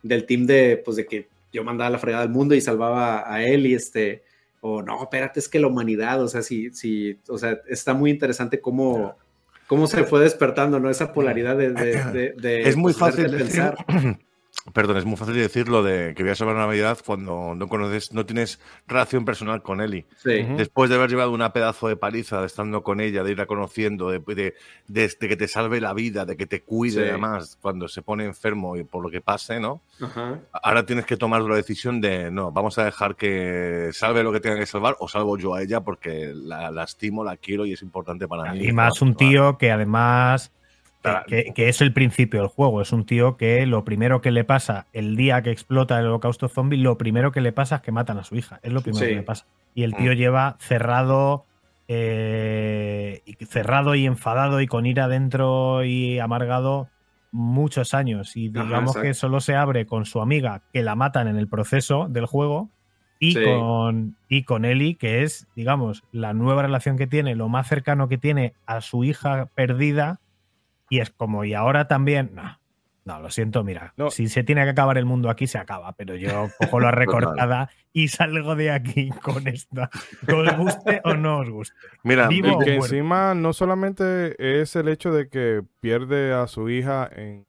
del 0.03 0.25
team 0.25 0.45
de, 0.45 0.81
pues, 0.83 0.97
de 0.97 1.05
que 1.05 1.27
yo 1.53 1.63
mandaba 1.63 1.89
la 1.89 1.99
fregada 1.99 2.23
al 2.23 2.29
mundo 2.29 2.55
y 2.55 2.61
salvaba 2.61 3.31
a 3.31 3.43
él 3.43 3.67
y 3.67 3.73
este, 3.73 4.23
o 4.61 4.81
no, 4.81 5.03
espérate, 5.03 5.39
es 5.39 5.49
que 5.49 5.59
la 5.59 5.67
humanidad, 5.67 6.21
o 6.23 6.27
sea, 6.27 6.41
sí, 6.41 6.71
sí, 6.71 7.19
o 7.27 7.37
sea, 7.37 7.59
está 7.67 7.93
muy 7.93 8.09
interesante 8.09 8.59
cómo, 8.59 9.15
cómo 9.71 9.87
se 9.87 10.03
fue 10.03 10.19
despertando, 10.19 10.81
¿no? 10.81 10.89
Esa 10.89 11.13
polaridad 11.13 11.55
de... 11.55 12.33
es 12.65 12.75
muy 12.75 12.91
fácil 12.91 13.29
pensar. 13.29 13.77
Perdón, 14.73 14.97
es 14.97 15.05
muy 15.05 15.17
fácil 15.17 15.33
decirlo 15.33 15.81
de 15.81 16.13
que 16.15 16.21
voy 16.21 16.31
a 16.31 16.35
salvar 16.35 16.55
Navidad 16.55 16.99
cuando 17.03 17.55
no 17.55 17.67
conoces, 17.67 18.13
no 18.13 18.27
tienes 18.27 18.59
relación 18.87 19.25
personal 19.25 19.63
con 19.63 19.81
Eli. 19.81 20.05
Después 20.23 20.89
de 20.89 20.97
haber 20.97 21.09
llevado 21.09 21.31
una 21.31 21.51
pedazo 21.51 21.87
de 21.87 21.95
paliza 21.95 22.39
de 22.41 22.45
estando 22.45 22.83
con 22.83 23.01
ella, 23.01 23.23
de 23.23 23.31
irla 23.31 23.47
conociendo, 23.47 24.11
de, 24.11 24.53
de, 24.87 25.17
que 25.19 25.35
te 25.35 25.47
salve 25.47 25.81
la 25.81 25.93
vida, 25.93 26.25
de 26.25 26.37
que 26.37 26.45
te 26.45 26.61
cuide 26.61 27.09
además 27.09 27.57
cuando 27.59 27.87
se 27.87 28.03
pone 28.03 28.25
enfermo 28.25 28.77
y 28.77 28.83
por 28.83 29.01
lo 29.01 29.09
que 29.09 29.19
pase, 29.19 29.59
¿no? 29.59 29.81
Ahora 30.51 30.85
tienes 30.85 31.05
que 31.05 31.17
tomar 31.17 31.41
la 31.41 31.55
decisión 31.55 31.99
de 31.99 32.29
no, 32.29 32.51
vamos 32.51 32.77
a 32.77 32.85
dejar 32.85 33.15
que 33.15 33.89
salve 33.93 34.21
lo 34.21 34.31
que 34.31 34.41
tenga 34.41 34.59
que 34.59 34.67
salvar 34.67 34.95
o 34.99 35.07
salvo 35.07 35.37
yo 35.39 35.55
a 35.55 35.63
ella 35.63 35.81
porque 35.81 36.31
la, 36.35 36.69
la 36.69 36.83
estimo, 36.83 37.23
la 37.23 37.35
quiero 37.37 37.65
y 37.65 37.73
es 37.73 37.81
importante 37.81 38.27
para 38.27 38.53
mí. 38.53 38.67
Y 38.67 38.71
más 38.71 39.01
un 39.01 39.15
tío 39.15 39.57
que 39.57 39.71
además 39.71 40.51
que, 41.27 41.69
es 41.69 41.81
el 41.81 41.93
principio 41.93 42.41
del 42.41 42.49
juego. 42.49 42.81
Es 42.81 42.91
un 42.91 43.05
tío 43.05 43.37
que 43.37 43.65
lo 43.65 43.83
primero 43.83 44.21
que 44.21 44.31
le 44.31 44.43
pasa 44.43 44.87
el 44.93 45.15
día 45.15 45.41
que 45.41 45.51
explota 45.51 45.99
el 45.99 46.07
holocausto 46.07 46.47
zombie, 46.47 46.77
lo 46.77 46.97
primero 46.97 47.31
que 47.31 47.41
le 47.41 47.51
pasa 47.51 47.77
es 47.77 47.81
que 47.81 47.91
matan 47.91 48.17
a 48.17 48.23
su 48.23 48.35
hija. 48.35 48.59
Es 48.63 48.71
lo 48.71 48.81
primero 48.81 49.05
que 49.05 49.15
le 49.15 49.23
pasa. 49.23 49.45
Y 49.73 49.83
el 49.83 49.95
tío 49.95 50.11
mm. 50.11 50.15
lleva 50.15 50.57
cerrado, 50.59 51.45
eh, 51.87 53.21
cerrado 53.47 53.95
y 53.95 54.05
enfadado 54.05 54.61
y 54.61 54.67
con 54.67 54.85
ira 54.85 55.07
dentro 55.07 55.83
y 55.83 56.19
amargado 56.19 56.89
muchos 57.31 57.93
años. 57.93 58.35
Y 58.35 58.49
digamos 58.49 58.95
que 58.95 59.13
solo 59.13 59.41
se 59.41 59.55
abre 59.55 59.85
con 59.85 60.05
su 60.05 60.21
amiga, 60.21 60.61
que 60.73 60.83
la 60.83 60.95
matan 60.95 61.27
en 61.27 61.37
el 61.37 61.47
proceso 61.47 62.07
del 62.09 62.25
juego. 62.25 62.69
Y, 63.23 63.35
con, 63.35 64.15
y 64.29 64.45
con 64.45 64.65
Ellie, 64.65 64.95
que 64.95 65.21
es, 65.21 65.45
digamos, 65.55 66.03
la 66.11 66.33
nueva 66.33 66.63
relación 66.63 66.97
que 66.97 67.05
tiene, 67.05 67.35
lo 67.35 67.49
más 67.49 67.67
cercano 67.67 68.07
que 68.07 68.17
tiene 68.17 68.55
a 68.65 68.81
su 68.81 69.03
hija 69.03 69.47
perdida, 69.53 70.19
y 70.91 70.99
es 70.99 71.09
como, 71.09 71.45
y 71.45 71.53
ahora 71.53 71.87
también, 71.87 72.31
no, 72.35 72.59
no, 73.05 73.21
lo 73.21 73.31
siento, 73.31 73.63
mira, 73.63 73.93
si 74.09 74.27
se 74.27 74.43
tiene 74.43 74.65
que 74.65 74.71
acabar 74.71 74.97
el 74.97 75.05
mundo 75.05 75.29
aquí, 75.29 75.47
se 75.47 75.57
acaba, 75.57 75.93
pero 75.93 76.17
yo 76.17 76.49
cojo 76.59 76.81
la 76.81 76.91
recortada 76.91 77.69
y 77.93 78.09
salgo 78.09 78.57
de 78.57 78.71
aquí 78.71 79.09
con 79.21 79.47
esta, 79.47 79.89
que 80.27 80.33
os 80.33 80.57
guste 80.57 80.99
o 81.05 81.13
no 81.13 81.39
os 81.39 81.49
guste. 81.49 81.77
Mira, 82.03 82.27
y 82.29 82.41
que 82.41 82.75
encima 82.75 83.33
no 83.33 83.53
solamente 83.53 84.35
es 84.37 84.75
el 84.75 84.89
hecho 84.89 85.13
de 85.13 85.29
que 85.29 85.63
pierde 85.79 86.33
a 86.33 86.45
su 86.47 86.69
hija 86.69 87.09
en, 87.15 87.45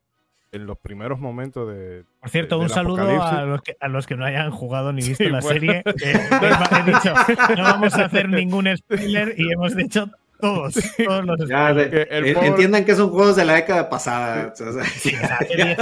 los 0.53 0.79
primeros 0.79 1.19
momentos 1.19 1.67
de. 1.67 2.05
Por 2.21 2.31
cierto, 2.31 2.61
un 2.61 2.69
saludo 2.69 3.01
a 3.23 3.45
los, 3.45 3.63
que, 3.63 3.75
a 3.81 3.89
los, 3.89 4.07
que, 4.07 4.17
no 4.17 4.25
hayan 4.25 4.53
jugado 4.53 4.93
ni 4.93 5.03
visto 5.03 5.25
la 5.25 5.43
serie. 5.43 5.83
dicho, 6.87 7.15
no 7.57 7.63
vamos 7.65 7.95
a 7.95 8.05
hacer 8.05 8.29
ningún 8.29 8.69
spoiler 8.77 9.35
y 9.37 9.51
hemos 9.51 9.75
dicho 9.75 10.11
todos, 10.43 10.75
todos 11.07 11.25
los 11.25 11.51
Entiendan 11.51 12.85
que 12.85 12.97
son 12.97 13.11
juegos 13.11 13.37
de 13.37 13.45
la 13.45 13.55
década 13.55 13.89
pasada. 13.89 14.53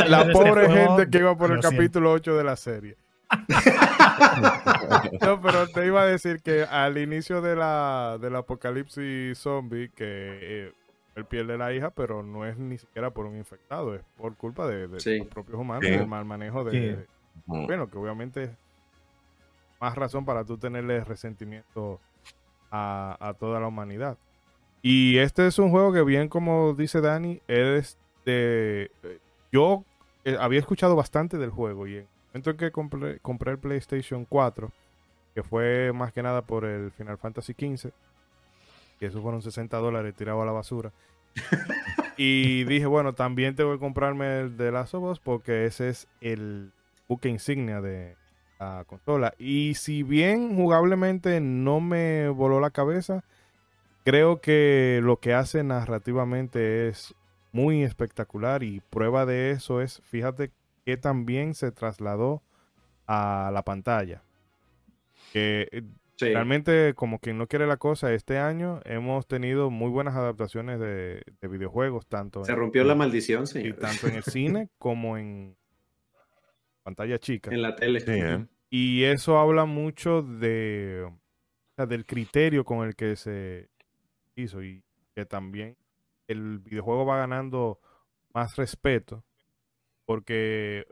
la 0.06 0.30
pobre 0.30 0.68
gente 0.68 1.10
que 1.10 1.18
iba 1.18 1.34
por 1.34 1.50
el 1.50 1.60
capítulo 1.60 2.12
8 2.12 2.36
de 2.36 2.44
la 2.44 2.56
serie. 2.56 2.96
no, 5.22 5.40
pero 5.40 5.68
te 5.68 5.86
iba 5.86 6.02
a 6.02 6.06
decir 6.06 6.42
que 6.42 6.64
al 6.64 6.98
inicio 6.98 7.40
de 7.40 7.56
la, 7.56 8.18
del 8.20 8.36
apocalipsis 8.36 9.38
zombie, 9.38 9.88
que 9.94 10.04
eh, 10.06 10.72
él 11.14 11.24
pierde 11.24 11.56
la 11.56 11.72
hija, 11.72 11.90
pero 11.90 12.22
no 12.22 12.44
es 12.44 12.58
ni 12.58 12.76
siquiera 12.76 13.10
por 13.10 13.26
un 13.26 13.36
infectado, 13.36 13.94
es 13.94 14.02
por 14.16 14.36
culpa 14.36 14.66
de, 14.66 14.88
los 14.88 15.04
propios 15.28 15.58
humanos, 15.58 15.82
del 15.82 16.06
mal 16.06 16.24
manejo 16.24 16.64
de, 16.64 17.06
Bueno, 17.46 17.88
que 17.88 17.96
obviamente 17.96 18.50
más 19.80 19.94
razón 19.94 20.26
para 20.26 20.44
tú 20.44 20.58
tenerle 20.58 21.02
resentimiento 21.04 22.00
a, 22.70 23.16
a 23.20 23.32
toda 23.34 23.60
la 23.60 23.68
humanidad. 23.68 24.18
Y 24.82 25.18
este 25.18 25.46
es 25.46 25.58
un 25.58 25.70
juego 25.70 25.92
que 25.92 26.02
bien 26.02 26.28
como 26.28 26.74
dice 26.74 27.00
Dani, 27.00 27.40
es 27.48 27.98
de... 28.24 28.90
Yo 29.52 29.84
eh, 30.24 30.36
había 30.38 30.60
escuchado 30.60 30.96
bastante 30.96 31.38
del 31.38 31.50
juego 31.50 31.86
y 31.86 31.96
en 31.96 31.98
el 32.00 32.08
momento 32.32 32.50
en 32.50 32.56
que 32.56 32.70
compré, 33.20 33.52
el 33.52 33.58
PlayStation 33.58 34.24
4, 34.24 34.70
que 35.34 35.42
fue 35.42 35.92
más 35.92 36.12
que 36.12 36.22
nada 36.22 36.42
por 36.42 36.64
el 36.64 36.92
Final 36.92 37.18
Fantasy 37.18 37.52
XV, 37.52 37.90
que 38.98 39.06
eso 39.06 39.20
fueron 39.20 39.42
60 39.42 39.76
dólares 39.78 40.14
tirado 40.14 40.40
a 40.42 40.46
la 40.46 40.52
basura. 40.52 40.92
y 42.16 42.64
dije, 42.64 42.86
bueno, 42.86 43.14
también 43.14 43.56
tengo 43.56 43.72
que 43.72 43.78
comprarme 43.78 44.40
el 44.40 44.56
de 44.56 44.72
Last 44.72 44.94
of 44.94 45.04
Us 45.04 45.18
porque 45.18 45.66
ese 45.66 45.88
es 45.88 46.08
el 46.20 46.72
buque 47.08 47.28
insignia 47.28 47.80
de 47.80 48.16
la 48.58 48.84
consola. 48.86 49.34
Y 49.38 49.74
si 49.74 50.02
bien 50.02 50.54
jugablemente 50.54 51.40
no 51.40 51.80
me 51.80 52.28
voló 52.28 52.60
la 52.60 52.70
cabeza, 52.70 53.24
creo 54.10 54.40
que 54.40 54.98
lo 55.04 55.20
que 55.20 55.34
hace 55.34 55.62
narrativamente 55.62 56.88
es 56.88 57.14
muy 57.52 57.84
espectacular 57.84 58.64
y 58.64 58.80
prueba 58.90 59.24
de 59.24 59.52
eso 59.52 59.80
es, 59.80 60.02
fíjate 60.02 60.50
que 60.84 60.96
también 60.96 61.54
se 61.54 61.70
trasladó 61.70 62.42
a 63.06 63.52
la 63.54 63.62
pantalla. 63.62 64.24
Que 65.32 65.68
eh, 65.70 65.84
realmente, 66.18 66.92
como 66.94 67.20
quien 67.20 67.38
no 67.38 67.46
quiere 67.46 67.68
la 67.68 67.76
cosa, 67.76 68.12
este 68.12 68.38
año 68.38 68.80
hemos 68.84 69.28
tenido 69.28 69.70
muy 69.70 69.90
buenas 69.90 70.16
adaptaciones 70.16 70.80
de, 70.80 71.22
videojuegos, 71.42 72.08
tanto 72.08 72.44
se 72.44 72.54
rompió 72.56 72.82
la 72.82 72.96
maldición, 72.96 73.46
sí. 73.46 73.72
tanto 73.74 74.08
en 74.08 74.16
el 74.16 74.24
cine 74.24 74.70
como 74.78 75.18
en 75.18 75.56
pantalla 76.82 77.16
chica. 77.18 77.52
En 77.52 77.62
la 77.62 77.76
tele. 77.76 78.02
¿eh? 78.04 78.44
Y 78.70 79.04
eso 79.04 79.38
habla 79.38 79.66
mucho 79.66 80.22
de, 80.22 81.08
del 81.76 82.06
criterio 82.06 82.64
con 82.64 82.88
el 82.88 82.96
que 82.96 83.14
se 83.14 83.69
hizo 84.40 84.62
y 84.62 84.82
que 85.14 85.24
también 85.24 85.76
el 86.26 86.58
videojuego 86.58 87.06
va 87.06 87.18
ganando 87.18 87.80
más 88.32 88.56
respeto 88.56 89.24
porque 90.10 90.86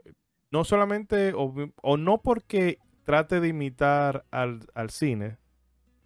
no 0.49 0.63
solamente 0.63 1.33
o, 1.35 1.97
no 1.97 2.21
porque 2.21 2.79
trate 3.03 3.41
de 3.41 3.49
imitar 3.49 4.23
al, 4.31 4.61
cine 4.91 5.37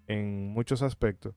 en 0.07 0.48
muchos 0.48 0.82
aspectos, 0.82 1.36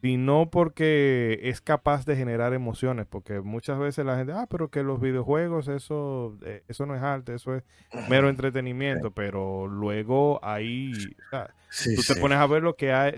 sino 0.00 0.50
porque 0.50 1.38
es 1.44 1.60
capaz 1.60 2.04
de 2.06 2.16
generar 2.16 2.54
emociones, 2.54 3.06
porque 3.06 3.40
muchas 3.40 3.78
veces 3.78 4.04
la 4.04 4.16
gente, 4.16 4.32
ah, 4.32 4.48
pero 4.50 4.68
que 4.68 4.82
los 4.82 5.00
videojuegos, 5.00 5.68
eso, 5.68 6.36
eh, 6.44 6.64
eso 6.66 6.86
no 6.86 6.96
es 6.96 7.02
arte, 7.02 7.34
eso 7.34 7.54
es 7.54 7.62
mero 8.08 8.28
entretenimiento, 8.28 9.12
pero 9.12 9.68
luego 9.68 10.40
ahí, 10.42 10.92
tú 11.30 12.02
te 12.02 12.20
pones 12.20 12.38
a 12.38 12.46
ver 12.48 12.64
lo 12.64 12.74
que 12.74 12.92
hay, 12.92 13.12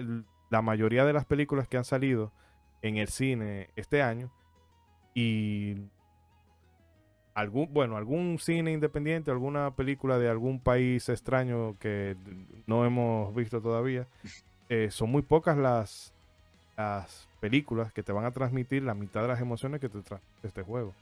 la 0.50 0.62
mayoría 0.62 1.04
de 1.04 1.12
las 1.12 1.24
películas 1.24 1.68
que 1.68 1.76
han 1.76 1.84
salido 1.84 2.32
en 2.82 2.96
el 2.96 3.08
cine 3.08 3.70
este 3.76 4.02
año 4.02 4.30
y 5.14 5.76
algún 7.34 7.72
bueno 7.72 7.96
algún 7.96 8.38
cine 8.38 8.72
independiente 8.72 9.30
alguna 9.30 9.74
película 9.74 10.18
de 10.18 10.28
algún 10.28 10.60
país 10.60 11.08
extraño 11.08 11.76
que 11.78 12.16
no 12.66 12.84
hemos 12.84 13.34
visto 13.34 13.60
todavía 13.60 14.06
eh, 14.68 14.88
son 14.90 15.10
muy 15.10 15.22
pocas 15.22 15.56
las 15.56 16.12
las 16.76 17.28
películas 17.40 17.92
que 17.92 18.02
te 18.02 18.12
van 18.12 18.24
a 18.24 18.32
transmitir 18.32 18.82
la 18.82 18.94
mitad 18.94 19.22
de 19.22 19.28
las 19.28 19.40
emociones 19.40 19.80
que 19.80 19.88
te 19.88 20.00
trae 20.02 20.20
este 20.42 20.62
juego 20.62 20.94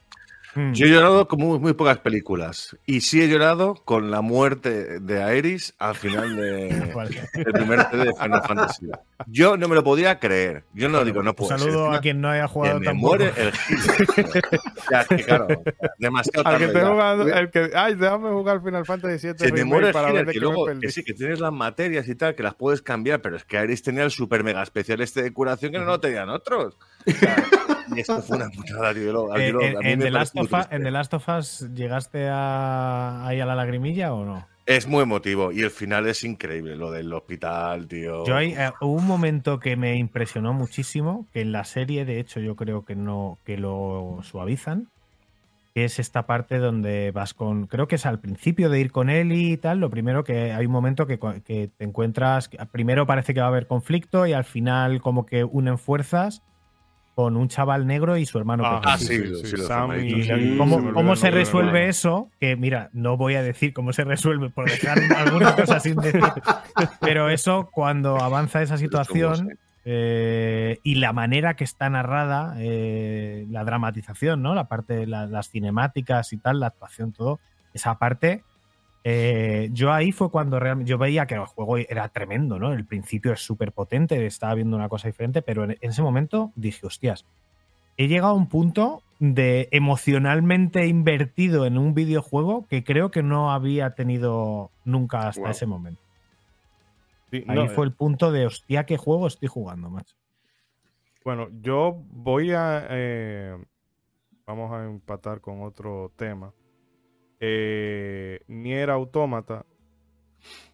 Mm. 0.54 0.72
Yo 0.72 0.86
he 0.86 0.90
llorado 0.90 1.28
con 1.28 1.40
muy, 1.40 1.72
pocas 1.72 1.98
películas. 1.98 2.76
Y 2.84 3.00
sí 3.00 3.22
he 3.22 3.28
llorado 3.28 3.74
con 3.74 4.10
la 4.10 4.20
muerte 4.20 5.00
de 5.00 5.22
Aeris 5.22 5.74
al 5.78 5.94
final 5.94 6.36
de, 6.36 6.68
del 7.34 7.52
primer 7.52 7.80
CD 7.90 8.04
de 8.06 8.12
Final 8.14 8.42
Fantasy. 8.42 8.86
Yo 9.26 9.56
no 9.56 9.68
me 9.68 9.74
lo 9.74 9.82
podía 9.82 10.18
creer. 10.18 10.64
Yo 10.74 10.88
no 10.88 10.98
lo 10.98 11.04
digo, 11.04 11.22
no 11.22 11.34
puedo. 11.34 11.54
Un 11.54 11.58
saludo 11.58 11.90
a 11.90 12.00
quien 12.00 12.20
no 12.20 12.28
haya 12.28 12.48
jugado 12.48 12.80
que 12.80 12.86
me 12.86 12.92
muere 12.92 13.32
el 13.36 13.52
ya, 14.90 15.04
que 15.04 15.24
claro, 15.24 15.46
demasiado 15.98 16.44
tarde. 16.44 16.64
Al 16.66 16.72
que 16.72 16.80
jugando, 16.80 17.28
el 17.28 17.50
que, 17.50 17.70
ay, 17.74 17.94
déjame 17.94 18.30
jugar 18.30 18.62
Final 18.62 18.84
Fantasy 18.84 19.28
VII. 19.28 19.38
Se 19.38 19.52
me 19.52 19.64
muere 19.64 19.88
el 19.88 19.92
para 19.92 20.12
ver 20.12 20.26
que, 20.26 20.38
luego, 20.38 20.66
que 20.80 20.90
sí, 20.90 21.02
que 21.02 21.14
tienes 21.14 21.40
las 21.40 21.52
materias 21.52 22.08
y 22.08 22.14
tal, 22.14 22.34
que 22.34 22.42
las 22.42 22.54
puedes 22.54 22.82
cambiar, 22.82 23.22
pero 23.22 23.36
es 23.36 23.44
que 23.44 23.58
Aeris 23.58 23.82
tenía 23.82 24.04
el 24.04 24.10
super 24.10 24.44
mega 24.44 24.62
especial 24.62 25.00
este 25.00 25.22
de 25.22 25.32
curación 25.32 25.72
que 25.72 25.78
no 25.78 25.84
lo 25.84 26.00
tenían 26.00 26.28
otros. 26.28 26.76
y 27.06 27.12
esto 27.96 28.22
fue 28.22 28.36
una 28.36 28.50
putada, 28.50 28.94
tío. 28.94 29.34
en, 29.36 30.00
The 30.00 30.10
Last 30.10 30.36
of 30.36 30.52
Us, 30.52 30.66
¿En 30.70 30.82
The 30.82 30.90
Last 30.90 31.14
of 31.14 31.28
Us 31.28 31.68
llegaste 31.74 32.28
a, 32.28 33.26
ahí 33.26 33.40
a 33.40 33.46
la 33.46 33.54
lagrimilla 33.54 34.12
o 34.12 34.24
no? 34.24 34.46
Es 34.64 34.86
muy 34.86 35.02
emotivo 35.02 35.50
y 35.50 35.62
el 35.62 35.70
final 35.70 36.06
es 36.06 36.22
increíble, 36.22 36.76
lo 36.76 36.92
del 36.92 37.12
hospital, 37.12 37.88
tío. 37.88 38.24
Yo 38.24 38.36
hay 38.36 38.52
eh, 38.52 38.70
hubo 38.80 38.92
un 38.92 39.06
momento 39.06 39.58
que 39.58 39.76
me 39.76 39.96
impresionó 39.96 40.52
muchísimo, 40.52 41.26
que 41.32 41.40
en 41.40 41.50
la 41.50 41.64
serie, 41.64 42.04
de 42.04 42.20
hecho, 42.20 42.38
yo 42.38 42.54
creo 42.54 42.84
que 42.84 42.94
no, 42.94 43.38
que 43.44 43.58
lo 43.58 44.20
suavizan, 44.22 44.88
que 45.74 45.84
es 45.84 45.98
esta 45.98 46.26
parte 46.26 46.58
donde 46.58 47.10
vas 47.10 47.34
con, 47.34 47.66
creo 47.66 47.88
que 47.88 47.96
es 47.96 48.06
al 48.06 48.20
principio 48.20 48.70
de 48.70 48.78
ir 48.78 48.92
con 48.92 49.10
él 49.10 49.32
y 49.32 49.56
tal, 49.56 49.80
lo 49.80 49.90
primero 49.90 50.22
que 50.22 50.52
hay 50.52 50.66
un 50.66 50.72
momento 50.72 51.08
que, 51.08 51.18
que 51.44 51.70
te 51.76 51.84
encuentras, 51.84 52.48
primero 52.70 53.04
parece 53.04 53.34
que 53.34 53.40
va 53.40 53.46
a 53.46 53.50
haber 53.50 53.66
conflicto 53.66 54.26
y 54.26 54.32
al 54.32 54.44
final 54.44 55.00
como 55.00 55.26
que 55.26 55.42
unen 55.42 55.76
fuerzas 55.78 56.42
con 57.14 57.36
un 57.36 57.48
chaval 57.48 57.86
negro 57.86 58.16
y 58.16 58.24
su 58.24 58.38
hermano 58.38 58.64
ah, 58.66 58.80
pequeño. 58.80 58.94
Ah, 58.94 58.98
sí, 58.98 59.44
sí, 59.44 59.56
sí, 59.56 59.62
Sam 59.62 59.92
y, 60.00 60.22
y 60.22 60.56
¿Cómo, 60.56 60.92
cómo 60.92 61.14
se 61.16 61.30
resuelve 61.30 61.88
eso? 61.88 62.30
Que 62.40 62.56
mira, 62.56 62.88
no 62.92 63.16
voy 63.16 63.34
a 63.34 63.42
decir 63.42 63.72
cómo 63.72 63.92
se 63.92 64.04
resuelve 64.04 64.50
por 64.50 64.70
dejar 64.70 64.98
alguna 65.16 65.54
cosa 65.54 65.78
sin 65.80 65.96
decir. 65.96 66.22
Pero 67.00 67.28
eso, 67.28 67.68
cuando 67.72 68.16
avanza 68.16 68.62
esa 68.62 68.78
situación 68.78 69.58
eh, 69.84 70.78
y 70.82 70.94
la 70.94 71.12
manera 71.12 71.54
que 71.54 71.64
está 71.64 71.90
narrada, 71.90 72.54
eh, 72.58 73.46
la 73.50 73.64
dramatización, 73.64 74.42
¿no? 74.42 74.54
La 74.54 74.68
parte 74.68 74.94
de 74.94 75.06
la, 75.06 75.26
las 75.26 75.50
cinemáticas 75.50 76.32
y 76.32 76.38
tal, 76.38 76.60
la 76.60 76.68
actuación, 76.68 77.12
todo, 77.12 77.40
esa 77.74 77.98
parte 77.98 78.42
eh, 79.04 79.68
yo 79.72 79.92
ahí 79.92 80.12
fue 80.12 80.30
cuando 80.30 80.60
realmente 80.60 80.90
yo 80.90 80.96
veía 80.96 81.26
que 81.26 81.34
el 81.34 81.44
juego 81.44 81.76
era 81.76 82.08
tremendo, 82.08 82.58
¿no? 82.58 82.72
El 82.72 82.84
principio 82.86 83.32
es 83.32 83.40
súper 83.40 83.72
potente, 83.72 84.24
estaba 84.26 84.54
viendo 84.54 84.76
una 84.76 84.88
cosa 84.88 85.08
diferente, 85.08 85.42
pero 85.42 85.64
en, 85.64 85.76
ese 85.80 86.02
momento 86.02 86.52
dije, 86.54 86.86
hostias, 86.86 87.24
he 87.96 88.06
llegado 88.06 88.32
a 88.32 88.36
un 88.36 88.48
punto 88.48 89.02
de 89.18 89.68
emocionalmente 89.72 90.86
invertido 90.86 91.66
en 91.66 91.78
un 91.78 91.94
videojuego 91.94 92.66
que 92.68 92.84
creo 92.84 93.10
que 93.10 93.22
no 93.22 93.52
había 93.52 93.94
tenido 93.94 94.70
nunca 94.84 95.28
hasta 95.28 95.50
ese 95.50 95.66
momento. 95.66 96.00
ahí 97.32 97.68
fue 97.68 97.84
eh. 97.84 97.88
el 97.88 97.92
punto 97.92 98.30
de, 98.30 98.46
hostia, 98.46 98.86
qué 98.86 98.96
juego 98.96 99.26
estoy 99.26 99.48
jugando, 99.48 99.90
macho. 99.90 100.14
Bueno, 101.24 101.48
yo 101.60 102.02
voy 102.10 102.52
a... 102.52 102.86
Eh, 102.90 103.56
vamos 104.44 104.72
a 104.72 104.84
empatar 104.84 105.40
con 105.40 105.62
otro 105.62 106.10
tema 106.16 106.52
eh, 107.44 108.38
Nier 108.46 108.88
Automata, 108.90 109.66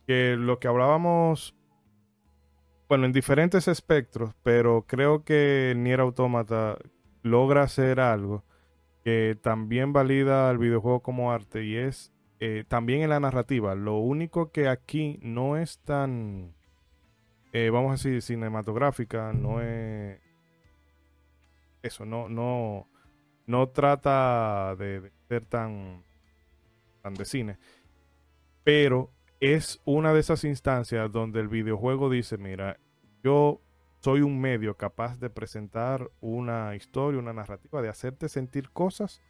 que 0.06 0.36
lo 0.36 0.58
que 0.58 0.68
hablábamos, 0.68 1.56
bueno, 2.90 3.06
en 3.06 3.12
diferentes 3.12 3.68
espectros, 3.68 4.34
pero 4.42 4.84
creo 4.86 5.24
que 5.24 5.72
Nier 5.74 6.00
Automata 6.00 6.76
logra 7.22 7.62
hacer 7.62 8.00
algo 8.00 8.44
que 9.02 9.38
también 9.40 9.94
valida 9.94 10.50
al 10.50 10.58
videojuego 10.58 11.00
como 11.00 11.32
arte 11.32 11.64
y 11.64 11.74
es 11.76 12.12
eh, 12.38 12.64
también 12.68 13.00
en 13.00 13.10
la 13.10 13.20
narrativa. 13.20 13.74
Lo 13.74 13.96
único 13.96 14.52
que 14.52 14.68
aquí 14.68 15.18
no 15.22 15.56
es 15.56 15.78
tan, 15.78 16.54
eh, 17.54 17.70
vamos 17.70 17.88
a 17.88 17.92
decir, 17.92 18.20
cinematográfica, 18.20 19.32
no 19.32 19.62
es 19.62 20.20
eso, 21.82 22.04
no, 22.04 22.28
no, 22.28 22.88
no 23.46 23.70
trata 23.70 24.76
de 24.76 25.10
ser 25.28 25.46
tan 25.46 26.04
de 27.14 27.24
cine. 27.24 27.58
Pero 28.64 29.10
es 29.40 29.80
una 29.84 30.12
de 30.12 30.20
esas 30.20 30.44
instancias 30.44 31.10
donde 31.12 31.40
el 31.40 31.48
videojuego 31.48 32.10
dice, 32.10 32.38
mira, 32.38 32.78
yo 33.22 33.60
soy 34.00 34.20
un 34.20 34.40
medio 34.40 34.76
capaz 34.76 35.18
de 35.18 35.30
presentar 35.30 36.10
una 36.20 36.74
historia, 36.76 37.20
una 37.20 37.32
narrativa, 37.32 37.82
de 37.82 37.88
hacerte 37.88 38.28
sentir 38.28 38.70
cosas 38.70 39.20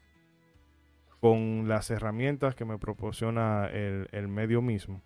con 1.21 1.69
las 1.69 1.91
herramientas 1.91 2.55
que 2.55 2.65
me 2.65 2.79
proporciona 2.79 3.67
el, 3.67 4.29
medio 4.29 4.63
mismo. 4.63 5.03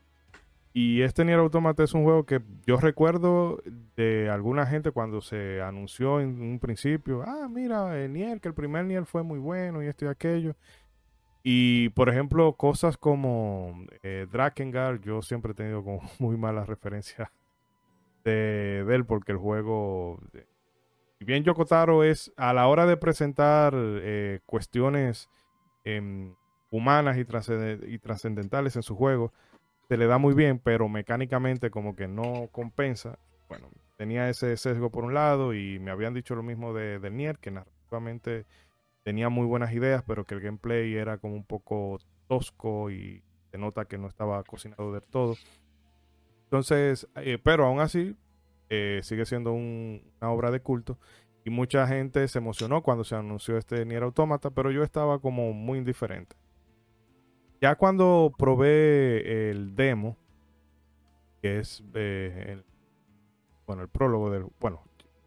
Y 0.75 1.03
este 1.03 1.25
Nier 1.25 1.39
Automata 1.39 1.83
es 1.85 1.93
un 1.93 2.05
juego 2.05 2.25
que 2.25 2.41
yo 2.67 2.79
recuerdo 2.79 3.63
de 3.97 4.31
alguna 4.31 4.67
gente 4.67 4.91
cuando 4.91 5.21
se 5.21 5.61
anunció 5.61 6.21
en 6.21 6.41
un 6.41 6.59
principio, 6.59 7.23
ah, 7.23 7.47
mira, 7.49 7.99
el 8.03 8.13
Nier, 8.13 8.41
que 8.41 8.49
el 8.49 8.55
primer 8.55 8.87
Nier 8.87 9.05
fue 9.05 9.23
muy 9.23 9.39
bueno 9.39 9.83
y 9.83 9.87
esto 9.87 10.07
y 10.07 10.09
aquello. 10.09 10.55
Y 11.43 11.89
por 11.91 12.09
ejemplo, 12.09 12.55
cosas 12.55 12.97
como 12.97 13.85
eh, 14.03 14.27
Drakengard, 14.31 15.01
yo 15.01 15.23
siempre 15.23 15.53
he 15.53 15.55
tenido 15.55 15.83
como 15.83 16.01
muy 16.19 16.37
malas 16.37 16.69
referencias 16.69 17.31
de, 18.25 18.81
él 18.89 19.05
porque 19.05 19.33
el 19.33 19.39
juego, 19.39 20.21
si 21.19 21.25
bien 21.25 21.43
Yokotaro 21.43 22.05
es 22.05 22.33
a 22.37 22.53
la 22.53 22.69
hora 22.69 22.87
de 22.87 22.97
presentar 22.97 23.75
eh, 23.77 24.41
cuestiones 24.47 25.29
em, 25.85 26.35
humanas 26.71 27.17
y, 27.17 27.27
y 27.93 27.99
trascendentales 27.99 28.77
en 28.77 28.83
su 28.83 28.95
juego, 28.95 29.33
se 29.89 29.97
le 29.97 30.07
da 30.07 30.19
muy 30.19 30.35
bien, 30.35 30.59
pero 30.59 30.89
mecánicamente 30.89 31.71
como 31.71 31.97
que 31.97 32.07
no 32.07 32.49
compensa. 32.53 33.19
Bueno, 33.49 33.69
tenía 33.97 34.29
ese 34.29 34.57
sesgo 34.57 34.91
por 34.91 35.05
un 35.05 35.15
lado 35.15 35.53
y 35.53 35.79
me 35.81 35.91
habían 35.91 36.15
dicho 36.15 36.35
lo 36.35 36.43
mismo 36.43 36.73
de, 36.73 36.99
de 36.99 37.11
Nier, 37.11 37.39
que 37.39 37.51
narrativamente 37.51 38.47
tenía 39.03 39.29
muy 39.29 39.47
buenas 39.47 39.73
ideas, 39.73 40.03
pero 40.07 40.25
que 40.25 40.35
el 40.35 40.41
gameplay 40.41 40.95
era 40.95 41.19
como 41.19 41.35
un 41.35 41.45
poco 41.45 41.99
tosco 42.29 42.91
y 42.91 43.23
se 43.51 43.59
nota 43.59 43.85
que 43.85 43.99
no 43.99 44.09
estaba 44.09 44.43
cocinado 44.45 44.93
del 44.93 45.03
todo. 45.03 45.37
Entonces, 46.45 47.09
eh, 47.17 47.39
pero 47.43 47.67
aún 47.67 47.81
así, 47.81 48.17
eh, 48.69 49.01
sigue 49.03 49.27
siendo 49.27 49.53
una 49.53 50.31
obra 50.31 50.51
de 50.51 50.61
culto. 50.61 50.99
Y 51.45 51.51
mucha 51.51 51.87
gente 51.87 52.27
se 52.29 52.39
emocionó 52.39 52.83
cuando 52.83 53.05
se 53.05 53.17
anunció 53.17 53.59
este 53.59 53.85
Nier 53.85 54.05
Automata, 54.05 54.51
pero 54.51 54.71
yo 54.71 54.83
estaba 54.83 55.19
como 55.19 55.53
muy 55.53 55.79
indiferente. 55.79 56.37
Ya 57.61 57.75
cuando 57.75 58.33
probé 58.39 59.51
el 59.51 59.75
demo, 59.75 60.17
que 61.41 61.59
es 61.59 61.83
eh, 61.95 62.45
el, 62.49 62.65
bueno, 63.67 63.83
el 63.83 63.89
prólogo 63.89 64.31
del, 64.31 64.47
bueno, 64.61 64.83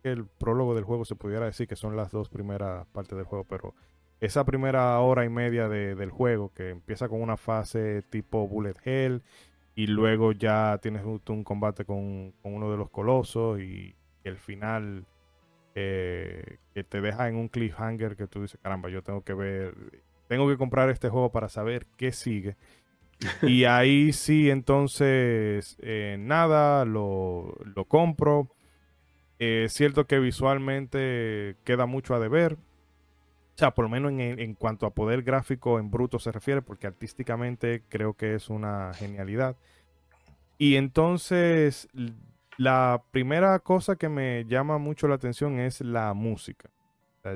el 0.06 0.28
prólogo 0.28 0.76
del 0.76 0.84
juego 0.84 1.04
se 1.04 1.16
pudiera 1.16 1.46
decir 1.46 1.68
que 1.68 1.76
son 1.76 1.96
las 1.96 2.12
dos 2.12 2.30
primeras 2.30 2.86
partes 2.88 3.18
del 3.18 3.26
juego, 3.26 3.44
pero 3.44 3.74
esa 4.20 4.46
primera 4.46 5.00
hora 5.00 5.26
y 5.26 5.30
media 5.30 5.68
del 5.68 6.12
juego 6.12 6.54
que 6.54 6.70
empieza 6.70 7.10
con 7.10 7.22
una 7.22 7.38
fase 7.38 8.04
tipo 8.04 8.48
bullet 8.48 8.76
hell 8.86 9.24
y 9.74 9.88
luego 9.88 10.32
ya 10.32 10.80
tienes 10.82 11.04
un, 11.04 11.44
combate 11.44 11.86
con, 11.86 12.34
uno 12.44 12.72
de 12.72 12.78
los 12.78 12.92
colosos 12.92 13.60
y 13.60 13.96
el 14.24 14.38
final 14.38 15.06
eh, 15.74 16.60
que 16.74 16.84
te 16.84 17.02
deja 17.02 17.28
en 17.28 17.36
un 17.36 17.50
cliffhanger 17.50 18.16
que 18.16 18.28
tú 18.28 18.44
dices, 18.44 18.60
caramba, 18.62 18.90
yo 18.90 19.02
tengo 19.02 19.24
que 19.24 19.34
ver, 19.34 19.74
tengo 20.28 20.48
que 20.48 20.58
comprar 20.58 20.90
este 20.92 21.10
juego 21.10 21.32
para 21.32 21.50
saber 21.50 21.88
qué 21.98 22.12
sigue. 22.12 22.56
y 23.42 23.64
ahí 23.66 24.14
sí, 24.14 24.52
entonces, 24.52 25.78
eh, 25.82 26.16
nada, 26.20 26.86
lo, 26.86 27.58
lo 27.66 27.86
compro 27.86 28.55
es 29.40 29.74
cierto 29.74 30.06
que 30.06 30.20
visualmente 30.20 31.58
queda 31.64 31.86
mucho 31.86 32.16
a 32.16 32.20
deber. 32.20 32.54
O 32.54 33.58
sea, 33.58 33.72
por 33.72 33.86
lo 33.86 33.90
menos 33.90 34.12
en, 34.12 34.54
cuanto 34.54 34.86
a 34.86 34.94
poder 34.94 35.24
gráfico 35.24 35.80
en 35.80 35.90
bruto 35.90 36.20
se 36.20 36.32
refiere, 36.32 36.62
porque 36.62 36.88
artísticamente 36.88 37.84
creo 37.88 38.14
que 38.14 38.36
es 38.36 38.50
una 38.50 38.94
genialidad. 38.94 39.56
Y 40.58 40.76
entonces, 40.76 41.88
la 42.58 43.04
primera 43.12 43.60
cosa 43.60 43.96
que 43.96 44.10
me 44.10 44.46
llama 44.46 44.78
mucho 44.78 45.08
la 45.08 45.16
atención 45.16 45.60
es 45.60 45.82
la 45.82 46.14
música. 46.14 46.70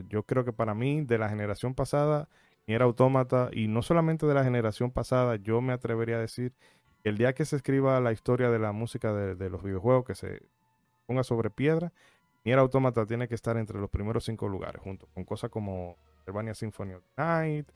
yo 0.09 0.23
creo 0.23 0.45
que 0.45 0.53
para 0.53 0.73
mí, 0.73 1.01
de 1.01 1.17
la 1.17 1.29
generación 1.29 1.73
pasada, 1.73 2.27
era 2.67 2.85
autómata, 2.85 3.49
y 3.51 3.67
no 3.67 3.81
solamente 3.81 4.27
de 4.27 4.33
la 4.33 4.43
generación 4.43 4.91
pasada, 4.91 5.37
yo 5.37 5.61
me 5.61 5.73
atrevería 5.73 6.17
a 6.17 6.19
decir 6.19 6.53
que 7.01 7.09
el 7.09 7.17
día 7.17 7.33
que 7.33 7.45
se 7.45 7.55
escriba 7.55 7.99
la 8.01 8.11
historia 8.11 8.49
de 8.51 8.59
la 8.59 8.73
música 8.73 9.13
de 9.13 9.49
los 9.49 9.63
videojuegos, 9.63 10.05
que 10.05 10.15
se 10.15 10.41
ponga 11.09 11.23
sobre 11.23 11.49
piedra, 11.49 11.91
Nier 12.45 12.59
Automata 12.59 13.03
tiene 13.07 13.27
que 13.27 13.33
estar 13.33 13.57
entre 13.57 13.79
los 13.79 13.89
primeros 13.89 14.25
cinco 14.25 14.47
lugares, 14.47 14.79
junto 14.79 15.07
con 15.07 15.23
cosas 15.23 15.49
como 15.49 15.97
Castlevania 16.17 16.53
Symphony 16.53 16.93
of 16.93 17.03
Night, 17.17 17.67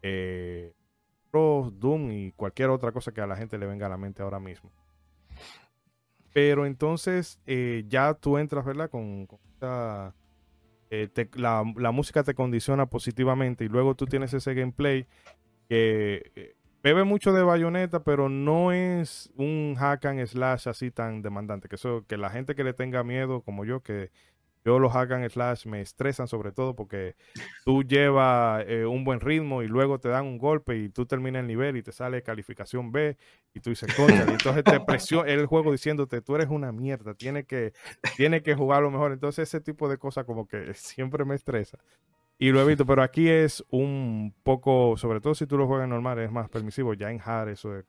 eh, 0.00 0.72
Doom 1.30 2.10
y 2.10 2.32
cualquier 2.32 2.70
otra 2.70 2.90
cosa 2.90 3.12
que 3.12 3.20
a 3.20 3.26
la 3.26 3.36
gente 3.36 3.58
le 3.58 3.66
venga 3.66 3.84
a 3.84 3.90
la 3.90 3.98
mente 3.98 4.22
ahora 4.22 4.40
mismo. 4.40 4.72
Pero 6.32 6.64
entonces 6.64 7.38
eh, 7.46 7.84
ya 7.88 8.14
tú 8.14 8.38
entras, 8.38 8.64
¿verdad? 8.64 8.88
Con, 8.88 9.28
eh, 10.90 11.10
la, 11.34 11.62
música 11.92 12.24
te 12.24 12.32
condiciona 12.32 12.86
positivamente 12.86 13.66
y 13.66 13.68
luego 13.68 13.94
tú 13.96 14.06
tienes 14.06 14.32
ese 14.32 14.54
gameplay 14.54 15.06
que 15.68 16.32
eh, 16.34 16.56
bebe 16.82 17.04
mucho 17.04 17.32
de 17.32 17.42
bayoneta, 17.42 18.02
pero 18.02 18.28
no 18.28 18.72
es 18.72 19.30
un 19.36 19.74
hack 19.78 20.06
and 20.06 20.26
slash 20.26 20.68
así 20.68 20.90
tan 20.90 21.22
demandante. 21.22 21.68
Que 21.68 21.76
eso, 21.76 22.04
que 22.06 22.16
la 22.16 22.30
gente 22.30 22.54
que 22.54 22.64
le 22.64 22.72
tenga 22.72 23.04
miedo, 23.04 23.42
como 23.42 23.64
yo, 23.64 23.82
que 23.82 24.10
yo 24.64 24.78
los 24.78 24.92
hack 24.92 25.12
and 25.12 25.28
slash 25.30 25.66
me 25.66 25.80
estresan 25.80 26.28
sobre 26.28 26.52
todo 26.52 26.74
porque 26.74 27.16
tú 27.64 27.82
llevas 27.84 28.64
eh, 28.66 28.84
un 28.84 29.04
buen 29.04 29.20
ritmo 29.20 29.62
y 29.62 29.68
luego 29.68 29.98
te 29.98 30.08
dan 30.08 30.26
un 30.26 30.36
golpe 30.36 30.76
y 30.76 30.88
tú 30.90 31.06
terminas 31.06 31.40
el 31.40 31.46
nivel 31.46 31.76
y 31.76 31.82
te 31.82 31.92
sale 31.92 32.22
calificación 32.22 32.92
B 32.92 33.16
y 33.54 33.60
tú 33.60 33.70
dices, 33.70 33.94
coño, 33.94 34.24
y 34.26 34.30
entonces 34.30 34.64
te 34.64 34.80
presiona 34.80 35.30
el 35.30 35.46
juego 35.46 35.72
diciéndote, 35.72 36.20
tú 36.20 36.34
eres 36.34 36.48
una 36.48 36.72
mierda, 36.72 37.14
tienes 37.14 37.46
que, 37.46 37.72
tiene 38.16 38.42
que 38.42 38.54
jugarlo 38.54 38.90
mejor. 38.90 39.12
Entonces 39.12 39.48
ese 39.48 39.60
tipo 39.60 39.88
de 39.88 39.96
cosas 39.96 40.24
como 40.24 40.46
que 40.46 40.74
siempre 40.74 41.24
me 41.24 41.34
estresa. 41.34 41.78
Y 42.38 42.52
lo 42.52 42.60
he 42.60 42.66
visto, 42.66 42.86
pero 42.86 43.02
aquí 43.02 43.28
es 43.28 43.64
un 43.70 44.32
poco, 44.44 44.96
sobre 44.96 45.20
todo 45.20 45.34
si 45.34 45.46
tú 45.46 45.58
lo 45.58 45.66
juegas 45.66 45.88
normal, 45.88 46.20
es 46.20 46.30
más 46.30 46.48
permisivo. 46.48 46.94
Ya 46.94 47.10
en 47.10 47.20
hard 47.20 47.48
eso 47.48 47.76
es 47.76 47.84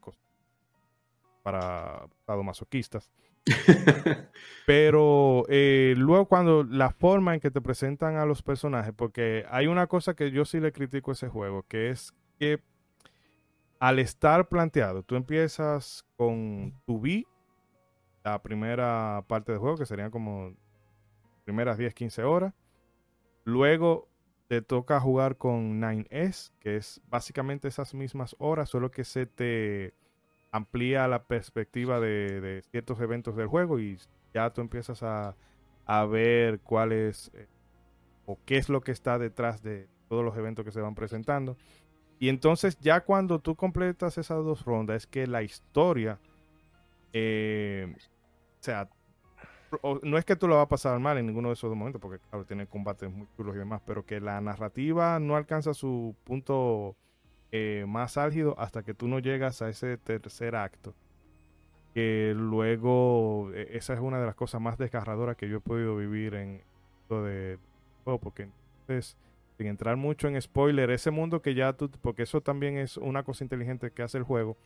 para 1.43 2.07
masoquistas. 2.43 3.11
Pero 4.65 5.43
eh, 5.49 5.93
luego 5.97 6.27
cuando 6.27 6.63
la 6.63 6.91
forma 6.91 7.33
en 7.33 7.39
que 7.39 7.51
te 7.51 7.61
presentan 7.61 8.17
a 8.17 8.25
los 8.25 8.41
personajes, 8.41 8.93
porque 8.95 9.45
hay 9.49 9.67
una 9.67 9.87
cosa 9.87 10.15
que 10.15 10.31
yo 10.31 10.45
sí 10.45 10.59
le 10.59 10.71
critico 10.71 11.11
a 11.11 11.13
ese 11.13 11.29
juego, 11.29 11.63
que 11.63 11.89
es 11.89 12.13
que 12.37 12.61
al 13.79 13.99
estar 13.99 14.49
planteado, 14.49 15.03
tú 15.03 15.15
empiezas 15.15 16.05
con 16.17 16.73
tu 16.85 16.99
B, 16.99 17.25
la 18.23 18.41
primera 18.41 19.23
parte 19.27 19.53
del 19.53 19.59
juego, 19.59 19.77
que 19.77 19.85
serían 19.85 20.11
como 20.11 20.53
primeras 21.45 21.77
10, 21.77 21.93
15 21.93 22.23
horas. 22.23 22.53
Luego 23.45 24.08
te 24.49 24.63
toca 24.63 24.99
jugar 24.99 25.37
con 25.37 25.79
9S, 25.79 26.51
que 26.59 26.75
es 26.75 27.01
básicamente 27.07 27.67
esas 27.67 27.93
mismas 27.93 28.35
horas, 28.39 28.67
solo 28.67 28.89
que 28.89 29.03
se 29.03 29.27
te 29.27 29.93
amplía 30.51 31.07
la 31.07 31.25
perspectiva 31.25 31.99
de, 31.99 32.63
ciertos 32.71 32.99
eventos 32.99 33.35
del 33.35 33.45
juego 33.45 33.79
y 33.79 33.99
ya 34.33 34.49
tú 34.49 34.61
empiezas 34.61 35.03
a, 35.03 35.35
ver 36.07 36.61
cuál 36.61 36.93
es 36.93 37.29
eh, 37.35 37.47
o 38.25 38.39
qué 38.43 38.57
es 38.57 38.69
lo 38.69 38.81
que 38.81 38.91
está 38.91 39.19
detrás 39.19 39.61
de 39.61 39.87
todos 40.07 40.25
los 40.25 40.35
eventos 40.35 40.65
que 40.65 40.71
se 40.71 40.81
van 40.81 40.95
presentando. 40.95 41.55
Y 42.17 42.29
entonces 42.29 42.79
ya 42.79 43.01
cuando 43.01 43.37
tú 43.37 43.55
completas 43.55 44.17
esas 44.17 44.43
dos 44.43 44.65
rondas 44.65 45.03
es 45.03 45.07
que 45.07 45.27
la 45.27 45.43
historia, 45.43 46.19
eh, 47.13 47.93
o 47.95 48.63
sea, 48.63 48.89
no 50.03 50.17
es 50.17 50.25
que 50.25 50.35
tú 50.35 50.47
lo 50.47 50.55
vas 50.55 50.65
a 50.65 50.69
pasar 50.69 50.99
mal 50.99 51.17
en 51.17 51.27
ninguno 51.27 51.49
de 51.49 51.53
esos 51.53 51.75
momentos, 51.75 52.01
porque 52.01 52.19
claro, 52.29 52.45
tiene 52.45 52.67
combates 52.67 53.11
muy 53.11 53.27
chulos 53.35 53.55
y 53.55 53.59
demás, 53.59 53.81
pero 53.85 54.05
que 54.05 54.19
la 54.19 54.39
narrativa 54.41 55.19
no 55.19 55.35
alcanza 55.35 55.73
su 55.73 56.15
punto 56.23 56.95
eh, 57.51 57.85
más 57.87 58.17
álgido 58.17 58.55
hasta 58.59 58.83
que 58.83 58.93
tú 58.93 59.07
no 59.07 59.19
llegas 59.19 59.61
a 59.61 59.69
ese 59.69 59.97
tercer 59.97 60.55
acto. 60.55 60.93
Que 61.93 62.33
luego, 62.35 63.51
e, 63.53 63.77
esa 63.77 63.93
es 63.93 63.99
una 63.99 64.19
de 64.19 64.25
las 64.25 64.35
cosas 64.35 64.61
más 64.61 64.77
desgarradoras 64.77 65.35
que 65.35 65.49
yo 65.49 65.57
he 65.57 65.61
podido 65.61 65.95
vivir 65.97 66.35
en 66.35 66.61
esto 67.01 67.23
de 67.23 67.57
juego, 68.03 68.19
porque 68.19 68.43
entonces, 68.43 69.17
sin 69.57 69.67
entrar 69.67 69.97
mucho 69.97 70.27
en 70.27 70.39
spoiler, 70.41 70.91
ese 70.91 71.11
mundo 71.11 71.41
que 71.41 71.55
ya 71.55 71.73
tú, 71.73 71.89
porque 72.01 72.23
eso 72.23 72.41
también 72.41 72.77
es 72.77 72.97
una 72.97 73.23
cosa 73.23 73.43
inteligente 73.43 73.91
que 73.91 74.03
hace 74.03 74.17
el 74.17 74.23
juego, 74.23 74.57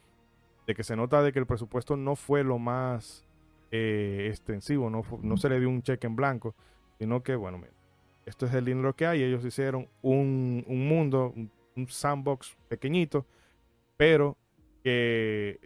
de 0.67 0.75
que 0.75 0.83
se 0.83 0.95
nota 0.95 1.21
de 1.21 1.31
que 1.31 1.39
el 1.39 1.45
presupuesto 1.45 1.97
no 1.97 2.15
fue 2.15 2.43
lo 2.43 2.59
más 2.59 3.25
eh, 3.75 4.27
extensivo, 4.29 4.87
no, 4.91 5.01
no 5.23 5.35
se 5.35 5.49
le 5.49 5.59
dio 5.59 5.67
un 5.67 5.81
cheque 5.81 6.05
en 6.05 6.15
blanco, 6.15 6.53
sino 6.99 7.23
que, 7.23 7.35
bueno, 7.35 7.59
esto 8.23 8.45
es 8.45 8.53
el 8.53 8.65
dinero 8.65 8.95
que 8.95 9.07
hay, 9.07 9.23
ellos 9.23 9.43
hicieron 9.43 9.87
un, 10.03 10.63
un 10.67 10.87
mundo, 10.87 11.33
un 11.75 11.87
sandbox 11.87 12.55
pequeñito, 12.67 13.25
pero 13.97 14.37
que 14.83 15.59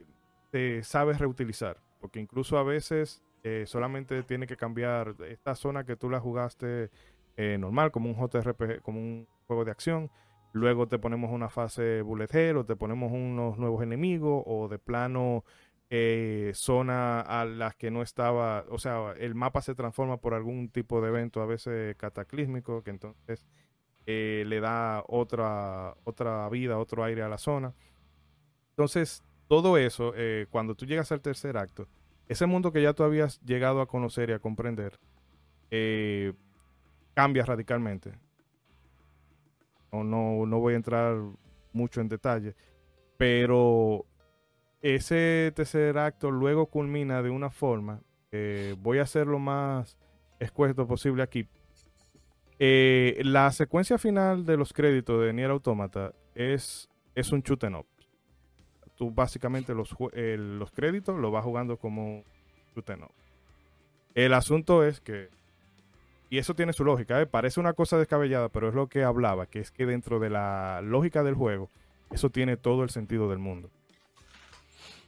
te 0.51 0.83
sabes 0.83 1.19
reutilizar. 1.19 1.81
Porque 1.99 2.21
incluso 2.21 2.57
a 2.57 2.63
veces 2.63 3.21
eh, 3.43 3.65
solamente 3.67 4.23
tiene 4.23 4.47
que 4.47 4.55
cambiar 4.55 5.15
esta 5.27 5.55
zona 5.55 5.83
que 5.83 5.97
tú 5.97 6.09
la 6.09 6.21
jugaste 6.21 6.89
eh, 7.35 7.57
normal, 7.59 7.91
como 7.91 8.09
un 8.09 8.15
JRPG, 8.15 8.81
como 8.81 8.99
un 8.99 9.27
juego 9.47 9.65
de 9.65 9.71
acción. 9.71 10.09
Luego 10.53 10.87
te 10.87 10.97
ponemos 10.97 11.29
una 11.31 11.49
fase 11.49 12.01
bullet 12.01 12.55
o 12.55 12.63
te 12.63 12.77
ponemos 12.77 13.11
unos 13.11 13.57
nuevos 13.57 13.83
enemigos, 13.83 14.43
o 14.45 14.69
de 14.69 14.79
plano 14.79 15.43
eh, 15.89 16.51
zona 16.53 17.21
a 17.21 17.45
las 17.45 17.75
que 17.75 17.91
no 17.91 18.01
estaba, 18.01 18.65
o 18.69 18.77
sea, 18.77 19.13
el 19.17 19.35
mapa 19.35 19.61
se 19.61 19.73
transforma 19.73 20.17
por 20.17 20.33
algún 20.33 20.69
tipo 20.69 21.01
de 21.01 21.09
evento, 21.09 21.41
a 21.41 21.45
veces 21.45 21.95
cataclísmico, 21.95 22.83
que 22.83 22.91
entonces 22.91 23.45
eh, 24.05 24.43
le 24.47 24.59
da 24.59 25.03
otra, 25.07 25.95
otra 26.03 26.49
vida, 26.49 26.77
otro 26.77 27.03
aire 27.03 27.23
a 27.23 27.29
la 27.29 27.37
zona. 27.37 27.73
Entonces, 28.71 29.23
todo 29.47 29.77
eso, 29.77 30.13
eh, 30.15 30.47
cuando 30.49 30.75
tú 30.75 30.85
llegas 30.85 31.11
al 31.11 31.21
tercer 31.21 31.57
acto, 31.57 31.87
ese 32.27 32.45
mundo 32.45 32.73
que 32.73 32.81
ya 32.81 32.93
tú 32.93 33.03
habías 33.03 33.39
llegado 33.41 33.79
a 33.79 33.87
conocer 33.87 34.29
y 34.29 34.33
a 34.33 34.39
comprender, 34.39 34.99
cambia 37.13 37.45
radicalmente. 37.45 38.11
No, 39.93 40.03
no, 40.03 40.45
no 40.45 40.59
voy 40.59 40.73
a 40.73 40.77
entrar 40.77 41.17
mucho 41.71 42.01
en 42.01 42.09
detalle, 42.09 42.55
pero 43.15 44.05
ese 44.95 45.51
tercer 45.55 45.97
acto 45.97 46.31
luego 46.31 46.67
culmina 46.67 47.21
de 47.21 47.29
una 47.29 47.49
forma, 47.49 48.01
voy 48.79 48.99
a 48.99 49.03
hacer 49.03 49.27
lo 49.27 49.39
más 49.39 49.97
escueto 50.39 50.87
posible 50.87 51.23
aquí, 51.23 51.47
eh, 52.59 53.21
la 53.23 53.51
secuencia 53.51 53.97
final 53.97 54.45
de 54.45 54.57
los 54.57 54.73
créditos 54.73 55.23
de 55.23 55.31
Nier 55.31 55.51
Automata 55.51 56.13
es, 56.33 56.89
es 57.13 57.31
un 57.31 57.41
shoot 57.41 57.63
up. 57.65 57.85
Tú 58.95 59.11
básicamente 59.11 59.75
los, 59.75 59.95
los 60.13 60.71
créditos 60.71 61.19
los 61.19 61.31
vas 61.31 61.43
jugando 61.43 61.77
como 61.77 62.23
shoot 62.75 62.89
up. 62.89 63.11
El 64.15 64.33
asunto 64.33 64.83
es 64.83 64.99
que, 64.99 65.29
y 66.31 66.39
eso 66.39 66.55
tiene 66.55 66.73
su 66.73 66.83
lógica, 66.83 67.21
¿eh? 67.21 67.27
parece 67.27 67.59
una 67.59 67.73
cosa 67.73 67.99
descabellada, 67.99 68.49
pero 68.49 68.69
es 68.69 68.73
lo 68.73 68.87
que 68.87 69.03
hablaba, 69.03 69.45
que 69.45 69.59
es 69.59 69.69
que 69.69 69.85
dentro 69.85 70.19
de 70.19 70.31
la 70.31 70.81
lógica 70.83 71.21
del 71.21 71.35
juego, 71.35 71.69
eso 72.11 72.31
tiene 72.31 72.57
todo 72.57 72.83
el 72.83 72.89
sentido 72.89 73.29
del 73.29 73.37
mundo. 73.37 73.69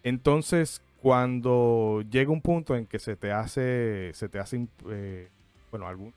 Entonces, 0.04 0.82
cuando 1.02 2.04
llega 2.10 2.32
un 2.32 2.42
punto 2.42 2.76
en 2.76 2.86
que 2.86 3.00
se 3.00 3.16
te 3.16 3.32
hace, 3.32 4.12
se 4.14 4.30
te 4.30 4.40
hace, 4.40 4.68
eh, 4.90 5.30
bueno, 5.72 5.88
algún 5.88 6.14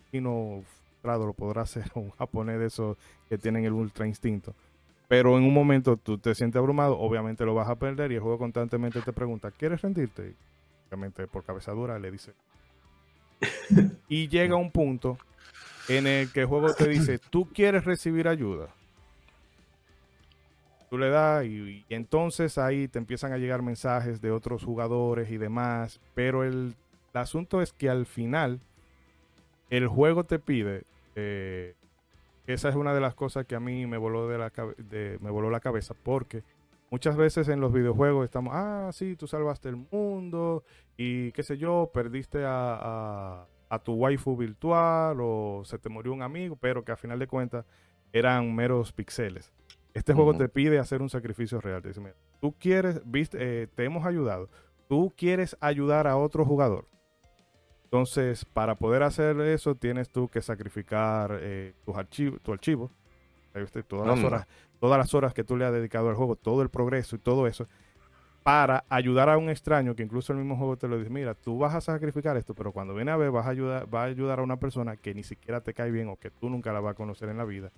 lo 1.26 1.32
podrá 1.32 1.62
hacer 1.62 1.90
un 1.94 2.10
japonés 2.10 2.58
de 2.58 2.66
esos 2.66 2.96
que 3.28 3.38
tienen 3.38 3.64
el 3.64 3.72
ultra 3.72 4.06
instinto. 4.06 4.54
Pero 5.08 5.36
en 5.36 5.44
un 5.44 5.52
momento 5.52 5.96
tú 5.96 6.16
te 6.16 6.34
sientes 6.34 6.58
abrumado, 6.58 6.98
obviamente 6.98 7.44
lo 7.44 7.54
vas 7.54 7.68
a 7.68 7.76
perder 7.76 8.12
y 8.12 8.14
el 8.14 8.20
juego 8.20 8.38
constantemente 8.38 9.02
te 9.02 9.12
pregunta, 9.12 9.50
¿quieres 9.50 9.82
rendirte? 9.82 10.28
Y 10.28 10.34
obviamente 10.88 11.26
por 11.26 11.44
cabezadura 11.44 11.98
le 11.98 12.10
dice. 12.10 12.32
y 14.08 14.28
llega 14.28 14.56
un 14.56 14.70
punto 14.70 15.18
en 15.88 16.06
el 16.06 16.32
que 16.32 16.40
el 16.40 16.46
juego 16.46 16.72
te 16.72 16.88
dice, 16.88 17.18
tú 17.18 17.48
quieres 17.52 17.84
recibir 17.84 18.26
ayuda. 18.28 18.68
Tú 20.92 20.98
le 20.98 21.08
das 21.08 21.46
y, 21.46 21.86
entonces 21.88 22.58
ahí 22.58 22.86
te 22.86 22.98
empiezan 22.98 23.32
a 23.32 23.38
llegar 23.38 23.62
mensajes 23.62 24.20
de 24.20 24.30
otros 24.30 24.62
jugadores 24.62 25.30
y 25.30 25.38
demás. 25.38 26.02
Pero 26.12 26.44
el 26.44 26.74
asunto 27.14 27.62
es 27.62 27.72
que 27.72 27.88
al 27.88 28.04
final 28.04 28.60
el 29.70 29.88
juego 29.88 30.24
te 30.24 30.38
pide 30.38 30.82
eh, 31.16 31.74
esa 32.46 32.68
es 32.68 32.74
una 32.74 32.92
de 32.92 33.00
las 33.00 33.14
cosas 33.14 33.46
que 33.46 33.54
a 33.54 33.60
mí 33.60 33.86
me 33.86 33.96
voló, 33.96 34.28
de 34.28 34.36
la, 34.36 34.52
me 35.18 35.30
voló 35.30 35.48
la 35.48 35.60
cabeza 35.60 35.94
porque 35.94 36.42
muchas 36.90 37.16
veces 37.16 37.48
en 37.48 37.58
los 37.58 37.72
videojuegos 37.72 38.26
estamos, 38.26 38.52
ah, 38.54 38.90
sí, 38.92 39.16
tú 39.16 39.26
salvaste 39.26 39.70
el 39.70 39.76
mundo 39.90 40.62
y 40.98 41.32
qué 41.32 41.42
sé 41.42 41.56
yo, 41.56 41.90
perdiste 41.94 42.42
a, 42.44 43.46
tu 43.82 43.94
waifu 43.94 44.36
virtual 44.36 45.16
o 45.22 45.62
se 45.64 45.78
te 45.78 45.88
murió 45.88 46.12
un 46.12 46.20
amigo, 46.20 46.54
pero 46.56 46.84
que 46.84 46.92
a 46.92 46.96
final 46.96 47.18
de 47.18 47.26
cuentas 47.26 47.64
eran 48.12 48.54
meros 48.54 48.92
pixeles. 48.92 49.50
Este 49.94 50.14
juego 50.14 50.34
te 50.36 50.48
pide 50.48 50.78
hacer 50.78 51.02
un 51.02 51.10
sacrificio 51.10 51.60
real. 51.60 51.82
Te 51.82 51.88
dice, 51.88 52.00
tú 52.40 52.54
quieres, 52.58 53.02
viste, 53.04 53.38
eh, 53.40 53.66
te 53.66 53.84
hemos 53.84 54.06
ayudado. 54.06 54.48
Tú 54.88 55.12
quieres 55.16 55.56
ayudar 55.60 56.06
a 56.06 56.16
otro 56.16 56.44
jugador. 56.44 56.88
Entonces, 57.84 58.46
para 58.46 58.76
poder 58.76 59.02
hacer 59.02 59.38
eso, 59.40 59.74
tienes 59.74 60.08
tú 60.10 60.28
que 60.28 60.40
sacrificar 60.40 61.38
eh, 61.42 61.74
tus 61.84 61.94
archivos, 61.94 62.40
tu 62.40 62.52
archivo, 62.52 62.90
todas 63.86 64.06
las, 64.06 64.24
horas, 64.24 64.46
todas 64.80 64.98
las 64.98 65.12
horas 65.12 65.34
que 65.34 65.44
tú 65.44 65.58
le 65.58 65.66
has 65.66 65.72
dedicado 65.72 66.08
al 66.08 66.14
juego, 66.14 66.36
todo 66.36 66.62
el 66.62 66.70
progreso 66.70 67.16
y 67.16 67.18
todo 67.18 67.46
eso, 67.46 67.68
para 68.42 68.84
ayudar 68.88 69.28
a 69.28 69.36
un 69.36 69.50
extraño 69.50 69.94
que 69.94 70.02
incluso 70.02 70.32
el 70.32 70.38
mismo 70.38 70.56
juego 70.56 70.76
te 70.76 70.88
lo 70.88 70.98
dice, 70.98 71.10
mira, 71.10 71.34
tú 71.34 71.58
vas 71.58 71.74
a 71.74 71.80
sacrificar 71.80 72.36
esto, 72.36 72.54
pero 72.54 72.72
cuando 72.72 72.94
viene 72.94 73.10
a 73.10 73.16
ver 73.16 73.30
vas 73.30 73.46
a 73.46 73.50
ayudar, 73.50 73.94
va 73.94 74.02
a 74.02 74.06
ayudar 74.06 74.40
a 74.40 74.42
una 74.42 74.58
persona 74.58 74.96
que 74.96 75.14
ni 75.14 75.22
siquiera 75.22 75.60
te 75.60 75.74
cae 75.74 75.90
bien 75.90 76.08
o 76.08 76.16
que 76.16 76.30
tú 76.30 76.48
nunca 76.48 76.72
la 76.72 76.80
vas 76.80 76.92
a 76.92 76.94
conocer 76.94 77.28
en 77.28 77.36
la 77.36 77.44
vida. 77.44 77.70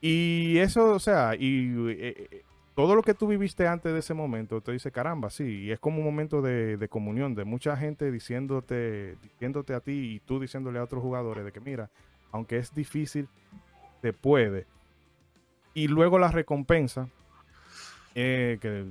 Y 0.00 0.58
eso, 0.58 0.92
o 0.92 0.98
sea, 0.98 1.34
y 1.38 1.74
eh, 1.90 2.28
eh, 2.30 2.42
todo 2.74 2.94
lo 2.94 3.02
que 3.02 3.14
tú 3.14 3.26
viviste 3.26 3.66
antes 3.66 3.92
de 3.92 3.98
ese 3.98 4.14
momento, 4.14 4.60
te 4.62 4.72
dice, 4.72 4.90
caramba, 4.90 5.28
sí, 5.28 5.64
y 5.64 5.70
es 5.70 5.78
como 5.78 5.98
un 5.98 6.04
momento 6.04 6.40
de, 6.40 6.88
comunión, 6.88 7.34
de 7.34 7.44
mucha 7.44 7.76
gente 7.76 8.10
diciéndote, 8.10 9.16
diciéndote 9.22 9.74
a 9.74 9.80
ti 9.80 10.14
y 10.14 10.20
tú 10.20 10.40
diciéndole 10.40 10.78
a 10.78 10.84
otros 10.84 11.02
jugadores 11.02 11.44
de 11.44 11.52
que, 11.52 11.60
mira, 11.60 11.90
aunque 12.32 12.56
es 12.56 12.74
difícil, 12.74 13.28
se 14.00 14.12
puede. 14.12 14.66
Y 15.74 15.88
luego 15.88 16.18
la 16.18 16.30
recompensa, 16.30 17.08
eh, 18.14 18.58
que 18.60 18.86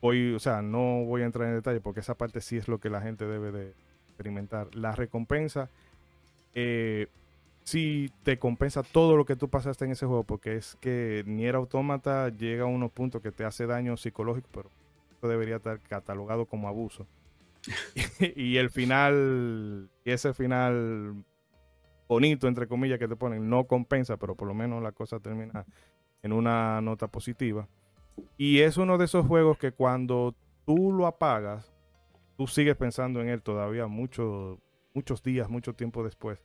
voy, 0.00 0.34
o 0.34 0.38
sea, 0.38 0.62
no 0.62 1.04
voy 1.04 1.22
a 1.22 1.26
entrar 1.26 1.48
en 1.48 1.54
detalle 1.56 1.80
porque 1.80 2.00
esa 2.00 2.14
parte 2.14 2.40
sí 2.40 2.56
es 2.56 2.66
lo 2.66 2.78
que 2.78 2.88
la 2.88 3.02
gente 3.02 3.26
debe 3.26 3.52
de 3.52 3.74
experimentar. 4.08 4.74
La 4.74 4.92
recompensa 4.92 5.68
eh, 6.54 7.08
si 7.66 8.12
te 8.22 8.38
compensa 8.38 8.84
todo 8.84 9.16
lo 9.16 9.24
que 9.24 9.34
tú 9.34 9.50
pasaste 9.50 9.84
en 9.84 9.90
ese 9.90 10.06
juego, 10.06 10.22
porque 10.22 10.54
es 10.54 10.76
que 10.80 11.24
Nier 11.26 11.56
Automata 11.56 12.28
llega 12.28 12.62
a 12.62 12.66
unos 12.66 12.92
puntos 12.92 13.20
que 13.20 13.32
te 13.32 13.44
hace 13.44 13.66
daño 13.66 13.96
psicológico, 13.96 14.48
pero 14.52 14.70
eso 15.10 15.26
debería 15.26 15.56
estar 15.56 15.80
catalogado 15.80 16.46
como 16.46 16.68
abuso. 16.68 17.08
y, 18.36 18.58
el 18.58 18.70
final, 18.70 19.90
ese 20.04 20.32
final 20.32 21.24
bonito, 22.08 22.46
entre 22.46 22.68
comillas, 22.68 23.00
que 23.00 23.08
te 23.08 23.16
ponen, 23.16 23.50
no 23.50 23.64
compensa, 23.64 24.16
pero 24.16 24.36
por 24.36 24.46
lo 24.46 24.54
menos 24.54 24.80
la 24.80 24.92
cosa 24.92 25.18
termina 25.18 25.66
en 26.22 26.32
una 26.32 26.80
nota 26.80 27.08
positiva. 27.08 27.66
Y 28.38 28.60
es 28.60 28.76
uno 28.76 28.96
de 28.96 29.06
esos 29.06 29.26
juegos 29.26 29.58
que 29.58 29.72
cuando 29.72 30.36
tú 30.66 30.92
lo 30.92 31.08
apagas, 31.08 31.74
tú 32.36 32.46
sigues 32.46 32.76
pensando 32.76 33.20
en 33.20 33.28
él 33.28 33.42
todavía 33.42 33.88
muchos 33.88 34.60
muchos 34.94 35.20
días, 35.24 35.50
mucho 35.50 35.74
tiempo 35.74 36.04
después. 36.04 36.40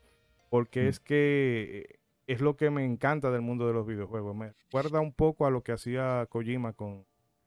Porque 0.52 0.90
es 0.90 1.00
que 1.00 2.02
es 2.28 2.42
lo 2.42 2.58
que 2.58 2.70
me 2.70 2.84
encanta 2.84 3.32
del 3.32 3.40
mundo 3.40 3.68
de 3.68 3.74
los 3.74 3.88
videojuegos. 3.88 4.36
Me 4.36 4.52
recuerda 4.52 5.00
un 5.00 5.14
poco 5.14 5.46
a 5.46 5.50
lo 5.50 5.64
que 5.64 5.72
hacía 5.72 6.28
Kojima 6.30 6.74
con, 6.74 7.06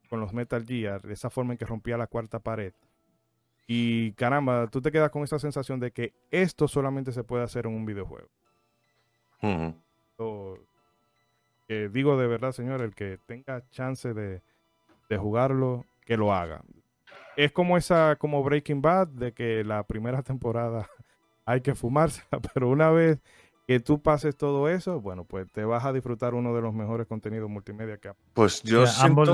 con 0.09 0.21
los 0.21 0.33
Metal 0.33 0.65
Gear, 0.65 1.03
esa 1.11 1.29
forma 1.29 1.53
en 1.53 1.59
que 1.59 1.67
rompía 1.67 1.99
la 1.99 2.07
cuarta 2.07 2.39
pared. 2.39 2.73
Y 3.67 4.13
caramba, 4.13 4.69
tú 4.69 4.81
te 4.81 4.91
quedas 4.91 5.11
con 5.11 5.23
esa 5.23 5.39
sensación 5.39 5.81
de 5.81 5.91
que 5.91 6.15
esto 6.31 6.67
solamente 6.67 7.13
se 7.13 7.25
puede 7.25 7.45
hacer 7.45 7.67
en 7.67 7.75
un 7.75 7.85
videojuego. 7.85 8.31
digo 11.69 12.17
de 12.17 12.27
verdad, 12.27 12.53
señor, 12.53 12.81
el 12.81 12.95
que 12.95 13.19
tenga 13.27 13.69
chance 13.69 14.15
de, 14.15 14.41
de, 15.11 15.19
jugarlo, 15.19 15.85
que 16.07 16.17
lo 16.17 16.33
haga. 16.33 16.63
Es 17.37 17.53
como 17.53 17.77
esa, 17.77 18.17
como 18.17 18.43
Breaking 18.43 18.81
Bad, 18.81 19.09
de 19.09 19.33
que 19.35 19.63
la 19.63 19.83
primera 19.83 20.23
temporada 20.23 20.89
hay 21.47 21.61
que 21.61 21.75
fumarse, 21.75 22.23
pero 22.55 22.69
una 22.69 22.91
vez 22.91 23.19
que 23.67 23.81
tú 23.81 24.03
pases 24.03 24.37
todo 24.37 24.69
eso, 24.69 25.01
bueno, 25.01 25.25
pues 25.25 25.51
te 25.51 25.65
vas 25.65 25.87
a 25.87 25.93
disfrutar 25.93 26.35
uno 26.35 26.55
de 26.55 26.61
los 26.61 26.75
mejores 26.75 27.07
contenidos 27.07 27.49
multimedia 27.49 27.97
que 27.97 28.09
ha. 28.09 28.15
Pues 28.35 28.63
yo 28.63 28.87
siento, 28.87 29.33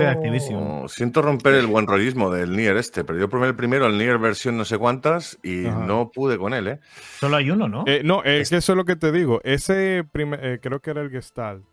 siento 0.88 1.20
romper 1.20 1.54
el 1.54 1.66
buen 1.66 1.88
rollismo 1.88 2.30
del 2.30 2.56
Nier 2.56 2.76
este, 2.76 3.02
pero 3.02 3.18
yo 3.18 3.28
probé 3.28 3.48
el 3.48 3.56
primero, 3.56 3.86
el 3.86 3.98
Nier 3.98 4.18
versión 4.18 4.56
no 4.56 4.64
sé 4.64 4.78
cuántas, 4.78 5.36
y 5.42 5.62
no 5.62 6.12
pude 6.12 6.38
con 6.38 6.54
él, 6.54 6.68
¿eh? 6.68 6.78
Solo 7.18 7.38
hay 7.38 7.50
uno, 7.50 7.68
¿no? 7.68 7.82
Eh, 7.86 8.02
no, 8.04 8.22
es 8.22 8.50
que 8.50 8.58
eso 8.58 8.72
es 8.72 8.76
lo 8.76 8.84
que 8.84 8.94
te 8.94 9.10
digo. 9.10 9.40
Ese 9.42 10.04
primer, 10.12 10.44
eh, 10.44 10.60
creo 10.60 10.78
que 10.80 10.90
era 10.90 11.02
el 11.02 11.10
Gestalt. 11.10 11.64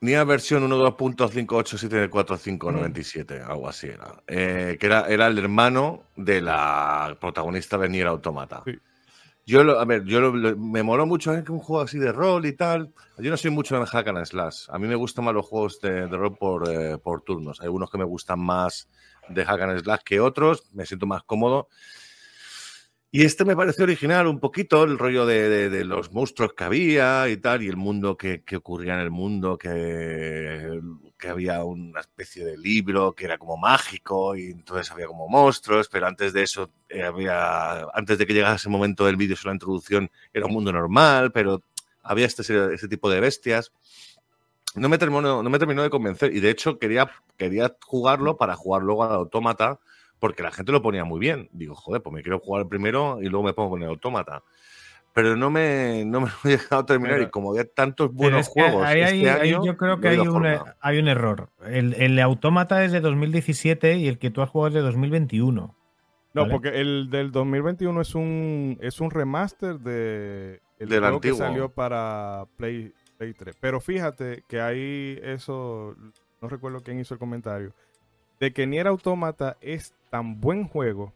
Nier 0.00 0.26
versión 0.26 0.68
1.2.5874597, 0.68 3.46
algo 3.46 3.68
así 3.68 3.86
era. 3.88 4.22
Eh, 4.26 4.78
que 4.80 4.86
era, 4.86 5.06
era 5.06 5.26
el 5.26 5.38
hermano 5.38 6.04
de 6.16 6.40
la 6.40 7.18
protagonista 7.20 7.76
de 7.76 7.90
Nier 7.90 8.06
Automata. 8.06 8.62
Sí. 8.64 8.78
Yo, 9.46 9.60
a 9.78 9.84
ver, 9.84 10.04
yo 10.04 10.32
me 10.32 10.82
moló 10.82 11.06
mucho 11.06 11.32
que 11.44 11.50
un 11.50 11.58
juego 11.58 11.82
así 11.82 11.98
de 11.98 12.12
rol 12.12 12.46
y 12.46 12.52
tal. 12.52 12.92
Yo 13.18 13.30
no 13.30 13.36
soy 13.36 13.50
mucho 13.50 13.76
en 13.76 13.84
hack 13.84 14.08
and 14.08 14.24
slash. 14.24 14.66
A 14.68 14.78
mí 14.78 14.86
me 14.86 14.94
gustan 14.94 15.24
más 15.24 15.34
los 15.34 15.46
juegos 15.46 15.80
de, 15.80 16.06
rol 16.06 16.36
por, 16.36 16.70
eh, 16.70 16.98
por, 16.98 17.22
turnos. 17.22 17.60
Hay 17.60 17.68
unos 17.68 17.90
que 17.90 17.98
me 17.98 18.04
gustan 18.04 18.38
más 18.40 18.88
de 19.28 19.44
hack 19.44 19.60
and 19.62 19.82
slash 19.82 20.00
que 20.04 20.20
otros. 20.20 20.70
Me 20.72 20.86
siento 20.86 21.06
más 21.06 21.24
cómodo. 21.24 21.68
Y 23.12 23.24
este 23.24 23.44
me 23.44 23.56
pareció 23.56 23.82
original 23.84 24.28
un 24.28 24.38
poquito, 24.38 24.84
el 24.84 24.96
rollo 24.96 25.26
de, 25.26 25.84
los 25.84 26.12
monstruos 26.12 26.52
que 26.52 26.62
había 26.62 27.28
y 27.28 27.38
tal, 27.38 27.60
y 27.62 27.66
el 27.66 27.76
mundo 27.76 28.16
que, 28.16 28.44
ocurría 28.56 28.94
en 28.94 29.00
el 29.00 29.10
mundo, 29.10 29.58
que, 29.58 30.80
que, 31.20 31.28
había 31.28 31.62
una 31.64 32.00
especie 32.00 32.44
de 32.44 32.56
libro 32.56 33.12
que 33.12 33.24
era 33.24 33.38
como 33.38 33.56
mágico 33.56 34.36
y 34.36 34.50
entonces 34.50 34.90
había 34.90 35.06
como 35.06 35.28
monstruos, 35.28 35.88
pero 35.88 36.06
antes 36.06 36.32
de 36.32 36.42
eso, 36.42 36.70
eh, 36.88 37.02
había, 37.02 37.82
antes 37.94 38.18
de 38.18 38.26
que 38.26 38.34
llegase 38.34 38.56
ese 38.56 38.68
momento 38.68 39.06
del 39.06 39.16
vídeo, 39.16 39.36
la 39.44 39.52
introducción, 39.52 40.10
era 40.32 40.46
un 40.46 40.52
mundo 40.52 40.72
normal, 40.72 41.32
pero 41.32 41.62
había 42.02 42.26
este, 42.26 42.42
este 42.74 42.88
tipo 42.88 43.10
de 43.10 43.20
bestias. 43.20 43.72
No 44.74 44.88
me, 44.88 44.98
terminó, 44.98 45.42
no 45.42 45.50
me 45.50 45.58
terminó 45.58 45.82
de 45.82 45.90
convencer 45.90 46.34
y 46.34 46.40
de 46.40 46.50
hecho 46.50 46.78
quería, 46.78 47.10
quería 47.36 47.76
jugarlo 47.84 48.36
para 48.36 48.54
jugar 48.56 48.82
luego 48.82 49.04
al 49.04 49.12
autómata 49.12 49.80
porque 50.20 50.42
la 50.42 50.52
gente 50.52 50.70
lo 50.70 50.82
ponía 50.82 51.04
muy 51.04 51.18
bien. 51.18 51.48
Digo, 51.52 51.74
joder, 51.74 52.02
pues 52.02 52.14
me 52.14 52.22
quiero 52.22 52.38
jugar 52.38 52.68
primero 52.68 53.20
y 53.20 53.28
luego 53.28 53.44
me 53.44 53.52
pongo 53.52 53.70
con 53.70 53.82
el 53.82 53.88
autómata. 53.88 54.44
Pero 55.12 55.36
no 55.36 55.50
me, 55.50 56.04
no 56.04 56.20
me 56.20 56.26
lo 56.44 56.50
he 56.50 56.52
dejado 56.52 56.84
terminar 56.84 57.20
y 57.20 57.30
como 57.30 57.50
había 57.50 57.64
tantos 57.64 58.12
buenos 58.12 58.48
juegos. 58.48 58.88
este 58.88 59.30
año, 59.30 59.64
yo 59.64 59.76
creo 59.76 60.00
que 60.00 60.08
hay 60.08 60.18
un, 60.18 60.46
hay 60.80 60.98
un, 60.98 61.08
error. 61.08 61.50
El, 61.64 61.94
el 61.94 62.18
autómata 62.20 62.84
es 62.84 62.92
de 62.92 63.00
2017 63.00 63.96
y 63.96 64.08
el 64.08 64.18
que 64.18 64.30
tú 64.30 64.42
has 64.42 64.48
jugado 64.48 64.68
es 64.68 64.74
de 64.74 64.80
2021. 64.80 65.76
No, 66.32 66.48
porque 66.48 66.68
el 66.80 67.10
del 67.10 67.32
2021 67.32 68.00
es 68.00 68.14
un, 68.14 68.78
es 68.80 69.00
un 69.00 69.10
remaster 69.10 69.80
de 69.80 70.60
el 70.78 70.88
del 70.88 71.04
antiguo. 71.04 71.20
que 71.20 71.42
salió 71.42 71.68
para 71.70 72.46
Play, 72.56 72.92
Play 73.18 73.34
3. 73.34 73.56
Pero 73.60 73.80
fíjate 73.80 74.44
que 74.46 74.60
ahí 74.60 75.18
eso, 75.22 75.96
no 76.40 76.48
recuerdo 76.48 76.82
quién 76.82 77.00
hizo 77.00 77.14
el 77.14 77.20
comentario, 77.20 77.74
de 78.38 78.52
que 78.52 78.66
Nier 78.66 78.86
Automata 78.86 79.56
es 79.60 79.92
tan 80.08 80.40
buen 80.40 80.68
juego 80.68 81.12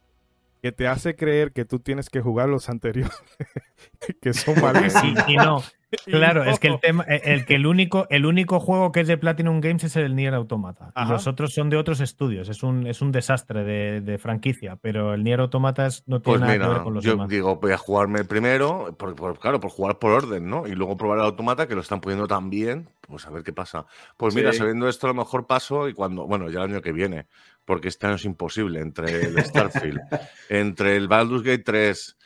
que 0.65 0.73
te 0.73 0.89
hace 0.89 1.15
creer 1.15 1.53
que 1.53 1.67
tú 1.67 1.79
tienes 1.79 2.09
que 2.09 2.23
jugar 2.23 2.49
los 2.49 2.71
anteriores, 2.71 3.13
que 4.23 4.33
son 4.33 4.59
malísimos. 4.63 5.23
y 5.29 5.37
no. 5.37 5.63
Claro, 6.07 6.43
es 6.43 6.59
que 6.59 6.69
el 6.69 6.81
tema, 6.81 7.05
eh, 7.07 7.21
el 7.25 7.45
que 7.45 7.57
el 7.57 7.67
único, 7.67 8.07
el 8.09 8.25
único 8.25 8.59
juego 8.61 8.91
que 8.91 9.01
es 9.01 9.07
de 9.07 9.19
Platinum 9.19 9.61
Games 9.61 9.85
es 9.85 9.95
el 9.97 10.17
Nier 10.17 10.33
Automata. 10.33 10.91
los 11.07 11.27
otros 11.27 11.53
son 11.53 11.69
de 11.69 11.77
otros 11.77 12.01
estudios. 12.01 12.49
Es 12.49 12.63
un, 12.63 12.87
es 12.87 13.03
un 13.03 13.13
desastre 13.13 13.63
de, 13.63 14.19
franquicia, 14.19 14.77
pero 14.77 15.13
el 15.13 15.23
Nier 15.23 15.41
Automata 15.41 15.87
no 16.07 16.23
tiene 16.23 16.39
pues 16.39 16.41
nada 16.41 16.53
que 16.53 16.75
ver 16.75 16.83
con 16.83 16.95
los 16.95 17.05
yo 17.05 17.27
digo, 17.27 17.57
voy 17.57 17.73
a 17.73 17.77
jugarme 17.77 18.21
el 18.21 18.27
primero, 18.27 18.97
por, 18.97 19.39
claro, 19.39 19.61
por 19.61 19.71
jugar 19.71 19.99
por 19.99 20.13
orden, 20.13 20.49
¿no? 20.49 20.67
Y 20.67 20.75
luego 20.75 20.97
probar 20.97 21.19
el 21.19 21.25
Automata, 21.27 21.69
que 21.69 21.75
lo 21.75 21.83
están 21.83 22.01
poniendo 22.01 22.27
tan 22.27 22.49
bien, 22.49 22.89
pues 23.03 23.27
a 23.27 23.31
ver 23.31 23.43
qué 23.43 23.53
pasa. 23.53 23.85
Pues 24.17 24.35
mira, 24.35 24.53
sabiendo 24.55 24.89
esto, 24.89 25.07
a 25.07 25.11
lo 25.11 25.15
mejor 25.15 25.47
paso 25.47 25.89
y 25.91 25.93
cuando, 25.93 26.27
bueno, 26.27 26.49
ya 26.49 26.61
el 26.63 26.73
año 26.73 26.81
que 26.81 26.93
viene, 26.93 27.27
porque 27.65 27.89
este 27.89 28.07
año 28.07 28.17
es 28.17 28.25
imposible, 28.25 28.81
entre 28.81 29.23
el 29.23 29.39
Starfield, 29.45 30.01
entre 30.49 30.97
el 30.97 31.09
Baldur's 31.09 31.43
Gate 31.43 31.65
3, 31.65 32.17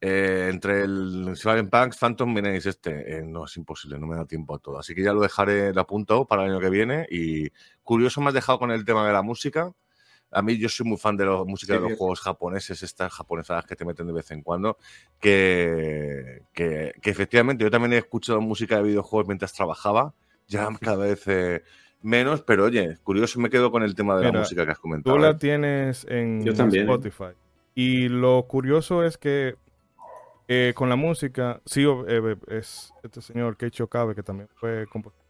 eh, 0.00 0.48
entre 0.52 0.82
el 0.82 1.34
Cyberpunk, 1.36 1.94
Phantom 1.98 2.32
Menace, 2.32 2.68
este, 2.68 3.18
eh, 3.18 3.22
no 3.24 3.46
es 3.46 3.56
imposible, 3.56 3.98
no 3.98 4.06
me 4.06 4.16
da 4.16 4.24
tiempo 4.26 4.54
a 4.54 4.58
todo. 4.58 4.78
Así 4.78 4.94
que 4.94 5.02
ya 5.02 5.12
lo 5.12 5.20
dejaré 5.20 5.72
de 5.72 5.80
apuntado 5.80 6.26
para 6.26 6.44
el 6.44 6.52
año 6.52 6.60
que 6.60 6.70
viene. 6.70 7.06
Y 7.10 7.50
curioso 7.82 8.20
me 8.20 8.28
has 8.28 8.34
dejado 8.34 8.58
con 8.58 8.70
el 8.70 8.84
tema 8.84 9.06
de 9.06 9.12
la 9.12 9.22
música. 9.22 9.72
A 10.30 10.42
mí 10.42 10.58
yo 10.58 10.68
soy 10.68 10.86
muy 10.86 10.98
fan 10.98 11.16
de 11.16 11.24
la 11.24 11.42
música 11.44 11.74
de 11.74 11.80
los 11.80 11.98
juegos 11.98 12.20
japoneses, 12.20 12.82
estas 12.82 13.12
japonesadas 13.12 13.64
que 13.64 13.74
te 13.74 13.84
meten 13.84 14.06
de 14.06 14.12
vez 14.12 14.30
en 14.30 14.42
cuando, 14.42 14.76
que, 15.18 16.42
que, 16.52 16.92
efectivamente 17.02 17.64
yo 17.64 17.70
también 17.70 17.94
he 17.94 17.96
escuchado 17.98 18.38
música 18.42 18.76
de 18.76 18.82
videojuegos 18.82 19.26
mientras 19.26 19.54
trabajaba, 19.54 20.14
ya 20.46 20.68
cada 20.82 20.98
vez 20.98 21.22
eh, 21.28 21.62
menos, 22.02 22.42
pero 22.42 22.64
oye, 22.64 22.96
curioso 23.02 23.40
me 23.40 23.50
quedo 23.50 23.70
con 23.70 23.82
el 23.82 23.94
tema 23.94 24.16
de 24.16 24.24
la 24.24 24.32
música 24.32 24.64
que 24.64 24.72
has 24.72 24.78
comentado. 24.78 25.16
Tú 25.16 25.22
la 25.22 25.38
tienes 25.38 26.06
en 26.08 26.46
Spotify. 26.46 27.34
Y 27.74 28.08
lo 28.08 28.44
curioso 28.48 29.04
es 29.04 29.18
que 29.18 29.54
eh, 30.48 30.72
con 30.74 30.88
la 30.88 30.96
música, 30.96 31.60
sí, 31.66 31.84
eh, 31.84 32.36
es 32.48 32.92
este 33.04 33.20
señor 33.20 33.56
Keicho 33.56 33.86
Kabe, 33.86 34.14
que 34.14 34.22
también 34.22 34.48
fue 34.54 34.86
compositor. 34.86 35.28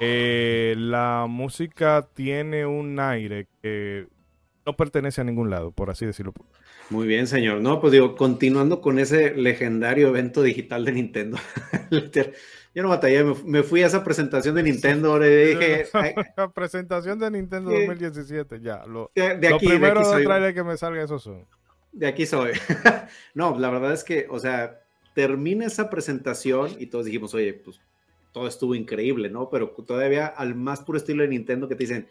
Eh, 0.00 0.74
la 0.76 1.26
música 1.28 2.08
tiene 2.12 2.66
un 2.66 2.98
aire 2.98 3.46
que 3.62 4.08
no 4.66 4.76
pertenece 4.76 5.20
a 5.20 5.24
ningún 5.24 5.48
lado, 5.48 5.70
por 5.70 5.90
así 5.90 6.04
decirlo. 6.04 6.34
Muy 6.90 7.06
bien, 7.06 7.28
señor. 7.28 7.60
No, 7.60 7.80
pues 7.80 7.92
digo, 7.92 8.16
continuando 8.16 8.80
con 8.80 8.98
ese 8.98 9.34
legendario 9.34 10.08
evento 10.08 10.42
digital 10.42 10.84
de 10.84 10.92
Nintendo. 10.92 11.38
Yo 12.76 12.82
no 12.82 12.90
batallé, 12.90 13.24
me, 13.24 13.62
fui 13.64 13.82
a 13.82 13.86
esa 13.86 14.04
presentación 14.04 14.54
de 14.54 14.62
Nintendo 14.62 15.16
y 15.24 15.54
dije... 15.54 15.86
La 16.36 16.50
presentación 16.54 17.18
de 17.18 17.30
Nintendo 17.30 17.72
2017, 17.72 18.60
ya. 18.60 18.84
Lo, 18.86 19.10
de, 19.14 19.48
aquí, 19.48 19.66
primero 19.66 20.02
de, 20.08 20.54
que 20.54 20.62
me 20.62 20.76
salga 20.76 21.02
esos 21.02 21.22
son 21.22 21.46
de 21.96 22.06
aquí 22.06 22.26
soy. 22.26 22.52
no, 23.34 23.58
la 23.58 23.70
verdad 23.70 23.92
es 23.92 24.04
que, 24.04 24.26
o 24.28 24.38
sea, 24.38 24.82
termina 25.14 25.64
esa 25.64 25.88
presentación 25.88 26.70
y 26.78 26.86
todos 26.86 27.06
dijimos, 27.06 27.32
oye, 27.34 27.54
pues 27.54 27.80
todo 28.32 28.46
estuvo 28.46 28.74
increíble, 28.74 29.30
¿no? 29.30 29.48
Pero 29.48 29.70
todavía 29.70 30.26
al 30.26 30.54
más 30.54 30.80
puro 30.80 30.98
estilo 30.98 31.22
de 31.22 31.30
Nintendo 31.30 31.68
que 31.68 31.74
te 31.74 31.84
dicen, 31.84 32.08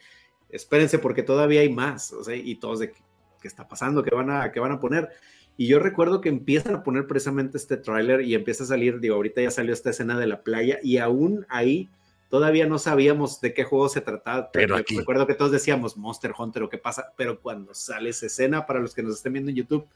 espérense 0.50 0.98
porque 0.98 1.22
todavía 1.22 1.62
hay 1.62 1.70
más, 1.70 2.12
o 2.14 2.24
sea, 2.24 2.36
y 2.36 2.56
todos 2.56 2.80
de 2.80 2.92
qué 2.92 3.48
está 3.48 3.68
pasando, 3.68 4.02
qué 4.02 4.16
van 4.16 4.32
a, 4.32 4.52
qué 4.52 4.60
van 4.60 4.72
a 4.72 4.80
poner. 4.80 5.10
Y 5.57 5.68
yo 5.68 5.80
recuerdo 5.80 6.22
que 6.22 6.30
empiezan 6.30 6.76
a 6.76 6.84
poner 6.84 7.07
precisamente 7.07 7.57
este 7.57 7.77
tráiler 7.77 8.22
y 8.22 8.36
empieza 8.36 8.64
a 8.64 8.68
salir, 8.68 8.99
digo, 8.99 9.15
ahorita 9.15 9.41
ya 9.41 9.52
salió 9.52 9.73
esta 9.73 9.91
escena 9.91 10.19
de 10.19 10.27
la 10.27 10.41
playa 10.41 10.80
y 10.84 10.98
aún 10.98 11.45
ahí 11.49 11.90
todavía 12.30 12.65
no 12.65 12.77
sabíamos 12.77 13.40
de 13.40 13.53
qué 13.53 13.64
juego 13.64 13.88
se 13.88 14.02
trataba. 14.02 14.52
Pero 14.52 14.76
aquí. 14.76 14.98
Recuerdo 14.98 15.26
que 15.27 15.36
todos 15.36 15.52
decíamos 15.52 15.95
Monster 15.95 16.34
Hunter 16.38 16.64
o 16.64 16.69
qué 16.69 16.77
pasa, 16.77 17.14
pero 17.15 17.40
cuando 17.40 17.73
sale 17.73 18.10
esa 18.10 18.26
escena, 18.26 18.65
para 18.65 18.80
los 18.80 18.94
que 18.94 19.03
nos 19.03 19.15
estén 19.15 19.34
viendo 19.34 19.52
en 19.52 19.57
YouTube, 19.57 19.88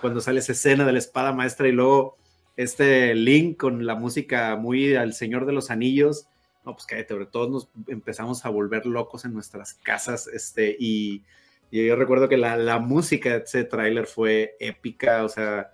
cuando 0.00 0.20
sale 0.20 0.40
esa 0.40 0.52
escena 0.52 0.84
de 0.84 0.92
la 0.92 0.98
espada 0.98 1.32
maestra 1.32 1.66
y 1.68 1.72
luego 1.72 2.16
este 2.56 3.14
link 3.14 3.58
con 3.58 3.86
la 3.86 3.94
música 3.96 4.54
muy 4.56 4.94
al 4.94 5.14
Señor 5.14 5.46
de 5.46 5.52
los 5.52 5.70
Anillos, 5.70 6.28
no, 6.64 6.74
pues 6.74 6.86
cállate, 6.86 7.14
todos 7.26 7.50
nos 7.50 7.68
empezamos 7.88 8.44
a 8.44 8.50
volver 8.50 8.86
locos 8.86 9.24
en 9.24 9.32
nuestras 9.32 9.74
casas, 9.74 10.26
este, 10.26 10.76
y, 10.78 11.22
yo 11.70 11.96
recuerdo 11.96 12.28
que 12.28 12.36
la, 12.36 12.78
música 12.78 13.38
de 13.38 13.44
ese 13.44 13.64
tráiler 13.64 14.06
fue 14.06 14.56
épica, 14.60 15.24
o 15.24 15.28
sea, 15.28 15.72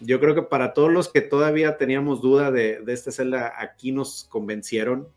yo 0.00 0.20
creo 0.20 0.34
que 0.34 0.42
para 0.42 0.72
todos 0.72 0.92
los 0.92 1.08
que 1.08 1.20
todavía 1.20 1.76
teníamos 1.76 2.20
duda 2.20 2.50
de, 2.50 2.80
de 2.80 2.92
esta 2.92 3.10
celda, 3.10 3.54
aquí 3.58 3.92
nos 3.92 4.24
convencieron, 4.24 5.08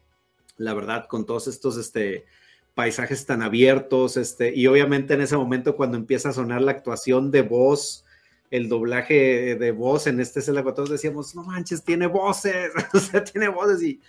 la 0.58 0.74
verdad, 0.74 1.08
con 1.08 1.26
todos 1.26 1.48
estos 1.48 1.78
este, 1.78 2.26
paisajes 2.74 3.26
tan 3.26 3.42
abiertos, 3.42 4.18
este, 4.18 4.56
y 4.56 4.68
obviamente 4.68 5.14
en 5.14 5.22
ese 5.22 5.36
momento 5.36 5.76
cuando 5.76 5.98
empieza 5.98 6.30
a 6.30 6.34
sonar 6.34 6.62
la 6.62 6.72
actuación 6.72 7.32
de 7.32 7.42
voz, 7.42 8.06
el 8.52 8.70
doblaje 8.70 9.56
de 9.56 9.72
voz 9.72 10.08
en 10.08 10.20
este 10.20 10.40
escena, 10.40 10.64
todos 10.64 10.90
decíamos, 10.90 11.36
no 11.36 11.44
manches, 11.44 11.84
tiene 11.84 12.08
voces, 12.08 12.72
o 12.94 13.00
sea, 13.00 13.24
tiene 13.24 13.48
voces 13.48 13.84
y, 13.84 14.00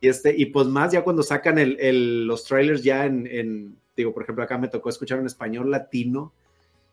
y, 0.00 0.08
este, 0.08 0.34
y 0.36 0.46
pues 0.46 0.66
más 0.68 0.92
ya 0.92 1.02
cuando 1.02 1.22
sacan 1.22 1.58
el, 1.58 2.26
los 2.26 2.44
trailers 2.44 2.82
ya 2.82 3.04
en, 3.04 3.76
digo, 4.00 4.12
por 4.12 4.22
ejemplo, 4.22 4.44
acá 4.44 4.58
me 4.58 4.68
tocó 4.68 4.88
escuchar 4.88 5.20
un 5.20 5.26
español 5.26 5.70
latino 5.70 6.32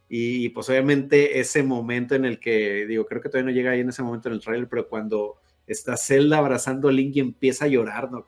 y, 0.10 0.50
pues 0.50 0.70
obviamente 0.70 1.40
ese 1.40 1.64
momento 1.64 2.16
en 2.16 2.26
el 2.26 2.40
que, 2.40 2.86
digo, 2.88 3.06
creo 3.06 3.22
que 3.22 3.30
todavía 3.30 3.52
no 3.52 3.56
llega 3.56 3.72
ahí 3.72 3.82
en 3.82 3.90
ese 3.90 4.04
momento 4.04 4.30
en 4.30 4.36
el 4.36 4.42
trailer, 4.42 4.70
pero 4.70 4.88
cuando 4.88 5.36
está 5.66 5.98
Zelda 5.98 6.38
abrazando 6.38 6.88
a 6.88 6.92
Link 6.94 7.16
y 7.18 7.20
empieza 7.20 7.66
a 7.66 7.68
llorar, 7.68 8.10
¿no? 8.10 8.26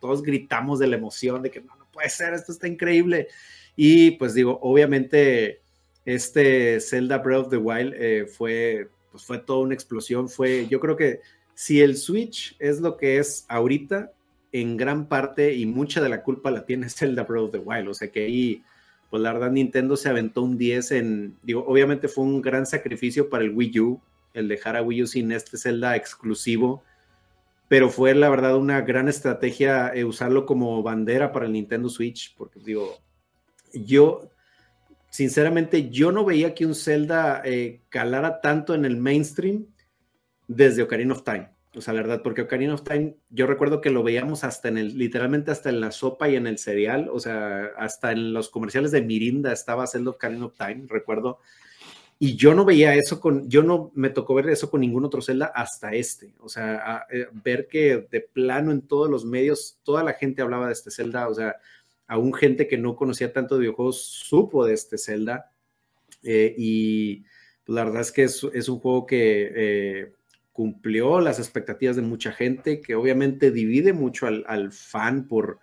Todos 0.00 0.22
gritamos 0.22 0.78
de 0.78 0.86
la 0.86 0.96
emoción, 0.96 1.42
de 1.42 1.50
que 1.50 1.60
no, 1.60 1.76
no 1.76 1.86
puede 1.92 2.08
ser, 2.08 2.32
esto 2.32 2.52
está 2.52 2.66
increíble. 2.66 3.28
Y 3.76 4.12
pues 4.12 4.32
digo, 4.32 4.58
obviamente 4.62 5.60
este 6.06 6.80
Zelda 6.80 7.18
Breath 7.18 7.46
of 7.46 7.50
the 7.50 7.56
Wild 7.58 7.92
eh, 7.94 8.26
fue, 8.26 8.88
pues 9.10 9.24
fue 9.24 9.38
toda 9.38 9.60
una 9.60 9.74
explosión, 9.74 10.30
fue, 10.30 10.66
yo 10.68 10.80
creo 10.80 10.96
que 10.96 11.20
si 11.54 11.80
el 11.80 11.96
Switch 11.96 12.56
es 12.58 12.80
lo 12.80 12.96
que 12.96 13.18
es 13.18 13.44
ahorita, 13.48 14.12
en 14.60 14.76
gran 14.76 15.06
parte 15.06 15.54
y 15.54 15.66
mucha 15.66 16.00
de 16.00 16.08
la 16.08 16.22
culpa 16.22 16.50
la 16.50 16.64
tiene 16.64 16.88
Zelda 16.90 17.24
Breath 17.24 17.44
of 17.44 17.50
the 17.52 17.58
Wild, 17.58 17.88
o 17.88 17.94
sea 17.94 18.10
que 18.10 18.24
ahí 18.24 18.62
pues 19.10 19.22
la 19.22 19.32
verdad 19.32 19.50
Nintendo 19.50 19.96
se 19.96 20.08
aventó 20.08 20.42
un 20.42 20.58
10 20.58 20.92
en, 20.92 21.36
digo, 21.42 21.64
obviamente 21.66 22.08
fue 22.08 22.24
un 22.24 22.42
gran 22.42 22.66
sacrificio 22.66 23.30
para 23.30 23.44
el 23.44 23.52
Wii 23.52 23.80
U, 23.80 24.00
el 24.34 24.48
dejar 24.48 24.76
a 24.76 24.82
Wii 24.82 25.02
U 25.04 25.06
sin 25.06 25.30
este 25.32 25.56
Zelda 25.56 25.94
exclusivo, 25.94 26.82
pero 27.68 27.88
fue 27.88 28.14
la 28.14 28.28
verdad 28.28 28.56
una 28.56 28.80
gran 28.80 29.08
estrategia 29.08 29.92
eh, 29.94 30.04
usarlo 30.04 30.44
como 30.44 30.82
bandera 30.82 31.32
para 31.32 31.46
el 31.46 31.52
Nintendo 31.52 31.88
Switch, 31.88 32.34
porque 32.36 32.60
digo, 32.60 32.98
yo, 33.72 34.28
sinceramente, 35.10 35.88
yo 35.90 36.10
no 36.12 36.24
veía 36.24 36.54
que 36.54 36.66
un 36.66 36.74
Zelda 36.74 37.42
eh, 37.44 37.82
calara 37.88 38.40
tanto 38.40 38.74
en 38.74 38.84
el 38.84 38.96
mainstream 38.96 39.66
desde 40.48 40.82
Ocarina 40.82 41.14
of 41.14 41.22
Time. 41.22 41.55
Sea, 41.80 41.94
la 41.94 42.02
verdad, 42.02 42.22
porque 42.22 42.42
Ocarina 42.42 42.74
of 42.74 42.82
Time, 42.82 43.16
yo 43.28 43.46
recuerdo 43.46 43.80
que 43.80 43.90
lo 43.90 44.02
veíamos 44.02 44.44
hasta 44.44 44.68
en 44.68 44.78
el, 44.78 44.96
literalmente 44.96 45.50
hasta 45.50 45.68
en 45.68 45.80
la 45.80 45.90
sopa 45.92 46.28
y 46.28 46.36
en 46.36 46.46
el 46.46 46.58
cereal, 46.58 47.08
o 47.12 47.20
sea, 47.20 47.70
hasta 47.76 48.12
en 48.12 48.32
los 48.32 48.48
comerciales 48.48 48.92
de 48.92 49.02
Mirinda 49.02 49.52
estaba 49.52 49.86
Zelda 49.86 50.10
Ocarina 50.10 50.46
of 50.46 50.56
Time, 50.56 50.86
recuerdo. 50.88 51.38
Y 52.18 52.36
yo 52.36 52.54
no 52.54 52.64
veía 52.64 52.94
eso 52.94 53.20
con, 53.20 53.48
yo 53.50 53.62
no 53.62 53.92
me 53.94 54.08
tocó 54.08 54.34
ver 54.34 54.48
eso 54.48 54.70
con 54.70 54.80
ningún 54.80 55.04
otro 55.04 55.20
Zelda 55.20 55.52
hasta 55.54 55.92
este. 55.92 56.34
O 56.40 56.48
sea, 56.48 57.06
eh, 57.10 57.26
ver 57.44 57.68
que 57.68 58.06
de 58.10 58.20
plano 58.20 58.72
en 58.72 58.82
todos 58.82 59.10
los 59.10 59.26
medios, 59.26 59.78
toda 59.82 60.02
la 60.02 60.14
gente 60.14 60.40
hablaba 60.40 60.68
de 60.68 60.72
este 60.72 60.90
Zelda, 60.90 61.28
o 61.28 61.34
sea, 61.34 61.56
aún 62.06 62.32
gente 62.32 62.66
que 62.68 62.78
no 62.78 62.96
conocía 62.96 63.32
tanto 63.32 63.56
de 63.56 63.62
videojuegos 63.62 64.02
supo 64.02 64.64
de 64.64 64.74
este 64.74 64.96
Zelda. 64.96 65.52
Eh, 66.22 66.54
y 66.56 67.16
pues, 67.64 67.74
la 67.76 67.84
verdad 67.84 68.00
es 68.00 68.12
que 68.12 68.24
es, 68.24 68.68
un 68.68 68.78
juego 68.78 69.04
que 69.06 69.52
eh, 69.54 70.12
cumplió 70.56 71.20
las 71.20 71.38
expectativas 71.38 71.96
de 71.96 72.02
mucha 72.02 72.32
gente, 72.32 72.80
que 72.80 72.94
obviamente 72.94 73.50
divide 73.50 73.92
mucho 73.92 74.26
al, 74.26 74.72
fan 74.72 75.28
por, 75.28 75.58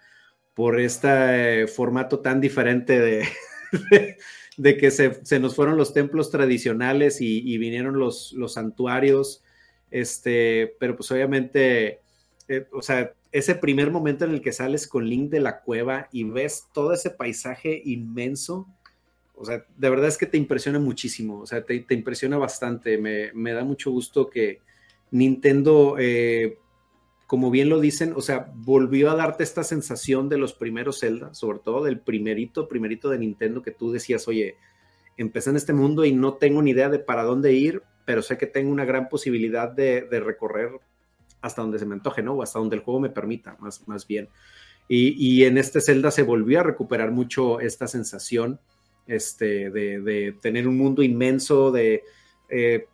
por 0.54 0.80
este 0.80 1.66
formato 1.66 2.20
tan 2.20 2.40
diferente 2.40 3.00
de, 3.00 3.28
de, 4.58 4.78
que 4.78 4.92
se, 4.92 5.40
nos 5.40 5.56
fueron 5.56 5.78
los 5.78 5.96
templos 5.96 6.30
tradicionales 6.30 7.22
y, 7.22 7.58
vinieron 7.58 7.98
los, 7.98 8.34
los 8.34 8.54
santuarios. 8.54 9.44
Este, 9.90 10.76
pero 10.80 10.96
pues 10.96 11.10
obviamente, 11.12 12.02
eh, 12.48 12.68
o 12.72 12.84
sea, 12.84 13.14
ese 13.32 13.56
primer 13.56 13.90
momento 13.90 14.26
en 14.26 14.32
el 14.32 14.42
que 14.42 14.52
sales 14.52 14.88
con 14.88 15.10
Link 15.10 15.32
de 15.32 15.40
la 15.40 15.62
cueva 15.62 16.08
y 16.12 16.24
ves 16.24 16.68
todo 16.72 16.94
ese 16.94 17.10
paisaje 17.10 17.82
inmenso, 17.84 18.68
o 19.34 19.44
sea, 19.44 19.66
de 19.76 19.90
verdad 19.90 20.08
es 20.08 20.20
que 20.20 20.28
te 20.28 20.38
impresiona 20.38 20.78
muchísimo, 20.78 21.40
o 21.40 21.48
sea, 21.48 21.64
te, 21.64 21.84
impresiona 21.90 22.38
bastante. 22.38 23.00
me, 23.00 23.54
da 23.54 23.64
mucho 23.64 23.90
gusto 23.90 24.30
que, 24.30 24.62
Nintendo, 25.14 25.96
eh, 26.00 26.58
como 27.28 27.52
bien 27.52 27.70
lo 27.70 27.80
dicen, 27.80 28.14
o 28.16 28.22
sea, 28.22 28.52
volvió 28.56 29.12
a 29.12 29.16
darte 29.16 29.44
esta 29.44 29.64
sensación 29.64 30.28
de 30.28 30.40
los 30.40 30.54
primeros 30.54 31.02
Zelda, 31.02 31.36
sobre 31.36 31.60
todo 31.60 31.84
del 31.84 32.00
primerito, 32.00 32.68
primerito 32.68 33.10
de 33.10 33.20
Nintendo 33.20 33.62
que 33.62 33.70
tú 33.70 33.92
decías, 33.92 34.28
oye, 34.28 34.58
empecé 35.16 35.52
en 35.52 35.56
este 35.56 35.72
mundo 35.72 36.04
y 36.04 36.14
no 36.14 36.34
tengo 36.34 36.64
ni 36.64 36.72
idea 36.72 36.90
de 36.90 36.98
para 36.98 37.22
dónde 37.22 37.54
ir, 37.54 37.84
pero 38.06 38.24
sé 38.24 38.40
que 38.40 38.48
tengo 38.48 38.72
una 38.72 38.86
gran 38.86 39.08
posibilidad 39.08 39.72
de, 39.72 40.08
recorrer 40.10 40.72
hasta 41.42 41.62
donde 41.62 41.78
se 41.78 41.86
me 41.86 41.94
antoje, 41.94 42.24
¿no? 42.24 42.34
O 42.34 42.42
hasta 42.42 42.58
donde 42.58 42.78
el 42.78 42.82
juego 42.82 43.00
me 43.00 43.12
permita, 43.12 43.56
más, 43.60 43.88
más 43.88 44.08
bien. 44.08 44.30
Y, 44.88 45.44
en 45.44 45.60
este 45.60 45.80
Zelda 45.80 46.10
se 46.10 46.24
volvió 46.24 46.60
a 46.60 46.64
recuperar 46.64 47.12
mucho 47.12 47.60
esta 47.60 47.88
sensación 47.88 48.60
este, 49.06 49.70
de, 49.70 50.36
tener 50.42 50.68
un 50.68 50.78
mundo 50.78 51.04
inmenso, 51.04 51.72
de 51.72 52.04
eh, 52.50 52.88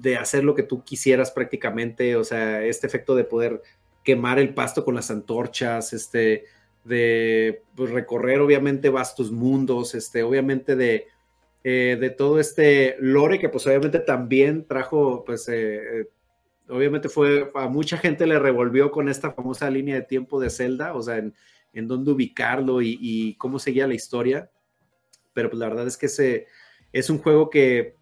de 0.00 0.16
hacer 0.16 0.44
lo 0.44 0.54
que 0.54 0.62
tú 0.62 0.82
quisieras 0.82 1.30
prácticamente, 1.30 2.16
o 2.16 2.24
sea, 2.24 2.64
este 2.64 2.86
efecto 2.86 3.14
de 3.14 3.24
poder 3.24 3.62
quemar 4.02 4.38
el 4.38 4.54
pasto 4.54 4.84
con 4.84 4.94
las 4.94 5.10
antorchas, 5.10 5.92
este, 5.92 6.44
de 6.84 7.62
pues, 7.74 7.90
recorrer 7.90 8.40
obviamente 8.40 8.90
vastos 8.90 9.30
mundos, 9.30 9.94
este, 9.94 10.22
obviamente 10.22 10.76
de, 10.76 11.06
eh, 11.62 11.96
de 11.98 12.10
todo 12.10 12.38
este 12.38 12.96
lore 12.98 13.38
que 13.38 13.48
pues 13.48 13.66
obviamente 13.66 14.00
también 14.00 14.66
trajo, 14.66 15.24
pues 15.24 15.48
eh, 15.48 16.00
eh, 16.00 16.08
obviamente 16.68 17.08
fue, 17.08 17.50
a 17.54 17.68
mucha 17.68 17.96
gente 17.96 18.26
le 18.26 18.38
revolvió 18.38 18.90
con 18.90 19.08
esta 19.08 19.32
famosa 19.32 19.70
línea 19.70 19.94
de 19.94 20.02
tiempo 20.02 20.40
de 20.40 20.50
Zelda, 20.50 20.94
o 20.94 21.02
sea, 21.02 21.18
en, 21.18 21.34
en 21.72 21.88
dónde 21.88 22.12
ubicarlo 22.12 22.82
y, 22.82 23.34
cómo 23.38 23.58
seguía 23.58 23.86
la 23.86 23.94
historia, 23.94 24.50
pero 25.32 25.50
pues 25.50 25.58
la 25.58 25.68
verdad 25.68 25.86
es 25.86 25.96
que 25.96 26.06
ese 26.06 26.46
es 26.92 27.10
un 27.10 27.18
juego 27.18 27.50
que 27.50 27.96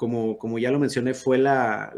como, 0.00 0.58
ya 0.58 0.70
lo 0.70 0.78
mencioné, 0.78 1.12
fue 1.12 1.36
la, 1.36 1.92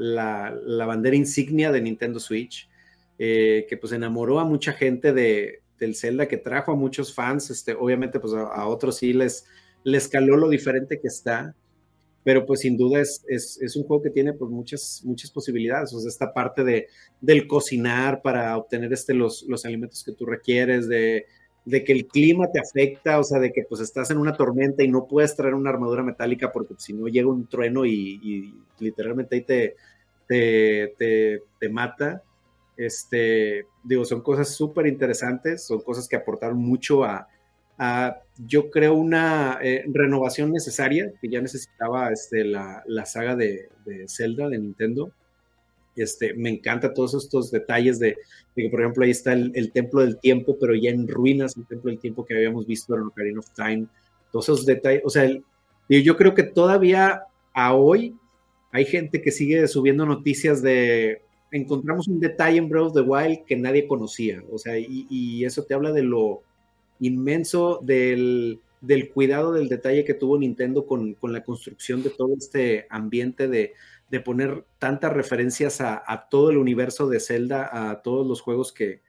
bandera 0.87 1.15
insignia 1.15 1.71
de 1.71 1.81
Nintendo 1.81 2.19
Switch, 2.19 2.69
eh, 3.17 3.65
que 3.69 3.77
pues 3.77 3.93
enamoró 3.93 4.41
a 4.41 4.45
mucha 4.45 4.73
gente 4.73 5.13
de, 5.13 5.61
del 5.79 5.95
Zelda, 5.95 6.27
que 6.27 6.37
trajo 6.37 6.73
a 6.73 6.77
muchos 6.77 7.15
fans, 7.15 7.51
este, 7.51 7.75
obviamente 7.75 8.19
pues 8.19 8.33
a, 8.35 8.67
otros 8.67 8.97
sí 8.97 9.13
les, 9.13 9.45
les 9.85 10.09
caló 10.09 10.37
lo 10.37 10.49
diferente 10.49 10.99
que 10.99 11.07
está, 11.07 11.55
pero 12.25 12.45
pues 12.45 12.61
sin 12.61 12.77
duda 12.77 13.01
es, 13.01 13.25
es, 13.29 13.77
un 13.77 13.85
juego 13.85 14.03
que 14.03 14.11
tiene 14.11 14.33
pues 14.33 14.51
muchas, 14.51 15.03
muchas 15.05 15.31
posibilidades, 15.31 15.95
o 15.95 16.01
sea, 16.01 16.09
esta 16.09 16.33
parte 16.33 16.65
de, 16.65 16.89
del 17.21 17.47
cocinar 17.47 18.21
para 18.21 18.57
obtener 18.57 18.93
este, 18.93 19.15
los, 19.15 19.45
los 19.45 19.65
alimentos 19.65 20.03
que 20.03 20.13
tú 20.13 20.27
requieres, 20.27 20.89
de 20.89 21.27
de 21.65 21.85
que 21.85 21.93
el 21.93 22.07
clima 22.07 22.51
te 22.51 22.61
afecta, 22.61 23.19
o 23.19 23.25
sea, 23.25 23.39
de 23.39 23.53
que 23.53 23.65
pues 23.69 23.81
estás 23.81 24.11
en 24.11 24.19
una 24.19 24.37
tormenta 24.37 24.83
y 24.83 24.89
no 24.89 25.07
puedes 25.07 25.37
traer 25.37 25.55
una 25.55 25.71
armadura 25.71 26.03
metálica 26.03 26.51
porque 26.51 26.75
si 26.79 26.93
no 26.93 27.07
llega 27.07 27.29
un 27.29 27.47
trueno 27.47 27.85
y, 27.85 28.55
literalmente 28.79 29.37
ahí 29.37 29.43
te, 29.43 29.77
te, 30.27 30.95
te, 31.59 31.69
mata. 31.69 32.23
Este, 32.77 33.67
digo, 33.85 34.05
son 34.05 34.23
cosas 34.23 34.49
súper 34.49 34.89
interesantes, 34.89 35.65
son 35.65 35.83
cosas 35.83 36.09
que 36.09 36.17
aportaron 36.17 36.59
mucho 36.59 37.05
a, 37.05 37.29
yo 38.39 38.71
creo, 38.71 38.95
una 38.95 39.59
eh, 39.63 39.85
renovación 39.89 40.53
necesaria 40.53 41.13
que 41.21 41.29
ya 41.29 41.41
necesitaba 41.41 42.11
este, 42.11 42.45
la, 42.45 42.83
la 42.87 43.07
saga 43.07 43.35
de, 43.35 43.71
de 43.85 44.07
Zelda 44.09 44.49
de 44.49 44.59
Nintendo. 44.59 45.13
Este, 45.95 46.35
me 46.35 46.51
encanta 46.51 46.95
todos 46.95 47.15
estos 47.15 47.51
detalles 47.51 47.99
de, 47.99 48.17
que, 48.55 48.69
por 48.71 48.81
ejemplo, 48.81 49.05
ahí 49.05 49.11
está 49.11 49.33
el, 49.33 49.73
Templo 49.73 50.01
del 50.01 50.19
Tiempo, 50.19 50.57
pero 50.59 50.75
ya 50.75 50.91
en 50.91 51.07
ruinas, 51.07 51.57
el 51.57 51.67
Templo 51.67 51.91
del 51.91 52.01
Tiempo 52.01 52.25
que 52.25 52.35
habíamos 52.35 52.67
visto 52.67 52.95
en 52.95 53.03
Ocarina 53.03 53.41
of 53.41 53.51
Time. 53.55 53.87
Todos 54.31 54.47
esos 54.47 54.67
detalles, 54.67 55.03
o 55.05 55.11
sea, 55.11 55.31
yo 55.89 56.17
creo 56.17 56.35
que 56.35 56.43
todavía 56.43 57.25
a 57.53 57.75
hoy 57.75 58.17
hay 58.71 58.87
gente 58.87 59.21
que 59.21 59.31
sigue 59.31 59.69
subiendo 59.69 60.07
noticias 60.07 60.63
de 60.63 61.21
encontramos 61.51 62.09
un 62.09 62.19
detalle 62.19 62.57
en 62.57 62.69
Breath 62.71 62.87
of 62.87 62.95
the 62.95 63.01
Wild 63.03 63.45
que 63.45 63.57
nadie 63.57 63.87
conocía, 63.87 64.43
o 64.51 64.57
sea, 64.57 64.79
y, 64.79 65.45
eso 65.45 65.65
te 65.65 65.75
habla 65.75 65.93
de 65.93 66.03
lo 66.03 66.43
inmenso 66.99 67.81
del, 67.83 68.61
del, 68.81 69.11
cuidado 69.11 69.53
del 69.53 69.69
detalle 69.69 70.05
que 70.05 70.15
tuvo 70.15 70.39
Nintendo 70.39 70.87
con, 70.87 71.13
con 71.15 71.33
la 71.35 71.45
construcción 71.45 72.03
de 72.03 72.09
todo 72.09 72.35
este 72.39 72.87
ambiente 72.89 73.49
de, 73.49 73.75
de 74.13 74.21
poner 74.21 74.67
tantas 74.79 75.11
referencias 75.11 75.81
a, 75.81 76.29
todo 76.31 76.51
el 76.51 76.59
universo 76.59 77.09
de 77.09 77.19
Zelda, 77.19 77.91
a 77.91 78.03
todos 78.03 78.27
los 78.27 78.43
juegos 78.43 78.71
que, 78.71 79.01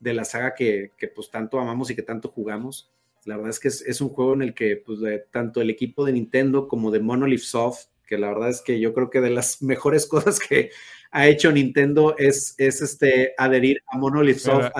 de 0.00 0.12
la 0.12 0.24
saga 0.24 0.56
que, 0.56 0.90
pues 1.14 1.30
tanto 1.30 1.60
amamos 1.60 1.90
y 1.90 1.94
que 1.94 2.02
tanto 2.02 2.28
jugamos. 2.28 2.90
La 3.24 3.36
verdad 3.36 3.50
es 3.50 3.60
que 3.60 3.68
es, 3.68 4.00
un 4.00 4.08
juego 4.08 4.34
en 4.34 4.42
el 4.42 4.54
que 4.54 4.82
pues, 4.84 4.98
tanto 5.30 5.60
el 5.60 5.70
equipo 5.70 6.04
de 6.04 6.12
Nintendo 6.12 6.66
como 6.66 6.90
de 6.90 6.98
Monolith 6.98 7.42
Soft, 7.42 7.84
que 8.04 8.18
la 8.18 8.30
verdad 8.30 8.48
es 8.48 8.60
que 8.60 8.80
yo 8.80 8.92
creo 8.92 9.10
que 9.10 9.20
de 9.20 9.30
las 9.30 9.62
mejores 9.62 10.06
cosas 10.06 10.40
que 10.40 10.72
ha 11.12 11.28
hecho 11.28 11.52
Nintendo 11.52 12.16
es, 12.18 12.56
es 12.58 12.82
este, 12.82 13.34
adherir 13.38 13.80
a 13.86 13.96
Monolith 13.96 14.38
Soft 14.38 14.72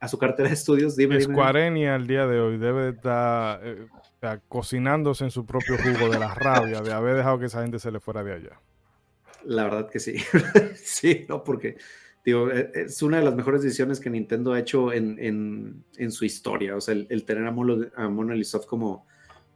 a 0.00 0.08
su, 0.08 0.18
cartera 0.18 0.48
de 0.48 0.54
estudios. 0.54 0.96
Dime, 0.96 1.20
Square 1.20 1.88
al 1.88 2.08
día 2.08 2.26
de 2.26 2.40
hoy 2.40 2.58
debe 2.58 2.88
estar 2.88 3.60
eh, 3.62 3.86
cocinándose 4.48 5.22
en 5.22 5.30
su 5.30 5.46
propio 5.46 5.76
jugo 5.78 6.10
de 6.10 6.18
la 6.18 6.34
rabia 6.34 6.80
de 6.80 6.92
haber 6.92 7.14
dejado 7.14 7.38
que 7.38 7.46
esa 7.46 7.62
gente 7.62 7.78
se 7.78 7.92
le 7.92 8.00
fuera 8.00 8.24
de 8.24 8.32
allá. 8.32 8.60
La 9.44 9.64
verdad 9.64 9.90
que 9.90 10.00
sí. 10.00 10.16
sí, 10.74 11.24
no, 11.28 11.44
porque 11.44 11.76
digo, 12.24 12.50
e, 12.50 12.70
es 12.74 13.02
una 13.02 13.18
de 13.18 13.24
las 13.24 13.34
mejores 13.34 13.62
decisiones 13.62 14.00
que 14.00 14.10
Nintendo 14.10 14.52
ha 14.52 14.60
hecho 14.60 14.92
en, 14.92 15.84
su 16.10 16.24
historia. 16.24 16.76
O 16.76 16.80
sea, 16.80 16.94
el, 16.94 17.24
tener 17.24 17.46
a, 17.46 17.50
Monolith 17.50 18.46
Soft 18.46 18.66
como, 18.66 19.06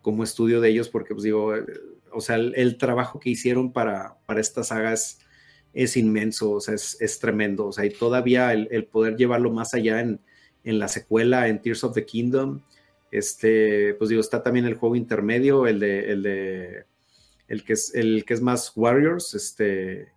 como 0.03 0.25
estudio 0.25 0.61
de 0.61 0.71
ellos, 0.71 0.89
porque 0.89 1.15
pues 1.15 1.25
digo, 1.25 1.55
eh, 1.57 1.65
o 2.13 2.21
sea, 2.21 2.37
el, 2.37 2.79
trabajo 2.79 3.21
que 3.21 3.31
hicieron 3.31 3.73
para, 3.73 4.17
para 4.27 4.41
esta 4.41 4.65
saga 4.65 4.93
es, 4.93 5.97
inmenso, 5.97 6.53
o 6.53 6.61
sea, 6.61 6.75
es, 6.75 7.19
tremendo. 7.21 7.67
O 7.67 7.73
sea, 7.73 7.85
y 7.85 7.91
todavía 7.91 8.53
el, 8.53 8.87
poder 8.87 9.17
llevarlo 9.17 9.51
más 9.51 9.75
allá 9.75 10.01
en, 10.01 10.21
la 10.65 10.89
secuela, 10.89 11.49
en 11.49 11.63
Tears 11.63 11.85
of 11.85 11.95
the 11.95 12.05
Kingdom, 12.05 12.63
Este, 13.11 13.95
pues 13.95 14.11
digo, 14.11 14.21
está 14.21 14.43
también 14.43 14.67
el 14.67 14.75
juego 14.75 14.97
intermedio, 14.97 15.67
el 15.67 15.83
el 15.83 16.23
de, 16.23 16.85
el 17.49 17.65
que 17.65 17.75
es, 17.75 17.95
el 17.95 18.25
que 18.25 18.35
es 18.35 18.41
más 18.41 18.73
Warriors, 18.75 19.35
este, 19.35 20.09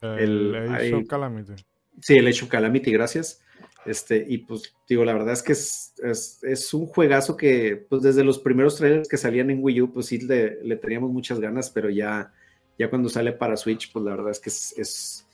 el, 0.00 0.54
Age 0.54 0.94
of 0.94 1.06
Calamity. 1.06 1.54
Sí, 2.00 2.14
el 2.16 2.26
Age 2.26 2.44
of 2.44 2.50
Calamity, 2.50 2.92
gracias. 2.92 3.40
Este, 3.84 4.24
y 4.28 4.38
pues 4.38 4.74
digo, 4.88 5.04
la 5.04 5.12
verdad 5.12 5.32
es 5.32 5.42
que 5.42 5.52
es, 5.52 5.94
es, 6.42 6.74
un 6.74 6.86
juegazo 6.86 7.36
que, 7.36 7.84
pues 7.88 8.02
desde 8.02 8.22
los 8.22 8.38
primeros 8.38 8.76
trailers 8.76 9.08
que 9.08 9.16
salían 9.16 9.50
en 9.50 9.62
Wii 9.62 9.82
U, 9.82 9.92
pues 9.92 10.06
sí 10.06 10.18
le, 10.18 10.62
le 10.62 10.76
teníamos 10.76 11.10
muchas 11.10 11.40
ganas, 11.40 11.70
pero 11.70 11.90
ya, 11.90 12.32
ya 12.78 12.88
cuando 12.88 13.08
sale 13.08 13.32
para 13.32 13.56
Switch, 13.56 13.92
pues 13.92 14.04
la 14.04 14.12
verdad 14.12 14.30
es 14.30 14.38
que 14.38 14.50
es, 14.50 14.74
es, 14.78 15.26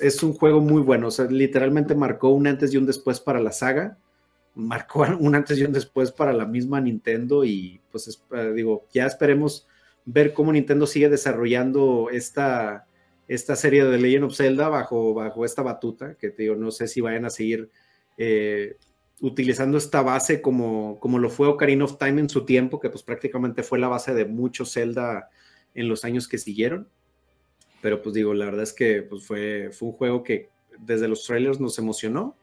es, 0.00 0.22
un 0.22 0.34
juego 0.34 0.60
muy 0.60 0.80
bueno. 0.82 1.08
O 1.08 1.10
sea, 1.10 1.26
literalmente 1.26 1.94
marcó 1.94 2.30
un 2.30 2.46
antes 2.46 2.72
y 2.72 2.76
un 2.76 2.86
después 2.86 3.20
para 3.20 3.40
la 3.40 3.52
saga, 3.52 3.98
marcó 4.54 5.06
un 5.18 5.34
antes 5.34 5.58
y 5.58 5.64
un 5.64 5.72
después 5.72 6.12
para 6.12 6.32
la 6.32 6.46
misma 6.46 6.80
Nintendo 6.80 7.44
y 7.44 7.80
pues 7.90 8.22
eh, 8.32 8.52
digo, 8.54 8.86
ya 8.92 9.06
esperemos 9.06 9.66
ver 10.04 10.32
cómo 10.32 10.52
Nintendo 10.52 10.86
sigue 10.86 11.08
desarrollando 11.08 12.08
esta 12.10 12.86
esta 13.28 13.56
serie 13.56 13.84
de 13.84 13.98
Legend 13.98 14.24
of 14.24 14.36
Zelda 14.36 14.68
bajo, 14.68 15.14
bajo 15.14 15.44
esta 15.44 15.62
batuta, 15.62 16.16
que 16.16 16.30
te 16.30 16.42
digo, 16.42 16.54
no 16.56 16.70
sé 16.70 16.88
si 16.88 17.00
vayan 17.00 17.24
a 17.24 17.30
seguir 17.30 17.70
eh, 18.18 18.76
utilizando 19.20 19.78
esta 19.78 20.02
base 20.02 20.42
como, 20.42 20.98
como 21.00 21.18
lo 21.18 21.30
fue 21.30 21.48
Ocarina 21.48 21.84
of 21.84 21.98
Time 21.98 22.20
en 22.20 22.28
su 22.28 22.44
tiempo, 22.44 22.80
que 22.80 22.90
pues 22.90 23.02
prácticamente 23.02 23.62
fue 23.62 23.78
la 23.78 23.88
base 23.88 24.12
de 24.12 24.26
mucho 24.26 24.66
Zelda 24.66 25.30
en 25.74 25.88
los 25.88 26.04
años 26.04 26.28
que 26.28 26.38
siguieron. 26.38 26.88
Pero 27.80 28.02
pues 28.02 28.14
digo, 28.14 28.34
la 28.34 28.44
verdad 28.44 28.64
es 28.64 28.72
que 28.72 29.02
pues 29.02 29.24
fue, 29.24 29.70
fue 29.72 29.88
un 29.88 29.94
juego 29.94 30.22
que 30.22 30.50
desde 30.78 31.08
los 31.08 31.24
trailers 31.24 31.60
nos 31.60 31.78
emocionó, 31.78 32.36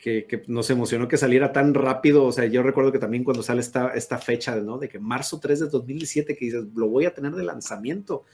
que, 0.00 0.42
nos 0.46 0.70
emocionó 0.70 1.08
que 1.08 1.16
saliera 1.16 1.52
tan 1.52 1.74
rápido. 1.74 2.24
O 2.24 2.32
sea, 2.32 2.46
yo 2.46 2.62
recuerdo 2.62 2.92
que 2.92 2.98
también 2.98 3.24
cuando 3.24 3.42
sale 3.42 3.60
esta, 3.60 3.90
esta 3.94 4.18
fecha, 4.18 4.56
¿no? 4.56 4.78
De 4.78 4.88
que 4.88 4.98
marzo 4.98 5.38
3 5.38 5.60
de 5.60 5.68
2017, 5.68 6.36
que 6.36 6.44
dices, 6.46 6.64
lo 6.74 6.88
voy 6.88 7.04
a 7.04 7.14
tener 7.14 7.32
de 7.32 7.44
lanzamiento 7.44 8.24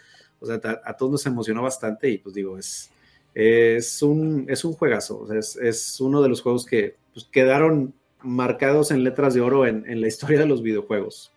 o 0.41 0.47
sea, 0.47 0.61
a, 0.85 0.97
todos 0.97 1.13
nos 1.13 1.27
emocionó 1.27 1.63
bastante 1.63 2.11
y 2.11 2.19
pues 2.19 2.35
digo, 2.35 2.59
es, 2.59 2.91
es, 3.35 4.03
un, 4.03 4.47
es 4.49 4.65
un 4.65 4.75
juegazo, 4.75 5.21
o 5.21 5.27
sea, 5.27 5.39
es, 5.39 6.01
uno 6.01 6.23
de 6.23 6.29
los 6.29 6.43
juegos 6.43 6.67
que 6.67 6.97
pues, 7.13 7.27
quedaron 7.31 7.95
marcados 8.23 8.91
en 8.91 9.05
letras 9.05 9.35
de 9.35 9.41
oro 9.41 9.67
en, 9.67 9.89
en 9.89 10.01
la 10.01 10.09
historia 10.09 10.39
de 10.39 10.47
los 10.47 10.63
videojuegos. 10.63 11.33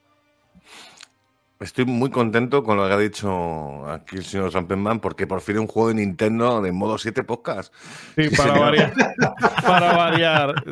Estoy 1.59 1.83
muy 1.83 2.09
contento 2.09 2.63
con 2.63 2.77
lo 2.77 2.87
que 2.87 2.93
ha 2.93 2.97
dicho 2.97 3.85
aquí 3.91 4.15
el 4.15 4.23
señor 4.23 4.53
Rampenman, 4.53 5.01
porque 5.01 5.27
por 5.27 5.41
fin 5.41 5.59
un 5.59 5.67
juego 5.67 5.89
de 5.89 5.95
Nintendo 5.95 6.61
de 6.61 6.71
modo 6.71 6.97
7 6.97 7.25
podcast. 7.25 7.73
Sí, 8.15 8.29
para 8.29 8.57
variar. 8.57 8.93
para 9.61 9.91
variar. 9.91 10.63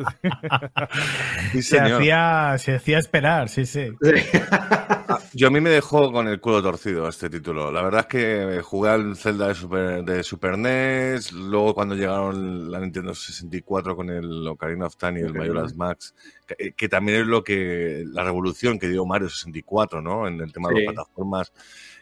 se, 1.60 1.78
hacía, 1.78 2.56
se 2.56 2.76
hacía 2.76 2.98
esperar, 2.98 3.50
sí, 3.50 3.66
sí. 3.66 3.92
Ah, 5.10 5.20
yo 5.32 5.48
a 5.48 5.50
mí 5.50 5.58
me 5.58 5.70
dejó 5.70 6.12
con 6.12 6.28
el 6.28 6.38
culo 6.38 6.62
torcido 6.62 7.08
este 7.08 7.30
título. 7.30 7.72
La 7.72 7.80
verdad 7.80 8.00
es 8.02 8.06
que 8.08 8.60
jugué 8.62 8.90
al 8.90 9.16
Zelda 9.16 9.48
de 9.48 9.54
Super, 9.54 10.04
de 10.04 10.22
Super 10.22 10.58
NES, 10.58 11.32
luego 11.32 11.74
cuando 11.74 11.94
llegaron 11.94 12.70
la 12.70 12.78
Nintendo 12.78 13.14
64 13.14 13.96
con 13.96 14.10
el 14.10 14.46
Ocarina 14.46 14.84
of 14.84 14.96
Time 14.96 15.20
y 15.20 15.22
el 15.22 15.32
Majora's 15.32 15.74
Max, 15.74 16.14
que, 16.46 16.72
que, 16.72 16.88
también 16.90 17.22
es 17.22 17.26
lo 17.26 17.42
que 17.42 18.04
la 18.06 18.22
revolución 18.22 18.78
que 18.78 18.86
dio 18.86 19.06
Mario 19.06 19.30
64, 19.30 20.02
¿no? 20.02 20.28
En 20.28 20.42
el 20.42 20.52
tema 20.52 20.68
de 20.68 20.82
las 20.82 20.92
plataformas, 20.92 21.54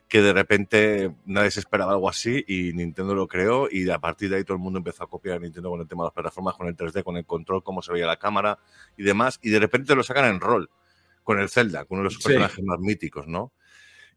que 0.09 0.21
de 0.21 0.33
repente 0.33 1.15
nadie 1.27 1.53
se 1.53 1.61
esperaba 1.61 1.93
algo 1.93 2.09
así 2.09 2.45
y 2.49 2.73
Nintendo 2.73 3.15
lo 3.15 3.29
creó 3.29 3.69
y 3.71 3.89
a 3.89 4.01
partir 4.01 4.31
de 4.31 4.39
ahí 4.39 4.45
todo 4.45 4.57
el 4.57 4.63
mundo 4.63 4.79
empezó 4.79 5.05
a 5.05 5.09
copiar 5.09 5.37
a 5.37 5.39
Nintendo 5.39 5.71
con 5.71 5.81
el 5.81 5.87
tema 5.87 6.03
de 6.03 6.07
las 6.09 6.15
plataformas, 6.15 6.57
con 6.57 6.67
el 6.67 6.77
3D, 6.77 7.05
con 7.05 7.17
el 7.17 7.25
control, 7.25 7.63
cómo 7.63 7.83
se 7.83 7.93
veía 7.93 8.07
la 8.07 8.17
cámara 8.17 8.59
y 8.97 9.05
demás, 9.05 9.39
y 9.43 9.51
de 9.51 9.61
repente 9.61 9.95
lo 9.95 10.03
sacan 10.03 10.25
en 10.25 10.41
rol 10.41 10.69
con 11.27 11.41
el 11.41 11.49
Zelda, 11.49 11.85
con 11.85 11.99
uno 11.99 12.09
de 12.09 12.15
los 12.15 12.23
personajes 12.23 12.65
más 12.65 12.79
míticos, 12.79 13.27
¿no? 13.27 13.53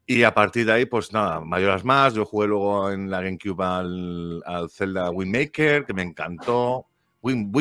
Y 0.06 0.22
a 0.22 0.32
partir 0.32 0.64
de 0.64 0.72
ahí, 0.72 0.84
pues 0.86 1.12
nada, 1.12 1.40
mayoras 1.40 1.84
más. 1.84 2.14
Yo 2.14 2.24
jugué 2.24 2.46
luego 2.46 2.90
en 2.92 3.10
la 3.10 3.20
GameCube 3.20 3.64
al, 3.64 4.42
al 4.46 4.70
Zelda 4.70 5.10
Wind 5.10 5.34
Maker, 5.36 5.84
que 5.84 5.92
me 5.92 6.02
encantó. 6.02 6.86
Wind, 7.20 7.52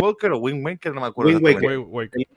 Walker 0.00 0.30
o 0.30 0.38
Wind 0.38 0.62
Maker, 0.62 0.94
no 0.94 1.00
me 1.00 1.08
acuerdo. 1.08 1.32
Wind 1.32 1.44
Waker. 1.44 1.78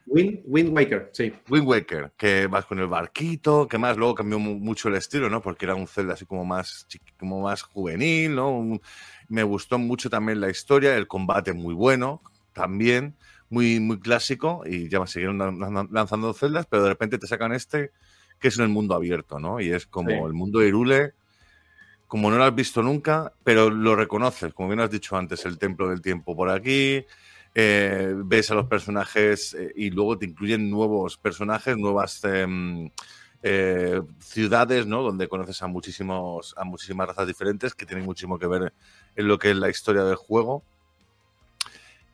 Wind, 0.08 0.74
Waker, 0.74 1.10
sí. 1.14 1.32
Wind 1.50 1.68
Waker, 1.68 2.14
que 2.18 2.48
vas 2.48 2.66
con 2.66 2.80
el 2.80 2.88
barquito, 2.88 3.68
que 3.68 3.78
más 3.78 3.96
luego 3.96 4.16
cambió 4.16 4.40
mucho 4.40 4.90
el 4.90 4.96
estilo, 4.96 5.30
¿no? 5.30 5.42
Porque 5.42 5.66
era 5.66 5.76
un 5.76 5.88
Zelda 5.88 6.14
así 6.14 6.26
como 6.26 6.46
más, 6.46 6.88
como 7.18 7.42
más 7.42 7.62
juvenil, 7.62 8.36
¿no? 8.36 8.80
me 9.28 9.44
gustó 9.44 9.78
mucho 9.78 10.10
también 10.10 10.42
la 10.42 10.50
historia, 10.50 10.96
el 10.96 11.08
combate 11.08 11.54
muy 11.54 11.74
bueno 11.74 12.22
también, 12.54 13.16
muy, 13.50 13.80
muy 13.80 14.00
clásico, 14.00 14.64
y 14.66 14.90
ya 14.90 15.00
me 15.00 15.08
siguieron 15.08 15.38
lanzando 15.92 16.34
celdas, 16.34 16.66
pero 16.68 16.84
de 16.84 16.90
repente 16.90 17.18
te 17.18 17.28
sacan 17.28 17.54
este, 17.54 17.92
que 18.40 18.50
es 18.50 18.58
en 18.58 18.64
el 18.64 18.70
mundo 18.70 18.96
abierto, 18.96 19.40
¿no? 19.40 19.60
Y 19.60 19.72
es 19.72 19.86
como 19.86 20.28
el 20.28 20.34
mundo 20.34 20.60
de 20.60 20.68
Irule 20.68 21.14
como 22.08 22.30
no 22.30 22.38
lo 22.38 22.44
has 22.44 22.56
visto 22.56 22.84
nunca, 22.84 23.34
pero 23.44 23.70
lo 23.70 23.96
reconoces, 23.96 24.54
como 24.54 24.70
bien 24.70 24.80
has 24.80 24.92
dicho 24.92 25.18
antes, 25.18 25.46
el 25.46 25.58
templo 25.58 25.90
del 25.90 26.02
tiempo 26.02 26.36
por 26.36 26.50
aquí, 26.50 27.06
eh, 27.54 28.14
ves 28.16 28.52
a 28.52 28.56
los 28.56 28.68
personajes 28.68 29.54
eh, 29.54 29.74
y 29.76 29.90
luego 29.90 30.18
te 30.18 30.26
incluyen 30.26 30.70
nuevos 30.70 31.18
personajes, 31.18 31.78
nuevas 31.78 32.24
em, 32.24 32.90
eh, 33.42 34.02
ciudades, 34.20 34.86
¿no? 34.86 35.02
Donde 35.02 35.28
conoces 35.28 35.62
a, 35.62 35.68
muchísimos, 35.68 36.54
a 36.58 36.64
muchísimas 36.64 37.08
razas 37.08 37.28
diferentes 37.28 37.74
que 37.74 37.86
tienen 37.86 38.06
muchísimo 38.06 38.38
que 38.38 38.48
ver 38.48 38.74
en 39.16 39.28
lo 39.28 39.40
que 39.40 39.52
es 39.52 39.58
la 39.58 39.70
historia 39.70 40.04
del 40.04 40.16
juego. 40.16 40.64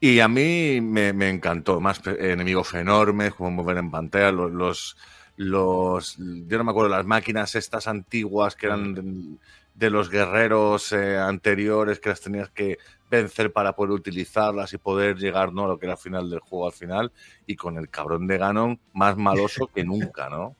Y 0.03 0.19
a 0.19 0.27
mí 0.27 0.81
me, 0.81 1.29
encantó, 1.29 1.79
más 1.79 2.01
enemigos 2.07 2.73
enormes, 2.73 3.35
como 3.35 3.51
mover 3.51 3.77
en 3.77 3.91
pantalla, 3.91 4.31
los, 4.31 4.51
los, 4.51 4.97
los, 5.37 6.17
yo 6.17 6.57
no 6.57 6.63
me 6.63 6.71
acuerdo, 6.71 6.89
las 6.89 7.05
máquinas 7.05 7.53
estas 7.53 7.87
antiguas 7.87 8.55
que 8.55 8.65
eran 8.65 9.37
de 9.75 9.89
los 9.91 10.09
guerreros 10.09 10.91
eh, 10.91 11.19
anteriores 11.19 11.99
que 11.99 12.09
las 12.09 12.19
tenías 12.19 12.49
que 12.49 12.79
vencer 13.11 13.53
para 13.53 13.73
poder 13.75 13.91
utilizarlas 13.91 14.73
y 14.73 14.79
poder 14.79 15.17
llegar 15.17 15.53
¿no? 15.53 15.65
a 15.65 15.67
lo 15.67 15.77
que 15.77 15.85
era 15.85 15.93
el 15.93 15.99
final 15.99 16.31
del 16.31 16.39
juego 16.39 16.65
al 16.65 16.73
final 16.73 17.11
y 17.45 17.55
con 17.55 17.77
el 17.77 17.87
cabrón 17.87 18.25
de 18.25 18.39
Ganon 18.39 18.79
más 18.93 19.17
maloso 19.17 19.67
que 19.67 19.83
nunca, 19.83 20.29
¿no? 20.29 20.55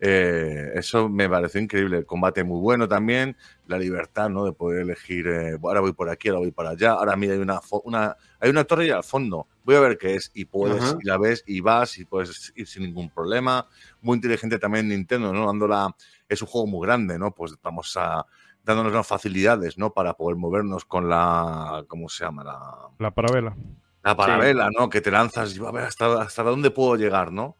Eh, 0.00 0.70
eso 0.74 1.08
me 1.08 1.28
pareció 1.28 1.60
increíble. 1.60 1.98
El 1.98 2.06
combate 2.06 2.44
muy 2.44 2.60
bueno 2.60 2.86
también, 2.86 3.36
la 3.66 3.78
libertad, 3.78 4.28
¿no? 4.28 4.44
De 4.44 4.52
poder 4.52 4.82
elegir, 4.82 5.26
eh, 5.26 5.58
ahora 5.60 5.80
voy 5.80 5.92
por 5.92 6.08
aquí, 6.08 6.28
ahora 6.28 6.40
voy 6.40 6.52
para 6.52 6.70
allá, 6.70 6.92
ahora 6.92 7.16
mira, 7.16 7.34
hay 7.34 7.40
una, 7.40 7.60
una, 7.84 8.16
hay 8.38 8.50
una 8.50 8.64
torre 8.64 8.86
y 8.86 8.90
al 8.90 9.02
fondo, 9.02 9.48
voy 9.64 9.74
a 9.74 9.80
ver 9.80 9.98
qué 9.98 10.14
es, 10.14 10.30
y 10.34 10.44
puedes, 10.44 10.96
y 11.00 11.06
la 11.06 11.18
ves, 11.18 11.42
y 11.46 11.60
vas, 11.60 11.98
y 11.98 12.04
puedes 12.04 12.52
ir 12.54 12.66
sin 12.66 12.84
ningún 12.84 13.10
problema. 13.10 13.66
Muy 14.00 14.16
inteligente 14.16 14.58
también 14.58 14.88
Nintendo, 14.88 15.32
¿no? 15.32 15.46
Dándola, 15.46 15.94
es 16.28 16.42
un 16.42 16.48
juego 16.48 16.68
muy 16.68 16.86
grande, 16.86 17.18
¿no? 17.18 17.34
Pues 17.34 17.54
vamos 17.60 17.96
a, 17.96 18.24
dándonos 18.62 18.92
las 18.92 19.06
facilidades, 19.06 19.78
¿no? 19.78 19.92
Para 19.92 20.14
poder 20.14 20.36
movernos 20.36 20.84
con 20.84 21.08
la, 21.08 21.84
¿cómo 21.88 22.08
se 22.08 22.24
llama? 22.24 22.44
La, 22.44 22.88
la 22.98 23.10
parabela. 23.10 23.56
La 24.04 24.16
parabela, 24.16 24.70
¿no? 24.70 24.88
Que 24.88 25.00
te 25.00 25.10
lanzas 25.10 25.56
y 25.56 25.66
a 25.66 25.70
ver 25.72 25.84
hasta, 25.84 26.22
hasta 26.22 26.42
dónde 26.44 26.70
puedo 26.70 26.94
llegar, 26.94 27.32
¿no? 27.32 27.56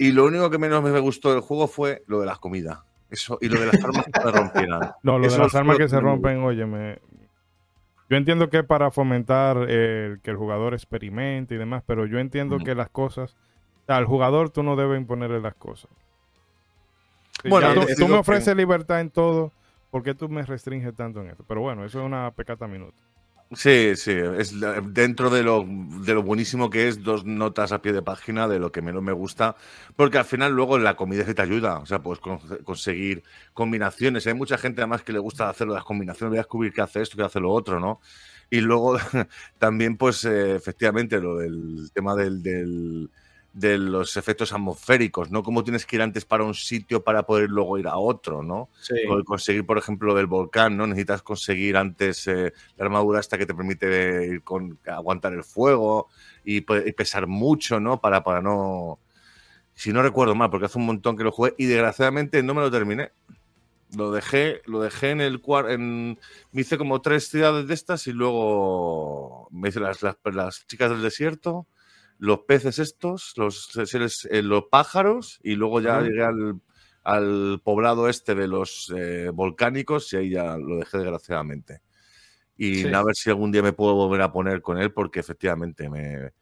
Y 0.00 0.12
lo 0.12 0.24
único 0.24 0.50
que 0.50 0.58
menos 0.58 0.82
me 0.82 0.98
gustó 0.98 1.30
del 1.30 1.40
juego 1.40 1.68
fue 1.68 2.02
lo 2.06 2.20
de 2.20 2.26
las 2.26 2.38
comidas. 2.38 2.78
Eso, 3.10 3.36
y 3.40 3.48
lo 3.48 3.60
de 3.60 3.66
las 3.66 3.84
armas 3.84 4.06
que 4.06 4.20
se 4.20 4.30
rompieran. 4.30 4.80
No, 5.02 5.18
lo 5.18 5.28
de 5.28 5.38
las 5.38 5.54
armas 5.54 5.76
que 5.76 5.88
se 5.88 6.00
rompen, 6.00 6.42
óyeme. 6.42 6.98
Yo 8.08 8.16
entiendo 8.16 8.48
que 8.48 8.58
es 8.58 8.64
para 8.64 8.90
fomentar 8.90 9.66
que 9.66 10.20
el 10.24 10.36
jugador 10.36 10.72
experimente 10.74 11.54
y 11.54 11.58
demás, 11.58 11.82
pero 11.86 12.06
yo 12.06 12.18
entiendo 12.18 12.58
que 12.58 12.74
las 12.74 12.88
cosas. 12.88 13.36
al 13.88 14.06
jugador 14.06 14.50
tú 14.50 14.62
no 14.62 14.74
debes 14.74 14.98
imponerle 14.98 15.40
las 15.40 15.54
cosas. 15.54 15.90
bueno, 17.48 17.68
tú 17.98 18.08
me 18.08 18.16
ofreces 18.16 18.56
libertad 18.56 19.00
en 19.00 19.10
todo 19.10 19.52
¿por 19.90 20.02
qué 20.02 20.14
tú 20.14 20.28
me 20.28 20.42
restringes 20.42 20.94
tanto 20.94 21.20
en 21.20 21.30
esto? 21.30 21.44
Pero 21.46 21.60
bueno, 21.60 21.84
eso 21.84 22.00
es 22.00 22.06
una 22.06 22.30
pecata 22.30 22.66
minuto. 22.66 22.96
Sí, 23.52 23.96
sí, 23.96 24.12
es 24.12 24.54
dentro 24.92 25.28
de 25.28 25.42
lo, 25.42 25.64
de 25.66 26.14
lo 26.14 26.22
buenísimo 26.22 26.70
que 26.70 26.86
es, 26.86 27.02
dos 27.02 27.24
notas 27.24 27.72
a 27.72 27.82
pie 27.82 27.92
de 27.92 28.00
página 28.00 28.46
de 28.46 28.60
lo 28.60 28.70
que 28.70 28.80
menos 28.80 29.02
me 29.02 29.10
gusta, 29.10 29.56
porque 29.96 30.18
al 30.18 30.24
final 30.24 30.52
luego 30.52 30.78
la 30.78 30.94
comida 30.94 31.24
se 31.24 31.34
te 31.34 31.42
ayuda, 31.42 31.78
o 31.80 31.86
sea, 31.86 32.00
puedes 32.00 32.20
conseguir 32.64 33.24
combinaciones. 33.52 34.24
Hay 34.28 34.34
mucha 34.34 34.56
gente 34.56 34.82
además 34.82 35.02
que 35.02 35.12
le 35.12 35.18
gusta 35.18 35.48
hacer 35.48 35.66
las 35.66 35.82
combinaciones, 35.82 36.30
voy 36.30 36.38
a 36.38 36.42
descubrir 36.42 36.72
qué 36.72 36.82
hace 36.82 37.02
esto, 37.02 37.16
qué 37.16 37.24
hace 37.24 37.40
lo 37.40 37.50
otro, 37.50 37.80
¿no? 37.80 37.98
Y 38.50 38.60
luego 38.60 38.96
también, 39.58 39.96
pues, 39.96 40.24
eh, 40.24 40.54
efectivamente, 40.54 41.20
lo 41.20 41.36
del 41.38 41.90
tema 41.92 42.14
del 42.14 43.10
de 43.52 43.78
los 43.78 44.16
efectos 44.16 44.52
atmosféricos, 44.52 45.30
¿no? 45.30 45.42
Cómo 45.42 45.64
tienes 45.64 45.84
que 45.84 45.96
ir 45.96 46.02
antes 46.02 46.24
para 46.24 46.44
un 46.44 46.54
sitio 46.54 47.02
para 47.02 47.24
poder 47.24 47.50
luego 47.50 47.78
ir 47.78 47.88
a 47.88 47.96
otro, 47.96 48.42
¿no? 48.42 48.68
conseguir, 49.24 49.66
por 49.66 49.78
ejemplo, 49.78 50.14
del 50.14 50.26
volcán, 50.26 50.76
¿no? 50.76 50.86
Necesitas 50.86 51.22
conseguir 51.22 51.76
antes 51.76 52.28
eh, 52.28 52.52
la 52.76 52.84
armadura 52.84 53.18
hasta 53.18 53.38
que 53.38 53.46
te 53.46 53.54
permite 53.54 54.26
ir 54.26 54.42
con, 54.42 54.78
aguantar 54.86 55.32
el 55.32 55.42
fuego 55.42 56.08
y, 56.44 56.60
pesar 56.60 57.26
mucho, 57.26 57.80
¿no? 57.80 58.00
Para, 58.00 58.22
para 58.22 58.40
no... 58.40 59.00
Si 59.74 59.92
no 59.92 60.02
recuerdo 60.02 60.34
mal, 60.34 60.50
porque 60.50 60.66
hace 60.66 60.78
un 60.78 60.86
montón 60.86 61.16
que 61.16 61.24
lo 61.24 61.32
jugué 61.32 61.54
y 61.56 61.64
desgraciadamente 61.64 62.42
no 62.42 62.54
me 62.54 62.60
lo 62.60 62.70
terminé. 62.70 63.12
Lo 63.96 64.12
dejé, 64.12 64.60
lo 64.66 64.80
dejé 64.80 65.10
en 65.10 65.20
el 65.20 65.40
cuarto, 65.40 65.76
me 65.76 66.16
hice 66.52 66.78
como 66.78 67.00
tres 67.00 67.28
ciudades 67.28 67.66
de 67.66 67.74
estas 67.74 68.06
y 68.06 68.12
luego 68.12 69.48
me 69.50 69.70
hice 69.70 69.80
las, 69.80 69.98
las 70.24 70.66
chicas 70.68 70.90
del 70.90 71.02
desierto, 71.02 71.66
los 72.20 72.40
peces 72.40 72.78
estos, 72.78 73.32
los 73.36 73.70
eh, 74.30 74.42
los 74.42 74.64
pájaros, 74.70 75.40
y 75.42 75.54
luego 75.54 75.80
ya 75.80 76.02
llegué 76.02 76.22
al, 76.22 76.60
al, 77.02 77.62
poblado 77.64 78.10
este 78.10 78.34
de 78.34 78.46
los 78.46 78.92
eh, 78.94 79.30
volcánicos 79.32 80.12
y 80.12 80.16
ahí 80.18 80.30
ya 80.30 80.58
lo 80.58 80.76
dejé 80.76 80.98
desgraciadamente. 80.98 81.80
Y 82.58 82.86
a 82.92 83.02
ver 83.02 83.14
si 83.16 83.30
algún 83.30 83.50
día 83.50 83.62
me 83.62 83.72
puedo 83.72 83.94
volver 83.94 84.20
a 84.20 84.32
poner 84.32 84.60
con 84.60 84.76
él, 84.76 84.92
porque 84.92 85.20
efectivamente 85.20 85.88
me, 85.88 86.32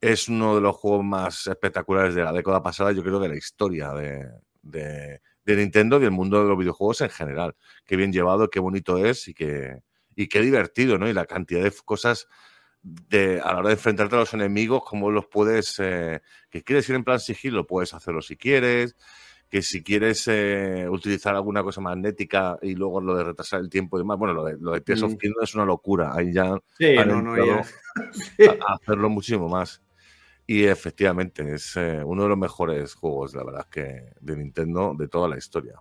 es 0.00 0.28
uno 0.28 0.56
de 0.56 0.60
los 0.60 0.74
juegos 0.74 1.04
más 1.04 1.46
espectaculares 1.46 2.16
de 2.16 2.24
la 2.24 2.32
década 2.32 2.60
pasada, 2.60 2.90
yo 2.90 3.04
creo, 3.04 3.20
de 3.20 3.28
la 3.28 3.36
historia 3.36 3.92
de, 3.92 4.26
de, 4.62 5.20
de 5.44 5.56
Nintendo 5.56 5.98
y 5.98 6.00
del 6.00 6.10
mundo 6.10 6.42
de 6.42 6.48
los 6.48 6.58
videojuegos 6.58 7.00
en 7.02 7.10
general. 7.10 7.54
Qué 7.86 7.94
bien 7.94 8.12
llevado, 8.12 8.50
qué 8.50 8.58
bonito 8.58 8.98
es 8.98 9.28
y 9.28 9.34
qué, 9.34 9.84
y 10.16 10.26
qué 10.26 10.40
divertido, 10.40 10.98
¿no? 10.98 11.08
Y 11.08 11.12
la 11.12 11.26
cantidad 11.26 11.62
de 11.62 11.72
cosas 11.84 12.26
de, 13.08 13.40
a 13.40 13.52
la 13.52 13.58
hora 13.58 13.68
de 13.68 13.74
enfrentarte 13.74 14.16
a 14.16 14.20
los 14.20 14.34
enemigos, 14.34 14.82
cómo 14.84 15.10
los 15.10 15.26
puedes, 15.26 15.78
eh, 15.78 16.20
que 16.50 16.62
quieres 16.62 16.88
ir 16.88 16.96
en 16.96 17.04
plan 17.04 17.20
sigilo, 17.20 17.66
puedes 17.66 17.94
hacerlo 17.94 18.22
si 18.22 18.36
quieres, 18.36 18.96
que 19.48 19.62
si 19.62 19.82
quieres 19.82 20.28
eh, 20.28 20.86
utilizar 20.90 21.34
alguna 21.34 21.62
cosa 21.62 21.80
magnética 21.80 22.58
y 22.60 22.74
luego 22.74 23.00
lo 23.00 23.16
de 23.16 23.24
retrasar 23.24 23.60
el 23.60 23.70
tiempo 23.70 23.96
y 23.96 24.00
demás, 24.00 24.18
bueno, 24.18 24.34
lo 24.34 24.44
de, 24.44 24.56
lo 24.60 24.72
de 24.72 24.80
Tears 24.80 25.02
of 25.02 25.12
mm. 25.12 25.16
Kingdom 25.16 25.44
es 25.44 25.54
una 25.54 25.64
locura, 25.64 26.12
ahí 26.14 26.32
ya, 26.32 26.58
sí, 26.76 26.94
no, 27.06 27.22
no, 27.22 27.36
ya. 27.36 27.62
A, 28.66 28.74
hacerlo 28.74 29.08
muchísimo 29.08 29.48
más. 29.48 29.82
Y 30.46 30.64
efectivamente, 30.64 31.54
es 31.54 31.76
eh, 31.76 32.02
uno 32.04 32.22
de 32.22 32.28
los 32.30 32.38
mejores 32.38 32.94
juegos, 32.94 33.34
la 33.34 33.44
verdad, 33.44 33.66
que 33.70 34.12
de 34.20 34.36
Nintendo 34.36 34.94
de 34.96 35.08
toda 35.08 35.28
la 35.28 35.36
historia. 35.36 35.74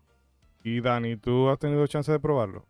Y 0.63 0.81
Dani, 0.81 1.15
¿tú 1.15 1.49
has 1.49 1.59
tenido 1.59 1.88
chance 1.88 2.11
de 2.11 2.19
probarlo? 2.19 2.65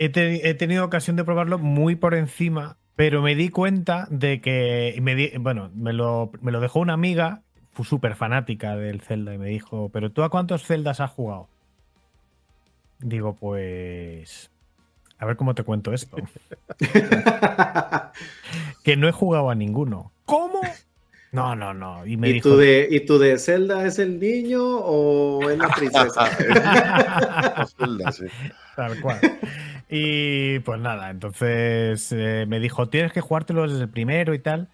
he, 0.00 0.54
tenido 0.54 0.84
ocasión 0.84 1.16
de 1.16 1.24
probarlo 1.24 1.58
muy 1.58 1.94
por 1.94 2.14
encima, 2.14 2.78
pero 3.00 3.22
me 3.22 3.34
di 3.34 3.48
cuenta 3.48 4.06
de 4.10 4.42
que, 4.42 4.94
me 5.00 5.38
bueno, 5.38 5.70
me 5.74 5.94
lo, 5.94 6.30
me 6.42 6.52
lo 6.52 6.60
dejó 6.60 6.80
una 6.80 6.92
amiga, 6.92 7.40
fue 7.72 7.86
súper 7.86 8.14
fanática 8.14 8.76
del 8.76 9.00
Zelda, 9.00 9.32
y 9.32 9.38
me 9.38 9.48
dijo, 9.48 9.88
pero 9.90 10.12
¿tú 10.12 10.22
a 10.22 10.28
cuántos 10.28 10.66
Zeldas 10.66 11.00
has 11.00 11.10
jugado? 11.10 11.48
Digo, 12.98 13.36
pues... 13.36 14.50
A 15.16 15.24
ver 15.24 15.36
cómo 15.36 15.54
te 15.54 15.62
cuento 15.62 15.94
esto. 15.94 16.18
que 18.84 18.98
no 18.98 19.08
he 19.08 19.12
jugado 19.12 19.48
a 19.48 19.54
ninguno. 19.54 20.12
¿Cómo? 20.26 20.60
No, 21.32 21.56
no, 21.56 21.72
no. 21.72 22.04
Y, 22.04 22.18
me 22.18 22.38
tú 22.42 22.58
de, 22.58 22.86
¿Y 22.90 23.06
tú 23.06 23.18
de 23.18 23.38
Zelda 23.38 23.86
es 23.86 23.98
el 23.98 24.20
niño 24.20 24.62
o 24.62 25.48
es 25.48 25.56
la 25.56 25.68
princesa? 25.68 26.26
Zelda, 27.78 28.12
sí. 28.12 28.26
Tal 28.76 29.00
cual. 29.00 29.20
Y 29.92 30.60
pues 30.60 30.80
nada, 30.80 31.10
entonces 31.10 32.12
eh, 32.12 32.44
me 32.46 32.60
dijo, 32.60 32.88
tienes 32.88 33.12
que 33.12 33.20
jugártelo 33.20 33.62
desde 33.62 33.82
el 33.82 33.88
primero 33.88 34.34
y 34.34 34.38
tal. 34.38 34.68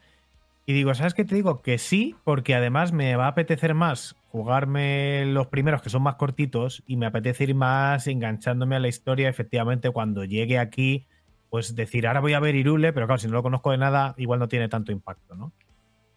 Y 0.66 0.74
digo, 0.74 0.94
¿sabes 0.94 1.14
qué 1.14 1.24
te 1.24 1.34
digo? 1.34 1.62
Que 1.62 1.78
sí, 1.78 2.16
porque 2.24 2.54
además 2.54 2.92
me 2.92 3.16
va 3.16 3.26
a 3.26 3.28
apetecer 3.28 3.72
más 3.72 4.16
jugarme 4.30 5.24
los 5.24 5.46
primeros 5.46 5.80
que 5.80 5.88
son 5.88 6.02
más 6.02 6.16
cortitos 6.16 6.82
y 6.86 6.98
me 6.98 7.06
apetece 7.06 7.44
ir 7.44 7.54
más 7.54 8.06
enganchándome 8.06 8.76
a 8.76 8.80
la 8.80 8.88
historia. 8.88 9.30
Efectivamente, 9.30 9.90
cuando 9.90 10.24
llegue 10.24 10.58
aquí, 10.58 11.06
pues 11.48 11.74
decir, 11.74 12.06
ahora 12.06 12.20
voy 12.20 12.34
a 12.34 12.40
ver 12.40 12.54
Irule, 12.54 12.92
pero 12.92 13.06
claro, 13.06 13.18
si 13.18 13.28
no 13.28 13.34
lo 13.34 13.42
conozco 13.42 13.70
de 13.70 13.78
nada, 13.78 14.14
igual 14.18 14.38
no 14.40 14.48
tiene 14.48 14.68
tanto 14.68 14.92
impacto, 14.92 15.34
¿no? 15.34 15.52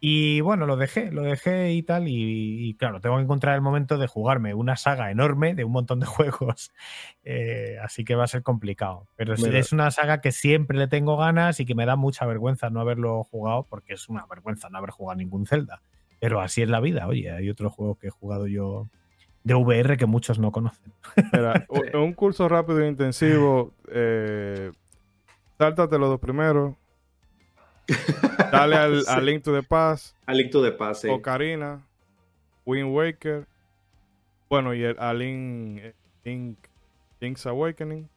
Y 0.02 0.40
bueno, 0.40 0.66
lo 0.66 0.78
dejé, 0.78 1.12
lo 1.12 1.24
dejé 1.24 1.74
y 1.74 1.84
tal. 1.84 2.06
Y, 2.08 2.74
claro, 2.80 3.02
tengo 3.02 3.18
que 3.18 3.24
encontrar 3.24 3.56
el 3.56 3.62
momento 3.62 3.98
de 3.98 4.08
jugarme 4.08 4.54
una 4.54 4.78
saga 4.78 5.12
enorme 5.12 5.56
de 5.56 5.66
un 5.66 5.74
montón 5.74 6.00
de 6.00 6.06
juegos. 6.06 6.72
Eh, 7.24 7.78
así 7.84 8.06
que 8.06 8.16
va 8.16 8.24
a 8.24 8.28
ser 8.28 8.42
complicado. 8.42 9.08
Pero 9.18 9.34
es, 9.34 9.74
una 9.74 9.92
saga 9.92 10.22
que 10.22 10.32
siempre 10.32 10.78
le 10.78 10.88
tengo 10.88 11.18
ganas 11.18 11.60
y 11.60 11.66
que 11.66 11.76
me 11.76 11.86
da 11.86 11.98
mucha 11.98 12.26
vergüenza 12.26 12.70
no 12.70 12.80
haberlo 12.80 13.24
jugado, 13.26 13.66
porque 13.70 13.94
es 13.94 14.08
una 14.08 14.26
vergüenza 14.26 14.70
no 14.70 14.78
haber 14.78 14.92
jugado 14.92 15.18
ningún 15.18 15.46
Zelda. 15.46 15.82
Pero 16.22 16.40
así 16.40 16.62
es 16.62 16.70
la 16.70 16.80
vida. 16.80 17.08
Oye, 17.08 17.32
hay 17.32 17.50
otros 17.50 17.74
juegos 17.74 17.98
que 17.98 18.08
he 18.08 18.12
jugado 18.12 18.48
yo 18.48 18.88
de 19.44 19.54
VR 19.54 19.98
que 19.98 20.06
muchos 20.06 20.40
no 20.40 20.52
conocen. 20.52 20.94
un 21.94 22.14
curso 22.14 22.48
rápido 22.48 22.82
e 22.82 22.88
intensivo. 22.88 23.74
Eh, 23.92 24.72
sáltate 25.58 25.98
los 25.98 26.10
dos 26.10 26.20
primeros 26.20 26.79
Dale 28.52 28.76
al, 28.76 29.04
a 29.08 29.22
Link 29.22 29.44
to 29.44 29.54
the 29.54 29.64
Past. 29.64 30.16
A 30.26 30.34
Link 30.34 30.52
to 30.52 30.64
the 30.64 30.72
Past, 30.72 31.04
sí. 31.04 31.10
Ocarina, 31.10 31.82
Wind 32.66 32.94
Waker. 32.96 33.48
Bueno, 34.50 34.74
y 34.74 34.84
el, 34.84 34.96
a 35.00 35.14
Link, 35.14 35.82
Link, 36.24 36.58
Link's 37.20 37.46
Awakening. 37.46 38.08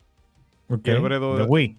Okay. 0.68 0.94
El 0.94 1.02
de, 1.02 1.44
Wii. 1.46 1.76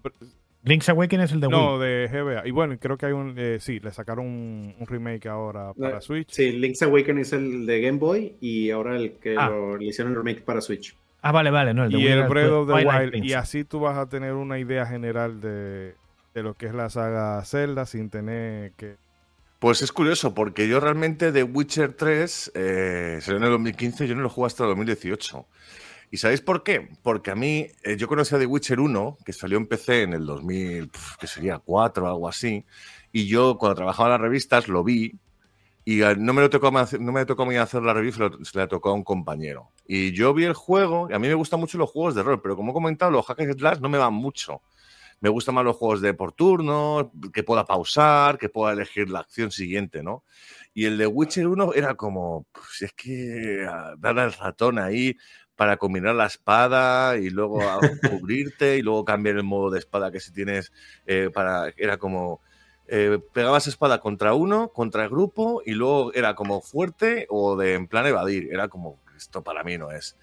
Link's 0.66 0.88
Awakening 0.90 1.24
es 1.24 1.32
el 1.32 1.40
de 1.40 1.48
Wii. 1.48 1.58
No, 1.58 1.80
de 1.80 2.08
GBA. 2.12 2.48
Y 2.48 2.52
bueno, 2.52 2.78
creo 2.80 2.98
que 2.98 3.08
hay 3.08 3.12
un. 3.12 3.34
Eh, 3.38 3.58
sí, 3.60 3.80
le 3.80 3.92
sacaron 3.92 4.28
un, 4.28 4.76
un, 4.80 4.88
remake 4.88 5.28
ahora 5.28 5.74
para 5.74 6.00
Switch. 6.02 6.30
Sí, 6.32 6.52
Link's 6.52 6.82
Awakening 6.84 7.22
es 7.22 7.34
el 7.34 7.66
de 7.66 7.82
Game 7.82 7.98
Boy 7.98 8.36
y 8.40 8.70
ahora 8.70 8.96
el 8.96 9.14
que 9.14 9.36
ah. 9.38 9.50
lo, 9.50 9.78
le 9.78 9.88
hicieron 9.88 10.14
el 10.14 10.18
remake 10.18 10.44
para 10.44 10.62
Switch. 10.62 10.96
Ah, 11.22 11.32
vale, 11.32 11.52
vale, 11.52 11.74
no, 11.74 11.86
el 11.86 11.92
de 11.92 12.00
y 12.00 12.08
el 12.08 12.28
Breath 12.28 12.52
of 12.52 12.68
the 12.68 12.86
Wild. 12.86 13.26
Y 13.26 13.34
así 13.34 13.64
tú 13.64 13.80
vas 13.80 13.98
a 13.98 14.08
tener 14.08 14.34
una 14.34 14.60
idea 14.60 14.86
general 14.86 15.40
de, 15.40 15.96
de 16.34 16.44
lo 16.44 16.56
que 16.56 16.68
es 16.68 16.74
la 16.74 16.90
saga 16.90 17.44
Zelda 17.46 17.86
sin 17.86 18.10
tener 18.10 18.72
que... 18.74 18.98
Pues 19.60 19.82
es 19.82 19.92
curioso, 19.92 20.34
porque 20.34 20.68
yo 20.68 20.80
realmente 20.80 21.32
de 21.32 21.44
Witcher 21.44 21.94
3 21.94 22.52
eh, 22.54 23.20
salió 23.22 23.38
en 23.38 23.44
el 23.46 23.52
2015, 23.52 24.08
yo 24.08 24.16
no 24.16 24.22
lo 24.22 24.30
jugué 24.30 24.48
hasta 24.48 24.64
el 24.64 24.70
2018. 24.70 25.48
¿Y 26.12 26.18
sabéis 26.18 26.42
por 26.42 26.64
qué? 26.64 26.90
Porque 27.02 27.32
a 27.32 27.36
mí, 27.36 27.68
eh, 27.84 27.96
yo 27.98 28.08
conocía 28.08 28.38
The 28.38 28.46
Witcher 28.46 28.80
1, 28.80 29.18
que 29.26 29.32
salió 29.32 29.58
en 29.58 29.68
PC 29.68 30.04
en 30.04 30.14
el 30.14 30.26
2000, 30.26 30.92
que 31.20 31.28
sería 31.28 31.60
4 31.60 32.04
o 32.04 32.08
algo 32.08 32.28
así, 32.28 32.66
y 33.12 33.26
yo 33.28 33.58
cuando 33.58 33.76
trabajaba 33.76 34.10
en 34.10 34.12
las 34.12 34.22
revistas 34.22 34.68
lo 34.68 34.84
vi, 34.84 35.18
y 35.86 36.02
no 36.18 36.34
me, 36.34 36.42
lo 36.42 36.50
tocó, 36.50 36.72
no 36.72 37.12
me 37.12 37.26
tocó 37.26 37.44
a 37.44 37.46
mí 37.46 37.56
hacer 37.56 37.84
la 37.84 37.94
revista, 37.94 38.30
se 38.42 38.58
le 38.58 38.68
tocó 38.68 38.90
a 38.90 38.94
un 38.94 39.04
compañero. 39.04 39.72
Y 39.86 40.14
yo 40.14 40.34
vi 40.34 40.46
el 40.46 40.54
juego, 40.54 41.08
y 41.10 41.14
a 41.14 41.20
mí 41.20 41.28
me 41.28 41.34
gustan 41.34 41.60
mucho 41.60 41.78
los 41.78 41.90
juegos 41.90 42.16
de 42.16 42.24
rol, 42.24 42.42
pero 42.42 42.56
como 42.56 42.72
he 42.72 42.74
comentado, 42.74 43.12
los 43.12 43.26
hack 43.26 43.42
and 43.42 43.58
slash 43.58 43.80
no 43.80 43.90
me 43.90 43.98
van 43.98 44.14
mucho. 44.14 44.62
Me 45.24 45.30
gustan 45.30 45.56
más 45.56 45.64
los 45.64 45.78
juegos 45.78 46.02
de 46.02 46.14
por 46.14 46.34
turno, 46.34 47.14
que 47.32 47.44
pueda 47.44 47.64
pausar, 47.64 48.38
que 48.38 48.50
pueda 48.50 48.74
elegir 48.74 49.10
la 49.10 49.20
acción 49.20 49.52
siguiente, 49.52 50.04
¿no? 50.04 50.26
Y 50.74 50.84
el 50.84 50.98
de 50.98 51.08
Witcher 51.08 51.48
1 51.48 51.76
era 51.76 51.96
como, 51.96 52.46
pues 52.52 52.82
es 52.82 52.92
que 52.92 53.66
ah, 53.66 53.94
dar 53.98 54.20
al 54.20 54.34
ratón 54.34 54.80
ahí 54.80 55.16
para 55.56 55.78
combinar 55.78 56.16
la 56.16 56.26
espada 56.26 57.16
y 57.16 57.30
luego 57.30 57.60
cubrirte 58.12 58.76
y 58.76 58.82
luego 58.82 59.06
cambiar 59.06 59.38
el 59.38 59.44
modo 59.44 59.70
de 59.70 59.80
espada 59.80 60.12
que 60.12 60.20
si 60.20 60.34
tienes 60.34 60.74
eh, 61.06 61.30
para... 61.34 61.72
Era 61.78 61.96
como... 61.96 62.42
Eh, 62.88 63.18
pegabas 63.32 63.68
espada 63.68 64.02
contra 64.02 64.34
uno, 64.34 64.74
contra 64.74 65.06
el 65.06 65.10
grupo 65.10 65.62
y 65.66 65.72
luego 65.72 66.14
era 66.14 66.36
como 66.36 66.60
fuerte 66.60 67.28
o 67.30 67.56
de 67.56 67.76
en 67.76 67.88
plan 67.88 68.06
evadir. 68.06 68.50
Era 68.52 68.68
como, 68.68 69.00
esto 69.16 69.42
para 69.42 69.64
mí 69.64 69.78
no 69.78 69.90
es. 69.90 70.18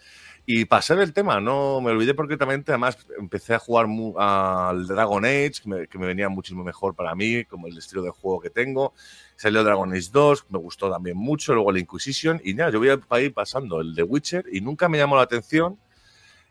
Y 0.53 0.65
pasé 0.65 0.97
del 0.97 1.13
tema, 1.13 1.41
no 1.41 1.81
me 1.81 1.93
olvidé 1.93 2.17
completamente. 2.17 2.73
Además, 2.73 2.99
empecé 3.17 3.55
a 3.55 3.61
jugar 3.61 3.87
al 4.19 4.85
Dragon 4.85 5.25
Age, 5.25 5.53
que 5.89 5.97
me, 5.97 6.07
venía 6.07 6.29
muchísimo 6.29 6.65
mejor 6.65 6.97
para 6.97 7.15
mí, 7.15 7.45
como 7.45 7.69
el 7.69 7.79
estilo 7.79 8.03
de 8.03 8.11
juego 8.11 8.41
que 8.41 8.51
tengo. 8.51 8.93
Salió 9.37 9.63
Dragon 9.63 9.93
Age 9.93 10.09
2, 10.13 10.47
me 10.49 10.59
gustó 10.59 10.91
también 10.91 11.17
mucho. 11.17 11.55
Luego 11.55 11.71
el 11.71 11.79
Inquisition. 11.79 12.41
Y 12.43 12.55
nada, 12.55 12.73
yo 12.73 12.81
voy 12.81 12.89
a 12.89 13.21
ir 13.21 13.33
pasando 13.33 13.81
el 13.81 13.95
de 13.95 14.03
Witcher 14.03 14.45
y 14.51 14.61
nunca 14.61 14.89
me 14.89 14.99
llamó 14.99 15.15
la 15.15 15.23
atención. 15.23 15.79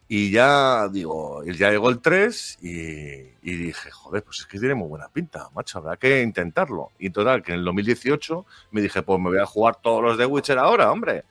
Y 0.08 0.32
ya 0.32 0.88
digo, 0.88 1.44
ya 1.44 1.70
llegó 1.70 1.90
el 1.90 2.00
3 2.00 2.60
y, 2.62 2.70
y, 3.42 3.56
dije, 3.58 3.92
joder, 3.92 4.24
pues 4.24 4.40
es 4.40 4.46
que 4.46 4.60
tiene 4.60 4.76
muy 4.76 4.88
buena 4.88 5.10
pinta, 5.10 5.50
macho, 5.54 5.80
habrá 5.80 5.98
que 5.98 6.22
intentarlo. 6.22 6.92
Y 7.00 7.10
total, 7.10 7.44
que 7.44 7.52
en 7.52 7.60
el 7.60 7.66
2018 7.66 8.46
me 8.72 8.80
dije, 8.80 9.02
pues 9.02 9.20
me 9.20 9.28
voy 9.28 9.40
a 9.40 9.46
jugar 9.46 9.76
todos 9.82 10.02
los 10.02 10.18
de 10.18 10.26
Witcher 10.26 10.58
ahora, 10.58 10.90
hombre. 10.90 11.26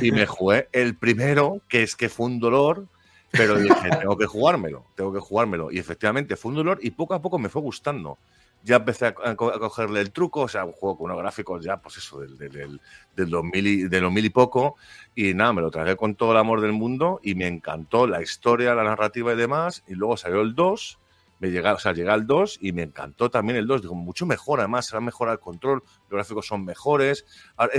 Y 0.00 0.12
me 0.12 0.26
jugué 0.26 0.68
el 0.72 0.96
primero, 0.96 1.60
que 1.68 1.82
es 1.82 1.96
que 1.96 2.08
fue 2.08 2.26
un 2.26 2.40
dolor, 2.40 2.86
pero 3.30 3.56
dije, 3.56 3.74
tengo 4.00 4.16
que 4.16 4.26
jugármelo, 4.26 4.86
tengo 4.94 5.12
que 5.12 5.20
jugármelo. 5.20 5.70
Y 5.70 5.78
efectivamente 5.78 6.36
fue 6.36 6.50
un 6.50 6.56
dolor 6.56 6.78
y 6.82 6.90
poco 6.90 7.14
a 7.14 7.22
poco 7.22 7.38
me 7.38 7.48
fue 7.48 7.62
gustando. 7.62 8.18
Ya 8.64 8.76
empecé 8.76 9.06
a, 9.06 9.34
cogerle 9.34 10.00
el 10.00 10.12
truco, 10.12 10.42
o 10.42 10.48
sea, 10.48 10.64
un 10.64 10.70
juego 10.70 10.98
con 10.98 11.06
unos 11.06 11.18
gráficos 11.18 11.64
ya, 11.64 11.78
pues 11.78 11.96
eso, 11.96 12.20
del, 12.20 12.38
del, 12.38 12.80
del, 13.16 13.30
2000 13.30 13.66
y, 13.66 13.82
de 13.88 14.00
los 14.00 14.12
mil 14.12 14.24
y 14.24 14.30
poco. 14.30 14.76
Y 15.16 15.34
nada, 15.34 15.52
me 15.52 15.62
lo 15.62 15.70
traje 15.70 15.96
con 15.96 16.14
todo 16.14 16.30
el 16.30 16.38
amor 16.38 16.60
del 16.60 16.72
mundo 16.72 17.18
y 17.24 17.34
me 17.34 17.48
encantó 17.48 18.06
la 18.06 18.22
historia, 18.22 18.74
la 18.74 18.84
narrativa 18.84 19.32
y 19.32 19.36
demás. 19.36 19.82
Y 19.88 19.94
luego 19.94 20.16
salió 20.16 20.42
el 20.42 20.54
2 20.54 21.00
me 21.42 21.50
llega, 21.50 21.74
o 21.74 21.78
sea, 21.80 21.92
llega 21.92 22.14
al 22.14 22.24
2 22.24 22.58
y 22.60 22.70
me 22.70 22.84
encantó 22.84 23.28
también 23.28 23.56
el 23.56 23.66
2. 23.66 23.82
Digo, 23.82 23.96
mucho 23.96 24.26
mejor, 24.26 24.60
además, 24.60 24.86
se 24.86 24.92
va 24.92 24.98
a 24.98 25.00
mejorar 25.00 25.32
el 25.32 25.40
control, 25.40 25.82
los 26.08 26.10
gráficos 26.10 26.46
son 26.46 26.64
mejores. 26.64 27.26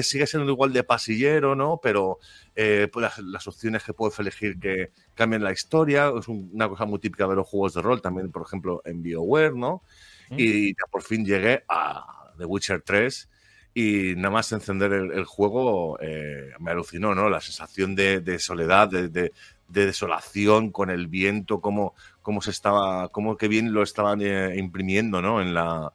sigue 0.02 0.28
siendo 0.28 0.52
igual 0.52 0.74
de 0.74 0.84
pasillero, 0.84 1.56
¿no? 1.56 1.80
Pero 1.82 2.20
eh, 2.58 2.90
pues 2.92 3.10
las, 3.20 3.48
opciones 3.48 3.86
que 3.86 3.94
puedes 3.94 4.20
elegir 4.20 4.60
que 4.60 4.92
cambien 5.16 5.46
la 5.46 5.54
historia, 5.54 6.12
es 6.20 6.28
una 6.28 6.68
cosa 6.68 6.84
muy 6.84 7.00
típica 7.00 7.26
de 7.26 7.36
los 7.36 7.48
juegos 7.48 7.74
de 7.74 7.82
rol, 7.82 8.02
también, 8.02 8.34
por 8.34 8.42
ejemplo, 8.42 8.82
en 8.84 9.02
BioWare, 9.02 9.56
¿no? 9.56 9.82
Y 10.32 10.72
ya 10.72 10.84
por 10.92 11.02
fin 11.02 11.24
llegué 11.24 11.64
a 11.70 12.34
The 12.38 12.44
Witcher 12.44 12.82
3 12.82 13.30
y 13.74 14.14
nada 14.18 14.30
más 14.30 14.52
encender 14.52 14.92
el, 14.92 15.24
juego 15.24 15.98
eh, 16.02 16.52
me 16.60 16.72
alucinó, 16.72 17.16
¿no? 17.16 17.30
La 17.30 17.40
sensación 17.40 17.96
de, 17.96 18.40
soledad, 18.40 18.90
de, 18.90 19.08
de 19.08 19.32
desolación 19.68 20.72
con 20.72 20.90
el 20.90 21.08
viento, 21.08 21.62
cómo, 21.62 21.96
cómo 22.22 22.42
se 22.42 22.52
estaba, 22.52 23.10
cómo 23.10 23.38
que 23.38 23.48
bien 23.48 23.74
lo 23.74 23.84
estaban 23.84 24.22
eh, 24.22 24.56
imprimiendo, 24.58 25.22
¿no? 25.22 25.42
En 25.42 25.54
la, 25.54 25.94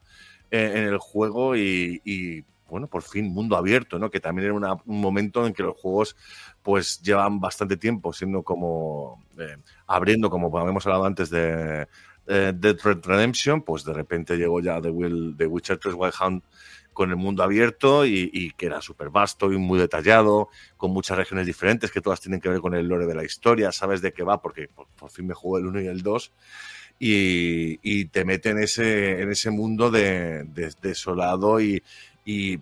eh, 0.51 0.71
en 0.75 0.83
el 0.85 0.97
juego 0.97 1.55
y, 1.55 2.43
bueno, 2.67 2.87
por 2.87 3.03
fin 3.03 3.31
mundo 3.31 3.55
abierto, 3.55 3.99
¿no? 3.99 4.09
Que 4.09 4.19
también 4.19 4.47
era 4.47 4.73
un 4.85 5.01
momento 5.01 5.45
en 5.45 5.53
que 5.53 5.63
los 5.63 5.77
juegos 5.77 6.15
pues 6.63 7.01
llevan 7.01 7.39
bastante 7.39 7.77
tiempo 7.77 8.13
siendo 8.13 8.43
como 8.43 9.23
eh, 9.37 9.57
abriendo, 9.87 10.29
como 10.29 10.55
habíamos 10.57 10.85
hablado 10.85 11.05
antes 11.05 11.29
de 11.29 11.87
eh, 12.27 12.53
Dead 12.55 12.77
Red 12.83 13.05
Redemption, 13.05 13.61
pues 13.61 13.83
de 13.83 13.93
repente 13.93 14.37
llegó 14.37 14.59
ya 14.59 14.81
The, 14.81 14.89
Will, 14.89 15.35
The 15.37 15.47
Witcher 15.47 15.77
3 15.77 15.95
Wild 15.95 16.13
Hunt 16.19 16.43
con 16.99 17.11
el 17.11 17.15
mundo 17.15 17.43
abierto 17.43 18.05
y, 18.05 18.51
que 18.57 18.65
era 18.65 18.81
súper 18.81 19.09
vasto 19.09 19.53
y 19.53 19.57
muy 19.57 19.79
detallado, 19.79 20.49
con 20.75 20.91
muchas 20.91 21.17
regiones 21.17 21.45
diferentes 21.45 21.91
que 21.91 22.01
todas 22.01 22.19
tienen 22.19 22.41
que 22.41 22.49
ver 22.49 22.59
con 22.59 22.75
el 22.75 22.89
lore 22.89 23.05
de 23.05 23.15
la 23.15 23.23
historia, 23.23 23.71
sabes 23.71 24.01
de 24.01 24.11
qué 24.11 24.21
va, 24.21 24.41
porque 24.41 24.67
por, 24.67 25.09
fin 25.09 25.25
me 25.25 25.33
jugué 25.33 25.61
el 25.61 25.67
1 25.67 25.79
y 25.79 25.87
el 25.87 26.01
2, 26.01 26.33
y, 26.99 28.05
te 28.07 28.25
mete 28.25 28.49
en 28.49 28.57
ese, 28.57 29.21
en 29.21 29.31
ese 29.31 29.49
mundo 29.49 29.89
de, 29.89 30.43
desolado 30.81 31.61
y, 31.61 31.81
y, 32.25 32.59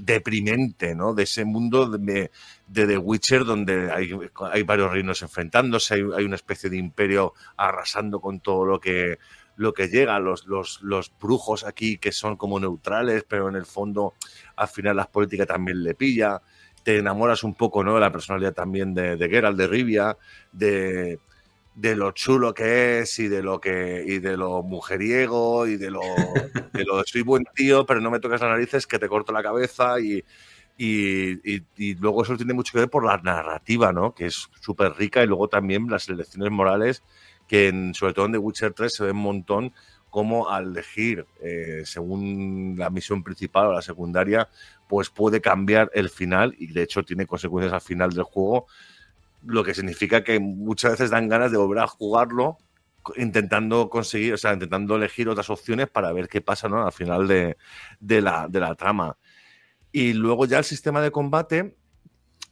deprimente, 0.00 0.94
¿no? 0.94 1.14
De 1.14 1.22
ese 1.22 1.46
mundo 1.46 1.88
de, 1.88 2.30
The 2.70 2.98
Witcher 2.98 3.46
donde 3.46 3.90
hay, 3.90 4.10
hay 4.52 4.62
varios 4.64 4.92
reinos 4.92 5.22
enfrentándose, 5.22 5.94
hay, 5.94 6.02
hay, 6.14 6.26
una 6.26 6.36
especie 6.36 6.68
de 6.68 6.76
imperio 6.76 7.32
arrasando 7.56 8.20
con 8.20 8.40
todo 8.40 8.66
lo 8.66 8.80
que 8.80 9.16
lo 9.56 9.72
que 9.72 9.88
llega, 9.88 10.18
los, 10.20 10.46
los, 10.46 10.80
los, 10.82 11.12
brujos 11.18 11.64
aquí 11.64 11.98
que 11.98 12.12
son 12.12 12.36
como 12.36 12.60
neutrales, 12.60 13.24
pero 13.28 13.48
en 13.48 13.56
el 13.56 13.66
fondo 13.66 14.14
al 14.56 14.68
final 14.68 14.96
las 14.96 15.08
políticas 15.08 15.46
también 15.46 15.82
le 15.82 15.94
pilla, 15.94 16.40
te 16.82 16.98
enamoras 16.98 17.42
un 17.42 17.54
poco 17.54 17.82
¿no? 17.82 17.94
de 17.94 18.00
la 18.00 18.12
personalidad 18.12 18.52
también 18.52 18.94
de, 18.94 19.16
de 19.16 19.28
Geralt, 19.28 19.56
de 19.56 19.66
Rivia, 19.66 20.16
de, 20.52 21.18
de 21.76 21.94
lo 21.94 22.12
chulo 22.12 22.54
que 22.54 23.00
es 23.00 23.18
y 23.18 23.28
de 23.28 23.42
lo 23.42 23.60
que 23.60 24.02
y 24.06 24.18
de 24.18 24.36
lo 24.36 24.62
mujeriego 24.62 25.66
y 25.66 25.76
de 25.76 25.90
lo 25.90 26.00
de 26.72 26.84
lo 26.84 27.04
soy 27.04 27.20
buen 27.20 27.44
tío 27.54 27.84
pero 27.84 28.00
no 28.00 28.10
me 28.10 28.18
tocas 28.18 28.40
las 28.40 28.50
narices 28.50 28.86
que 28.86 28.98
te 28.98 29.08
corto 29.08 29.30
la 29.30 29.42
cabeza 29.42 30.00
y, 30.00 30.24
y, 30.78 31.62
y, 31.76 31.94
luego 31.96 32.22
eso 32.22 32.36
tiene 32.36 32.54
mucho 32.54 32.72
que 32.72 32.80
ver 32.80 32.88
por 32.88 33.04
la 33.04 33.18
narrativa 33.18 33.92
no 33.92 34.14
que 34.14 34.24
es 34.24 34.48
súper 34.60 34.94
rica 34.94 35.22
y 35.22 35.26
luego 35.26 35.48
también 35.48 35.86
las 35.88 36.08
elecciones 36.08 36.50
morales 36.50 37.02
que 37.46 37.92
sobre 37.94 38.14
todo 38.14 38.26
en 38.26 38.32
The 38.32 38.38
Witcher 38.38 38.72
3 38.72 38.94
se 38.94 39.04
ve 39.04 39.10
un 39.12 39.18
montón 39.18 39.72
cómo 40.10 40.48
al 40.48 40.68
elegir 40.68 41.26
eh, 41.42 41.82
según 41.84 42.74
la 42.78 42.90
misión 42.90 43.22
principal 43.22 43.66
o 43.66 43.72
la 43.72 43.82
secundaria, 43.82 44.48
pues 44.88 45.10
puede 45.10 45.40
cambiar 45.40 45.90
el 45.92 46.08
final 46.08 46.54
y 46.58 46.68
de 46.68 46.82
hecho 46.82 47.02
tiene 47.02 47.26
consecuencias 47.26 47.74
al 47.74 47.80
final 47.80 48.12
del 48.12 48.22
juego, 48.22 48.66
lo 49.44 49.62
que 49.62 49.74
significa 49.74 50.24
que 50.24 50.40
muchas 50.40 50.92
veces 50.92 51.10
dan 51.10 51.28
ganas 51.28 51.50
de 51.50 51.58
volver 51.58 51.80
a 51.80 51.86
jugarlo 51.86 52.58
intentando 53.16 53.88
conseguir, 53.88 54.34
o 54.34 54.36
sea, 54.38 54.52
intentando 54.52 54.96
elegir 54.96 55.28
otras 55.28 55.50
opciones 55.50 55.88
para 55.88 56.12
ver 56.12 56.28
qué 56.28 56.40
pasa 56.40 56.68
¿no? 56.68 56.84
al 56.84 56.92
final 56.92 57.28
de, 57.28 57.56
de, 58.00 58.20
la, 58.20 58.48
de 58.48 58.60
la 58.60 58.74
trama. 58.74 59.16
Y 59.92 60.12
luego 60.14 60.46
ya 60.46 60.58
el 60.58 60.64
sistema 60.64 61.00
de 61.00 61.10
combate, 61.10 61.76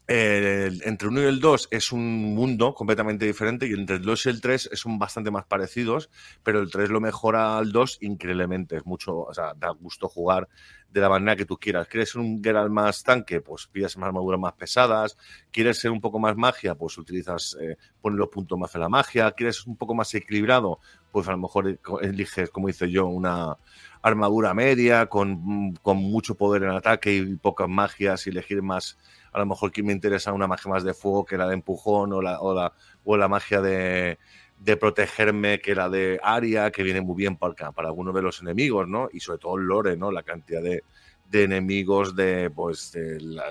entre 0.07 1.09
el 1.09 1.13
1 1.13 1.23
y 1.23 1.25
el 1.25 1.41
2 1.41 1.69
es 1.71 1.91
un 1.91 2.35
mundo 2.35 2.75
completamente 2.75 3.25
diferente 3.25 3.67
y 3.67 3.73
entre 3.73 3.97
el 3.97 4.03
2 4.03 4.27
y 4.27 4.29
el 4.29 4.41
3 4.41 4.71
son 4.75 4.99
bastante 4.99 5.31
más 5.31 5.47
parecidos, 5.47 6.11
pero 6.43 6.61
el 6.61 6.71
3 6.71 6.91
lo 6.91 7.01
mejora 7.01 7.57
al 7.57 7.73
2 7.73 7.99
increíblemente. 8.03 8.77
Es 8.77 8.85
mucho, 8.85 9.21
o 9.21 9.33
sea, 9.33 9.55
da 9.55 9.71
gusto 9.71 10.09
jugar 10.09 10.49
de 10.91 11.01
la 11.01 11.09
manera 11.09 11.37
que 11.37 11.47
tú 11.47 11.57
quieras. 11.57 11.89
¿Quieres 11.89 12.11
ser 12.11 12.21
un 12.21 12.43
Geralt 12.43 12.71
más 12.71 13.03
tanque? 13.03 13.41
Pues 13.41 13.67
pides 13.67 13.97
más 13.97 14.09
armaduras 14.09 14.39
más 14.39 14.53
pesadas. 14.53 15.17
¿Quieres 15.51 15.81
ser 15.81 15.91
un 15.91 16.01
poco 16.01 16.19
más 16.19 16.37
magia? 16.37 16.75
Pues 16.75 16.97
utilizas, 16.99 17.57
eh, 17.61 17.77
los 18.05 18.29
puntos 18.29 18.59
más 18.59 18.75
en 18.75 18.83
la 18.83 18.89
magia. 18.89 19.33
¿Quieres 19.33 19.67
un 19.67 19.77
poco 19.77 19.95
más 19.95 20.15
equilibrado? 20.15 20.79
Pues 21.11 21.27
a 21.29 21.33
lo 21.33 21.39
mejor 21.39 21.81
eliges, 22.03 22.51
como 22.51 22.69
hice 22.69 22.91
yo, 22.91 23.07
una 23.07 23.57
armadura 24.03 24.55
media 24.55 25.07
con, 25.07 25.75
con 25.77 25.97
mucho 25.97 26.37
poder 26.37 26.65
en 26.65 26.71
ataque 26.71 27.15
y 27.15 27.37
pocas 27.37 27.69
magias 27.69 28.27
y 28.27 28.31
elegir 28.31 28.63
más 28.63 28.99
a 29.35 29.41
lo 29.41 29.47
mejor 29.47 29.73
que 29.73 29.83
me 29.83 29.93
interesa 29.93 30.33
una 30.33 30.47
magia 30.47 30.71
más 30.71 30.85
de 30.85 30.95
fuego 30.95 31.25
que 31.25 31.37
la 31.37 31.49
de 31.49 31.55
empujón 31.55 32.13
o 32.13 32.23
la, 32.23 32.41
o 32.41 32.55
la, 32.55 32.73
o 33.05 33.17
la 33.17 33.27
magia 33.27 33.61
de, 33.61 34.17
de 34.61 34.77
protegerme 34.77 35.59
que 35.59 35.75
la 35.75 35.89
de 35.89 36.21
Aria, 36.23 36.71
que 36.71 36.85
viene 36.85 37.01
muy 37.01 37.17
bien 37.17 37.37
para, 37.37 37.73
para 37.73 37.89
algunos 37.89 38.15
de 38.15 38.23
los 38.23 38.41
enemigos, 38.41 38.87
¿no? 38.87 39.09
Y 39.13 39.19
sobre 39.19 39.41
todo 39.41 39.57
el 39.57 39.65
lore, 39.65 39.97
¿no? 39.97 40.13
La 40.13 40.23
cantidad 40.23 40.63
de, 40.63 40.85
de 41.29 41.43
enemigos 41.43 42.15
de, 42.15 42.49
pues, 42.51 42.93
de 42.93 43.21
la, 43.21 43.45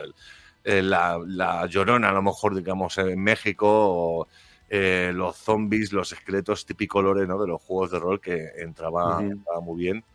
eh, 0.64 0.82
la, 0.82 1.20
la, 1.28 1.66
llorona, 1.66 2.10
a 2.10 2.14
lo 2.14 2.22
mejor, 2.22 2.56
digamos, 2.56 2.98
en 2.98 3.22
México, 3.22 3.68
o 3.70 4.28
eh, 4.70 5.12
los 5.14 5.36
zombies, 5.36 5.92
los 5.92 6.14
esqueletos 6.14 6.66
típico 6.66 7.02
lore, 7.02 7.28
¿no? 7.28 7.42
De 7.42 7.48
los 7.48 7.62
juegos 7.62 7.92
de 7.92 8.00
rol 8.00 8.22
que 8.22 8.52
entraba, 8.56 9.22
entraba 9.22 9.60
muy 9.60 9.82
bien 9.82 10.06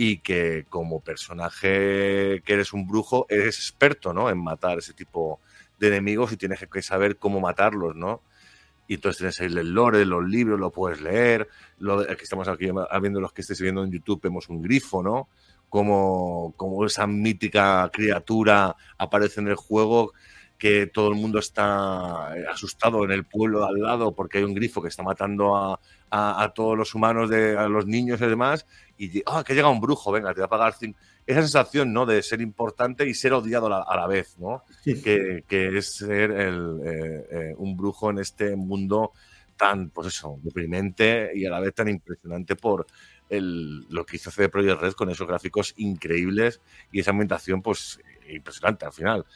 y 0.00 0.18
que 0.18 0.64
como 0.68 1.00
personaje 1.00 2.40
que 2.44 2.52
eres 2.52 2.72
un 2.72 2.86
brujo, 2.86 3.26
eres 3.28 3.58
experto, 3.58 4.14
¿no? 4.14 4.30
En 4.30 4.38
matar 4.38 4.78
ese 4.78 4.94
tipo 4.94 5.40
de 5.76 5.88
enemigos 5.88 6.32
y 6.32 6.36
tienes 6.36 6.64
que 6.72 6.82
saber 6.82 7.18
cómo 7.18 7.40
matarlos, 7.40 7.96
¿no? 7.96 8.22
Y 8.86 8.94
entonces 8.94 9.18
tienes 9.18 9.58
el 9.58 9.74
lore, 9.74 10.06
los 10.06 10.24
libros, 10.24 10.60
lo 10.60 10.70
puedes 10.70 11.00
leer. 11.00 11.48
Lo 11.80 12.06
que 12.06 12.22
estamos 12.22 12.46
aquí 12.46 12.70
viendo 13.02 13.20
los 13.20 13.32
que 13.32 13.40
estéis 13.40 13.60
viendo 13.60 13.82
en 13.82 13.90
YouTube, 13.90 14.20
vemos 14.22 14.48
un 14.48 14.62
grifo, 14.62 15.02
¿no? 15.02 15.28
Como, 15.68 16.54
como 16.56 16.86
esa 16.86 17.08
mítica 17.08 17.90
criatura 17.92 18.76
aparece 18.98 19.40
en 19.40 19.48
el 19.48 19.56
juego 19.56 20.12
que 20.58 20.88
todo 20.88 21.08
el 21.08 21.14
mundo 21.14 21.38
está 21.38 22.32
asustado 22.50 23.04
en 23.04 23.12
el 23.12 23.24
pueblo 23.24 23.64
al 23.64 23.80
lado 23.80 24.12
porque 24.12 24.38
hay 24.38 24.44
un 24.44 24.54
grifo 24.54 24.82
que 24.82 24.88
está 24.88 25.04
matando 25.04 25.56
a, 25.56 25.80
a, 26.10 26.52
todos 26.54 26.76
los 26.76 26.94
humanos, 26.94 27.30
de, 27.30 27.56
a 27.56 27.68
los 27.68 27.86
niños 27.86 28.20
y 28.20 28.26
demás, 28.26 28.66
y 28.98 29.22
ah, 29.26 29.44
que 29.46 29.54
llega 29.54 29.68
un 29.68 29.80
brujo, 29.80 30.10
venga, 30.10 30.34
te 30.34 30.40
va 30.40 30.46
a 30.46 30.50
pagar. 30.50 30.74
Esa 31.26 31.42
sensación, 31.42 31.92
¿no? 31.92 32.06
De 32.06 32.22
ser 32.22 32.40
importante 32.40 33.06
y 33.06 33.14
ser 33.14 33.34
odiado 33.34 33.66
a 33.66 33.96
la, 33.96 34.06
vez, 34.06 34.36
¿no? 34.38 34.64
Que, 34.82 35.44
que, 35.46 35.78
es 35.78 35.96
ser 35.96 36.30
el, 36.32 36.80
eh, 36.84 37.26
eh, 37.30 37.54
un 37.58 37.76
brujo 37.76 38.10
en 38.10 38.18
este 38.18 38.56
mundo 38.56 39.12
tan, 39.56 39.90
pues 39.90 40.08
eso, 40.08 40.38
deprimente 40.42 41.30
y 41.34 41.44
a 41.44 41.50
la 41.50 41.60
vez 41.60 41.74
tan 41.74 41.88
impresionante 41.88 42.56
por 42.56 42.86
el, 43.28 43.86
lo 43.90 44.06
que 44.06 44.16
hizo 44.16 44.30
CD 44.30 44.48
Projekt 44.48 44.80
Red 44.80 44.92
con 44.92 45.10
esos 45.10 45.26
gráficos 45.26 45.74
increíbles 45.76 46.60
y 46.90 47.00
esa 47.00 47.10
ambientación, 47.10 47.60
pues, 47.60 48.00
impresionante 48.28 48.86
al 48.86 48.92
final 48.92 49.26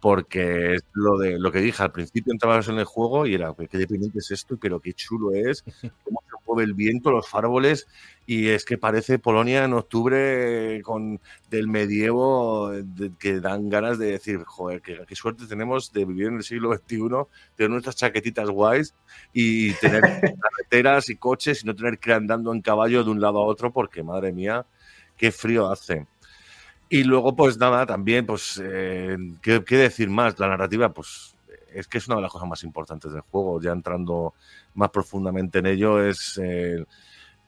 porque 0.00 0.74
es 0.74 0.84
lo 0.92 1.18
de 1.18 1.38
lo 1.38 1.50
que 1.50 1.60
dije 1.60 1.82
al 1.82 1.90
principio 1.90 2.32
entrabas 2.32 2.68
en 2.68 2.78
el 2.78 2.84
juego 2.84 3.26
y 3.26 3.34
era 3.34 3.52
qué 3.54 3.78
deprimente 3.78 4.20
es 4.20 4.30
esto 4.30 4.56
pero 4.60 4.80
qué 4.80 4.92
chulo 4.92 5.32
es 5.32 5.64
cómo 6.04 6.22
se 6.22 6.36
mueve 6.46 6.64
el 6.64 6.74
viento 6.74 7.10
los 7.10 7.34
árboles 7.34 7.88
y 8.24 8.48
es 8.48 8.64
que 8.64 8.78
parece 8.78 9.18
Polonia 9.18 9.64
en 9.64 9.72
octubre 9.72 10.80
con 10.84 11.20
del 11.50 11.66
medievo 11.66 12.70
que 13.18 13.40
dan 13.40 13.68
ganas 13.68 13.98
de 13.98 14.12
decir 14.12 14.44
joder 14.44 14.82
qué, 14.82 15.00
qué, 15.06 15.16
suerte 15.16 15.46
tenemos 15.46 15.92
de 15.92 16.04
vivir 16.04 16.28
en 16.28 16.36
el 16.36 16.44
siglo 16.44 16.72
XXI 16.74 16.98
tener 17.56 17.70
nuestras 17.70 17.96
chaquetitas 17.96 18.50
guays 18.50 18.94
y 19.32 19.72
tener 19.74 20.02
carreteras 20.40 21.10
y 21.10 21.16
coches 21.16 21.64
y 21.64 21.66
no 21.66 21.74
tener 21.74 21.98
que 21.98 22.10
ir 22.10 22.14
andando 22.14 22.52
en 22.52 22.62
caballo 22.62 23.02
de 23.02 23.10
un 23.10 23.20
lado 23.20 23.38
a 23.38 23.46
otro 23.46 23.72
porque 23.72 24.04
madre 24.04 24.32
mía 24.32 24.64
qué 25.16 25.32
frío 25.32 25.68
hace 25.68 26.06
y 26.90 27.04
luego, 27.04 27.36
pues 27.36 27.58
nada, 27.58 27.84
también, 27.86 28.24
pues, 28.24 28.60
eh, 28.64 29.16
¿qué, 29.42 29.60
decir 29.76 30.08
más? 30.08 30.38
La 30.38 30.48
narrativa, 30.48 30.92
pues, 30.92 31.36
es 31.72 31.86
que 31.86 31.98
es 31.98 32.06
una 32.06 32.16
de 32.16 32.22
las 32.22 32.32
cosas 32.32 32.48
más 32.48 32.62
importantes 32.64 33.12
del 33.12 33.20
juego. 33.22 33.60
Ya 33.60 33.72
entrando 33.72 34.34
más 34.74 34.90
profundamente 34.90 35.58
en 35.58 35.66
ello, 35.66 36.02
es. 36.02 36.40
Eh, 36.42 36.84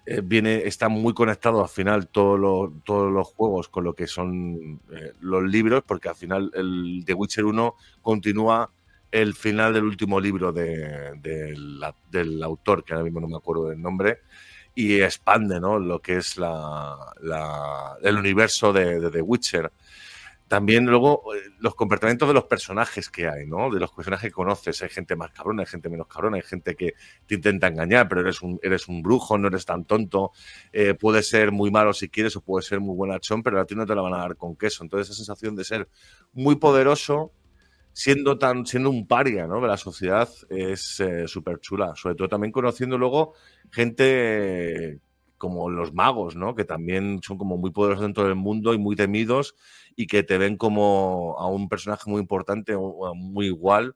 eh, 0.06 0.22
viene, 0.24 0.66
está 0.66 0.88
muy 0.88 1.12
conectado 1.14 1.62
al 1.62 1.68
final 1.68 2.08
todos 2.08 2.40
los 2.40 3.26
juegos 3.28 3.68
con 3.68 3.84
lo 3.84 3.94
que 3.94 4.06
son 4.06 4.80
los 5.20 5.44
libros, 5.44 5.82
porque 5.86 6.08
al 6.08 6.14
final 6.14 6.50
el 6.54 7.02
The 7.04 7.14
Witcher 7.14 7.44
1 7.44 7.74
continúa 8.02 8.70
el 9.10 9.34
final 9.34 9.74
del 9.74 9.84
último 9.84 10.18
libro 10.18 10.52
de, 10.52 11.12
del 12.10 12.42
autor, 12.42 12.82
que 12.82 12.94
ahora 12.94 13.04
mismo 13.04 13.20
no 13.20 13.28
me 13.28 13.36
acuerdo 13.36 13.68
del 13.68 13.80
nombre, 13.80 14.20
y 14.74 15.00
expande 15.00 15.60
¿no? 15.60 15.78
lo 15.78 16.00
que 16.00 16.16
es 16.16 16.36
la, 16.36 16.96
el 18.02 18.16
universo 18.16 18.72
de, 18.72 19.10
The 19.10 19.22
Witcher. 19.22 19.72
También 20.48 20.86
luego 20.86 21.32
eh, 21.32 21.38
los 21.60 21.76
comportamientos 21.76 22.26
de 22.26 22.34
los 22.34 22.44
personajes 22.44 23.08
que 23.08 23.28
hay, 23.28 23.46
¿no? 23.46 23.70
De 23.70 23.78
los 23.78 23.92
personajes 23.92 24.30
que 24.30 24.34
conoces. 24.34 24.82
Hay 24.82 24.88
gente 24.88 25.14
más 25.14 25.30
cabrona, 25.30 25.62
hay 25.62 25.66
gente 25.66 25.88
menos 25.88 26.08
cabrona, 26.08 26.38
hay 26.38 26.42
gente 26.42 26.74
que 26.74 26.94
te 27.24 27.36
intenta 27.36 27.68
engañar, 27.68 28.08
pero 28.08 28.22
eres 28.22 28.42
un, 28.42 28.58
eres 28.60 28.88
un 28.88 29.00
brujo, 29.00 29.38
no 29.38 29.46
eres 29.46 29.64
tan 29.64 29.84
tonto. 29.84 30.32
Eh, 30.72 30.94
puede 30.94 31.22
ser 31.22 31.52
muy 31.52 31.70
malo 31.70 31.92
si 31.92 32.08
quieres 32.08 32.34
o 32.34 32.40
puede 32.40 32.64
ser 32.64 32.80
muy 32.80 32.96
buenachón, 32.96 33.44
pero 33.44 33.60
a 33.60 33.64
ti 33.64 33.76
no 33.76 33.86
te 33.86 33.94
la 33.94 34.02
van 34.02 34.14
a 34.14 34.18
dar 34.18 34.36
con 34.36 34.56
queso. 34.56 34.82
Entonces 34.82 35.10
esa 35.10 35.18
sensación 35.18 35.54
de 35.54 35.62
ser 35.62 35.88
muy 36.32 36.56
poderoso, 36.56 37.30
siendo 37.92 38.38
tan 38.38 38.66
siendo 38.66 38.90
un 38.90 39.06
paria 39.06 39.46
¿no? 39.46 39.60
de 39.60 39.68
la 39.68 39.76
sociedad 39.76 40.28
es 40.48 41.00
eh, 41.00 41.26
súper 41.26 41.60
chula. 41.60 41.94
Sobre 41.96 42.14
todo 42.14 42.28
también 42.28 42.52
conociendo 42.52 42.98
luego 42.98 43.34
gente 43.70 45.00
como 45.38 45.70
los 45.70 45.94
magos, 45.94 46.36
¿no? 46.36 46.54
que 46.54 46.64
también 46.64 47.20
son 47.22 47.38
como 47.38 47.56
muy 47.56 47.70
poderosos 47.70 48.02
dentro 48.02 48.24
del 48.24 48.34
mundo 48.34 48.74
y 48.74 48.78
muy 48.78 48.94
temidos 48.94 49.54
y 49.96 50.06
que 50.06 50.22
te 50.22 50.36
ven 50.36 50.56
como 50.56 51.36
a 51.38 51.46
un 51.46 51.68
personaje 51.68 52.10
muy 52.10 52.20
importante 52.20 52.74
o 52.76 53.14
muy 53.14 53.46
igual 53.46 53.94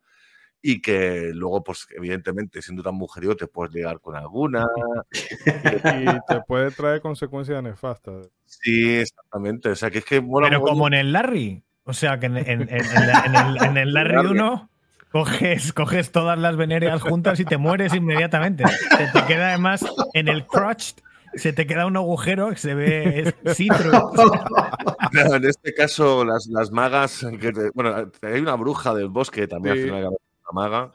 y 0.67 0.81
que 0.81 1.31
luego, 1.35 1.63
pues 1.63 1.87
evidentemente, 1.95 2.63
siendo 2.63 2.83
tan 2.83 2.95
mujeriego, 2.95 3.37
te 3.37 3.47
puedes 3.47 3.75
ligar 3.75 4.01
con 4.01 4.17
alguna. 4.17 4.67
y 5.13 6.07
te 6.27 6.41
puede 6.49 6.71
traer 6.71 7.03
consecuencias 7.03 7.63
nefastas. 7.63 8.31
Sí, 8.47 8.95
exactamente. 8.95 9.69
O 9.69 9.77
sea, 9.77 9.91
que 9.91 9.99
es 9.99 10.07
que 10.07 10.23
Pero 10.23 10.63
como 10.63 10.87
en 10.87 10.95
el 10.95 11.13
Larry. 11.13 11.63
O 11.85 11.93
sea, 11.93 12.19
que 12.19 12.27
en, 12.27 12.37
el, 12.37 13.93
Larry 13.93 14.17
1 14.17 14.71
coges, 15.11 15.73
coges 15.73 16.13
todas 16.13 16.39
las 16.39 16.57
venéreas 16.57 17.03
juntas 17.03 17.39
y 17.41 17.45
te 17.45 17.57
mueres 17.57 17.95
inmediatamente. 17.95 18.65
Se 18.67 19.07
te 19.09 19.25
queda 19.27 19.49
además 19.49 19.85
en 20.15 20.29
el 20.29 20.47
crotch 20.47 20.95
se 21.37 21.53
te 21.53 21.67
queda 21.67 21.87
un 21.87 21.97
agujero 21.97 22.51
que 22.51 22.57
se 22.57 22.75
ve 22.75 23.35
citro. 23.55 24.13
en 25.13 25.45
este 25.45 25.75
caso, 25.75 26.25
las, 26.25 26.47
las 26.47 26.71
magas, 26.71 27.27
bueno, 27.75 28.11
hay 28.23 28.41
una 28.41 28.55
bruja 28.55 28.95
del 28.95 29.09
bosque 29.09 29.47
también, 29.47 29.77
al 29.77 29.85
final 29.85 30.07
una 30.07 30.19
maga. 30.53 30.93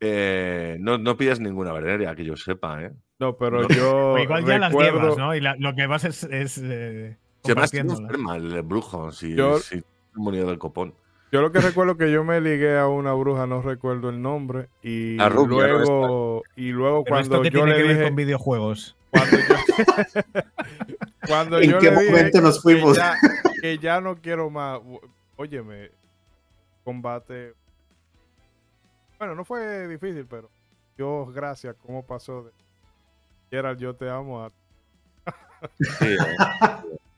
Eh, 0.00 0.78
no, 0.80 0.98
no 0.98 1.16
pides 1.16 1.40
ninguna 1.40 1.72
venerea, 1.72 2.14
que 2.14 2.24
yo 2.24 2.36
sepa, 2.36 2.82
¿eh? 2.82 2.92
No, 3.18 3.36
pero 3.36 3.68
yo. 3.68 4.16
igual 4.18 4.46
ya 4.46 4.58
las 4.58 4.72
llevas, 4.72 5.16
¿no? 5.16 5.34
Y 5.34 5.40
lo 5.40 5.74
que 5.74 5.86
vas 5.86 6.04
es. 6.04 6.24
es 6.24 6.58
eh, 6.62 7.18
se 7.42 7.78
enferma 7.78 8.36
el 8.36 8.62
brujo, 8.62 9.12
si, 9.12 9.34
yo... 9.34 9.58
si 9.58 9.82
del 10.14 10.58
copón. 10.58 10.94
Yo 11.32 11.42
lo 11.42 11.52
que 11.52 11.60
recuerdo 11.60 11.96
que 11.96 12.10
yo 12.10 12.24
me 12.24 12.40
ligué 12.40 12.76
a 12.76 12.88
una 12.88 13.12
bruja, 13.12 13.46
no 13.46 13.62
recuerdo 13.62 14.10
el 14.10 14.20
nombre, 14.20 14.68
y 14.82 15.16
luego 15.16 16.42
y 16.56 16.70
luego 16.70 17.04
cuando 17.04 17.44
yo 17.44 17.66
le 17.66 17.82
dije 17.82 18.04
con 18.04 18.16
videojuegos. 18.16 18.96
Cuando 21.26 21.60
yo, 21.60 21.76
¿En 21.78 21.78
qué 21.78 21.90
momento 21.92 22.40
nos 22.40 22.60
fuimos? 22.60 22.98
Que 23.60 23.78
ya, 23.78 24.00
no 24.00 24.16
quiero 24.16 24.50
más. 24.50 24.80
Óyeme, 25.36 25.90
combate. 26.82 27.54
Bueno, 29.18 29.36
no 29.36 29.44
fue 29.44 29.86
difícil, 29.86 30.26
pero 30.26 30.50
Dios 30.96 31.32
gracias, 31.32 31.76
cómo 31.80 32.04
pasó 32.04 32.42
de 32.42 32.50
Gerald, 33.50 33.78
yo 33.78 33.94
te 33.94 34.08
amo 34.08 34.42
a. 34.44 34.52
sí, 35.78 36.16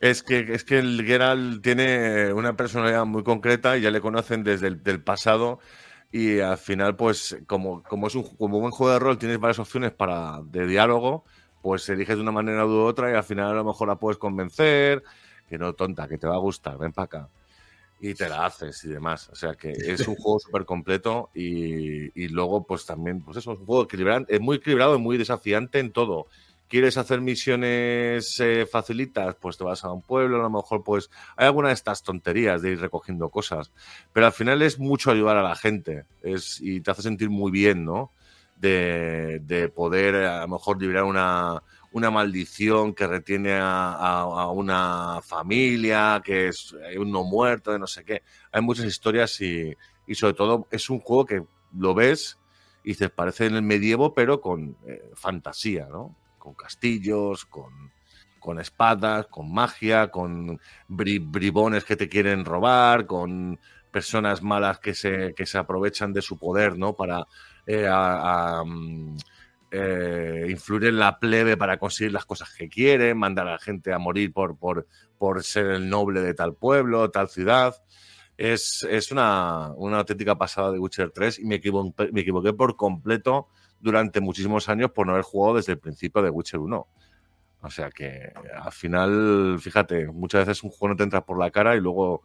Es 0.00 0.22
que, 0.22 0.38
es 0.52 0.64
que 0.64 0.78
el 0.78 1.04
Geralt 1.04 1.62
tiene 1.62 2.32
una 2.32 2.56
personalidad 2.56 3.04
muy 3.04 3.24
concreta 3.24 3.76
y 3.76 3.80
ya 3.80 3.90
le 3.90 4.00
conocen 4.00 4.44
desde 4.44 4.68
el 4.68 5.02
pasado 5.02 5.58
y 6.10 6.40
al 6.40 6.56
final, 6.56 6.96
pues, 6.96 7.36
como, 7.46 7.82
como 7.82 8.06
es 8.06 8.14
un 8.14 8.22
como 8.36 8.60
buen 8.60 8.70
juego 8.70 8.92
de 8.92 8.98
rol, 8.98 9.18
tienes 9.18 9.38
varias 9.38 9.58
opciones 9.58 9.92
para 9.92 10.40
de 10.42 10.66
diálogo, 10.66 11.24
pues 11.60 11.88
eliges 11.88 12.16
de 12.16 12.22
una 12.22 12.32
manera 12.32 12.64
u 12.66 12.78
otra 12.80 13.10
y 13.10 13.14
al 13.14 13.24
final 13.24 13.50
a 13.50 13.54
lo 13.54 13.64
mejor 13.64 13.88
la 13.88 13.96
puedes 13.96 14.16
convencer, 14.18 15.02
que 15.48 15.58
no 15.58 15.74
tonta, 15.74 16.08
que 16.08 16.16
te 16.16 16.26
va 16.26 16.36
a 16.36 16.38
gustar, 16.38 16.78
ven 16.78 16.92
para 16.92 17.04
acá. 17.04 17.28
Y 18.00 18.14
te 18.14 18.28
la 18.28 18.46
haces 18.46 18.84
y 18.84 18.88
demás. 18.88 19.28
O 19.30 19.34
sea 19.34 19.54
que 19.54 19.72
es 19.72 20.06
un 20.06 20.14
juego 20.14 20.38
súper 20.38 20.64
completo 20.64 21.30
y, 21.34 22.22
y, 22.22 22.28
luego, 22.28 22.64
pues 22.64 22.86
también, 22.86 23.20
pues 23.20 23.36
eso, 23.38 23.52
es 23.52 23.58
un 23.58 23.66
juego 23.66 23.88
es 24.28 24.40
muy 24.40 24.58
equilibrado 24.58 24.94
y 24.94 25.00
muy 25.00 25.18
desafiante 25.18 25.80
en 25.80 25.92
todo. 25.92 26.28
¿Quieres 26.68 26.98
hacer 26.98 27.20
misiones 27.22 28.38
eh, 28.40 28.66
facilitas? 28.70 29.34
Pues 29.36 29.56
te 29.56 29.64
vas 29.64 29.84
a 29.84 29.92
un 29.92 30.02
pueblo, 30.02 30.36
a 30.36 30.42
lo 30.42 30.50
mejor 30.50 30.84
pues 30.84 31.10
hay 31.36 31.46
alguna 31.46 31.68
de 31.68 31.74
estas 31.74 32.02
tonterías 32.02 32.60
de 32.60 32.72
ir 32.72 32.80
recogiendo 32.80 33.30
cosas, 33.30 33.72
pero 34.12 34.26
al 34.26 34.32
final 34.32 34.60
es 34.60 34.78
mucho 34.78 35.10
ayudar 35.10 35.38
a 35.38 35.42
la 35.42 35.56
gente 35.56 36.04
es, 36.22 36.60
y 36.60 36.80
te 36.80 36.90
hace 36.90 37.02
sentir 37.02 37.30
muy 37.30 37.50
bien, 37.50 37.84
¿no? 37.84 38.12
De, 38.56 39.72
poder 39.74 40.16
a 40.16 40.40
lo 40.42 40.48
mejor 40.48 40.80
liberar 40.80 41.04
una, 41.04 41.62
una 41.92 42.10
maldición 42.10 42.92
que 42.92 43.06
retiene 43.06 43.56
a, 43.60 44.50
una 44.52 45.20
familia, 45.22 46.20
que 46.24 46.48
es 46.48 46.74
uno 46.98 47.24
muerto, 47.24 47.72
de 47.72 47.78
no 47.78 47.86
sé 47.86 48.04
qué. 48.04 48.22
Hay 48.52 48.60
muchas 48.60 48.86
historias 48.86 49.40
y, 49.40 49.74
y 50.06 50.14
sobre 50.16 50.34
todo 50.34 50.66
es 50.70 50.90
un 50.90 50.98
juego 51.00 51.24
que 51.24 51.44
lo 51.76 51.94
ves 51.94 52.38
y 52.82 52.90
dices, 52.90 53.10
parece 53.10 53.46
en 53.46 53.54
el 53.54 53.62
medievo, 53.62 54.14
pero 54.14 54.40
con 54.40 54.76
eh, 54.86 55.10
fantasía, 55.14 55.86
¿no? 55.90 56.16
Con 56.48 56.54
castillos, 56.54 57.44
con, 57.44 57.92
con 58.40 58.58
espadas, 58.58 59.26
con 59.26 59.52
magia, 59.52 60.10
con 60.10 60.58
bribones 60.88 61.84
que 61.84 61.96
te 61.96 62.08
quieren 62.08 62.46
robar, 62.46 63.04
con 63.04 63.60
personas 63.90 64.42
malas 64.42 64.78
que 64.78 64.94
se, 64.94 65.34
que 65.34 65.44
se 65.44 65.58
aprovechan 65.58 66.14
de 66.14 66.22
su 66.22 66.38
poder, 66.38 66.78
¿no? 66.78 66.94
Para 66.94 67.26
eh, 67.66 67.86
mm, 68.64 69.16
eh, 69.70 70.46
influir 70.48 70.86
en 70.86 70.98
la 70.98 71.18
plebe 71.18 71.58
para 71.58 71.78
conseguir 71.78 72.12
las 72.12 72.24
cosas 72.24 72.54
que 72.56 72.70
quieren, 72.70 73.18
mandar 73.18 73.46
a 73.46 73.52
la 73.52 73.58
gente 73.58 73.92
a 73.92 73.98
morir 73.98 74.32
por, 74.32 74.56
por, 74.56 74.86
por 75.18 75.44
ser 75.44 75.66
el 75.66 75.90
noble 75.90 76.22
de 76.22 76.32
tal 76.32 76.54
pueblo, 76.54 77.10
tal 77.10 77.28
ciudad. 77.28 77.74
Es, 78.38 78.86
es 78.88 79.12
una, 79.12 79.72
una, 79.76 79.98
auténtica 79.98 80.38
pasada 80.38 80.72
de 80.72 80.78
Witcher 80.78 81.10
3 81.10 81.40
y 81.40 81.44
me, 81.44 81.60
me 82.12 82.20
equivoqué 82.20 82.54
por 82.54 82.76
completo 82.76 83.48
durante 83.80 84.20
muchísimos 84.20 84.68
años 84.68 84.90
por 84.90 85.06
no 85.06 85.12
haber 85.12 85.24
jugado 85.24 85.56
desde 85.56 85.72
el 85.72 85.78
principio 85.78 86.22
de 86.22 86.30
Witcher 86.30 86.60
1. 86.60 86.86
O 87.60 87.70
sea 87.70 87.90
que 87.90 88.32
al 88.54 88.72
final, 88.72 89.58
fíjate, 89.60 90.06
muchas 90.06 90.46
veces 90.46 90.62
un 90.62 90.70
juego 90.70 90.90
no 90.90 90.96
te 90.96 91.02
entra 91.02 91.24
por 91.24 91.38
la 91.38 91.50
cara 91.50 91.74
y 91.74 91.80
luego, 91.80 92.12
o 92.12 92.22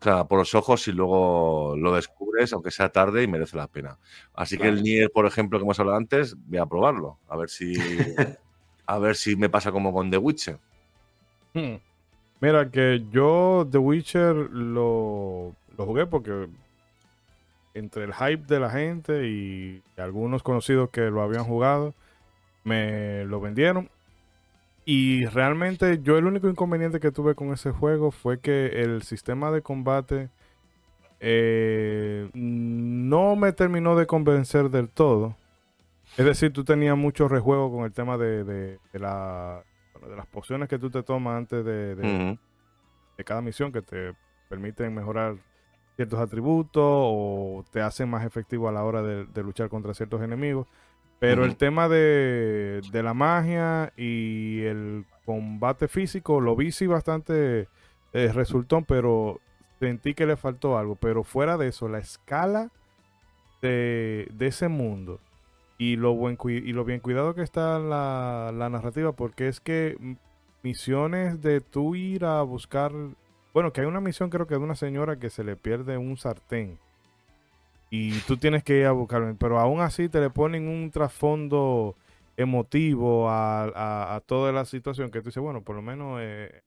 sea, 0.00 0.24
por 0.24 0.38
los 0.38 0.54
ojos 0.54 0.86
y 0.86 0.92
luego 0.92 1.74
lo 1.76 1.94
descubres, 1.94 2.52
aunque 2.52 2.70
sea 2.70 2.90
tarde 2.90 3.22
y 3.22 3.26
merece 3.26 3.56
la 3.56 3.66
pena. 3.66 3.98
Así 4.32 4.56
que 4.56 4.68
el 4.68 4.82
Nier, 4.82 5.10
por 5.10 5.26
ejemplo, 5.26 5.58
que 5.58 5.64
hemos 5.64 5.80
hablado 5.80 5.98
antes, 5.98 6.36
voy 6.46 6.58
a 6.58 6.66
probarlo, 6.66 7.18
a 7.28 7.36
ver 7.36 7.50
si, 7.50 7.74
a 8.86 8.98
ver 8.98 9.16
si 9.16 9.34
me 9.34 9.48
pasa 9.48 9.72
como 9.72 9.92
con 9.92 10.10
The 10.10 10.18
Witcher. 10.18 10.58
Hmm. 11.52 11.76
Mira, 12.40 12.70
que 12.70 13.04
yo 13.10 13.68
The 13.70 13.78
Witcher 13.78 14.34
lo, 14.34 15.54
lo 15.76 15.86
jugué 15.86 16.06
porque 16.06 16.48
entre 17.74 18.04
el 18.04 18.14
hype 18.14 18.44
de 18.46 18.60
la 18.60 18.70
gente 18.70 19.28
y 19.28 19.82
algunos 19.96 20.42
conocidos 20.42 20.90
que 20.90 21.02
lo 21.10 21.22
habían 21.22 21.44
jugado, 21.44 21.94
me 22.64 23.24
lo 23.24 23.40
vendieron. 23.40 23.90
Y 24.84 25.26
realmente 25.26 26.00
yo 26.02 26.18
el 26.18 26.26
único 26.26 26.48
inconveniente 26.48 27.00
que 27.00 27.12
tuve 27.12 27.34
con 27.34 27.52
ese 27.52 27.70
juego 27.70 28.10
fue 28.10 28.40
que 28.40 28.82
el 28.82 29.02
sistema 29.02 29.50
de 29.50 29.62
combate 29.62 30.30
eh, 31.20 32.28
no 32.32 33.36
me 33.36 33.52
terminó 33.52 33.94
de 33.94 34.06
convencer 34.06 34.70
del 34.70 34.88
todo. 34.88 35.36
Es 36.16 36.24
decir, 36.24 36.52
tú 36.52 36.64
tenías 36.64 36.96
mucho 36.96 37.28
rejuego 37.28 37.70
con 37.70 37.84
el 37.84 37.92
tema 37.92 38.18
de, 38.18 38.42
de, 38.42 38.78
la, 38.94 39.62
de 40.08 40.16
las 40.16 40.26
pociones 40.26 40.68
que 40.68 40.78
tú 40.78 40.90
te 40.90 41.02
tomas 41.02 41.36
antes 41.36 41.64
de, 41.64 41.94
de 41.94 43.24
cada 43.24 43.42
misión 43.42 43.70
que 43.70 43.82
te 43.82 44.14
permiten 44.48 44.92
mejorar 44.92 45.36
ciertos 46.00 46.20
atributos 46.20 46.82
o 46.82 47.62
te 47.70 47.82
hacen 47.82 48.08
más 48.08 48.24
efectivo 48.24 48.70
a 48.70 48.72
la 48.72 48.84
hora 48.84 49.02
de, 49.02 49.42
luchar 49.42 49.68
contra 49.68 49.92
ciertos 49.92 50.22
enemigos. 50.22 50.66
Pero 51.18 51.44
el 51.44 51.56
tema 51.56 51.90
de, 51.90 52.80
la 52.90 53.12
magia 53.12 53.92
y 53.98 54.62
el 54.62 55.04
combate 55.26 55.88
físico 55.88 56.40
lo 56.40 56.56
vi 56.56 56.72
sí 56.72 56.86
bastante 56.86 57.68
eh, 58.14 58.32
resultó, 58.32 58.80
pero 58.80 59.40
sentí 59.78 60.14
que 60.14 60.24
le 60.24 60.38
faltó 60.38 60.78
algo. 60.78 60.96
Pero 60.96 61.22
fuera 61.22 61.58
de 61.58 61.68
eso, 61.68 61.86
la 61.86 61.98
escala 61.98 62.70
de, 63.60 64.32
ese 64.40 64.68
mundo 64.68 65.20
y 65.76 65.96
lo, 65.96 66.14
buen, 66.14 66.38
y 66.46 66.72
lo 66.72 66.86
bien 66.86 67.00
cuidado 67.00 67.34
que 67.34 67.42
está 67.42 67.78
la, 67.78 68.52
la 68.54 68.70
narrativa, 68.70 69.12
porque 69.12 69.48
es 69.48 69.60
que 69.60 70.16
misiones 70.62 71.42
de 71.42 71.60
tú 71.60 71.94
ir 71.94 72.24
a 72.24 72.40
buscar 72.40 72.92
bueno, 73.52 73.72
que 73.72 73.80
hay 73.80 73.86
una 73.86 74.00
misión 74.00 74.30
creo 74.30 74.46
que 74.46 74.54
de 74.54 74.60
una 74.60 74.74
señora 74.74 75.18
que 75.18 75.30
se 75.30 75.44
le 75.44 75.56
pierde 75.56 75.98
un 75.98 76.16
sartén. 76.16 76.78
Y 77.90 78.20
tú 78.20 78.36
tienes 78.36 78.62
que 78.62 78.78
ir 78.78 78.86
a 78.86 78.92
buscarlo. 78.92 79.34
Pero 79.36 79.58
aún 79.58 79.80
así 79.80 80.08
te 80.08 80.20
le 80.20 80.30
ponen 80.30 80.68
un 80.68 80.90
trasfondo 80.90 81.96
emotivo 82.36 83.28
a, 83.28 84.22
toda 84.26 84.52
la 84.52 84.64
situación 84.64 85.10
que 85.10 85.20
tú 85.20 85.26
dices, 85.26 85.42
bueno, 85.42 85.62
por 85.62 85.74
lo 85.76 85.82
menos 85.82 86.20
eh, 86.22 86.62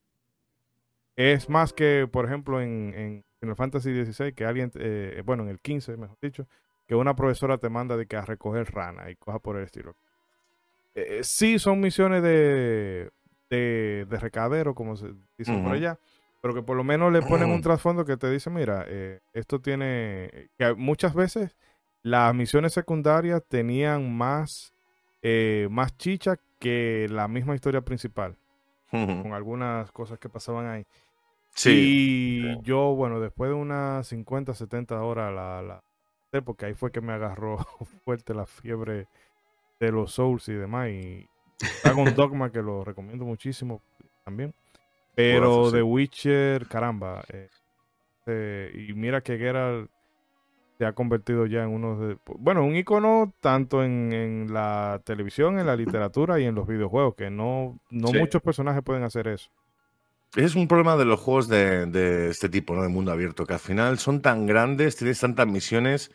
es 1.16 1.48
más 1.48 1.72
que, 1.72 2.06
por 2.10 2.26
ejemplo, 2.26 2.60
en, 2.60 2.92
en, 2.94 3.24
el 3.40 3.56
Fantasy 3.56 4.04
XVI, 4.04 4.32
que 4.32 4.44
alguien, 4.44 4.70
eh, 4.76 5.22
bueno, 5.24 5.42
en 5.42 5.50
el 5.50 5.60
15, 5.60 5.96
mejor 5.96 6.16
dicho, 6.20 6.46
que 6.86 6.94
una 6.94 7.14
profesora 7.14 7.58
te 7.58 7.68
manda 7.68 7.96
de 7.96 8.06
que 8.06 8.16
a 8.16 8.22
recoger 8.22 8.72
rana 8.72 9.10
y 9.10 9.16
coja 9.16 9.38
por 9.38 9.56
el 9.56 9.64
estilo. 9.64 9.96
Eh, 10.94 11.20
sí, 11.22 11.58
son 11.58 11.80
misiones 11.80 12.22
de, 12.22 13.10
de, 13.50 14.18
recadero, 14.18 14.74
como 14.74 14.96
se 14.96 15.12
dice 15.36 15.52
por 15.62 15.72
allá 15.72 15.98
pero 16.44 16.52
que 16.52 16.62
por 16.62 16.76
lo 16.76 16.84
menos 16.84 17.10
le 17.10 17.22
ponen 17.22 17.48
un 17.48 17.62
trasfondo 17.62 18.04
que 18.04 18.18
te 18.18 18.30
dice, 18.30 18.50
mira, 18.50 18.84
eh, 18.86 19.20
esto 19.32 19.62
tiene, 19.62 20.50
que 20.58 20.74
muchas 20.74 21.14
veces 21.14 21.56
las 22.02 22.34
misiones 22.34 22.74
secundarias 22.74 23.42
tenían 23.48 24.14
más, 24.14 24.74
eh, 25.22 25.68
más 25.70 25.96
chicha 25.96 26.38
que 26.58 27.06
la 27.08 27.28
misma 27.28 27.54
historia 27.54 27.80
principal, 27.80 28.36
con 28.90 29.32
algunas 29.32 29.90
cosas 29.90 30.18
que 30.18 30.28
pasaban 30.28 30.66
ahí. 30.66 30.86
Sí. 31.54 31.70
Y 31.72 32.62
yo, 32.62 32.94
bueno, 32.94 33.20
después 33.20 33.48
de 33.48 33.54
unas 33.54 34.06
50, 34.08 34.52
70 34.52 35.02
horas, 35.02 35.34
la, 35.34 35.62
la, 35.62 36.42
porque 36.42 36.66
ahí 36.66 36.74
fue 36.74 36.92
que 36.92 37.00
me 37.00 37.14
agarró 37.14 37.56
fuerte 38.04 38.34
la 38.34 38.44
fiebre 38.44 39.06
de 39.80 39.92
los 39.92 40.12
Souls 40.12 40.46
y 40.50 40.52
demás, 40.52 40.90
y 40.90 41.26
hago 41.84 42.02
un 42.02 42.14
dogma 42.14 42.52
que 42.52 42.60
lo 42.60 42.84
recomiendo 42.84 43.24
muchísimo 43.24 43.80
también. 44.26 44.52
Pero 45.14 45.70
The 45.70 45.82
Witcher, 45.82 46.66
caramba. 46.66 47.22
Eh, 47.28 47.48
eh, 48.26 48.86
y 48.88 48.92
mira 48.94 49.20
que 49.20 49.38
Geralt 49.38 49.90
se 50.78 50.86
ha 50.86 50.92
convertido 50.92 51.46
ya 51.46 51.62
en 51.62 51.70
uno 51.70 51.98
de, 51.98 52.16
bueno, 52.38 52.64
un 52.64 52.74
icono 52.74 53.32
tanto 53.40 53.84
en, 53.84 54.52
la 54.52 55.00
televisión, 55.04 55.58
en 55.58 55.66
la 55.66 55.76
literatura 55.76 56.40
y 56.40 56.44
en 56.44 56.54
los 56.54 56.66
videojuegos, 56.66 57.14
que 57.14 57.30
no, 57.30 57.78
no 57.90 58.12
muchos 58.12 58.42
personajes 58.42 58.82
pueden 58.82 59.04
hacer 59.04 59.28
eso. 59.28 59.50
Es 60.34 60.56
un 60.56 60.66
problema 60.66 60.96
de 60.96 61.04
los 61.04 61.20
juegos 61.20 61.48
de, 61.48 62.28
este 62.28 62.48
tipo, 62.48 62.74
¿no? 62.74 62.82
De 62.82 62.88
mundo 62.88 63.12
abierto, 63.12 63.46
que 63.46 63.52
al 63.52 63.60
final 63.60 63.98
son 63.98 64.20
tan 64.20 64.46
grandes, 64.46 64.96
tienes 64.96 65.20
tantas 65.20 65.46
misiones 65.46 66.10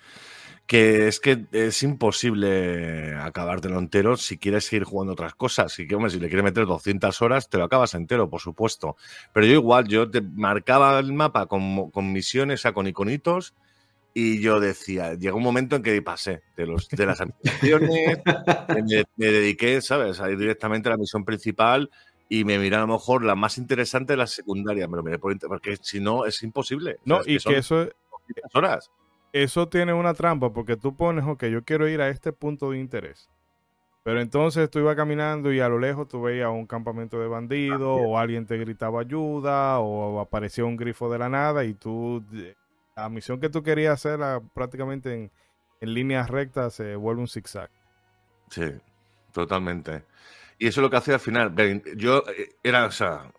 que 0.70 1.08
es 1.08 1.20
que 1.20 1.48
es 1.52 1.82
imposible 1.82 3.16
acabártelo 3.16 3.80
entero 3.80 4.18
si 4.18 4.38
quieres 4.38 4.66
seguir 4.66 4.84
jugando 4.84 5.14
otras 5.14 5.34
cosas. 5.34 5.74
Si, 5.74 5.92
hombre, 5.92 6.12
si 6.12 6.20
le 6.20 6.28
quieres 6.28 6.44
meter 6.44 6.68
200 6.68 7.24
horas, 7.24 7.50
te 7.50 7.58
lo 7.58 7.64
acabas 7.64 7.96
entero, 7.96 8.30
por 8.30 8.40
supuesto. 8.40 8.96
Pero 9.34 9.48
yo 9.48 9.54
igual, 9.54 9.88
yo 9.88 10.12
te 10.12 10.22
marcaba 10.22 11.00
el 11.00 11.12
mapa 11.12 11.48
con, 11.48 11.90
con 11.90 12.14
misiones, 12.14 12.60
o 12.60 12.62
sea, 12.62 12.74
con 12.74 12.86
iconitos, 12.86 13.56
y 14.14 14.42
yo 14.42 14.60
decía, 14.60 15.16
llegó 15.16 15.38
un 15.38 15.44
momento 15.44 15.76
en 15.76 15.82
que 15.82 16.00
pasé 16.04 16.44
de, 16.56 16.68
los, 16.68 16.88
de 16.88 17.04
las 17.04 17.20
aplicaciones, 17.20 18.20
me, 19.18 19.26
dediqué, 19.26 19.82
¿sabes?, 19.82 20.20
a 20.20 20.30
ir 20.30 20.38
directamente 20.38 20.88
a 20.88 20.92
la 20.92 20.98
misión 20.98 21.26
principal 21.26 21.90
y 22.30 22.44
me 22.44 22.60
miré 22.60 22.76
a 22.76 22.82
lo 22.82 22.88
mejor 22.90 23.26
la 23.26 23.34
más 23.34 23.58
interesante 23.58 24.14
de 24.14 24.18
la 24.18 24.28
secundaria, 24.28 24.88
me 24.88 24.98
lo 24.98 25.02
miré 25.02 25.18
por 25.18 25.36
porque 25.48 25.78
si 25.82 26.00
no 26.00 26.28
es 26.28 26.44
imposible. 26.44 26.98
No, 27.06 27.22
y 27.26 27.40
que, 27.40 27.58
eso 27.58 27.82
es... 27.82 27.90
Horas. 28.54 28.92
Eso 29.32 29.68
tiene 29.70 29.94
una 29.94 30.14
trampa 30.14 30.52
porque 30.52 30.76
tú 30.76 30.96
pones, 30.96 31.26
ok, 31.26 31.46
yo 31.46 31.64
quiero 31.64 31.88
ir 31.88 32.02
a 32.02 32.10
este 32.10 32.34
punto 32.34 32.72
de 32.72 32.80
interés. 32.80 33.30
Pero 34.04 34.22
entonces 34.22 34.70
tú 34.70 34.80
ibas 34.80 34.96
caminando 34.96 35.54
y 35.54 35.60
a 35.60 35.70
lo 35.70 35.78
lejos 35.78 36.08
tú 36.08 36.22
veías 36.22 36.50
un 36.50 36.66
campamento 36.66 37.20
de 37.20 37.28
bandidos 37.28 38.00
o 38.02 38.18
alguien 38.18 38.46
te 38.46 38.58
gritaba 38.58 39.02
ayuda 39.02 39.80
o 39.80 40.20
aparecía 40.20 40.66
un 40.66 40.78
grifo 40.78 41.12
de 41.12 41.20
la 41.20 41.30
nada 41.30 41.64
y 41.66 41.74
tú 41.74 42.24
la 42.96 43.10
misión 43.10 43.40
que 43.40 43.50
tú 43.50 43.62
querías 43.62 43.94
hacer 43.94 44.20
prácticamente 44.54 45.14
en, 45.14 45.32
líneas 45.94 46.30
rectas 46.30 46.74
se 46.74 46.96
vuelve 46.96 47.22
un 47.22 47.28
zigzag. 47.28 47.70
Sí, 48.50 48.66
totalmente. 49.32 50.04
Y 50.58 50.68
eso 50.68 50.82
es 50.82 50.84
lo 50.84 50.90
que 50.90 50.98
hacía 50.98 51.14
al 51.14 51.20
final. 51.20 51.54
Yo 51.96 52.24
eh, 52.36 52.56
era, 52.64 52.86
o 52.86 52.92
sea, 52.92 53.32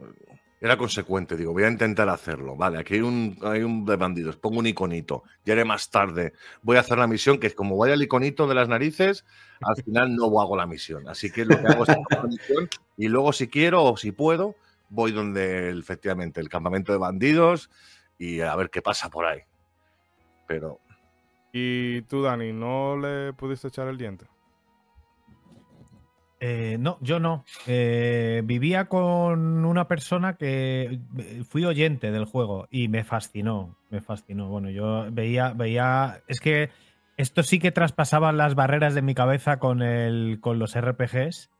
era 0.60 0.76
consecuente, 0.76 1.36
digo, 1.36 1.52
voy 1.52 1.64
a 1.64 1.68
intentar 1.68 2.08
hacerlo. 2.08 2.56
Vale, 2.56 2.78
aquí 2.78 2.94
hay 2.94 3.00
un, 3.00 3.38
hay 3.42 3.62
un 3.62 3.84
de 3.86 3.96
bandidos, 3.96 4.36
pongo 4.36 4.58
un 4.58 4.66
iconito, 4.66 5.22
ya 5.44 5.54
haré 5.54 5.64
más 5.64 5.90
tarde. 5.90 6.34
Voy 6.62 6.76
a 6.76 6.80
hacer 6.80 6.98
la 6.98 7.06
misión, 7.06 7.38
que 7.38 7.46
es 7.46 7.54
como 7.54 7.76
vaya 7.76 7.94
el 7.94 8.02
iconito 8.02 8.46
de 8.46 8.54
las 8.54 8.68
narices, 8.68 9.24
al 9.62 9.82
final 9.82 10.14
no 10.14 10.26
hago 10.40 10.56
la 10.56 10.66
misión. 10.66 11.08
Así 11.08 11.30
que 11.30 11.44
lo 11.44 11.58
que 11.58 11.66
hago 11.66 11.84
es 11.84 11.88
la 11.88 12.22
misión 12.24 12.68
y 12.96 13.08
luego 13.08 13.32
si 13.32 13.48
quiero 13.48 13.84
o 13.84 13.96
si 13.96 14.12
puedo, 14.12 14.54
voy 14.88 15.12
donde 15.12 15.70
efectivamente 15.70 16.40
el 16.40 16.48
campamento 16.48 16.92
de 16.92 16.98
bandidos 16.98 17.70
y 18.18 18.40
a 18.40 18.54
ver 18.56 18.68
qué 18.70 18.82
pasa 18.82 19.08
por 19.08 19.24
ahí 19.24 19.40
pero... 20.50 20.80
¿Y 21.52 22.02
tú, 22.02 22.22
Dani, 22.22 22.52
no 22.52 22.96
le 22.96 23.32
pudiste 23.34 23.68
echar 23.68 23.86
el 23.86 23.96
diente? 23.96 24.26
Eh, 26.42 26.78
no, 26.80 26.96
yo 27.02 27.20
no. 27.20 27.44
Eh, 27.66 28.40
vivía 28.44 28.86
con 28.86 29.66
una 29.66 29.86
persona 29.86 30.36
que 30.36 30.98
eh, 31.18 31.44
fui 31.46 31.66
oyente 31.66 32.10
del 32.10 32.24
juego 32.24 32.66
y 32.70 32.88
me 32.88 33.04
fascinó, 33.04 33.76
me 33.90 34.00
fascinó. 34.00 34.48
Bueno, 34.48 34.70
yo 34.70 35.06
veía, 35.12 35.52
veía, 35.52 36.22
es 36.28 36.40
que 36.40 36.70
esto 37.18 37.42
sí 37.42 37.58
que 37.58 37.72
traspasaba 37.72 38.32
las 38.32 38.54
barreras 38.54 38.94
de 38.94 39.02
mi 39.02 39.14
cabeza 39.14 39.58
con, 39.58 39.82
el, 39.82 40.38
con 40.40 40.58
los 40.58 40.74
RPGs, 40.74 41.50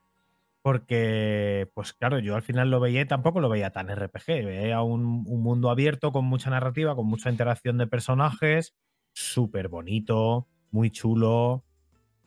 porque, 0.62 1.70
pues 1.74 1.92
claro, 1.92 2.18
yo 2.18 2.34
al 2.34 2.42
final 2.42 2.70
lo 2.70 2.80
veía 2.80 3.06
tampoco 3.06 3.40
lo 3.40 3.50
veía 3.50 3.70
tan 3.70 3.94
RPG, 3.94 4.46
veía 4.46 4.80
un, 4.80 5.24
un 5.26 5.42
mundo 5.42 5.68
abierto 5.68 6.10
con 6.10 6.24
mucha 6.24 6.48
narrativa, 6.48 6.96
con 6.96 7.06
mucha 7.06 7.30
interacción 7.30 7.76
de 7.76 7.86
personajes, 7.86 8.74
súper 9.12 9.68
bonito, 9.68 10.48
muy 10.70 10.90
chulo, 10.90 11.64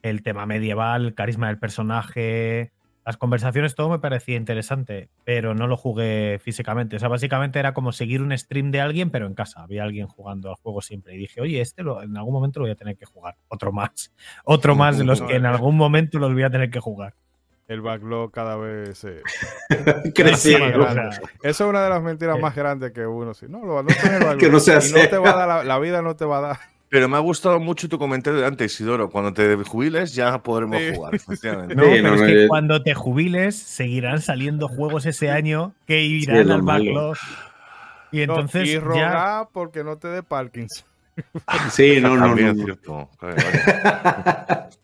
el 0.04 0.22
tema 0.22 0.46
medieval, 0.46 1.06
el 1.06 1.16
carisma 1.16 1.48
del 1.48 1.58
personaje, 1.58 2.72
las 3.06 3.18
conversaciones, 3.18 3.76
todo 3.76 3.90
me 3.90 4.00
parecía 4.00 4.38
interesante, 4.38 5.10
pero 5.26 5.54
no 5.56 5.68
lo 5.68 5.76
jugué 5.76 6.40
físicamente. 6.42 6.96
O 6.96 7.00
sea, 7.00 7.10
básicamente 7.10 7.60
era 7.60 7.74
como 7.74 7.92
seguir 7.92 8.22
un 8.22 8.38
stream 8.38 8.72
de 8.72 8.80
alguien, 8.80 9.10
pero 9.10 9.26
en 9.26 9.34
casa. 9.34 9.62
Había 9.62 9.84
alguien 9.84 10.08
jugando 10.08 10.50
al 10.50 10.56
juego 10.56 10.82
siempre. 10.82 11.16
Y 11.16 11.18
dije, 11.18 11.42
oye, 11.42 11.60
este 11.60 11.84
lo, 11.84 12.02
en 12.02 12.16
algún 12.16 12.34
momento 12.34 12.60
lo 12.60 12.66
voy 12.66 12.72
a 12.72 12.76
tener 12.76 12.96
que 12.96 13.06
jugar. 13.06 13.36
Otro 13.50 13.74
más. 13.74 14.14
Otro 14.46 14.76
más 14.76 14.98
de 14.98 15.04
los 15.04 15.22
que 15.22 15.36
en 15.36 15.46
algún 15.48 15.76
momento 15.76 16.18
los 16.20 16.32
voy 16.32 16.44
a 16.44 16.50
tener 16.50 16.70
que 16.70 16.80
jugar 16.80 17.14
el 17.68 17.82
backlog 17.82 18.32
cada 18.32 18.58
vez 18.58 18.98
se 18.98 19.22
creciendo. 20.16 20.86
Eso 20.86 21.14
es 21.42 21.62
una 21.62 21.84
de 21.84 21.90
las 21.90 22.04
mentiras 22.04 22.40
más 22.40 22.56
grandes 22.56 22.92
que 22.92 23.06
uno. 23.06 23.34
Si 23.34 23.48
no, 23.48 23.66
lo 23.66 23.80
el 23.80 23.86
backlog. 23.86 24.38
que 24.38 24.50
no 24.50 24.60
se 24.60 24.74
hace. 24.74 25.02
no 25.02 25.10
te 25.10 25.18
va 25.18 25.32
a 25.32 25.48
dar, 25.48 25.66
la, 25.66 25.80
vida 25.80 26.02
no 26.02 26.16
te 26.16 26.26
va 26.26 26.40
a 26.40 26.42
dar. 26.42 26.58
Pero 26.94 27.10
me 27.10 27.18
ha 27.18 27.22
gustado 27.22 27.60
mucho 27.60 27.90
tu 27.90 27.98
comentario 27.98 28.40
de 28.40 28.46
antes, 28.46 28.72
Isidoro. 28.72 29.10
Cuando 29.10 29.34
te 29.34 29.56
jubiles 29.56 30.14
ya 30.14 30.38
podremos 30.44 30.80
jugar, 30.94 31.16
efectivamente. 31.16 31.74
No, 31.76 31.82
pero 31.82 32.14
es 32.14 32.22
que 32.22 32.48
cuando 32.48 32.84
te 32.84 32.94
jubiles 32.94 33.56
seguirán 33.56 34.22
saliendo 34.22 34.68
juegos 34.68 35.08
ese 35.08 35.32
año 35.32 35.74
que 35.88 36.04
irán 36.04 36.52
al 36.52 36.62
backlog. 36.62 37.18
Y 38.12 38.22
entonces. 38.22 38.70
y 38.70 38.78
rogar 38.78 39.48
porque 39.52 39.84
no 39.84 39.98
te 39.98 40.08
dé 40.10 40.22
Parkinson. 40.22 40.86
Sí, 41.72 42.00
no, 42.00 42.16
no, 42.16 42.36
no. 42.36 43.10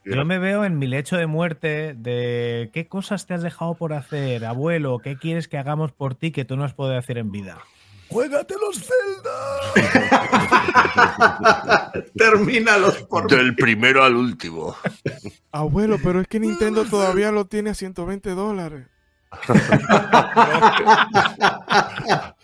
Yo 0.04 0.26
me 0.26 0.40
veo 0.40 0.66
en 0.66 0.80
mi 0.80 0.88
lecho 0.88 1.16
de 1.16 1.28
muerte 1.28 1.94
de 1.94 2.72
qué 2.74 2.88
cosas 2.88 3.28
te 3.28 3.36
has 3.36 3.44
dejado 3.44 3.76
por 3.76 3.94
hacer, 3.94 4.46
abuelo, 4.46 4.98
qué 4.98 5.16
quieres 5.16 5.48
que 5.48 5.60
hagamos 5.60 5.92
por 5.92 6.16
ti 6.16 6.32
que 6.32 6.44
tú 6.44 6.58
no 6.58 6.64
has 6.64 6.74
podido 6.74 6.98
hacer 6.98 7.20
en 7.20 7.32
vida. 7.32 7.60
¡Juégate 8.10 8.56
los 8.60 8.84
Zelda! 8.84 9.30
Termínalos 12.16 13.04
por 13.04 13.30
Del 13.30 13.56
primero 13.56 14.04
al 14.04 14.16
último. 14.16 14.76
Abuelo, 15.52 16.00
pero 16.04 16.22
es 16.22 16.28
que 16.28 16.40
Nintendo 16.40 16.86
todavía 16.86 17.32
lo 17.32 17.46
tiene 17.46 17.70
a 17.70 17.76
120 17.76 18.32
dólares. 18.32 18.88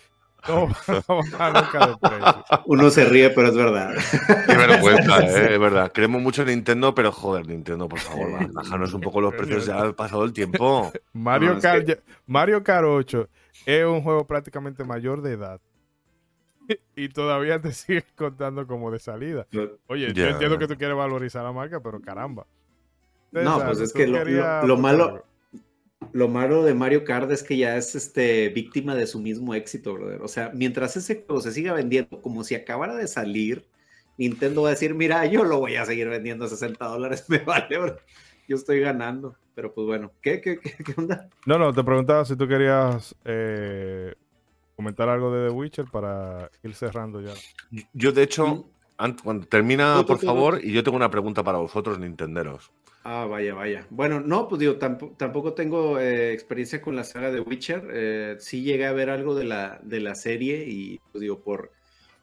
Uno 2.66 2.92
se 2.92 3.06
ríe, 3.06 3.32
pero 3.32 3.48
es 3.48 3.56
verdad. 3.56 3.96
Qué 4.46 4.56
vergüenza, 4.56 5.20
¿eh? 5.26 5.54
es 5.54 5.60
verdad. 5.60 5.92
Queremos 5.92 6.22
mucho 6.22 6.46
Nintendo, 6.46 6.94
pero 6.94 7.12
joder, 7.12 7.48
Nintendo, 7.48 7.90
por 7.90 7.98
favor, 8.00 8.54
bajanos 8.54 8.94
un 8.94 9.02
poco 9.02 9.22
los 9.22 9.34
precios, 9.34 9.66
ya 9.66 9.82
ha 9.82 9.92
pasado 9.94 10.24
el 10.24 10.34
tiempo. 10.34 10.92
Mario, 11.14 11.58
Kart, 11.60 11.90
Mario 12.28 12.64
Kart 12.64 12.86
8 12.86 13.28
es 13.66 13.86
un 13.86 14.02
juego 14.02 14.26
prácticamente 14.26 14.84
mayor 14.84 15.22
de 15.22 15.34
edad. 15.34 15.62
Y 16.96 17.10
todavía 17.10 17.62
te 17.62 17.72
sigues 17.74 18.06
contando 18.16 18.66
como 18.66 18.90
de 18.90 19.00
salida. 19.00 19.46
Oye, 19.88 20.12
yo 20.14 20.26
entiendo 20.26 20.58
que 20.58 20.68
tú 20.68 20.76
quieres 20.78 20.98
valorizar 20.98 21.44
la 21.44 21.52
marca, 21.52 21.80
pero 21.80 22.02
caramba. 22.02 22.48
no, 23.32 23.64
pues 23.64 23.80
es 23.82 23.94
que 23.94 24.08
lo 24.08 24.78
malo 24.78 25.26
lo 26.12 26.28
malo 26.28 26.64
de 26.64 26.74
Mario 26.74 27.04
Kart 27.04 27.30
es 27.32 27.44
que 27.44 27.58
ya 27.58 27.78
es 27.78 27.96
este, 27.96 28.50
víctima 28.50 28.96
de 28.96 29.08
su 29.08 29.20
mismo 29.20 29.54
éxito, 29.54 29.94
brother. 29.94 30.22
O 30.22 30.28
sea, 30.28 30.52
mientras 30.54 30.96
ese 30.98 31.24
juego 31.26 31.42
se 31.42 31.52
siga 31.52 31.74
vendiendo 31.74 32.22
como 32.22 32.44
si 32.44 32.56
acabara 32.56 32.96
de 32.96 33.08
salir, 33.08 33.66
Nintendo 34.18 34.62
va 34.62 34.70
a 34.70 34.72
decir, 34.72 34.94
mira, 34.94 35.26
yo 35.26 35.44
lo 35.44 35.60
voy 35.60 35.76
a 35.76 35.86
seguir 35.86 36.08
vendiendo 36.08 36.46
a 36.46 36.48
60 36.48 36.86
dólares, 36.86 37.26
me 37.30 37.40
vale, 37.40 37.78
bro. 37.78 37.98
Yo 38.48 38.56
estoy 38.56 38.80
ganando. 38.80 39.36
Pero 39.56 39.74
pues 39.74 39.88
bueno, 39.88 40.12
¿qué, 40.22 40.42
qué, 40.42 40.60
qué, 40.60 40.94
onda? 40.98 41.30
No, 41.46 41.58
no, 41.58 41.74
te 41.74 41.84
preguntaba 41.84 42.26
si 42.26 42.36
tú 42.36 42.48
querías 42.48 43.16
eh, 43.24 44.14
comentar 44.76 45.10
algo 45.10 45.34
de 45.34 45.48
The 45.48 45.54
Witcher 45.54 45.86
para 45.92 46.52
ir 46.62 46.76
cerrando 46.76 47.22
ya. 47.22 47.34
Yo, 47.94 48.12
de 48.12 48.24
hecho, 48.24 48.66
cuando 49.24 49.48
termina, 49.48 50.04
por 50.06 50.20
favor, 50.20 50.60
y 50.64 50.74
yo 50.74 50.84
tengo 50.84 50.98
una 50.98 51.10
pregunta 51.10 51.44
para 51.44 51.58
vosotros, 51.58 51.98
Nintenderos. 51.98 52.72
Ah, 53.08 53.26
vaya, 53.26 53.54
vaya. 53.54 53.86
Bueno, 53.92 54.20
no, 54.20 54.48
pues 54.48 54.60
digo, 54.60 54.78
tampoco, 54.78 55.54
tengo 55.54 56.00
eh, 56.00 56.34
experiencia 56.34 56.82
con 56.82 56.96
la 56.96 57.04
saga 57.04 57.32
de 57.32 57.40
Witcher. 57.40 57.88
Eh, 57.94 58.36
sí 58.40 58.64
llegué 58.64 58.88
a 58.88 58.94
ver 58.94 59.12
algo 59.12 59.36
de 59.36 59.44
la, 59.44 59.80
de 59.84 60.00
la 60.00 60.16
serie 60.16 60.66
y, 60.68 61.00
pues 61.12 61.22
digo, 61.22 61.40
por, 61.40 61.72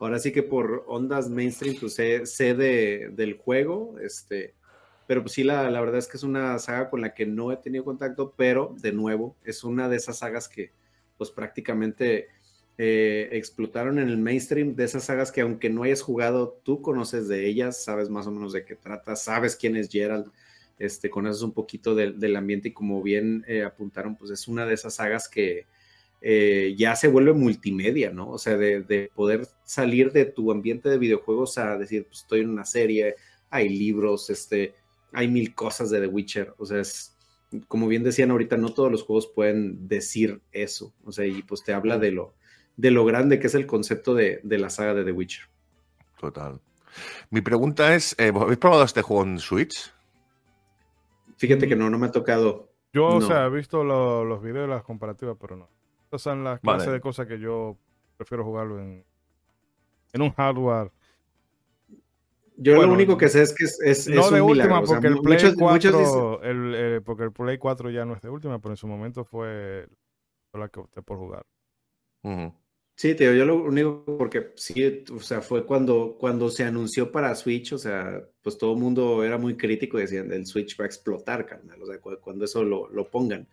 ahora 0.00 0.18
sí 0.18 0.32
que 0.32 0.42
por 0.42 0.84
ondas 0.88 1.30
mainstream, 1.30 1.76
pues 1.78 1.94
sé, 1.94 2.54
del 2.54 3.38
juego, 3.38 3.94
este, 4.00 4.54
pero 5.12 5.24
pues 5.24 5.34
sí, 5.34 5.44
la, 5.44 5.70
la, 5.70 5.80
verdad 5.82 5.98
es 5.98 6.08
que 6.08 6.16
es 6.16 6.22
una 6.22 6.58
saga 6.58 6.88
con 6.88 7.02
la 7.02 7.12
que 7.12 7.26
no 7.26 7.52
he 7.52 7.58
tenido 7.58 7.84
contacto, 7.84 8.32
pero 8.34 8.74
de 8.80 8.92
nuevo, 8.92 9.36
es 9.44 9.62
una 9.62 9.86
de 9.90 9.96
esas 9.96 10.20
sagas 10.20 10.48
que, 10.48 10.72
pues 11.18 11.30
prácticamente 11.30 12.28
eh, 12.78 13.28
explotaron 13.32 13.98
en 13.98 14.08
el 14.08 14.16
mainstream, 14.16 14.74
de 14.74 14.84
esas 14.84 15.04
sagas 15.04 15.30
que 15.30 15.42
aunque 15.42 15.68
no 15.68 15.82
hayas 15.82 16.00
jugado, 16.00 16.58
tú 16.62 16.80
conoces 16.80 17.28
de 17.28 17.46
ellas, 17.46 17.84
sabes 17.84 18.08
más 18.08 18.26
o 18.26 18.30
menos 18.30 18.54
de 18.54 18.64
qué 18.64 18.74
trata, 18.74 19.14
sabes 19.14 19.54
quién 19.54 19.76
es 19.76 19.90
Gerald 19.90 20.32
este, 20.78 21.10
conoces 21.10 21.42
un 21.42 21.52
poquito 21.52 21.94
del 21.94 22.34
ambiente 22.34 22.68
y 22.68 22.72
como 22.72 23.02
bien 23.02 23.44
eh, 23.46 23.64
apuntaron, 23.64 24.16
pues 24.16 24.30
es 24.30 24.48
una 24.48 24.64
de 24.64 24.72
esas 24.72 24.94
sagas 24.94 25.28
que 25.28 25.66
eh, 26.22 26.74
ya 26.78 26.96
se 26.96 27.08
vuelve 27.08 27.34
multimedia, 27.34 28.12
¿no? 28.12 28.30
O 28.30 28.38
sea, 28.38 28.56
de, 28.56 29.10
poder 29.14 29.46
salir 29.62 30.10
de 30.10 30.24
tu 30.24 30.50
ambiente 30.50 30.88
de 30.88 30.96
videojuegos 30.96 31.58
a 31.58 31.76
decir, 31.76 32.06
pues 32.06 32.20
estoy 32.20 32.40
en 32.40 32.48
una 32.48 32.64
serie, 32.64 33.16
hay 33.50 33.68
libros, 33.68 34.30
este, 34.30 34.74
hay 35.12 35.28
mil 35.28 35.54
cosas 35.54 35.90
de 35.90 36.00
The 36.00 36.06
Witcher, 36.06 36.54
o 36.58 36.66
sea, 36.66 36.80
es, 36.80 37.16
como 37.68 37.86
bien 37.88 38.02
decían 38.02 38.30
ahorita, 38.30 38.56
no 38.56 38.72
todos 38.72 38.90
los 38.90 39.02
juegos 39.02 39.26
pueden 39.34 39.88
decir 39.88 40.40
eso, 40.52 40.92
o 41.04 41.12
sea, 41.12 41.26
y 41.26 41.42
pues 41.42 41.62
te 41.62 41.72
habla 41.74 41.98
de 41.98 42.12
lo, 42.12 42.34
de 42.76 42.90
lo 42.90 43.04
grande 43.04 43.38
que 43.38 43.46
es 43.48 43.54
el 43.54 43.66
concepto 43.66 44.14
de, 44.14 44.40
de 44.42 44.58
la 44.58 44.70
saga 44.70 44.94
de 44.94 45.04
The 45.04 45.12
Witcher. 45.12 45.44
Total. 46.18 46.60
Mi 47.30 47.40
pregunta 47.40 47.94
es, 47.94 48.14
eh, 48.18 48.32
¿habéis 48.34 48.58
probado 48.58 48.84
este 48.84 49.02
juego 49.02 49.24
en 49.24 49.38
Switch? 49.38 49.92
Fíjate 51.36 51.66
que 51.66 51.76
no, 51.76 51.90
no 51.90 51.98
me 51.98 52.06
ha 52.06 52.12
tocado. 52.12 52.70
Yo, 52.92 53.06
o 53.06 53.20
sea, 53.22 53.46
he 53.46 53.50
visto 53.50 53.82
lo- 53.82 54.24
los 54.24 54.42
videos 54.42 54.68
de 54.68 54.74
las 54.74 54.82
comparativas, 54.84 55.36
pero 55.40 55.56
no. 55.56 55.68
Estas 56.04 56.22
son 56.22 56.44
las 56.44 56.60
Vale. 56.62 56.76
clases 56.78 56.92
de 56.92 57.00
cosas 57.00 57.26
que 57.26 57.38
yo 57.38 57.76
prefiero 58.16 58.44
jugarlo 58.44 58.78
en, 58.78 59.04
en 60.12 60.22
un 60.22 60.30
hardware. 60.32 60.92
Yo 62.62 62.76
Bueno, 62.76 62.88
lo 62.88 62.94
único 62.94 63.16
que 63.16 63.28
sé 63.28 63.42
es 63.42 63.52
que 63.54 63.64
es, 63.64 63.80
es, 63.80 64.08
no 64.08 64.20
es 64.26 64.30
de 64.30 64.40
un 64.40 64.50
última, 64.50 64.66
milagro. 64.80 64.84
o 64.84 64.86
sea, 64.86 64.96
porque 64.96 65.08
el 65.08 65.20
Play 65.20 65.38
muchos- 65.38 65.54
4, 65.58 65.72
muchos 65.92 65.98
dicen- 65.98 66.50
el, 66.50 66.74
eh, 66.76 67.00
porque 67.00 67.22
el 67.24 67.32
Play 67.32 67.58
4 67.58 67.90
ya 67.90 68.04
no 68.04 68.14
es 68.14 68.20
de 68.22 68.28
última, 68.28 68.60
pero 68.60 68.72
en 68.72 68.76
su 68.76 68.86
momento 68.86 69.24
fue 69.24 69.88
la 70.54 70.68
que 70.68 70.80
opté 70.80 71.02
por 71.02 71.18
jugar. 71.18 71.44
Ujú. 72.22 72.54
Sí, 72.94 73.14
te 73.14 73.24
digo, 73.24 73.34
yo 73.36 73.46
lo 73.46 73.56
único, 73.64 74.04
porque 74.18 74.52
sí, 74.54 75.02
o 75.12 75.18
sea, 75.18 75.40
fue 75.40 75.64
cuando, 75.64 76.16
cuando 76.20 76.50
se 76.50 76.62
anunció 76.64 77.10
para 77.10 77.34
Switch, 77.34 77.72
o 77.72 77.78
sea, 77.78 78.22
pues 78.42 78.58
todo 78.58 78.74
el 78.74 78.78
mundo 78.78 79.24
era 79.24 79.38
muy 79.38 79.56
crítico 79.56 79.98
y 79.98 80.02
decían, 80.02 80.30
el 80.30 80.46
Switch 80.46 80.78
va 80.78 80.84
a 80.84 80.86
explotar, 80.88 81.46
carnal, 81.46 81.82
o 81.82 81.86
sea, 81.86 81.98
cu- 82.00 82.18
cuando 82.20 82.44
eso 82.44 82.62
lo, 82.62 82.88
lo 82.90 83.10
pongan. 83.10 83.48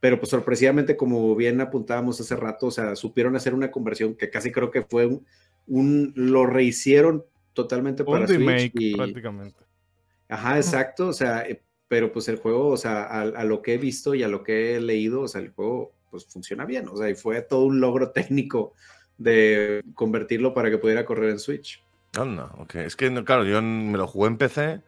Pero 0.00 0.18
pues 0.18 0.30
sorpresivamente, 0.30 0.96
como 0.96 1.34
bien 1.36 1.60
apuntábamos 1.60 2.20
hace 2.20 2.34
rato, 2.34 2.66
o 2.66 2.70
sea, 2.72 2.96
supieron 2.96 3.36
hacer 3.36 3.54
una 3.54 3.70
conversión 3.70 4.16
que 4.16 4.30
casi 4.30 4.50
creo 4.50 4.70
que 4.72 4.82
fue 4.82 5.06
un, 5.06 5.24
un- 5.68 6.12
lo 6.16 6.44
rehicieron 6.46 7.24
totalmente 7.54 8.04
para 8.04 8.26
Un 8.26 8.28
Switch. 8.28 8.70
remake 8.70 8.74
y- 8.74 8.92
prácticamente. 8.92 9.64
Ajá, 10.28 10.56
exacto, 10.56 11.08
o 11.08 11.12
sea, 11.12 11.42
eh, 11.46 11.62
pero 11.88 12.12
pues 12.12 12.28
el 12.28 12.36
juego, 12.38 12.68
o 12.68 12.76
sea, 12.76 13.02
a, 13.04 13.20
a 13.22 13.44
lo 13.44 13.60
que 13.62 13.74
he 13.74 13.78
visto 13.78 14.14
y 14.14 14.22
a 14.22 14.28
lo 14.28 14.42
que 14.42 14.76
he 14.76 14.80
leído, 14.80 15.22
o 15.22 15.28
sea, 15.28 15.40
el 15.42 15.50
juego 15.50 15.92
pues 16.10 16.26
funciona 16.26 16.64
bien, 16.64 16.88
o 16.88 16.96
sea, 16.96 17.08
y 17.10 17.14
fue 17.14 17.42
todo 17.42 17.64
un 17.64 17.80
logro 17.80 18.10
técnico 18.12 18.74
de 19.18 19.82
convertirlo 19.94 20.54
para 20.54 20.70
que 20.70 20.78
pudiera 20.78 21.04
correr 21.04 21.30
en 21.30 21.38
Switch. 21.38 21.82
Anda, 22.14 22.50
ok. 22.58 22.74
Es 22.76 22.96
que, 22.96 23.10
no, 23.10 23.24
claro, 23.24 23.44
yo 23.44 23.62
me 23.62 23.96
lo 23.96 24.06
jugué 24.06 24.28
en 24.28 24.36
PC 24.38 24.82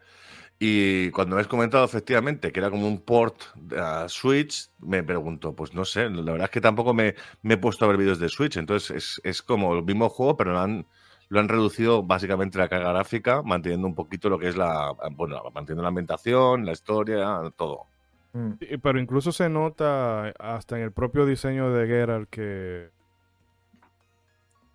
y 0.58 1.10
cuando 1.10 1.36
me 1.36 1.42
has 1.42 1.48
comentado 1.48 1.84
efectivamente 1.84 2.52
que 2.52 2.60
era 2.60 2.70
como 2.70 2.86
un 2.86 3.00
port 3.02 3.40
a 3.76 4.08
Switch, 4.08 4.68
me 4.80 5.02
pregunto, 5.02 5.54
pues 5.54 5.72
no 5.74 5.84
sé, 5.84 6.08
la 6.10 6.22
verdad 6.32 6.44
es 6.46 6.50
que 6.50 6.60
tampoco 6.60 6.92
me, 6.94 7.14
me 7.42 7.54
he 7.54 7.56
puesto 7.58 7.84
a 7.84 7.88
ver 7.88 7.96
vídeos 7.96 8.18
de 8.20 8.28
Switch, 8.28 8.56
entonces 8.58 8.90
es, 8.96 9.20
es 9.24 9.42
como 9.42 9.74
el 9.74 9.84
mismo 9.84 10.08
juego, 10.10 10.36
pero 10.36 10.52
lo 10.52 10.60
han, 10.60 10.86
lo 11.34 11.40
han 11.40 11.48
reducido 11.48 12.04
básicamente 12.04 12.58
la 12.58 12.68
carga 12.68 12.92
gráfica, 12.92 13.42
manteniendo 13.42 13.88
un 13.88 13.94
poquito 13.96 14.28
lo 14.28 14.38
que 14.38 14.46
es 14.46 14.56
la, 14.56 14.92
bueno, 15.16 15.42
manteniendo 15.52 15.82
la 15.82 15.88
ambientación, 15.88 16.64
la 16.64 16.70
historia, 16.70 17.40
todo. 17.56 17.86
Mm. 18.34 18.52
Sí, 18.60 18.78
Pero 18.80 19.00
incluso 19.00 19.32
se 19.32 19.48
nota 19.48 20.28
hasta 20.38 20.76
en 20.76 20.84
el 20.84 20.92
propio 20.92 21.26
diseño 21.26 21.72
de 21.72 21.88
Geralt 21.88 22.30
que 22.30 22.88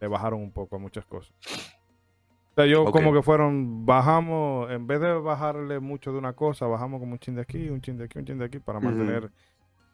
le 0.01 0.07
bajaron 0.09 0.41
un 0.41 0.51
poco 0.51 0.75
a 0.75 0.79
muchas 0.79 1.05
cosas. 1.05 1.33
O 2.51 2.55
sea, 2.55 2.65
yo 2.65 2.91
como 2.91 3.13
que 3.13 3.21
fueron, 3.21 3.85
bajamos, 3.85 4.69
en 4.69 4.85
vez 4.85 4.99
de 4.99 5.13
bajarle 5.13 5.79
mucho 5.79 6.11
de 6.11 6.17
una 6.17 6.33
cosa, 6.33 6.67
bajamos 6.67 6.99
como 6.99 7.13
un 7.13 7.19
chin 7.19 7.35
de 7.35 7.41
aquí, 7.41 7.69
un 7.69 7.79
chin 7.79 7.97
de 7.97 8.03
aquí, 8.03 8.19
un 8.19 8.25
chin 8.25 8.37
de 8.37 8.45
aquí 8.45 8.59
para 8.59 8.81
mantener 8.81 9.31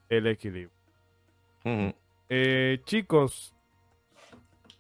el 0.10 0.26
equilibrio. 0.26 0.72
Eh, 2.28 2.82
chicos, 2.86 3.55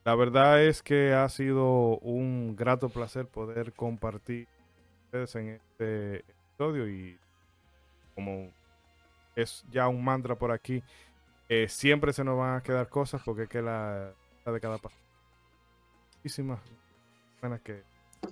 la 0.06 0.15
verdad 0.15 0.64
es 0.64 0.84
que 0.84 1.14
ha 1.14 1.27
sido 1.30 1.98
un 1.98 2.56
grato 2.56 2.90
placer 2.90 3.26
poder 3.27 3.73
compartir 3.73 4.48
con 4.48 5.06
ustedes 5.06 5.36
en 5.36 5.49
este 5.49 6.18
episodio 6.19 6.88
y 6.88 7.18
como 8.14 8.52
es 9.36 9.65
ya 9.72 9.88
un 9.88 10.03
mantra 10.03 10.36
por 10.36 10.52
aquí, 10.52 10.84
eh, 11.49 11.68
siempre 11.68 12.14
se 12.14 12.23
nos 12.23 12.38
van 12.38 12.56
a 12.56 12.61
quedar 12.64 12.88
cosas 12.88 13.22
porque 13.26 13.44
es 13.44 13.49
que 13.49 13.61
la, 13.61 14.11
la 14.45 14.52
de 14.52 14.60
cada 14.61 14.77
paso. 14.77 14.95
Muchísimas 16.18 16.60
buenas 17.41 17.61
que 17.61 17.84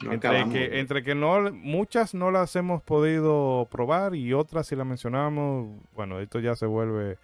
No 0.03 0.13
entre 0.13 0.49
que, 0.49 0.79
entre 0.79 1.03
que 1.03 1.15
no, 1.15 1.51
muchas 1.51 2.13
no 2.13 2.31
las 2.31 2.55
hemos 2.55 2.81
podido 2.83 3.67
probar 3.71 4.15
y 4.15 4.33
otras 4.33 4.67
si 4.67 4.75
las 4.75 4.85
mencionamos, 4.85 5.69
bueno, 5.95 6.19
esto 6.19 6.39
ya 6.39 6.55
se 6.55 6.65
vuelve 6.67 7.17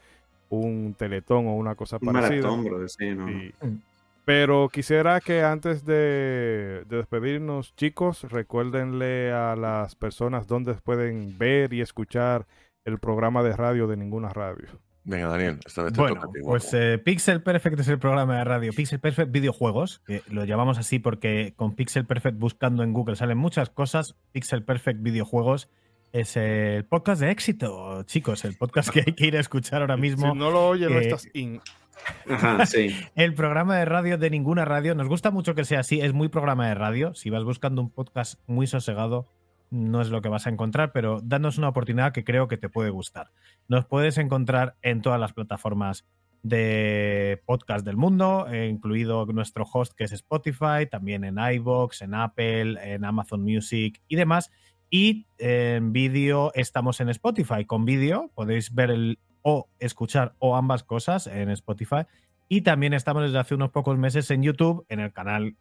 un 0.49 0.95
teletón 0.97 1.47
o 1.47 1.55
una 1.55 1.75
cosa 1.75 1.97
un 2.01 2.11
parecida. 2.11 2.47
maratón, 2.49 2.63
bro, 2.63 2.87
sí, 2.87 3.15
¿no? 3.15 3.27
Sí. 3.27 3.53
Pero 4.29 4.69
quisiera 4.69 5.19
que 5.21 5.41
antes 5.41 5.85
de, 5.85 6.83
de 6.85 6.97
despedirnos, 6.97 7.75
chicos, 7.75 8.21
recuérdenle 8.29 9.31
a 9.31 9.55
las 9.55 9.95
personas 9.95 10.45
dónde 10.45 10.75
pueden 10.75 11.39
ver 11.39 11.73
y 11.73 11.81
escuchar 11.81 12.45
el 12.85 12.99
programa 12.99 13.41
de 13.41 13.55
radio 13.55 13.87
de 13.87 13.97
ninguna 13.97 14.29
radio. 14.29 14.67
Venga, 15.03 15.29
Daniel, 15.29 15.57
esta 15.65 15.81
vez 15.81 15.93
te 15.93 15.99
Bueno, 15.99 16.17
toca 16.17 16.27
a 16.27 16.31
ti, 16.31 16.41
pues 16.43 16.71
eh, 16.75 16.99
Pixel 17.03 17.41
Perfect 17.41 17.79
es 17.79 17.87
el 17.87 17.97
programa 17.97 18.37
de 18.37 18.43
radio. 18.43 18.71
Pixel 18.71 18.99
Perfect 18.99 19.31
Videojuegos, 19.31 20.03
que 20.05 20.21
lo 20.27 20.45
llamamos 20.45 20.77
así 20.77 20.99
porque 20.99 21.55
con 21.55 21.73
Pixel 21.73 22.05
Perfect 22.05 22.37
buscando 22.37 22.83
en 22.83 22.93
Google 22.93 23.15
salen 23.15 23.39
muchas 23.39 23.71
cosas. 23.71 24.15
Pixel 24.31 24.63
Perfect 24.63 25.01
Videojuegos 25.01 25.71
es 26.11 26.37
el 26.37 26.85
podcast 26.85 27.19
de 27.19 27.31
éxito, 27.31 28.03
chicos, 28.03 28.45
el 28.45 28.55
podcast 28.55 28.89
que 28.89 29.03
hay 29.07 29.13
que 29.13 29.25
ir 29.25 29.37
a 29.37 29.39
escuchar 29.39 29.81
ahora 29.81 29.97
mismo. 29.97 30.31
Si 30.31 30.37
no 30.37 30.51
lo 30.51 30.67
oyes, 30.67 30.87
no 30.87 30.99
eh, 30.99 31.01
estás 31.01 31.27
in. 31.33 31.61
Ajá, 32.29 32.65
sí. 32.65 32.95
El 33.15 33.33
programa 33.33 33.77
de 33.77 33.85
radio 33.85 34.17
de 34.17 34.29
ninguna 34.29 34.65
radio. 34.65 34.95
Nos 34.95 35.07
gusta 35.07 35.31
mucho 35.31 35.55
que 35.55 35.65
sea 35.65 35.81
así. 35.81 36.01
Es 36.01 36.13
muy 36.13 36.29
programa 36.29 36.67
de 36.67 36.75
radio. 36.75 37.13
Si 37.15 37.29
vas 37.29 37.43
buscando 37.43 37.81
un 37.81 37.89
podcast 37.89 38.39
muy 38.47 38.67
sosegado, 38.67 39.27
no 39.71 40.01
es 40.01 40.09
lo 40.09 40.21
que 40.21 40.29
vas 40.29 40.47
a 40.47 40.49
encontrar, 40.49 40.91
pero 40.91 41.21
danos 41.21 41.57
una 41.57 41.69
oportunidad 41.69 42.13
que 42.13 42.23
creo 42.23 42.47
que 42.47 42.57
te 42.57 42.69
puede 42.69 42.89
gustar. 42.89 43.31
Nos 43.67 43.85
puedes 43.85 44.17
encontrar 44.17 44.75
en 44.81 45.01
todas 45.01 45.19
las 45.19 45.33
plataformas 45.33 46.05
de 46.41 47.41
podcast 47.45 47.85
del 47.85 47.97
mundo, 47.97 48.47
eh, 48.49 48.67
incluido 48.67 49.25
nuestro 49.25 49.65
host 49.71 49.93
que 49.93 50.05
es 50.05 50.11
Spotify, 50.13 50.87
también 50.89 51.23
en 51.23 51.37
iBox, 51.37 52.01
en 52.01 52.13
Apple, 52.13 52.77
en 52.81 53.03
Amazon 53.03 53.43
Music 53.43 54.01
y 54.07 54.15
demás. 54.15 54.49
Y 54.89 55.27
en 55.37 55.91
vídeo 55.93 56.51
estamos 56.55 56.99
en 56.99 57.09
Spotify. 57.09 57.65
Con 57.65 57.85
vídeo 57.85 58.31
podéis 58.33 58.73
ver 58.73 58.89
el 58.89 59.19
o 59.41 59.67
escuchar 59.79 60.33
o 60.39 60.55
ambas 60.55 60.83
cosas 60.83 61.27
en 61.27 61.49
Spotify. 61.49 62.05
Y 62.47 62.61
también 62.61 62.93
estamos 62.93 63.23
desde 63.23 63.39
hace 63.39 63.55
unos 63.55 63.69
pocos 63.69 63.97
meses 63.97 64.31
en 64.31 64.43
YouTube, 64.43 64.85
en 64.89 64.99
el 64.99 65.13
canal 65.13 65.55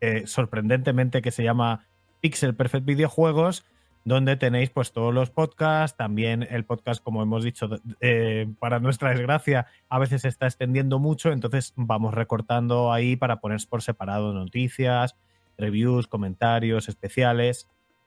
eh, 0.00 0.26
sorprendentemente 0.26 1.22
que 1.22 1.30
se 1.30 1.42
llama 1.42 1.86
Pixel 2.20 2.54
Perfect 2.54 2.84
Videojuegos, 2.84 3.64
donde 4.04 4.36
tenéis 4.36 4.70
pues 4.70 4.92
todos 4.92 5.12
los 5.12 5.30
podcasts, 5.30 5.96
también 5.96 6.46
el 6.48 6.64
podcast, 6.64 7.02
como 7.02 7.22
hemos 7.22 7.42
dicho, 7.42 7.68
eh, 8.00 8.46
para 8.60 8.78
nuestra 8.78 9.10
desgracia, 9.10 9.66
a 9.88 9.98
veces 9.98 10.22
se 10.22 10.28
está 10.28 10.46
extendiendo 10.46 10.98
mucho, 10.98 11.32
entonces 11.32 11.72
vamos 11.76 12.14
recortando 12.14 12.92
ahí 12.92 13.16
para 13.16 13.40
poner 13.40 13.60
por 13.68 13.82
separado 13.82 14.32
noticias, 14.32 15.16
reviews, 15.56 16.06
comentarios 16.06 16.88
especiales. 16.88 17.66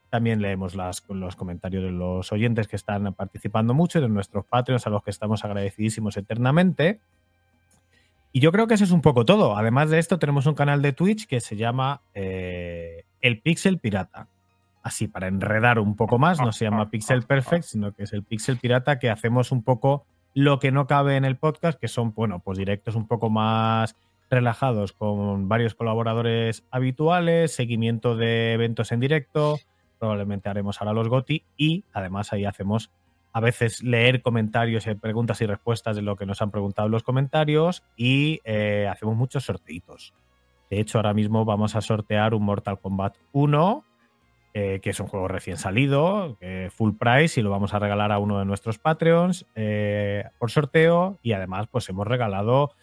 También 0.09 0.41
leemos 0.41 0.75
las, 0.75 1.03
los 1.07 1.35
comentarios 1.35 1.83
de 1.83 1.91
los 1.91 2.31
oyentes 2.31 2.67
que 2.67 2.75
están 2.75 3.13
participando 3.13 3.73
mucho 3.73 4.01
de 4.01 4.09
nuestros 4.09 4.45
Patreons 4.45 4.87
a 4.87 4.89
los 4.89 5.03
que 5.03 5.11
estamos 5.11 5.45
agradecidísimos 5.45 6.17
eternamente. 6.17 6.99
Y 8.31 8.39
yo 8.39 8.51
creo 8.51 8.67
que 8.67 8.75
eso 8.75 8.83
es 8.83 8.91
un 8.91 9.01
poco 9.01 9.25
todo. 9.25 9.57
Además 9.57 9.89
de 9.89 9.99
esto, 9.99 10.19
tenemos 10.19 10.45
un 10.45 10.53
canal 10.53 10.81
de 10.81 10.93
Twitch 10.93 11.27
que 11.27 11.39
se 11.39 11.55
llama 11.55 12.01
eh, 12.13 13.03
El 13.21 13.41
Pixel 13.41 13.79
Pirata. 13.79 14.27
Así, 14.81 15.07
para 15.07 15.27
enredar 15.27 15.77
un 15.79 15.95
poco 15.95 16.17
más, 16.17 16.39
no 16.39 16.51
se 16.51 16.65
llama 16.65 16.89
Pixel 16.89 17.23
Perfect, 17.23 17.65
sino 17.65 17.91
que 17.91 18.03
es 18.03 18.13
el 18.13 18.23
Pixel 18.23 18.57
Pirata 18.57 18.97
que 18.97 19.09
hacemos 19.09 19.51
un 19.51 19.63
poco 19.63 20.05
lo 20.33 20.59
que 20.59 20.71
no 20.71 20.87
cabe 20.87 21.17
en 21.17 21.25
el 21.25 21.37
podcast, 21.37 21.79
que 21.79 21.87
son, 21.87 22.13
bueno, 22.13 22.39
pues 22.39 22.57
directos 22.57 22.95
un 22.95 23.07
poco 23.07 23.29
más 23.29 23.95
relajados 24.29 24.93
con 24.93 25.49
varios 25.49 25.75
colaboradores 25.75 26.63
habituales, 26.71 27.53
seguimiento 27.53 28.15
de 28.15 28.53
eventos 28.53 28.91
en 28.91 28.99
directo, 28.99 29.59
probablemente 29.99 30.49
haremos 30.49 30.81
ahora 30.81 30.93
los 30.93 31.09
GOTI 31.09 31.43
y 31.57 31.83
además 31.93 32.33
ahí 32.33 32.45
hacemos 32.45 32.91
a 33.31 33.39
veces 33.41 33.83
leer 33.83 34.21
comentarios 34.21 34.87
y 34.87 34.95
preguntas 34.95 35.39
y 35.41 35.45
respuestas 35.45 35.95
de 35.95 36.01
lo 36.01 36.15
que 36.15 36.25
nos 36.25 36.41
han 36.41 36.51
preguntado 36.51 36.87
en 36.87 36.91
los 36.93 37.03
comentarios 37.03 37.83
y 37.95 38.39
eh, 38.43 38.87
hacemos 38.89 39.15
muchos 39.15 39.45
sorteitos. 39.45 40.13
De 40.69 40.79
hecho, 40.79 40.99
ahora 40.99 41.13
mismo 41.13 41.45
vamos 41.45 41.75
a 41.75 41.81
sortear 41.81 42.33
un 42.33 42.43
Mortal 42.43 42.79
Kombat 42.79 43.15
1, 43.31 43.83
eh, 44.53 44.79
que 44.81 44.91
es 44.91 44.99
un 44.99 45.07
juego 45.07 45.27
recién 45.27 45.57
salido, 45.57 46.37
eh, 46.41 46.69
full 46.71 46.93
price, 46.97 47.39
y 47.39 47.43
lo 47.43 47.49
vamos 47.49 47.73
a 47.73 47.79
regalar 47.79 48.11
a 48.11 48.19
uno 48.19 48.39
de 48.39 48.45
nuestros 48.45 48.77
Patreons 48.77 49.45
eh, 49.55 50.25
por 50.37 50.51
sorteo. 50.51 51.17
Y 51.23 51.33
además, 51.33 51.67
pues 51.71 51.89
hemos 51.89 52.07
regalado 52.07 52.73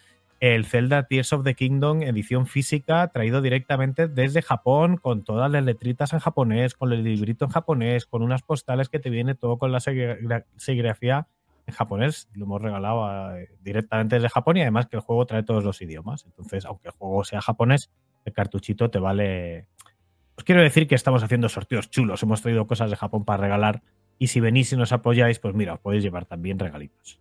el 0.41 0.67
Zelda 0.67 1.05
Tears 1.05 1.33
of 1.33 1.45
the 1.45 1.55
Kingdom 1.55 2.03
edición 2.03 2.47
física 2.47 3.09
traído 3.09 3.41
directamente 3.41 4.07
desde 4.07 4.43
Japón 4.43 4.99
con 4.99 5.25
todas 5.25 5.51
las 5.51 5.65
letritas 5.65 6.13
en 6.13 6.19
japonés, 6.19 6.75
con 6.75 6.93
el 6.93 7.05
librito 7.05 7.47
en 7.47 7.51
japonés, 7.51 8.07
con 8.07 8.23
unas 8.23 8.43
postales 8.43 8.89
que 8.89 8.99
te 8.99 9.09
viene 9.11 9.35
todo 9.35 9.59
con 9.59 9.73
la 9.73 9.79
serigra- 9.81 10.45
serigrafía 10.57 11.27
en 11.67 11.75
japonés. 11.75 12.29
Lo 12.35 12.45
hemos 12.45 12.61
regalado 12.61 13.07
a- 13.07 13.35
directamente 13.63 14.17
desde 14.17 14.29
Japón 14.29 14.59
y 14.59 14.63
además 14.63 14.87
que 14.87 14.97
el 14.97 15.03
juego 15.03 15.25
trae 15.27 15.43
todos 15.43 15.65
los 15.65 15.81
idiomas. 15.81 16.25
Entonces, 16.27 16.65
aunque 16.67 16.89
el 16.89 16.95
juego 16.95 17.25
sea 17.25 17.41
japonés, 17.41 17.91
el 18.25 18.33
cartuchito 18.33 18.91
te 18.91 18.99
vale... 18.99 19.67
Os 20.37 20.45
quiero 20.45 20.61
decir 20.61 20.87
que 20.87 20.95
estamos 20.95 21.23
haciendo 21.23 21.49
sorteos 21.49 21.89
chulos. 21.89 22.23
Hemos 22.23 22.43
traído 22.43 22.67
cosas 22.67 22.91
de 22.91 22.97
Japón 22.97 23.25
para 23.25 23.43
regalar 23.43 23.83
y 24.19 24.27
si 24.27 24.41
venís 24.41 24.71
y 24.73 24.77
nos 24.77 24.93
apoyáis, 24.93 25.39
pues 25.39 25.55
mira, 25.55 25.73
os 25.75 25.81
podéis 25.81 26.03
llevar 26.03 26.27
también 26.27 26.59
regalitos. 26.59 27.19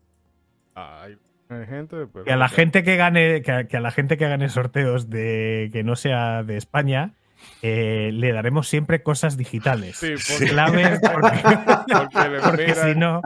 Ay, 0.74 1.18
hay 1.50 1.66
gente, 1.66 2.08
pero- 2.12 2.26
Que 2.26 2.32
a 2.34 2.38
la 2.38 2.50
gente 2.50 2.84
que 2.84 2.96
gane, 2.96 3.42
que 3.42 3.52
a, 3.52 3.64
que 3.68 3.78
a 3.78 3.80
la 3.82 3.92
gente 3.92 4.18
que 4.18 4.28
gane 4.28 4.50
sorteos 4.50 5.10
de 5.10 5.70
que 5.72 5.84
no 5.84 5.96
sea 5.96 6.44
de 6.44 6.58
España, 6.58 7.14
eh, 7.62 8.12
le 8.14 8.32
daremos 8.32 8.68
siempre 8.68 9.04
cosas 9.04 9.38
digitales. 9.38 9.98
Sí, 9.98 10.14
porque, 10.30 10.46
Claves, 10.52 11.00
porque, 11.14 11.40
porque 11.88 12.30
le- 12.30 12.40
porque 12.42 12.74
si 12.76 12.96
no. 12.96 13.22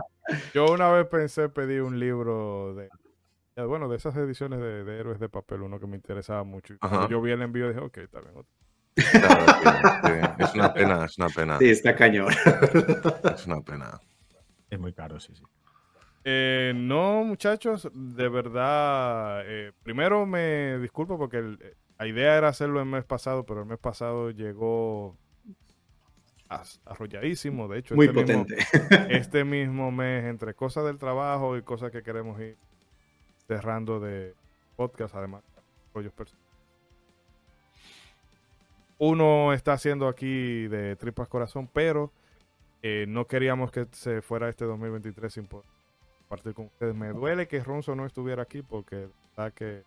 yo 0.53 0.65
una 0.71 0.89
vez 0.89 1.07
pensé 1.07 1.49
pedir 1.49 1.81
un 1.81 1.99
libro 1.99 2.75
de, 2.75 2.89
bueno, 3.65 3.87
de 3.89 3.97
esas 3.97 4.15
ediciones 4.17 4.59
de, 4.59 4.83
de 4.83 4.99
héroes 4.99 5.19
de 5.19 5.29
papel, 5.29 5.61
uno 5.61 5.79
que 5.79 5.87
me 5.87 5.95
interesaba 5.95 6.43
mucho. 6.43 6.73
Y 6.73 6.77
yo 7.09 7.21
vi 7.21 7.31
el 7.31 7.41
envío 7.41 7.67
dije, 7.69 7.79
ok, 7.81 7.97
está 7.99 8.19
bien. 8.21 8.31
otro. 8.35 8.51
Claro, 9.11 9.45
sí, 9.45 10.09
sí. 10.37 10.43
Es 10.43 10.53
una 10.55 10.73
pena, 10.73 11.05
es 11.05 11.17
una 11.17 11.29
pena. 11.29 11.57
Sí, 11.59 11.69
está 11.69 11.95
cañón. 11.95 12.27
Es 13.33 13.45
una 13.47 13.61
pena. 13.61 13.99
Es 14.69 14.77
muy 14.79 14.91
caro, 14.93 15.19
sí, 15.19 15.33
sí. 15.35 15.43
Eh, 16.23 16.73
no, 16.75 17.23
muchachos, 17.23 17.89
de 17.93 18.27
verdad, 18.29 19.41
eh, 19.45 19.71
primero 19.83 20.25
me 20.25 20.77
disculpo 20.79 21.17
porque 21.17 21.37
el- 21.37 21.59
eh, 21.61 21.75
la 21.97 22.07
idea 22.07 22.37
era 22.37 22.49
hacerlo 22.49 22.79
el 22.79 22.85
mes 22.85 23.05
pasado, 23.05 23.45
pero 23.45 23.61
el 23.61 23.65
mes 23.67 23.79
pasado 23.79 24.29
llegó 24.31 25.17
arrolladísimo. 26.85 27.67
De 27.67 27.79
hecho, 27.79 27.95
Muy 27.95 28.07
este 28.07 28.23
mismo- 28.23 28.43
potente. 28.43 28.57
este 29.21 29.43
mismo 29.45 29.91
mes, 29.91 30.25
entre 30.25 30.53
cosas 30.53 30.85
del 30.85 30.97
trabajo 30.97 31.57
y 31.57 31.61
cosas 31.61 31.91
que 31.91 32.03
queremos 32.03 32.39
ir 32.41 32.57
cerrando 33.47 33.99
de 33.99 34.33
podcast, 34.75 35.15
además, 35.15 35.43
rollos 35.93 36.13
personales. 36.13 36.47
Uno 38.97 39.53
está 39.53 39.73
haciendo 39.73 40.07
aquí 40.07 40.67
de 40.67 40.95
tripas 40.97 41.27
corazón, 41.29 41.69
pero 41.71 42.11
eh, 42.81 43.05
no 43.07 43.27
queríamos 43.27 43.71
que 43.71 43.87
se 43.91 44.21
fuera 44.21 44.49
este 44.49 44.65
2023 44.65 45.33
sin 45.33 45.45
poder 45.45 45.69
compartir 46.29 46.53
con 46.53 46.65
ustedes. 46.65 46.95
Me 46.95 47.09
duele 47.09 47.47
que 47.47 47.59
Ronzo 47.59 47.95
no 47.95 48.05
estuviera 48.05 48.43
aquí 48.43 48.61
porque 48.61 49.07
verdad 49.35 49.51
que 49.53 49.83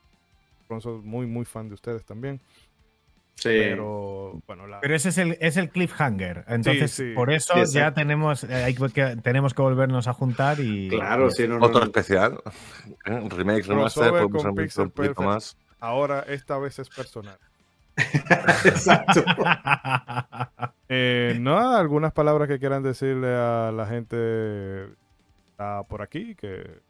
Ronzo 0.69 0.99
es 0.99 1.05
muy, 1.05 1.27
muy 1.27 1.45
fan 1.45 1.69
de 1.69 1.75
ustedes 1.75 2.05
también. 2.05 2.41
Sí. 3.37 3.49
Pero 3.49 4.43
bueno, 4.47 4.67
la, 4.67 4.81
Pero 4.81 4.95
ese 4.95 5.09
es 5.11 5.19
el, 5.19 5.39
es 5.41 5.57
el 5.57 5.71
cliffhanger. 5.71 6.45
Entonces, 6.49 6.91
sí. 6.91 7.13
por 7.15 7.33
eso 7.33 7.55
Sí, 7.65 7.75
ya 7.75 7.95
tenemos, 7.95 8.45
eh, 8.45 8.55
hay 8.55 8.75
que, 8.75 9.17
tenemos 9.23 9.55
que 9.55 9.63
volvernos 9.63 10.09
a 10.09 10.13
juntar 10.13 10.59
y. 10.61 10.89
Claro, 10.89 11.31
sí, 11.31 11.47
no, 11.47 11.59
no, 11.59 11.67
Otro 11.67 11.81
no. 11.81 11.87
especial. 11.87 12.41
¿eh? 13.07 13.29
Remake, 13.31 13.63
remaster, 13.63 14.13
un 14.13 14.31
poquito 14.31 14.91
Perfect. 14.91 15.21
más. 15.21 15.57
ahora 15.81 16.25
esta 16.29 16.59
vez 16.59 16.79
es 16.79 16.89
personal. 16.89 17.39
Exacto. 17.97 19.25
Eh, 20.89 21.37
no, 21.41 21.77
algunas 21.77 22.13
palabras 22.13 22.49
que 22.49 22.59
quieran 22.59 22.83
decirle 22.83 23.29
a 23.29 23.73
la 23.73 23.87
gente 23.87 24.89
está 25.53 25.83
por 25.85 26.03
aquí, 26.03 26.35
que 26.35 26.81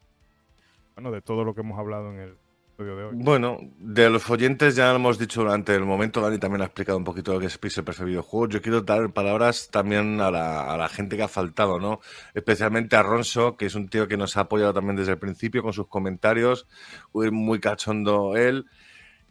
bueno, 0.95 1.11
de 1.11 1.21
todo 1.21 1.43
lo 1.43 1.53
que 1.53 1.61
hemos 1.61 1.77
hablado 1.77 2.11
en 2.11 2.19
el 2.19 2.37
episodio 2.73 2.95
de 2.95 3.03
hoy. 3.03 3.11
Bueno, 3.15 3.57
de 3.77 4.09
los 4.09 4.29
oyentes 4.29 4.75
ya 4.75 4.89
lo 4.89 4.95
hemos 4.95 5.17
dicho 5.19 5.41
durante 5.41 5.75
el 5.75 5.85
momento, 5.85 6.21
Dani 6.21 6.37
también 6.37 6.61
ha 6.61 6.65
explicado 6.65 6.97
un 6.97 7.03
poquito 7.03 7.33
lo 7.33 7.39
que 7.39 7.47
es 7.47 7.57
Pixel 7.57 7.83
Perfect 7.83 8.07
Videojuegos. 8.07 8.49
Yo 8.49 8.61
quiero 8.61 8.81
dar 8.81 9.11
palabras 9.11 9.69
también 9.71 10.21
a 10.21 10.31
la, 10.31 10.71
a 10.71 10.77
la 10.77 10.87
gente 10.89 11.17
que 11.17 11.23
ha 11.23 11.27
faltado, 11.27 11.79
¿no? 11.79 11.99
Especialmente 12.33 12.95
a 12.95 13.03
Ronso, 13.03 13.57
que 13.57 13.65
es 13.65 13.75
un 13.75 13.89
tío 13.89 14.07
que 14.07 14.17
nos 14.17 14.37
ha 14.37 14.41
apoyado 14.41 14.73
también 14.73 14.95
desde 14.95 15.13
el 15.13 15.19
principio 15.19 15.61
con 15.61 15.73
sus 15.73 15.87
comentarios, 15.87 16.67
muy 17.13 17.59
cachondo 17.59 18.35
él. 18.35 18.65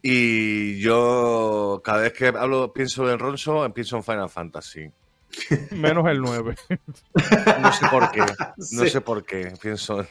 Y 0.01 0.79
yo 0.81 1.81
cada 1.83 2.01
vez 2.01 2.13
que 2.13 2.27
hablo, 2.27 2.73
pienso 2.73 3.09
en 3.09 3.19
Ronso, 3.19 3.73
pienso 3.73 3.95
en 3.95 4.03
Final 4.03 4.29
Fantasy. 4.29 4.91
Menos 5.71 6.07
el 6.09 6.21
9. 6.21 6.55
No 7.61 7.73
sé 7.73 7.85
por 7.89 8.11
qué. 8.11 8.21
No 8.57 8.83
Sí. 8.83 8.89
sé 8.89 9.01
por 9.01 9.25
qué, 9.25 9.53
pienso 9.61 9.99
en. 10.01 10.07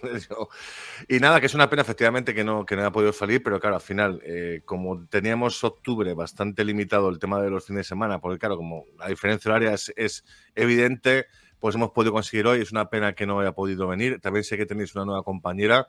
Y 1.09 1.19
nada, 1.21 1.41
que 1.41 1.47
es 1.47 1.55
una 1.55 1.71
pena 1.71 1.83
efectivamente 1.83 2.35
que 2.35 2.45
no, 2.45 2.65
que 2.67 2.75
no 2.77 2.83
haya 2.83 2.93
podido 2.93 3.13
salir, 3.13 3.43
pero 3.43 3.61
claro, 3.61 3.77
al 3.77 3.83
final, 3.83 4.21
eh, 4.25 4.63
como 4.65 5.07
teníamos 5.07 5.63
octubre 5.65 6.13
bastante 6.15 6.65
limitado 6.65 7.09
el 7.09 7.19
tema 7.19 7.41
de 7.41 7.51
los 7.51 7.67
fines 7.67 7.81
de 7.81 7.89
semana, 7.89 8.21
porque 8.21 8.39
claro, 8.39 8.57
como 8.57 8.85
la 8.99 9.09
diferencia 9.09 9.51
horaria 9.51 9.73
es, 9.75 9.93
es 9.97 10.25
evidente, 10.55 11.27
pues 11.61 11.75
hemos 11.77 11.91
podido 11.91 12.13
conseguir 12.13 12.47
hoy. 12.47 12.61
Es 12.61 12.73
una 12.73 12.91
pena 12.91 13.15
que 13.15 13.27
no 13.27 13.39
haya 13.41 13.53
podido 13.53 13.87
venir. 13.89 14.21
También 14.21 14.45
sé 14.45 14.57
que 14.57 14.67
tenéis 14.67 14.95
una 14.95 15.05
nueva 15.05 15.23
compañera, 15.23 15.87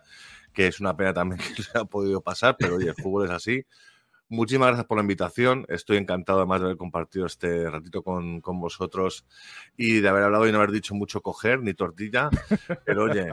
que 0.53 0.67
es 0.67 0.79
una 0.79 0.95
pena 0.95 1.13
también 1.13 1.39
que 1.55 1.63
no 1.63 1.81
haya 1.81 1.85
podido 1.85 2.21
pasar, 2.21 2.55
pero 2.59 2.75
oye, 2.75 2.89
el 2.89 2.95
fútbol 2.95 3.25
es 3.25 3.31
así. 3.31 3.65
Muchísimas 4.33 4.69
gracias 4.69 4.87
por 4.87 4.97
la 4.97 5.03
invitación. 5.03 5.63
Estoy 5.69 5.97
encantado 5.97 6.39
además 6.39 6.59
de 6.59 6.65
haber 6.65 6.77
compartido 6.77 7.27
este 7.27 7.69
ratito 7.69 8.01
con, 8.01 8.41
con 8.41 8.59
vosotros 8.59 9.27
y 9.77 9.99
de 9.99 10.09
haber 10.09 10.23
hablado 10.23 10.47
y 10.47 10.51
no 10.51 10.57
haber 10.57 10.71
dicho 10.71 10.95
mucho 10.95 11.21
coger 11.21 11.61
ni 11.61 11.75
tortilla. 11.75 12.31
Pero 12.83 13.03
oye, 13.03 13.29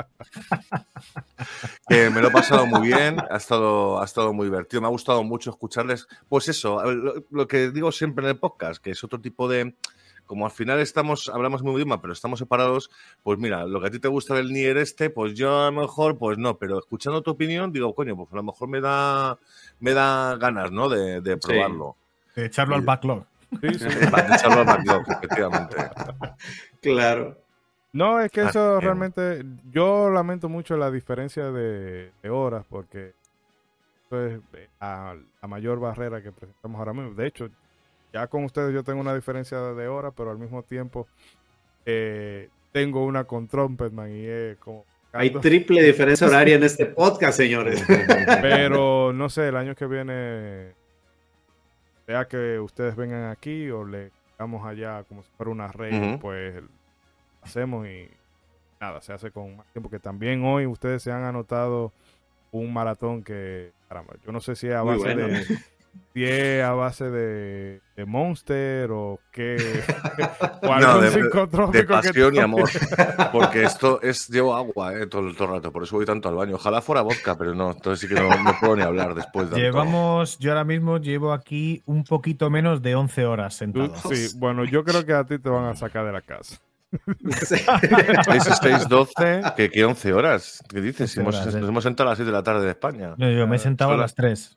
que 1.88 2.10
me 2.10 2.20
lo 2.20 2.28
he 2.28 2.30
pasado 2.30 2.66
muy 2.66 2.88
bien, 2.88 3.16
ha 3.30 3.38
estado, 3.38 4.02
ha 4.02 4.04
estado 4.04 4.34
muy 4.34 4.44
divertido. 4.44 4.82
Me 4.82 4.88
ha 4.88 4.90
gustado 4.90 5.24
mucho 5.24 5.48
escucharles. 5.48 6.06
Pues 6.28 6.48
eso, 6.48 6.84
lo, 6.92 7.14
lo 7.30 7.48
que 7.48 7.70
digo 7.70 7.90
siempre 7.92 8.26
en 8.26 8.32
el 8.32 8.38
podcast, 8.38 8.84
que 8.84 8.90
es 8.90 9.02
otro 9.02 9.22
tipo 9.22 9.48
de. 9.48 9.74
Como 10.30 10.44
al 10.44 10.52
final 10.52 10.78
estamos, 10.78 11.28
hablamos 11.28 11.60
muy 11.64 11.74
idioma, 11.74 12.00
pero 12.00 12.12
estamos 12.12 12.38
separados, 12.38 12.88
pues 13.24 13.36
mira, 13.40 13.66
lo 13.66 13.80
que 13.80 13.88
a 13.88 13.90
ti 13.90 13.98
te 13.98 14.06
gusta 14.06 14.32
del 14.36 14.52
Nier 14.52 14.76
este, 14.76 15.10
pues 15.10 15.34
yo 15.34 15.62
a 15.64 15.72
lo 15.72 15.80
mejor, 15.80 16.18
pues 16.18 16.38
no, 16.38 16.56
pero 16.56 16.78
escuchando 16.78 17.20
tu 17.20 17.32
opinión, 17.32 17.72
digo, 17.72 17.92
coño, 17.96 18.14
pues 18.16 18.32
a 18.32 18.36
lo 18.36 18.44
mejor 18.44 18.68
me 18.68 18.80
da, 18.80 19.36
me 19.80 19.92
da 19.92 20.36
ganas, 20.36 20.70
¿no? 20.70 20.88
De, 20.88 21.20
de 21.20 21.36
probarlo. 21.36 21.96
De 22.36 22.46
echarlo 22.46 22.76
al 22.76 22.82
backlog. 22.82 23.24
Sí, 23.60 23.76
sí. 23.76 23.86
Para 24.08 24.36
echarlo 24.36 24.60
al 24.60 24.66
backlog, 24.66 25.02
efectivamente. 25.10 25.76
Claro. 26.80 27.36
No, 27.92 28.20
es 28.20 28.30
que 28.30 28.42
Ah, 28.42 28.50
eso 28.50 28.70
bien. 28.74 28.82
realmente, 28.82 29.44
yo 29.72 30.10
lamento 30.10 30.48
mucho 30.48 30.76
la 30.76 30.92
diferencia 30.92 31.50
de, 31.50 32.12
de 32.22 32.30
horas 32.30 32.64
porque 32.70 33.14
eso 34.06 34.26
es 34.26 34.40
eh, 34.54 34.68
a- 34.78 35.16
la 35.42 35.48
mayor 35.48 35.80
barrera 35.80 36.22
que 36.22 36.30
presentamos 36.30 36.78
ahora 36.78 36.92
mismo. 36.92 37.14
De 37.14 37.26
hecho, 37.26 37.50
ya 38.12 38.26
con 38.26 38.44
ustedes 38.44 38.74
yo 38.74 38.82
tengo 38.82 39.00
una 39.00 39.14
diferencia 39.14 39.58
de 39.58 39.88
horas, 39.88 40.12
pero 40.16 40.30
al 40.30 40.38
mismo 40.38 40.62
tiempo 40.62 41.06
eh, 41.86 42.48
tengo 42.72 43.04
una 43.04 43.24
con 43.24 43.48
Trumpetman 43.48 44.10
y 44.10 44.26
es 44.26 44.58
como... 44.58 44.84
Hay 45.12 45.30
triple 45.30 45.82
diferencia 45.82 46.26
horaria 46.26 46.54
en 46.54 46.62
este 46.62 46.86
podcast, 46.86 47.36
señores. 47.36 47.84
Pero 48.42 49.12
no 49.12 49.28
sé, 49.28 49.48
el 49.48 49.56
año 49.56 49.74
que 49.74 49.86
viene, 49.86 50.72
sea 52.06 52.26
que 52.26 52.60
ustedes 52.60 52.94
vengan 52.94 53.28
aquí 53.28 53.70
o 53.70 53.84
le 53.84 54.12
damos 54.38 54.64
allá 54.64 55.02
como 55.02 55.24
si 55.24 55.30
fuera 55.36 55.50
una 55.50 55.66
red, 55.66 56.20
pues 56.20 56.62
hacemos 57.42 57.88
y 57.88 58.08
nada, 58.80 59.00
se 59.00 59.12
hace 59.12 59.32
con 59.32 59.56
más 59.56 59.66
tiempo. 59.72 59.90
Que 59.90 59.98
también 59.98 60.44
hoy 60.44 60.66
ustedes 60.66 61.02
se 61.02 61.10
han 61.10 61.24
anotado 61.24 61.92
un 62.52 62.72
maratón 62.72 63.24
que, 63.24 63.72
caramba, 63.88 64.14
yo 64.24 64.30
no 64.30 64.40
sé 64.40 64.54
si 64.54 64.68
es 64.68 64.74
a 64.74 64.82
base 64.82 65.00
bueno. 65.00 65.26
de. 65.26 65.44
Si 66.12 66.24
es 66.24 66.64
a 66.64 66.72
base 66.72 67.08
de, 67.08 67.80
de 67.94 68.04
Monster 68.04 68.90
o 68.90 69.20
qué. 69.30 69.56
o 70.62 70.66
No, 70.66 70.72
algún 70.72 71.04
de- 71.04 71.10
psicotrópico 71.10 71.70
De 71.78 71.86
que 71.86 71.92
pasión 71.92 72.34
y 72.34 72.38
amor. 72.40 72.68
Porque 73.32 73.62
esto 73.62 74.02
es, 74.02 74.28
llevo 74.28 74.54
agua 74.56 74.92
eh, 74.94 75.06
todo, 75.06 75.28
el- 75.28 75.36
todo 75.36 75.48
el 75.48 75.54
rato, 75.54 75.72
por 75.72 75.84
eso 75.84 75.94
voy 75.96 76.04
tanto 76.06 76.28
al 76.28 76.34
baño. 76.34 76.56
Ojalá 76.56 76.82
fuera 76.82 77.02
vodka, 77.02 77.38
pero 77.38 77.54
no, 77.54 77.70
entonces 77.70 78.00
sí 78.08 78.12
que 78.12 78.20
no, 78.20 78.28
no 78.42 78.54
puedo 78.58 78.74
ni 78.76 78.82
hablar 78.82 79.14
después 79.14 79.46
de 79.46 79.50
tanto. 79.52 79.62
Llevamos, 79.64 80.36
yo 80.40 80.50
ahora 80.50 80.64
mismo 80.64 80.98
llevo 80.98 81.32
aquí 81.32 81.82
un 81.86 82.02
poquito 82.02 82.50
menos 82.50 82.82
de 82.82 82.96
11 82.96 83.24
horas 83.26 83.54
sentado. 83.54 83.94
Sí, 84.12 84.36
bueno, 84.36 84.64
yo 84.64 84.82
creo 84.82 85.06
que 85.06 85.12
a 85.12 85.24
ti 85.24 85.38
te 85.38 85.48
van 85.48 85.66
a 85.66 85.76
sacar 85.76 86.04
de 86.06 86.12
la 86.12 86.22
casa. 86.22 86.56
Sí. 87.46 87.54
6, 87.54 88.48
6, 88.62 88.88
12, 88.88 89.42
que, 89.56 89.70
que 89.70 89.84
11 89.84 90.12
horas. 90.12 90.60
¿Qué 90.68 90.80
dices? 90.80 91.12
Si 91.12 91.20
11 91.20 91.20
hemos- 91.20 91.40
horas, 91.42 91.54
eh. 91.54 91.60
nos 91.60 91.68
hemos 91.68 91.84
sentado 91.84 92.08
a 92.08 92.12
las 92.12 92.18
6 92.18 92.26
de 92.26 92.32
la 92.32 92.42
tarde 92.42 92.64
de 92.64 92.70
España. 92.70 93.14
No, 93.16 93.30
yo 93.30 93.46
me 93.46 93.56
he 93.56 93.58
sentado 93.60 93.92
a 93.92 93.96
las 93.96 94.16
3. 94.16 94.56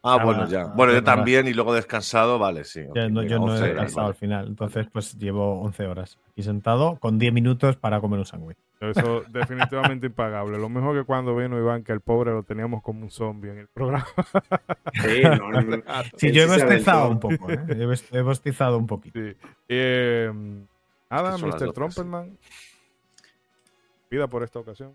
Ah, 0.00 0.16
Ah, 0.20 0.24
bueno, 0.24 0.46
ya. 0.48 0.62
ah, 0.62 0.72
Bueno, 0.76 0.92
yo 0.92 1.02
también 1.02 1.48
y 1.48 1.54
luego 1.54 1.74
descansado, 1.74 2.38
vale, 2.38 2.62
sí. 2.64 2.82
Yo 2.94 3.08
no, 3.10 3.20
venga, 3.20 3.30
yo 3.30 3.36
no 3.38 3.44
11 3.46 3.64
he 3.64 3.66
descansado 3.68 4.02
vale. 4.02 4.08
al 4.08 4.14
final. 4.14 4.46
Entonces, 4.46 4.86
pues 4.92 5.18
llevo 5.18 5.60
11 5.62 5.86
horas 5.86 6.18
aquí 6.30 6.42
sentado 6.44 6.96
con 7.00 7.18
10 7.18 7.32
minutos 7.32 7.76
para 7.76 8.00
comer 8.00 8.20
un 8.20 8.24
sándwich. 8.26 8.56
Eso 8.80 9.24
definitivamente 9.28 10.06
impagable. 10.06 10.56
Lo 10.56 10.68
mejor 10.68 10.96
que 10.96 11.04
cuando 11.04 11.34
vino 11.34 11.58
Iván, 11.58 11.82
que 11.82 11.90
el 11.92 12.00
pobre 12.00 12.30
lo 12.30 12.44
teníamos 12.44 12.80
como 12.80 13.00
un 13.02 13.10
zombie 13.10 13.50
en 13.50 13.58
el 13.58 13.66
programa. 13.66 14.06
Sí, 14.94 15.22
no, 15.24 15.50
no, 15.50 15.62
no. 15.62 15.82
Sí, 16.16 16.28
Él 16.28 16.32
yo 16.32 16.42
he 16.42 16.44
sí 16.46 16.50
bostezado 16.52 17.10
un 17.10 17.18
poco, 17.18 17.50
¿eh? 17.50 17.58
He 17.68 17.86
bos- 17.86 18.06
He 18.12 18.20
bostezado 18.22 18.78
un 18.78 18.86
poquito. 18.86 19.18
Sí. 19.18 19.34
Eh, 19.68 20.30
Mr. 21.10 21.40
12, 21.40 21.72
Trumpetman. 21.72 22.38
Pida 24.08 24.28
por 24.28 24.42
esta 24.44 24.60
ocasión. 24.60 24.94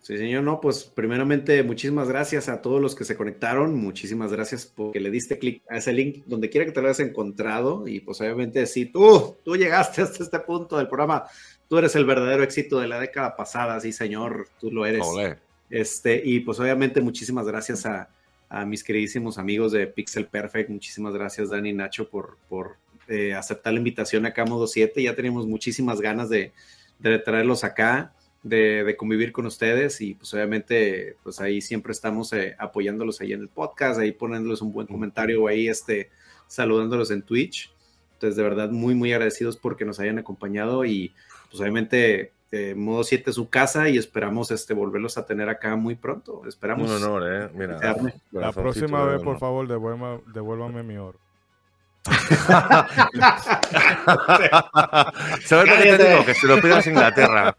Sí, 0.00 0.16
señor, 0.16 0.42
no, 0.42 0.60
pues 0.60 0.84
primeramente 0.84 1.62
muchísimas 1.62 2.08
gracias 2.08 2.48
a 2.48 2.62
todos 2.62 2.80
los 2.80 2.94
que 2.94 3.04
se 3.04 3.14
conectaron, 3.14 3.74
muchísimas 3.74 4.32
gracias 4.32 4.64
porque 4.64 5.00
le 5.00 5.10
diste 5.10 5.38
clic 5.38 5.62
a 5.68 5.76
ese 5.76 5.92
link 5.92 6.24
donde 6.24 6.48
quiera 6.48 6.64
que 6.64 6.72
te 6.72 6.80
lo 6.80 6.86
hayas 6.86 7.00
encontrado 7.00 7.86
y 7.86 8.00
pues 8.00 8.20
obviamente 8.22 8.64
si 8.66 8.86
tú, 8.86 9.36
tú 9.44 9.54
llegaste 9.56 10.00
hasta 10.00 10.24
este 10.24 10.40
punto 10.40 10.78
del 10.78 10.88
programa, 10.88 11.24
tú 11.68 11.76
eres 11.76 11.94
el 11.94 12.06
verdadero 12.06 12.42
éxito 12.42 12.80
de 12.80 12.88
la 12.88 12.98
década 12.98 13.36
pasada, 13.36 13.78
sí 13.80 13.92
señor, 13.92 14.48
tú 14.58 14.70
lo 14.70 14.86
eres. 14.86 15.04
Olé. 15.04 15.36
Este, 15.68 16.22
y 16.24 16.40
pues 16.40 16.58
obviamente 16.58 17.02
muchísimas 17.02 17.46
gracias 17.46 17.84
a, 17.84 18.08
a 18.48 18.64
mis 18.64 18.82
queridísimos 18.82 19.36
amigos 19.36 19.72
de 19.72 19.86
Pixel 19.88 20.26
Perfect, 20.26 20.70
muchísimas 20.70 21.12
gracias 21.12 21.50
Dani 21.50 21.68
y 21.68 21.74
Nacho 21.74 22.08
por, 22.08 22.38
por 22.48 22.76
eh, 23.08 23.34
aceptar 23.34 23.74
la 23.74 23.78
invitación 23.78 24.24
acá 24.24 24.42
a 24.42 24.46
Modo 24.46 24.66
7, 24.66 25.02
ya 25.02 25.14
teníamos 25.14 25.46
muchísimas 25.46 26.00
ganas 26.00 26.30
de, 26.30 26.52
de 26.98 27.18
traerlos 27.18 27.64
acá, 27.64 28.14
de, 28.42 28.84
de 28.84 28.96
convivir 28.96 29.32
con 29.32 29.46
ustedes 29.46 30.00
y 30.00 30.14
pues 30.14 30.32
obviamente 30.34 31.16
pues 31.22 31.40
ahí 31.40 31.60
siempre 31.60 31.92
estamos 31.92 32.32
eh, 32.32 32.54
apoyándolos 32.58 33.20
ahí 33.20 33.32
en 33.32 33.40
el 33.40 33.48
podcast, 33.48 33.98
ahí 34.00 34.12
poniéndoles 34.12 34.62
un 34.62 34.72
buen 34.72 34.86
comentario 34.86 35.42
o 35.42 35.48
ahí 35.48 35.68
este 35.68 36.10
saludándolos 36.46 37.10
en 37.10 37.22
Twitch. 37.22 37.72
Entonces, 38.14 38.36
de 38.36 38.42
verdad, 38.42 38.70
muy, 38.70 38.94
muy 38.94 39.12
agradecidos 39.12 39.56
porque 39.56 39.84
nos 39.84 40.00
hayan 40.00 40.18
acompañado 40.18 40.84
y 40.84 41.12
pues 41.50 41.60
obviamente 41.60 42.32
eh, 42.50 42.74
Modo 42.74 43.04
7 43.04 43.30
es 43.30 43.36
su 43.36 43.48
casa 43.48 43.88
y 43.88 43.98
esperamos 43.98 44.50
este, 44.50 44.74
volverlos 44.74 45.18
a 45.18 45.26
tener 45.26 45.48
acá 45.48 45.76
muy 45.76 45.94
pronto. 45.94 46.42
Esperamos. 46.46 46.90
Un 46.90 46.96
honor, 46.96 47.32
¿eh? 47.32 47.50
Mira, 47.54 47.78
la 48.32 48.52
próxima 48.52 49.04
vez, 49.04 49.22
por 49.22 49.38
favor, 49.38 49.68
devuélvame, 49.68 50.22
devuélvame 50.32 50.82
mi 50.82 50.96
oro. 50.96 51.18
¿Sabes 55.44 55.68
lo 55.68 55.76
que 55.76 55.96
te 55.96 56.08
digo? 56.08 56.24
Que 56.24 56.34
se 56.34 56.46
lo 56.46 56.60
pidas 56.60 56.86
a 56.86 56.90
Inglaterra. 56.90 57.56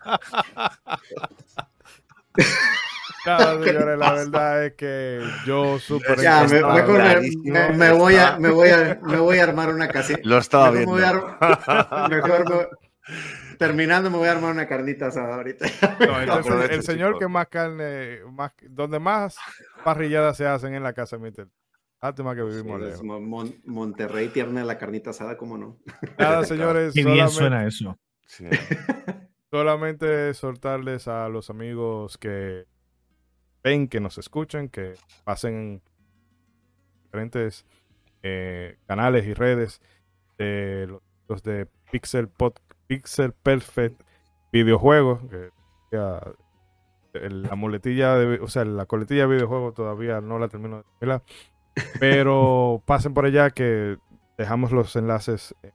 Claro, 3.23 3.63
señores, 3.63 3.99
la 3.99 4.13
verdad 4.13 4.65
es 4.65 4.73
que 4.73 5.21
yo 5.45 5.77
súper 5.80 6.19
ya, 6.21 6.45
me, 6.45 6.63
me, 6.63 6.81
me, 7.73 7.91
voy 7.91 8.15
a, 8.15 8.38
me, 8.39 8.49
voy 8.49 8.69
a, 8.69 8.97
me 9.01 9.17
voy 9.17 9.39
a 9.39 9.43
armar 9.43 9.67
una 9.69 9.89
casita. 9.89 10.21
Lo 10.23 10.38
estaba 10.38 10.71
viendo. 10.71 10.95
mejor 12.09 12.69
terminando 13.59 14.09
me 14.09 14.17
voy 14.17 14.30
a 14.30 14.31
armar 14.31 14.53
una 14.53 14.67
carnita 14.67 15.07
asada 15.07 15.35
ahorita. 15.35 15.65
No, 16.26 16.63
el 16.69 16.81
señor 16.81 17.19
que 17.19 17.27
más 17.27 17.47
carne, 17.47 18.21
más, 18.31 18.53
donde 18.61 18.99
más 18.99 19.35
parrilladas 19.84 20.38
se 20.38 20.47
hacen 20.47 20.73
en 20.73 20.81
la 20.81 20.93
casa, 20.93 21.17
Mister. 21.17 21.47
Lástima 22.01 22.34
que 22.34 22.43
vivimos 22.43 22.81
sí, 22.97 23.05
Monterrey 23.65 24.30
tiene 24.30 24.63
la 24.63 24.77
carnita 24.77 25.09
asada, 25.09 25.38
¿cómo 25.38 25.57
no? 25.57 25.77
Nada, 26.17 26.45
señores. 26.45 26.93
Qué 26.93 27.03
bien 27.03 27.30
suena 27.30 27.67
eso. 27.67 27.97
solamente 29.51 30.34
soltarles 30.34 31.07
a 31.07 31.27
los 31.30 31.49
amigos 31.49 32.17
que 32.17 32.65
ven, 33.63 33.88
que 33.88 33.99
nos 33.99 34.17
escuchan, 34.17 34.69
que 34.69 34.93
pasen 35.23 35.81
diferentes 37.03 37.65
eh, 38.21 38.77
canales 38.85 39.26
y 39.26 39.34
redes 39.34 39.81
de 40.38 40.88
los, 41.27 41.43
de 41.43 41.67
Pixel 41.91 42.27
Pod, 42.27 42.53
Pixel 42.88 43.34
Perfect 43.34 44.01
videojuegos. 44.51 45.21
Que, 45.30 45.49
la 47.11 47.55
muletilla, 47.55 48.15
de, 48.15 48.39
o 48.39 48.47
sea, 48.47 48.65
la 48.65 48.85
coletilla 48.85 49.21
de 49.21 49.34
videojuegos 49.34 49.73
todavía 49.73 50.21
no 50.21 50.38
la 50.38 50.47
termino 50.47 50.85
de 51.01 51.07
pero 51.99 52.81
pasen 52.85 53.14
por 53.14 53.26
allá 53.26 53.49
que 53.49 53.97
dejamos 54.38 54.72
los 54.72 54.95
enlaces 54.95 55.56
en 55.64 55.73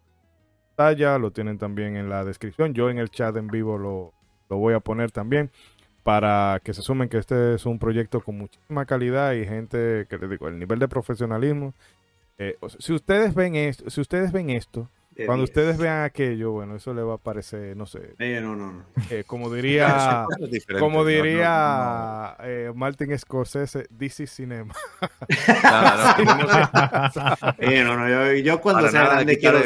pantalla, 0.77 1.19
lo 1.19 1.33
tienen 1.33 1.59
también 1.59 1.97
en 1.97 2.09
la 2.09 2.25
descripción. 2.25 2.75
Yo 2.75 2.91
en 2.91 2.99
el 2.99 3.11
chat 3.11 3.37
en 3.37 3.49
vivo 3.49 3.79
lo, 3.79 4.13
lo 4.49 4.57
voy 4.57 4.75
a 4.75 4.81
poner 4.81 5.11
también 5.11 5.51
para 6.05 6.61
que 6.63 6.75
se 6.75 6.83
sumen 6.83 7.09
que 7.09 7.19
este 7.19 7.55
es 7.55 7.67
un 7.67 7.79
proyecto 7.79 8.21
con 8.21 8.37
muchísima 8.37 8.85
calidad 8.85 9.33
y 9.33 9.47
gente 9.47 10.07
que 10.09 10.19
les 10.19 10.31
digo, 10.31 10.49
el 10.49 10.59
nivel 10.59 10.79
de 10.79 10.87
profesionalismo. 10.87 11.75
Eh, 12.37 12.59
si 12.79 12.93
ustedes 12.93 13.35
ven 13.35 13.57
esto, 13.57 13.89
si 13.89 14.01
ustedes 14.01 14.31
ven 14.31 14.51
esto, 14.51 14.91
cuando 15.27 15.45
ustedes 15.45 15.79
vean 15.79 16.03
aquello, 16.03 16.53
bueno, 16.53 16.77
eso 16.77 16.93
le 16.93 17.03
va 17.03 17.15
a 17.15 17.19
parecer, 17.19 17.77
no 17.77 17.87
sé. 17.87 18.15
Eh, 18.19 18.41
no, 18.43 18.57
no, 18.57 18.73
no. 18.73 18.85
Eh, 19.11 19.25
como 19.27 19.51
diría, 19.55 20.27
como 20.79 21.05
diría 21.05 22.37
eh, 22.41 22.73
Martin 22.75 23.17
Scorsese, 23.19 23.87
DC 23.91 24.27
Cinema. 24.27 24.75
no, 27.61 27.97
no, 27.97 28.09
yo, 28.09 28.33
yo 28.35 28.61
cuando 28.61 28.89
sea 28.89 29.05
grande 29.05 29.39
quiero. 29.39 29.61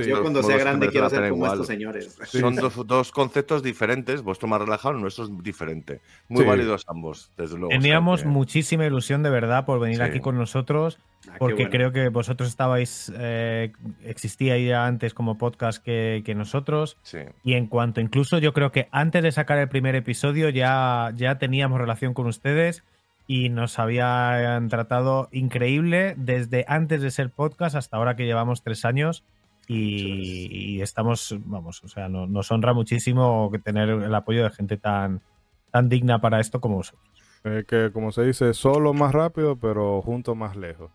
yo, 0.00 0.22
cuando 0.22 0.42
sea 0.42 0.58
grande 0.58 0.90
quiero 0.90 1.08
ser 1.08 1.30
como 1.30 1.46
estos 1.46 1.66
señores. 1.66 2.16
Son 2.24 2.54
dos, 2.54 2.86
dos, 2.86 3.10
conceptos 3.10 3.62
diferentes. 3.62 4.22
Vuestro 4.22 4.48
más 4.48 4.60
relajado, 4.60 4.94
nuestro 4.94 5.24
es 5.24 5.30
diferente. 5.42 6.00
Muy 6.28 6.44
válidos 6.44 6.84
ambos, 6.88 7.32
desde 7.36 7.56
luego. 7.56 7.70
Teníamos 7.70 8.24
muchísima 8.24 8.84
ilusión 8.84 9.22
de 9.22 9.30
verdad 9.30 9.64
por 9.64 9.80
venir 9.80 10.02
aquí 10.02 10.20
con 10.20 10.36
nosotros 10.36 10.98
Ah, 11.26 11.36
porque 11.38 11.68
creo 11.68 11.92
que 11.92 12.08
vosotros 12.08 12.48
estabais, 12.48 13.12
eh, 13.16 13.72
existía 14.04 14.56
ya 14.58 14.86
antes 14.86 15.14
como 15.14 15.36
podcast 15.36 15.82
que, 15.82 16.34
nosotros. 16.36 16.96
Y 17.42 17.54
en 17.54 17.66
cuanto, 17.66 18.00
incluso 18.00 18.38
yo 18.38 18.52
creo 18.52 18.70
que 18.70 18.88
antes 18.92 19.22
de 19.22 19.32
sacar 19.32 19.58
el 19.58 19.68
primer 19.68 19.96
episodio 19.96 20.48
ya, 20.48 21.12
ya 21.16 21.38
teníamos 21.38 21.78
relación 21.78 22.14
con 22.14 22.26
ustedes 22.26 22.84
y 23.26 23.50
nos 23.50 23.78
habían 23.78 24.68
tratado 24.68 25.28
increíble 25.32 26.14
desde 26.16 26.64
antes 26.68 27.02
de 27.02 27.10
ser 27.10 27.30
podcast 27.30 27.76
hasta 27.76 27.96
ahora 27.96 28.16
que 28.16 28.24
llevamos 28.24 28.62
tres 28.62 28.84
años. 28.84 29.24
Y, 29.70 30.80
estamos, 30.80 31.36
vamos, 31.44 31.84
o 31.84 31.88
sea, 31.88 32.08
nos 32.08 32.50
honra 32.50 32.72
muchísimo 32.72 33.50
tener 33.62 33.90
el 33.90 34.14
apoyo 34.14 34.44
de 34.44 34.50
gente 34.50 34.78
tan, 34.78 35.20
tan 35.70 35.90
digna 35.90 36.22
para 36.22 36.40
esto 36.40 36.58
como 36.60 36.76
vosotros. 36.76 37.22
que 37.66 37.90
como 37.92 38.10
se 38.10 38.24
dice, 38.24 38.54
solo 38.54 38.94
más 38.94 39.12
rápido, 39.12 39.56
pero 39.56 40.00
juntos 40.00 40.34
más 40.34 40.56
lejos. 40.56 40.90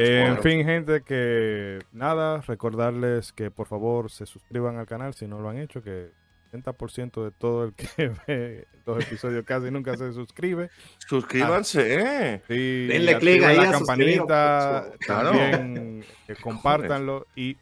En 0.00 0.40
fin, 0.42 0.64
gente, 0.64 1.02
que 1.02 1.80
nada, 1.90 2.40
recordarles 2.42 3.32
que 3.32 3.50
por 3.50 3.66
favor 3.66 4.12
se 4.12 4.26
suscriban 4.26 4.76
al 4.76 4.86
canal 4.86 5.12
si 5.14 5.26
no 5.26 5.40
lo 5.40 5.48
han 5.48 5.58
hecho, 5.58 5.82
que 5.82 6.12
el 6.52 6.62
70% 6.62 7.24
de 7.24 7.30
todo 7.32 7.64
el 7.64 7.74
que 7.74 7.88
ve 8.26 8.66
los 8.86 9.04
episodios 9.04 9.44
casi 9.44 9.72
nunca 9.72 9.96
se 9.96 10.12
suscribe. 10.12 10.70
Suscríbanse. 10.98 12.00
Ah, 12.00 12.40
Denle 12.48 13.18
click 13.18 13.42
ahí 13.42 13.58
a 13.58 13.62
la 13.64 13.72
campanita, 13.72 14.92
también 15.04 16.04
que 16.28 16.36
compártanlo 16.36 17.26
y 17.34 17.56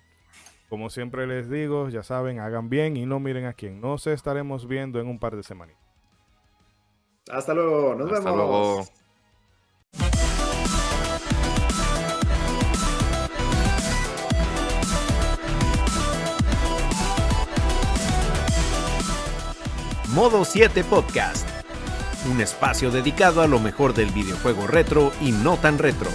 como 0.69 0.91
siempre 0.91 1.27
les 1.27 1.49
digo, 1.49 1.89
ya 1.89 2.03
saben, 2.03 2.41
hagan 2.41 2.69
bien 2.69 2.99
y 2.99 3.07
no 3.07 3.19
miren 3.19 3.47
a 3.47 3.55
quién. 3.55 3.81
No 3.81 3.97
se 3.97 4.13
estaremos 4.13 4.69
viendo 4.69 5.01
en 5.01 5.07
un 5.07 5.19
par 5.19 5.37
de 5.37 5.43
semanas. 5.43 5.77
Hasta 7.31 7.55
luego, 7.55 7.95
nos 7.95 8.13
Hasta 8.13 8.31
vemos. 8.31 8.37
Luego. 8.37 8.85
Modo 20.17 20.47
7 20.47 20.83
Podcast, 20.85 21.47
un 22.31 22.41
espacio 22.41 22.91
dedicado 22.91 23.43
a 23.43 23.47
lo 23.47 23.61
mejor 23.61 23.93
del 23.93 24.09
videojuego 24.13 24.67
retro 24.67 25.13
y 25.21 25.31
no 25.31 25.59
tan 25.59 25.77
retro. 25.77 26.09